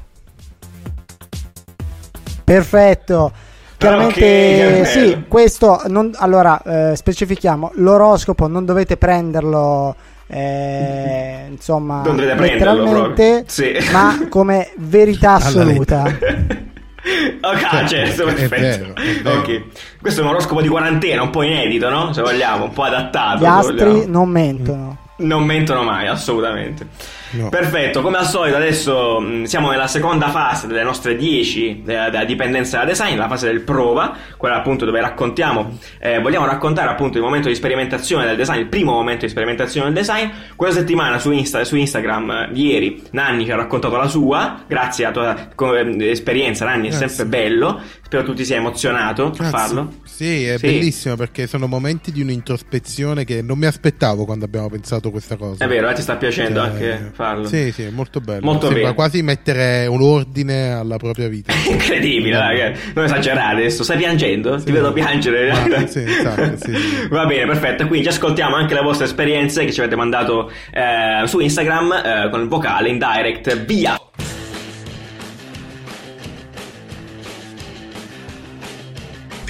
Perfetto. 2.43 3.33
Chiaramente 3.77 4.19
Ok, 4.19 4.19
che 4.19 4.85
sì, 4.85 5.25
questo 5.29 5.83
non, 5.87 6.11
allora 6.17 6.61
eh, 6.91 6.97
specifichiamo 6.97 7.71
l'oroscopo 7.75 8.49
non 8.49 8.65
dovete 8.65 8.97
prenderlo 8.97 9.95
eh, 10.27 11.47
insomma 11.55 12.03
letteralmente. 12.13 13.45
Sì. 13.47 13.75
ma 13.93 14.27
come 14.29 14.73
verità 14.79 15.35
assoluta. 15.39 16.69
Ok, 17.43 17.59
Certo, 17.61 17.87
certo, 17.89 18.27
è 18.27 18.35
perfetto. 18.35 18.61
vero, 18.61 18.95
è 18.95 19.23
vero. 19.23 19.39
Ok. 19.41 19.63
Questo 20.01 20.21
è 20.21 20.25
un 20.25 20.31
oroscopo 20.31 20.61
di 20.61 20.69
quarantena, 20.69 21.23
un 21.23 21.31
po' 21.31 21.43
inedito, 21.43 21.89
no? 21.89 22.13
Se 22.13 22.21
vogliamo, 22.23 22.65
un 22.65 22.73
po' 22.73 22.83
adattato. 22.83 23.43
Gli 23.43 23.47
astri 23.47 24.07
non 24.07 24.29
mentono. 24.29 24.99
Non 25.21 25.45
mentono 25.45 25.83
mai, 25.83 26.07
assolutamente. 26.07 26.87
No. 27.33 27.49
Perfetto, 27.49 28.03
come 28.03 28.17
al 28.19 28.27
solito 28.27 28.57
adesso 28.57 29.21
mh, 29.21 29.45
siamo 29.45 29.71
nella 29.71 29.87
seconda 29.87 30.31
fase 30.31 30.67
delle 30.67 30.83
nostre 30.83 31.15
10 31.15 31.83
della, 31.85 32.11
della 32.11 32.25
dipendenza 32.25 32.79
da 32.79 32.87
design, 32.87 33.17
la 33.17 33.29
fase 33.29 33.47
del 33.47 33.61
prova, 33.61 34.17
quella 34.37 34.57
appunto 34.57 34.85
dove 34.85 35.01
raccontiamo, 35.01 35.79
eh, 36.01 36.19
vogliamo 36.21 36.47
raccontare 36.47 36.89
appunto 36.91 37.19
il 37.19 37.23
momento 37.23 37.47
di 37.47 37.55
sperimentazione 37.55 38.27
del 38.27 38.35
design, 38.37 38.59
il 38.59 38.67
primo 38.67 38.91
momento 38.93 39.27
di 39.27 39.31
sperimentazione 39.31 39.93
del 39.93 40.03
design. 40.03 40.29
Quella 40.57 40.73
settimana 40.73 41.21
su, 41.21 41.31
Insta, 41.31 41.63
su 41.65 41.77
Instagram, 41.77 42.31
eh, 42.31 42.51
ieri, 42.55 43.01
Nanni 43.13 43.45
ci 43.45 43.53
ha 43.53 43.57
raccontato 43.57 43.97
la 43.97 44.09
sua, 44.09 44.65
grazie 44.67 45.05
alla 45.05 45.13
tua 45.13 45.49
co- 45.55 45.77
eh, 45.77 46.09
esperienza 46.11 46.65
Nanni, 46.65 46.89
è 46.89 46.91
Grazie. 46.91 47.09
sempre 47.11 47.27
bello, 47.27 47.81
spero 48.03 48.25
tu 48.25 48.35
ti 48.35 48.45
sia 48.45 48.57
emozionato 48.57 49.27
a 49.27 49.31
Grazie. 49.31 49.51
farlo. 49.57 49.93
Sì, 50.03 50.47
è 50.47 50.59
Sì. 50.59 50.67
bellissimo 50.67 51.15
perché 51.15 51.47
sono 51.47 51.69
momenti 51.69 52.11
di 52.11 52.23
un'introspezione 52.23 53.25
che 53.25 53.41
non 53.41 53.57
mi 53.57 53.67
aspettavo 53.67 54.25
quando 54.25 54.45
abbiamo 54.47 54.69
pensato 54.69 55.10
questa 55.11 55.37
cosa. 55.37 55.65
È 55.65 55.69
vero, 55.69 55.89
eh, 55.89 55.95
ti 55.95 56.03
sta 56.03 56.17
piacendo 56.17 56.61
Cioè, 56.61 56.69
anche 56.71 57.11
farlo. 57.13 57.47
Sì, 57.47 57.73
sì, 57.73 57.83
è 57.85 57.91
molto 57.91 58.21
bello. 58.21 58.41
Molto 58.43 58.67
Sembra 58.67 58.83
bene. 58.83 58.95
quasi 58.95 59.23
mettere 59.23 59.87
un 59.87 60.01
ordine 60.03 60.73
alla 60.73 60.97
propria 60.97 61.29
vita. 61.29 61.53
Incredibile, 61.69 62.39
che- 62.55 62.93
non 62.95 63.05
esagerare 63.05 63.57
adesso. 63.61 63.83
Stai 63.85 63.99
piangendo? 63.99 64.57
Ti 64.57 64.63
Sì. 64.67 64.73
vedo 64.73 64.93
piangere. 64.93 65.51
Ma- 65.53 65.87
sì, 65.87 66.03
esatto, 66.07 66.57
sì, 66.57 66.75
sì. 66.75 67.09
Va 67.09 67.27
bene, 67.27 67.47
perfetto. 67.47 67.87
Quindi 67.87 68.09
ascoltiamo 68.09 68.55
anche 68.57 68.75
le 68.75 68.83
vostre 68.83 69.07
esperienze 69.07 69.65
che 69.65 69.73
ci 69.73 69.81
avete 69.81 69.97
mandato 69.97 70.51
eh, 70.73 71.27
su 71.27 71.39
Instagram 71.41 71.93
eh, 71.93 72.29
con 72.31 72.41
il 72.41 72.49
vocale 72.49 72.89
in 72.89 72.99
direct. 72.99 73.65
Via! 73.65 73.99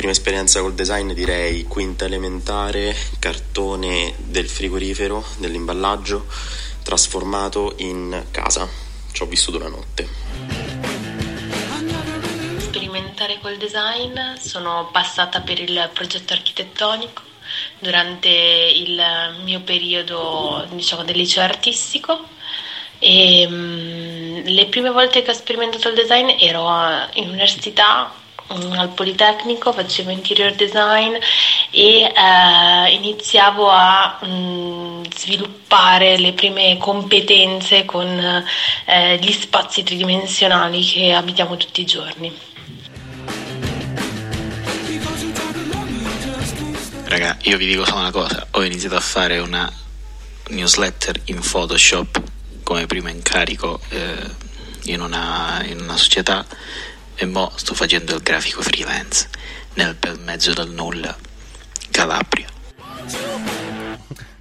Prima 0.00 0.14
esperienza 0.14 0.62
col 0.62 0.72
design 0.72 1.12
direi 1.12 1.64
quinta 1.64 2.06
elementare, 2.06 2.96
cartone 3.18 4.14
del 4.16 4.48
frigorifero, 4.48 5.22
dell'imballaggio, 5.36 6.24
trasformato 6.82 7.74
in 7.80 8.24
casa. 8.30 8.66
Ci 9.12 9.22
ho 9.22 9.26
vissuto 9.26 9.58
una 9.58 9.68
notte. 9.68 10.08
sperimentare 12.60 13.40
col 13.42 13.58
design 13.58 14.18
sono 14.38 14.88
passata 14.90 15.42
per 15.42 15.60
il 15.60 15.90
progetto 15.92 16.32
architettonico 16.32 17.20
durante 17.78 18.30
il 18.30 19.02
mio 19.44 19.60
periodo 19.60 20.66
diciamo 20.70 21.04
del 21.04 21.18
liceo 21.18 21.42
artistico 21.42 22.26
e 22.98 23.46
mm, 23.46 24.46
le 24.46 24.66
prime 24.66 24.88
volte 24.88 25.20
che 25.20 25.30
ho 25.30 25.34
sperimentato 25.34 25.90
il 25.90 25.94
design 25.94 26.30
ero 26.38 26.66
in 27.16 27.28
università 27.28 28.14
al 28.50 28.88
Politecnico, 28.90 29.72
facevo 29.72 30.10
interior 30.10 30.54
design 30.54 31.14
e 31.70 32.02
eh, 32.02 32.92
iniziavo 32.92 33.70
a 33.70 34.18
mm, 34.24 35.04
sviluppare 35.16 36.18
le 36.18 36.32
prime 36.32 36.76
competenze 36.78 37.84
con 37.84 38.08
eh, 38.86 39.18
gli 39.18 39.32
spazi 39.32 39.82
tridimensionali 39.82 40.84
che 40.84 41.12
abitiamo 41.12 41.56
tutti 41.56 41.80
i 41.80 41.86
giorni. 41.86 42.38
Raga, 47.04 47.36
io 47.42 47.56
vi 47.56 47.66
dico 47.66 47.84
solo 47.84 48.00
una 48.00 48.12
cosa, 48.12 48.46
ho 48.50 48.64
iniziato 48.64 48.96
a 48.96 49.00
fare 49.00 49.38
una 49.38 49.70
newsletter 50.48 51.20
in 51.24 51.40
Photoshop 51.40 52.22
come 52.62 52.86
primo 52.86 53.08
incarico 53.08 53.80
eh, 53.88 54.30
in, 54.84 55.00
una, 55.00 55.60
in 55.64 55.80
una 55.80 55.96
società 55.96 56.46
e 57.20 57.26
mo 57.26 57.52
sto 57.54 57.74
facendo 57.74 58.14
il 58.14 58.22
grafico 58.22 58.62
freelance 58.62 59.28
nel 59.74 59.94
bel 59.94 60.18
mezzo 60.20 60.54
del 60.54 60.70
nulla, 60.70 61.14
Calabria. 61.90 62.48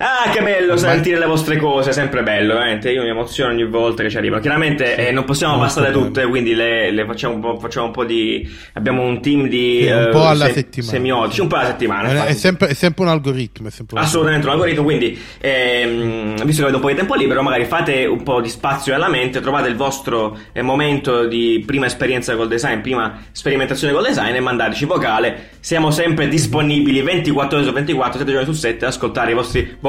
Ah, 0.02 0.30
che 0.32 0.42
bello 0.42 0.78
sentire 0.78 1.20
le 1.20 1.26
vostre 1.26 1.58
cose, 1.58 1.90
è 1.90 1.94
sempre 1.94 2.24
bello, 2.24 2.54
veramente. 2.54 2.90
Io 2.90 3.04
mi 3.04 3.10
emoziono 3.10 3.52
ogni 3.52 3.66
volta 3.66 4.02
che 4.02 4.10
ci 4.10 4.16
arrivano. 4.16 4.40
Chiaramente 4.42 4.96
eh, 4.96 5.12
non 5.12 5.26
possiamo 5.26 5.58
passare 5.60 5.92
bello. 5.92 6.06
tutte, 6.06 6.26
quindi 6.26 6.56
le, 6.56 6.90
le 6.92 7.06
facciamo, 7.06 7.34
un 7.34 7.42
po', 7.42 7.58
facciamo 7.60 7.88
un 7.88 7.92
po' 7.92 8.06
di. 8.06 8.50
Abbiamo 8.74 9.02
un 9.02 9.22
team 9.22 9.50
di. 9.50 9.82
Sì, 9.82 9.92
un 9.92 10.04
eh, 10.04 10.08
po' 10.08 10.26
alla 10.26 10.46
se- 10.46 10.54
settimana. 10.54 10.92
Semiotici, 10.94 11.42
un 11.42 11.48
po' 11.48 11.56
alla 11.56 11.66
settimana. 11.66 12.08
È, 12.08 12.12
infatti. 12.12 12.32
è 12.32 12.36
sempre, 12.36 12.68
è 12.70 12.74
sempre 12.76 13.04
un 13.04 13.10
algoritmo. 13.10 13.68
È 13.68 13.72
sempre 13.72 13.98
un 13.98 14.02
Assolutamente 14.02 14.48
un 14.48 14.54
algoritmo, 14.54 14.84
quindi 14.84 15.20
ehm, 15.38 16.46
visto 16.46 16.64
che 16.64 16.70
avete 16.70 16.76
un 16.76 16.82
po' 16.82 16.88
di 16.88 16.96
tempo 16.96 17.16
libero, 17.16 17.42
magari 17.42 17.66
fate 17.66 18.06
un 18.06 18.24
po' 18.24 18.40
di 18.40 18.48
spazio 18.48 18.94
nella 18.94 19.10
mente, 19.10 19.42
trovate 19.42 19.68
il 19.68 19.76
vostro 19.76 20.38
eh, 20.54 20.62
momento 20.62 21.26
di 21.26 21.62
prima 21.68 21.88
esperienza 21.88 22.38
col 22.38 22.48
design, 22.48 22.80
prima 22.80 23.20
sperimentazione 23.34 23.92
col 23.92 24.04
design 24.04 24.34
e 24.34 24.40
mandateci 24.40 24.86
vocale. 24.86 25.50
Siamo 25.60 25.92
sempre 25.92 26.30
disponibili 26.30 27.02
24 27.02 27.58
ore 27.58 27.68
su 27.68 27.74
24, 27.74 28.20
7 28.20 28.32
giorni 28.32 28.46
su 28.46 28.54
7 28.54 28.86
ad 28.86 28.92
ascoltare 28.92 29.32
i 29.32 29.34
vostri 29.34 29.60
vocali. 29.62 29.88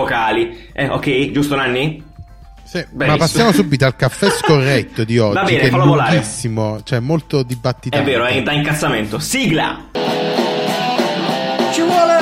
Eh, 0.73 0.89
ok, 0.89 1.31
giusto 1.31 1.55
Nanni? 1.57 2.03
Sì, 2.63 2.85
ma 2.95 3.17
passiamo 3.17 3.51
subito 3.53 3.85
al 3.85 3.97
caffè 3.97 4.31
scorretto 4.31 5.03
di 5.03 5.19
oggi, 5.19 5.35
Va 5.35 5.43
bene, 5.43 5.59
che 5.59 5.67
è 5.67 5.71
fallo 5.71 5.87
volare. 5.87 6.17
cioè 6.85 7.01
molto 7.01 7.41
È 7.41 7.45
dibattitato. 7.45 8.05
vero, 8.05 8.25
è 8.25 8.43
da 8.43 8.53
incazzamento. 8.53 9.19
Sigla! 9.19 9.89
Ci 11.73 11.81
vuole 11.83 12.19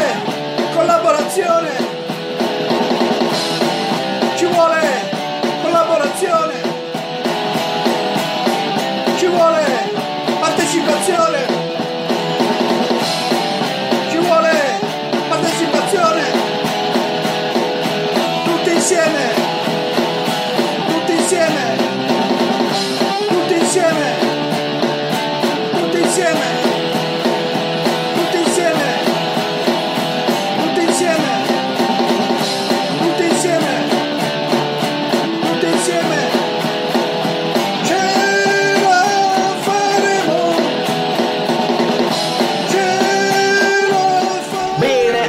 collaborazione. 0.75 1.78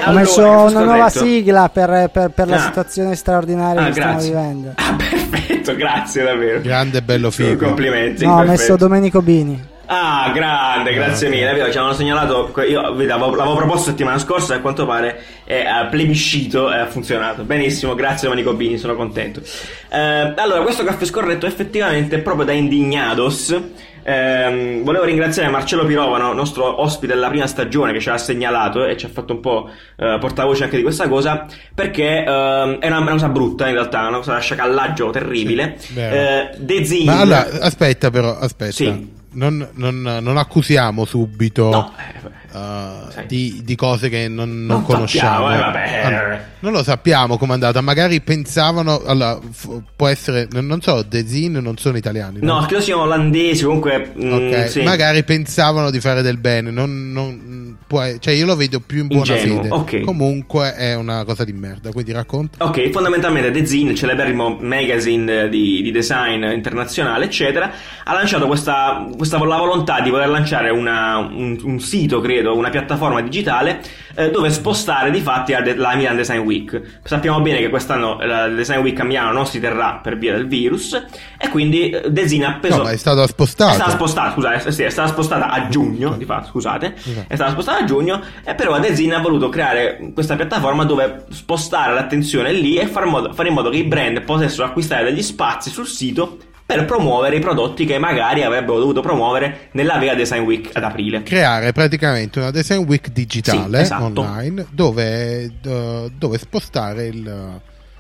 Ho 0.10 0.14
messo 0.14 0.42
una 0.42 0.84
nuova 0.84 1.10
scorretto. 1.10 1.26
sigla 1.34 1.70
per, 1.70 2.10
per- 2.12 2.30
per 2.32 2.48
la 2.48 2.56
Ah. 2.56 2.60
situazione 2.60 3.16
straordinaria 3.16 3.82
Ah, 3.82 3.86
che 3.86 3.92
stiamo 3.92 4.12
grazie. 4.14 4.30
vivendo. 4.30 4.72
Ah, 4.76 4.96
perfetto, 4.98 5.76
grazie 5.76 6.24
davvero. 6.24 6.62
Grande 6.62 6.98
e 6.98 7.02
bello 7.02 7.32
figo. 7.32 7.66
Complimenti. 7.66 8.26
No, 8.26 8.40
ho 8.40 8.44
messo 8.44 8.76
Domenico 8.76 9.22
Bini. 9.22 9.68
Ah, 9.92 10.30
grande, 10.36 10.94
grazie 10.94 11.30
mille. 11.30 11.46
Vero, 11.52 11.66
ci 11.72 11.78
avevano 11.78 11.94
segnalato. 11.94 12.54
Io 12.68 12.80
l'avevo, 12.80 13.34
l'avevo 13.36 13.56
proposto 13.56 13.90
settimana 13.90 14.20
scorsa 14.20 14.54
e 14.54 14.58
a 14.58 14.60
quanto 14.60 14.86
pare 14.86 15.20
è 15.46 15.66
a 15.66 15.86
plebiscito 15.88 16.72
e 16.72 16.78
ha 16.78 16.86
funzionato. 16.86 17.42
Benissimo, 17.42 17.96
grazie 17.96 18.28
Domenico 18.28 18.54
Bini, 18.54 18.78
sono 18.78 18.94
contento. 18.96 19.42
Eh, 19.90 20.34
allora, 20.36 20.62
questo 20.62 20.84
caffè 20.84 21.06
scorretto 21.06 21.48
effettivamente 21.48 22.18
è 22.18 22.20
proprio 22.20 22.46
da 22.46 22.52
indignados. 22.52 23.60
Ehm, 24.04 24.84
volevo 24.84 25.04
ringraziare 25.06 25.50
Marcello 25.50 25.86
Pirovano, 25.86 26.34
nostro 26.34 26.82
ospite 26.82 27.14
della 27.14 27.30
prima 27.30 27.48
stagione, 27.48 27.92
che 27.94 28.00
ci 28.00 28.10
ha 28.10 28.18
segnalato 28.18 28.86
e 28.86 28.98
ci 28.98 29.06
ha 29.06 29.10
fatto 29.10 29.34
un 29.34 29.40
po' 29.40 29.70
eh, 29.98 30.18
portavoce 30.20 30.64
anche 30.64 30.78
di 30.78 30.84
questa 30.84 31.08
cosa. 31.08 31.46
Perché 31.74 32.24
ehm, 32.24 32.80
è, 32.80 32.88
una, 32.88 32.98
è 32.98 33.02
una 33.02 33.12
cosa 33.12 33.30
brutta 33.30 33.68
in 33.68 33.74
realtà, 33.74 34.08
una 34.08 34.18
cosa 34.18 34.34
da 34.34 34.40
sciacallaggio 34.40 35.10
terribile. 35.10 35.76
Sì, 35.78 36.00
eh, 36.00 36.50
De 36.58 36.86
Zin- 36.86 37.06
Ma 37.06 37.20
allora, 37.20 37.48
aspetta 37.62 38.10
però, 38.10 38.38
aspetta. 38.38 38.72
Sì. 38.72 39.18
Non, 39.32 39.68
non- 39.74 40.02
non 40.22 40.38
accusiamo 40.38 41.06
subito 41.06 41.70
No, 41.70 41.94
eh, 41.98 42.39
uh, 42.52 43.24
di, 43.28 43.62
di 43.64 43.76
cose 43.76 44.10
che 44.10 44.28
non, 44.28 44.66
non 44.66 44.78
Non 44.78 44.84
conosciamo. 44.84 45.50
sappiamo, 45.50 45.78
eh. 45.78 46.00
Allora, 46.02 46.48
non 46.60 46.72
lo 46.72 46.84
sappiamo 46.84 47.38
com'è 47.38 47.54
andata. 47.54 47.82
Magari 47.82 48.22
pensavano. 48.22 49.02
Allora, 49.06 49.38
f- 49.52 49.82
può 49.96 50.08
essere. 50.08 50.48
Non 50.52 50.66
non 50.66 50.82
so, 50.82 51.06
The 51.08 51.28
Zin 51.28 51.54
non 51.54 51.78
sono 51.78 51.98
italiani. 51.98 52.40
No, 52.42 52.64
credo 52.66 52.82
siano 52.82 53.02
olandesi, 53.02 53.64
comunque... 53.64 54.14
mm, 54.18 54.32
Ok, 54.34 54.70
sì. 54.70 54.82
magari 54.84 55.24
pensavano 55.24 55.90
di 55.90 56.00
fare 56.00 56.22
del 56.22 56.38
bene, 56.38 56.72
non, 56.72 57.12
non- 57.12 57.78
può- 57.86 58.04
cioè 58.20 58.34
io 58.34 58.46
lo 58.46 58.56
vedo 58.56 58.80
più 58.80 59.02
in 59.02 59.08
buona 59.08 59.34
Ingenuo, 59.36 59.62
fede. 59.64 59.74
ok. 59.74 60.02
Comunque 60.02 60.76
è 60.76 60.96
una 60.96 61.24
cosa 61.26 61.44
di 61.44 61.52
merda, 61.54 61.92
quindi 61.92 62.12
racconta. 62.12 62.64
Ok, 62.66 62.90
fondamentalmente 62.92 63.52
The 63.52 63.66
Zine, 63.66 63.92
il 63.92 63.98
celeberrimo 63.98 64.58
magazine 64.62 65.50
di, 65.50 65.82
di 65.82 65.92
design 65.92 66.44
internazionale, 66.46 67.26
eccetera, 67.26 67.72
ha 68.04 68.14
lanciato 68.14 68.48
questa, 68.48 69.06
questa 69.18 69.38
la 69.44 69.58
volontà 69.58 70.00
di 70.02 70.10
voler 70.10 70.30
lanciare 70.30 70.70
una- 70.70 71.18
un, 71.18 71.60
un 71.64 71.80
sito, 71.80 72.22
credo, 72.22 72.39
una 72.48 72.70
piattaforma 72.70 73.22
digitale 73.22 73.82
eh, 74.16 74.30
dove 74.30 74.50
spostare 74.50 75.12
di 75.12 75.20
fatti 75.22 75.52
la, 75.52 75.62
la 75.76 75.96
Milan 75.96 76.16
Design 76.16 76.40
Week. 76.40 77.00
Sappiamo 77.04 77.40
bene 77.42 77.60
che 77.60 77.70
quest'anno 77.70 78.18
la 78.22 78.48
Design 78.48 78.80
Week 78.80 79.00
a 79.00 79.04
Milano 79.04 79.32
non 79.32 79.46
si 79.46 79.60
terrà 79.60 80.00
per 80.02 80.18
via 80.18 80.34
del 80.34 80.48
virus 80.48 80.94
e 81.38 81.50
quindi 81.50 81.90
eh, 81.90 82.12
Design 82.12 82.44
ha 82.44 82.58
preso... 82.60 82.78
No, 82.78 82.84
ma 82.84 82.92
è 82.92 82.98
stata 82.98 83.26
spostata. 83.28 83.72
È 83.72 83.76
stata 83.76 83.92
spostata, 83.92 84.32
scusate, 84.34 84.72
sì, 84.72 84.84
è 84.84 84.90
stata 84.90 85.10
spostata 85.10 85.50
a 85.50 85.68
giugno, 85.68 86.16
di 86.18 86.26
fatto, 86.26 86.48
scusate, 86.50 86.96
Esatto. 86.96 87.26
è 87.28 87.36
stata 87.36 87.52
spostata 87.52 87.80
a 87.80 87.84
giugno 87.86 88.22
e 88.44 88.56
però 88.56 88.80
Design 88.80 89.14
ha 89.14 89.20
voluto 89.20 89.50
creare 89.50 90.12
questa 90.14 90.36
piattaforma 90.36 90.86
dove 90.86 91.26
spostare 91.30 91.94
l'attenzione 91.94 92.52
lì 92.52 92.78
e 92.78 92.88
far 92.88 93.06
modo- 93.06 93.34
fare 93.34 93.50
in 93.50 93.54
modo 93.54 93.70
che 93.70 93.78
i 93.78 93.84
brand 93.84 94.22
potessero 94.22 94.66
acquistare 94.66 95.04
degli 95.04 95.22
spazi 95.22 95.70
sul 95.70 95.88
sito 95.88 96.38
per 96.70 96.86
promuovere 96.86 97.38
i 97.38 97.40
prodotti 97.40 97.84
che 97.84 97.98
magari 97.98 98.44
avrebbero 98.44 98.78
dovuto 98.78 99.02
promuovere 99.02 99.70
nella 99.72 99.98
vera 99.98 100.14
Design 100.14 100.44
Week 100.44 100.70
ad 100.72 100.84
aprile. 100.84 101.24
creare 101.24 101.72
praticamente 101.72 102.38
una 102.38 102.52
design 102.52 102.84
week 102.86 103.10
digitale 103.10 103.78
Sì, 103.78 103.82
esatto. 103.86 104.04
online 104.22 104.68
dove, 104.70 105.46
eh, 105.46 106.12
dove 106.16 106.38
spostare 106.38 107.08
il, 107.08 107.24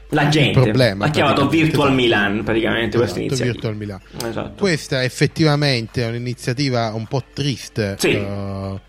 La 0.09 0.22
il 0.22 0.30
gente 0.30 0.59
problema. 0.61 1.05
ha 1.05 1.09
chiamato. 1.09 1.47
Virtual 1.47 1.88
Esatto. 1.88 1.99
Milan 1.99 2.43
praticamente 2.43 2.97
questa 2.97 3.20
Esatto, 3.20 3.20
iniziativa. 3.41 3.51
Virtual 3.53 3.76
Milan. 3.76 3.99
Esatto. 4.30 4.53
Questa 4.59 5.03
effettivamente 5.03 6.03
è 6.03 6.07
un'iniziativa 6.07 6.91
un 6.93 7.07
po' 7.07 7.24
triste. 7.34 7.95
Sì. 7.97 8.09
eh, 8.11 8.80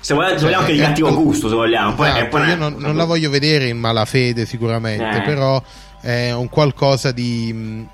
Se 0.00 0.12
vogliamo, 0.12 0.40
vogliamo 0.40 0.60
anche 0.60 0.72
di 0.74 0.78
eh, 0.80 0.82
cattivo 0.82 1.08
eh, 1.08 1.14
gusto, 1.14 1.48
se 1.48 1.54
vogliamo. 1.54 1.94
Poi 1.94 2.06
esatto, 2.08 2.22
un 2.24 2.28
po' 2.28 2.36
una- 2.36 2.48
io 2.48 2.56
non, 2.56 2.74
non 2.76 2.96
la 2.96 3.04
voglio 3.04 3.30
vedere 3.30 3.66
in 3.68 3.78
malafede 3.78 4.44
sicuramente, 4.44 5.16
Eh. 5.16 5.22
però 5.22 5.62
è 6.02 6.32
un 6.32 6.50
qualcosa 6.50 7.12
di, 7.12 7.86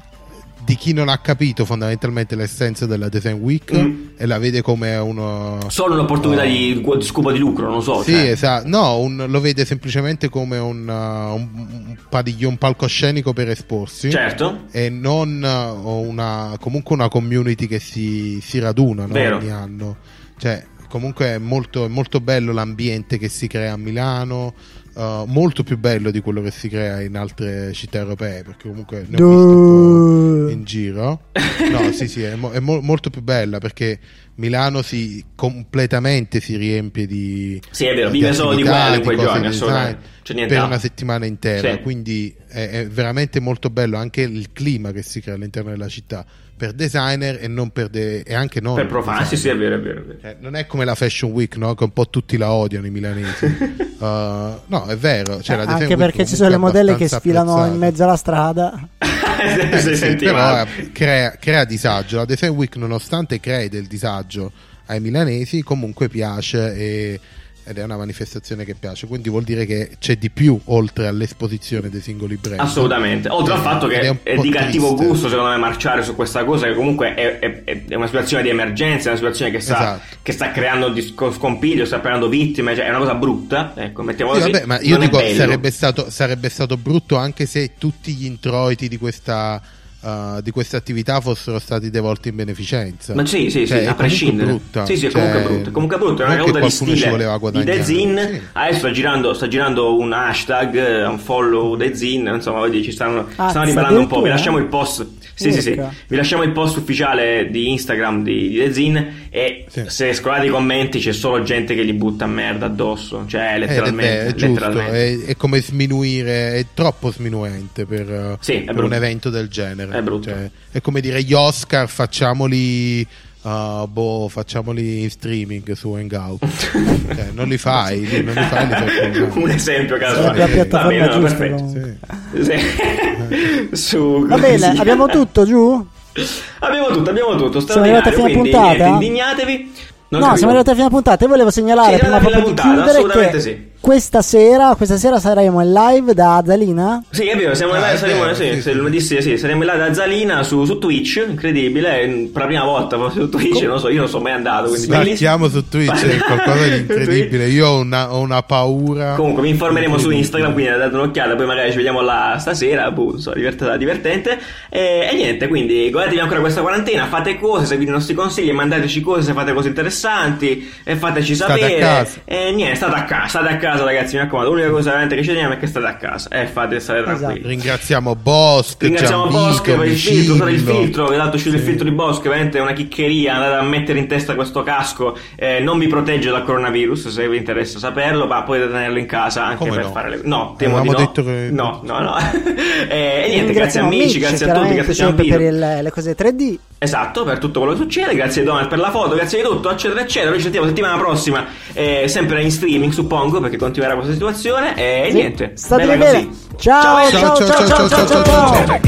di 0.69 0.77
chi 0.77 0.93
non 0.93 1.09
ha 1.09 1.17
capito 1.17 1.65
fondamentalmente 1.65 2.37
l'essenza 2.37 2.85
della 2.85 3.09
Design 3.09 3.41
Week 3.41 3.73
Mm. 3.75 4.03
e 4.19 4.27
la 4.27 4.37
vede 4.39 4.61
come 4.61 4.97
uno... 4.97 5.59
Solo 5.69 5.95
un'opportunità 5.95 6.43
di, 6.45 6.79
di 6.85 7.03
scopo 7.03 7.33
di 7.33 7.39
lucro, 7.39 7.71
non 7.71 7.83
so. 7.83 8.03
Sì, 8.03 8.13
cioè. 8.13 8.31
esatto. 8.33 8.69
No, 8.69 8.99
un- 8.99 9.25
lo 9.29 9.41
vede 9.41 9.65
semplicemente 9.65 10.29
come 10.29 10.59
un, 10.59 10.87
uh, 10.87 11.35
un, 11.35 11.49
un 11.55 11.97
padiglio- 12.11 12.51
un 12.51 12.59
palcoscenico 12.59 13.33
per 13.33 13.49
esporsi. 13.49 14.11
Certo. 14.11 14.65
E 14.71 14.91
non 14.91 15.43
uh, 15.43 15.89
una, 15.89 16.55
comunque 16.61 16.95
una 16.95 17.09
community 17.09 17.67
che 17.67 17.79
si, 17.79 18.39
si 18.43 18.59
raduna 18.59 19.07
no, 19.07 19.37
ogni 19.37 19.51
anno. 19.51 19.97
Cioè, 20.37 20.63
comunque 20.91 21.29
è 21.29 21.39
molto, 21.39 21.87
è 21.87 21.89
molto 21.89 22.21
bello 22.21 22.53
l'ambiente 22.53 23.17
che 23.17 23.31
si 23.31 23.47
crea 23.47 23.73
a 23.73 23.77
Milano. 23.79 24.53
Uh, 24.99 25.25
molto 25.27 25.63
più 25.63 25.79
bello 25.79 26.11
di 26.11 26.21
quello 26.21 26.43
che 26.43 26.51
si 26.51 26.69
crea 26.69 27.01
in 27.01 27.17
altre 27.17 27.73
città 27.73 27.99
europee 27.99 28.43
perché 28.43 28.69
comunque 28.69 29.07
ne 29.09 29.23
ho 29.23 29.29
visto 29.29 30.49
in 30.51 30.65
giro. 30.65 31.23
No 31.71 31.93
sì 31.93 32.09
sì 32.09 32.23
è, 32.23 32.35
mo- 32.35 32.51
è 32.51 32.59
mo- 32.59 32.81
molto 32.81 33.09
più 33.11 33.23
bella 33.23 33.59
perché 33.59 33.99
Milano 34.37 34.83
si 34.83 35.25
completamente 35.35 36.41
si 36.41 36.57
riempie 36.57 37.07
di 37.07 37.61
Sì, 37.71 37.87
è 37.87 37.95
vero, 37.95 38.11
vive 38.11 38.33
solo 38.33 38.55
di 38.55 38.63
quello 38.63 38.95
in 38.95 39.03
quei 39.03 39.17
giorni, 39.17 39.47
assolutamente. 39.47 40.47
per 40.47 40.63
una 40.63 40.79
settimana 40.79 41.27
intera. 41.27 41.73
Sì. 41.73 41.81
quindi 41.81 42.35
è, 42.49 42.69
è 42.69 42.87
veramente 42.89 43.41
molto 43.41 43.71
bello 43.71 43.97
anche 43.97 44.23
il 44.23 44.53
clima 44.53 44.93
che 44.93 45.03
si 45.03 45.21
crea 45.21 45.35
all'interno 45.35 45.71
della 45.71 45.89
città 45.89 46.25
per 46.59 46.73
designer 46.73 47.39
e 47.41 47.49
non 47.49 47.71
per 47.71 47.89
de- 47.89 48.21
e 48.21 48.35
anche 48.35 48.61
non 48.61 48.75
Per 48.75 48.87
profani, 48.87 49.25
sì, 49.25 49.37
sì, 49.37 49.49
è 49.49 49.57
vero, 49.57 49.77
è 49.77 49.81
vero. 49.81 50.01
È 50.01 50.05
vero. 50.05 50.19
eh, 50.23 50.37
non 50.41 50.57
è 50.57 50.67
come 50.67 50.85
la 50.85 50.95
Fashion 50.95 51.31
Week, 51.31 51.57
no? 51.57 51.75
Che 51.75 51.85
un 51.85 51.93
po' 51.93 52.11
tutti 52.11 52.37
la 52.37 52.53
odiano 52.53 52.87
i 52.87 52.91
milanesi. 52.91 53.87
Uh, 53.99 54.61
no, 54.67 54.87
è 54.87 54.97
vero. 54.97 55.43
Cioè, 55.43 55.57
la 55.57 55.65
Design 55.65 55.83
Anche 55.83 55.95
Week 55.95 55.99
perché 55.99 56.25
ci 56.25 56.37
sono 56.37 56.51
le 56.51 56.57
modelle 56.57 56.95
che 56.95 57.09
sfilano 57.09 57.51
apprezzata. 57.55 57.73
in 57.75 57.79
mezzo 57.81 58.03
alla 58.05 58.17
strada. 58.17 58.89
Eh, 59.41 59.79
sì, 59.81 59.97
sentiva. 59.97 60.33
però 60.33 60.63
eh, 60.63 60.93
crea, 60.93 61.31
crea 61.39 61.65
disagio. 61.65 62.17
La 62.19 62.25
Design 62.25 62.51
Week, 62.51 62.75
nonostante 62.77 63.39
crei 63.41 63.69
del 63.69 63.87
disagio 63.87 64.53
ai 64.87 65.01
milanesi, 65.01 65.63
comunque 65.63 66.09
piace 66.09 66.75
e- 66.77 67.21
ed 67.69 67.79
è 67.79 67.83
una 67.85 67.97
manifestazione 67.99 68.65
che 68.65 68.75
piace. 68.75 69.07
Quindi 69.07 69.29
vuol 69.29 69.43
dire 69.45 69.67
che 69.67 69.91
c'è 69.99 70.17
di 70.17 70.31
più 70.31 70.59
oltre 70.67 71.07
all'esposizione 71.07 71.91
dei 71.91 72.01
singoli 72.01 72.37
brand. 72.37 72.61
Assolutamente, 72.61 73.29
oltre 73.29 73.53
al 73.55 73.61
fatto 73.61 73.87
che 73.87 74.01
è, 74.23 74.35
po' 74.35 74.43
di 74.43 74.51
cattivo 74.51 74.89
triste. 74.89 75.07
gusto 75.07 75.29
secondo 75.29 75.51
me 75.51 75.57
marciare 75.59 76.03
su 76.03 76.15
questa 76.15 76.45
cosa 76.45 76.67
che 76.67 76.75
comunque 76.75 77.15
è, 77.15 77.39
è- 77.39 77.65
è- 77.65 77.85
è 77.87 77.95
una 77.95 78.07
situazione 78.07 78.43
di 78.43 78.49
emergenza, 78.49 79.07
è 79.07 79.09
una 79.13 79.17
situazione 79.19 79.51
che 79.51 79.61
sta, 79.61 79.75
Esatto. 79.77 80.17
che 80.23 80.33
sta 80.33 80.51
creando 80.51 80.89
disco- 80.89 81.31
scompiglio, 81.33 81.85
sta 81.85 82.01
creando 82.01 82.29
vittime, 82.29 82.75
cioè 82.75 82.87
è 82.87 82.89
una 82.89 82.99
cosa 82.99 83.15
brutta, 83.15 83.73
ecco, 83.77 84.03
mettiamo 84.03 84.35
Sì, 84.35 84.41
vabbè, 84.51 84.65
ma 84.65 84.81
io 84.81 84.95
non 84.97 85.03
è 85.03 85.09
dico 85.09 85.19
sarebbe 85.35 85.71
stato, 85.71 86.11
sarebbe 86.11 86.49
stato 86.49 86.77
brutto 86.77 87.17
anche 87.17 87.45
se 87.47 87.73
tutti 87.79 88.15
gli 88.15 88.25
introiti 88.25 88.89
di 88.89 88.97
questa, 88.97 89.61
uh, 90.01 90.41
di 90.43 90.51
questa 90.51 90.77
attività 90.77 91.21
fossero 91.21 91.59
stati 91.59 91.91
devolti 91.91 92.29
in 92.29 92.37
beneficenza. 92.37 93.15
Ma 93.15 93.25
sì, 93.27 93.51
sì, 93.51 93.61
sì, 93.61 93.67
Cioè, 93.67 93.79
è 93.79 93.81
a 93.81 93.95
comunque 93.95 94.05
prescindere. 94.07 94.49
brutta. 94.51 94.87
Sì, 94.87 94.97
sì, 94.97 95.07
è 95.07 95.11
Cioè, 95.11 95.21
comunque 95.21 95.43
brutta. 95.53 95.71
Comunque 95.71 95.99
brutta, 95.99 96.23
è 96.23 96.27
una 96.27 96.37
caduta 96.37 96.61
di 96.61 96.71
stile 96.71 97.17
di. 97.51 97.65
Dezin. 97.65 98.29
Sì. 98.33 98.41
Adesso 98.53 98.79
sta 98.79 98.91
girando, 98.91 99.35
sta 99.35 99.49
girando 99.49 99.99
un 99.99 100.13
hashtag, 100.13 100.75
eh, 100.77 101.07
un 101.07 101.19
follow 101.19 101.77
Dezin, 101.77 102.31
insomma, 102.35 102.61
vedi, 102.61 102.83
ci 102.83 102.93
stanno, 102.93 103.27
Ah, 103.37 103.49
stanno 103.49 103.65
ribellando 103.67 104.01
un 104.01 104.07
po'. 104.07 104.23
Vi 104.23 104.29
lasciamo 104.29 104.59
il 104.59 104.67
post. 104.67 105.07
Sì, 105.35 105.53
sì, 105.53 105.61
sì. 105.63 105.81
Vi 106.09 106.17
lasciamo 106.17 106.43
il 106.43 106.51
post 106.51 106.77
ufficiale 106.79 107.49
di 107.51 107.71
Instagram 107.71 108.25
di, 108.25 108.49
di 108.49 108.57
Dezin 108.59 109.28
e 109.31 109.65
Sì. 109.69 109.85
se 109.87 110.13
scrollate 110.15 110.47
i 110.47 110.51
commenti 110.51 110.99
c'è 111.01 111.13
solo 111.13 111.43
gente 111.43 111.75
che 111.75 111.85
gli 111.85 111.93
butta 111.93 112.27
merda 112.27 112.67
addosso, 112.67 113.25
cioè 113.27 113.55
è, 113.55 113.59
letteralmente, 113.59 114.27
è 114.27 114.35
giusto, 114.35 114.69
letteralmente. 114.69 115.25
è, 115.27 115.31
è 115.31 115.37
come 115.37 115.61
sminuire, 115.61 116.55
è 116.55 116.67
troppo 116.75 117.13
sminuente 117.13 117.85
per, 117.87 118.37
Sì, 118.41 118.65
è 118.65 118.73
per 118.73 118.85
un 118.85 118.93
evento 118.93 119.31
del 119.31 119.49
genere. 119.49 119.97
È 119.99 120.03
brutto. 120.03 120.29
Cioè, 120.31 120.51
è 120.73 120.81
come 120.81 121.01
dire 121.01 121.23
gli 121.23 121.33
Oscar 121.35 121.89
facciamoli, 121.89 123.07
uh, 123.43 123.87
boh, 123.87 124.29
facciamoli 124.29 125.03
in 125.03 125.11
streaming 125.11 125.73
su 125.73 125.93
Hangout. 125.93 126.45
Cioè, 127.09 127.29
non 127.33 127.49
li 127.49 127.57
fai, 127.59 128.07
li- 128.07 128.23
non 128.23 128.35
li 128.35 128.43
fai, 128.43 128.67
li 128.67 128.73
fai 128.75 129.29
un 129.43 129.51
esempio 129.51 129.97
casuale. 129.97 130.39
la 130.39 130.65
Va 130.69 130.87
bene, 130.89 131.07
no, 131.07 131.21
perfetto. 131.21 131.69
Sì. 131.69 132.43
Sì. 132.45 133.77
Su, 133.77 134.27
Va 134.27 134.39
bene, 134.39 134.73
sì. 134.75 134.81
abbiamo 134.81 135.07
tutto 135.07 135.45
giù? 135.47 135.87
Abbiamo 136.61 136.87
tutto, 136.89 137.11
abbiamo 137.11 137.37
tutto. 137.37 137.61
Siamo 137.61 137.83
arrivati 137.83 138.09
a 138.09 138.13
fine 138.13 138.33
quindi 138.33 138.51
puntata? 138.51 138.67
niente, 138.73 138.89
indignatevi. 138.89 139.73
Non 140.11 140.21
no, 140.21 140.27
capivo. 140.29 140.37
siamo 140.37 140.53
arrivati 140.53 140.71
a 140.71 140.75
fine 140.75 140.89
puntata. 140.89 141.25
Io 141.25 141.31
volevo 141.31 141.51
segnalare 141.51 141.93
Sì, 141.95 141.99
prima 142.01 142.19
proprio 142.19 142.39
di 142.41 142.47
puntata, 142.47 142.69
chiudere 142.69 142.91
assolutamente 142.91 143.37
che 143.37 143.41
sì. 143.41 143.69
Questa 143.81 144.23
sera, 144.23 144.75
questa 144.77 144.97
sera 144.97 145.19
saremo 145.19 145.61
in 145.63 145.73
live 145.73 146.15
da 146.15 146.37
Azzalina. 146.37 147.03
Sì, 147.11 147.27
è 147.29 147.37
vero, 147.37 147.55
siamo 147.55 147.73
Ah, 147.75 147.79
là, 147.79 147.91
è 147.93 147.97
saremo, 147.97 148.33
sì, 148.35 148.61
sì, 148.61 148.73
lunedì 148.73 149.01
sì, 149.01 149.21
sì, 149.23 149.39
saremo 149.39 149.63
là 149.63 149.77
da 149.77 149.95
Zalina 149.95 150.43
su, 150.43 150.65
su 150.65 150.79
Twitch, 150.79 151.25
incredibile, 151.29 152.29
per 152.33 152.43
la 152.43 152.47
prima 152.47 152.65
volta 152.65 152.97
forse 152.97 153.21
su 153.21 153.29
Twitch, 153.29 153.63
non 153.63 153.79
so, 153.79 153.89
io 153.89 154.01
non 154.01 154.09
sono 154.09 154.23
mai 154.25 154.33
andato. 154.33 154.75
Sbarchiamo 154.75 155.49
su 155.49 155.69
Twitch, 155.69 156.05
è 156.07 156.17
qualcosa 156.19 156.65
di 156.67 156.77
incredibile. 156.79 157.49
Io 157.49 157.67
ho 157.69 157.79
una, 157.81 158.13
ho 158.13 158.21
una 158.21 158.43
paura. 158.43 159.15
Comunque 159.15 159.43
vi 159.43 159.51
informeremo 159.51 159.97
su. 159.99 160.11
Instagram, 160.11 160.53
quindi 160.53 160.71
date 160.77 160.95
un'occhiata, 160.95 161.37
poi 161.37 161.47
magari 161.47 161.71
ci 161.71 161.77
vediamo 161.77 162.01
là 162.01 162.37
stasera, 162.41 162.91
boh, 162.91 163.19
so, 163.19 163.33
divert- 163.33 163.77
divertente. 163.77 164.39
E, 164.69 165.09
e 165.11 165.15
niente, 165.15 165.47
quindi 165.49 165.89
godetevi 165.91 166.19
ancora 166.21 166.41
questa 166.41 166.61
quarantena, 166.63 167.07
fate 167.07 167.39
cose, 167.39 167.67
seguite 167.67 167.91
i 167.91 167.93
nostri 167.95 168.15
consigli, 168.15 168.51
mandateci 168.51 169.01
cose 169.01 169.23
se 169.23 169.33
fate 169.33 169.53
cose 169.53 169.69
interessanti 169.69 170.69
e 170.83 170.97
fateci 170.97 171.35
State 171.35 171.53
a 171.53 171.57
sapere. 171.59 171.79
casa. 171.79 172.19
E 172.25 172.53
niente, 172.53 172.75
state 172.77 172.97
a 172.97 173.05
casa, 173.05 173.29
state 173.29 173.49
a 173.53 173.57
casa 173.57 173.67
ragazzi, 173.77 174.17
mi 174.17 174.23
raccomando, 174.23 174.51
l'unica 174.51 174.71
cosa 174.71 174.89
veramente 174.91 175.15
che 175.17 175.23
ci 175.23 175.29
teniamo 175.29 175.55
è 175.55 175.59
che 175.59 175.67
state 175.67 175.87
a 175.87 175.97
casa 175.97 176.29
e 176.31 176.47
fate 176.47 176.81
stare 176.81 177.01
Esatto. 177.01 177.19
tranquilli. 177.19 177.49
Ringraziamo 177.49 178.15
Bosch, 178.15 178.83
Ringraziamo 178.83 179.27
Bosche 179.29 179.75
per 179.75 179.87
il 179.87 179.97
filtro, 179.97 180.35
usate 180.35 180.51
il 180.51 180.61
filtro, 180.61 181.07
che 181.09 181.17
dato 181.17 181.37
uscito 181.37 181.57
il 181.57 181.63
filtro 181.63 181.85
di 181.89 181.95
Bosche, 181.95 182.29
veramente 182.29 182.59
è 182.59 182.61
una 182.61 182.73
chiccheria, 182.73 183.35
andate 183.35 183.55
a 183.55 183.63
mettere 183.63 183.99
in 183.99 184.07
testa 184.09 184.35
questo 184.35 184.63
casco, 184.63 185.17
eh, 185.37 185.61
non 185.61 185.79
vi 185.79 185.87
protegge 185.87 186.31
dal 186.31 186.45
coronavirus 186.45 187.09
se 187.09 187.29
vi 187.29 187.37
interessa 187.37 187.79
saperlo, 187.79 188.27
ma 188.27 188.43
potete 188.43 188.67
tenerlo 188.69 188.99
in 188.99 189.07
casa 189.07 189.45
anche 189.45 189.59
Come 189.59 189.71
per 189.77 189.85
no? 189.85 189.91
fare 189.91 190.09
le 190.11 190.21
No, 190.25 190.55
temo 190.57 190.81
di 190.81 190.89
no. 190.89 190.97
detto 190.97 191.23
che- 191.25 191.49
No, 191.51 191.81
no, 191.85 191.99
no. 192.01 192.17
Eh, 192.89 193.25
e 193.27 193.29
niente, 193.31 193.53
grazie 193.53 193.81
amici, 193.81 194.19
grazie 194.19 194.49
a 194.51 194.55
tutti, 194.55 194.75
grazie 194.75 195.05
a 195.05 195.13
per 195.13 195.41
il- 195.41 195.79
le 195.83 195.91
cose 195.91 196.15
3D. 196.15 196.59
Esatto, 196.81 197.25
per 197.25 197.39
tutto 197.39 197.59
quello 197.61 197.75
che 197.75 197.81
succede, 197.81 198.15
grazie 198.15 198.45
Donald 198.45 198.69
per 198.69 198.79
la 198.79 198.91
foto, 198.91 199.15
grazie 199.17 199.43
di 199.43 199.45
tutto, 199.49 199.69
eccetera, 199.71 200.01
eccetera. 200.01 200.29
Noi 200.29 200.37
ci 200.39 200.45
sentiamo 200.45 200.67
settimana 200.69 200.97
prossima, 200.97 201.45
eh, 201.73 202.05
sempre 202.07 202.41
in 202.43 202.53
streaming, 202.53 202.93
suppongo, 202.93 203.41
perché 203.41 203.57
continuerà 203.59 203.95
questa 203.95 204.13
situazione. 204.13 204.75
E 204.77 205.11
niente. 205.13 205.53
State 205.55 205.87
bene. 205.87 206.05
così. 206.05 206.47
Ciao, 206.57 207.11
Ciao, 207.11 207.37
ciao, 207.37 207.37
ciao, 207.37 207.47
ciao, 207.47 207.67
ciao, 207.67 207.89
ciao, 207.89 208.07
ciao, 208.07 208.25
ciao. 208.25 208.81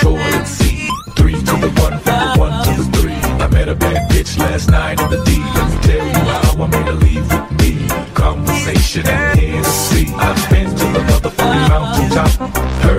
Toilet 0.00 0.44
seat. 0.44 0.88
Three 1.14 1.34
to 1.42 1.56
the 1.58 1.70
one, 1.80 1.98
from 1.98 2.18
the 2.18 2.38
one 2.40 2.62
to 2.64 2.82
the 2.82 2.98
three. 2.98 3.14
I 3.38 3.48
met 3.48 3.68
a 3.68 3.74
bad 3.74 4.10
bitch 4.10 4.36
last 4.38 4.68
night 4.70 5.00
in 5.00 5.08
the 5.10 5.22
D. 5.24 5.38
Let 5.54 5.70
me 5.70 5.78
tell 5.82 6.06
you 6.06 6.12
how 6.12 6.64
I 6.64 6.66
made 6.66 6.86
her 6.86 6.92
leave 6.94 7.26
with 7.30 7.50
me. 7.60 7.88
Conversation 8.14 9.06
and 9.06 9.38
Hennessy. 9.38 10.12
I've 10.16 10.50
been 10.50 10.68
to 10.70 10.84
the 10.92 11.00
motherfucking 11.00 11.68
mountaintop. 11.68 12.30
Heard 12.82 12.98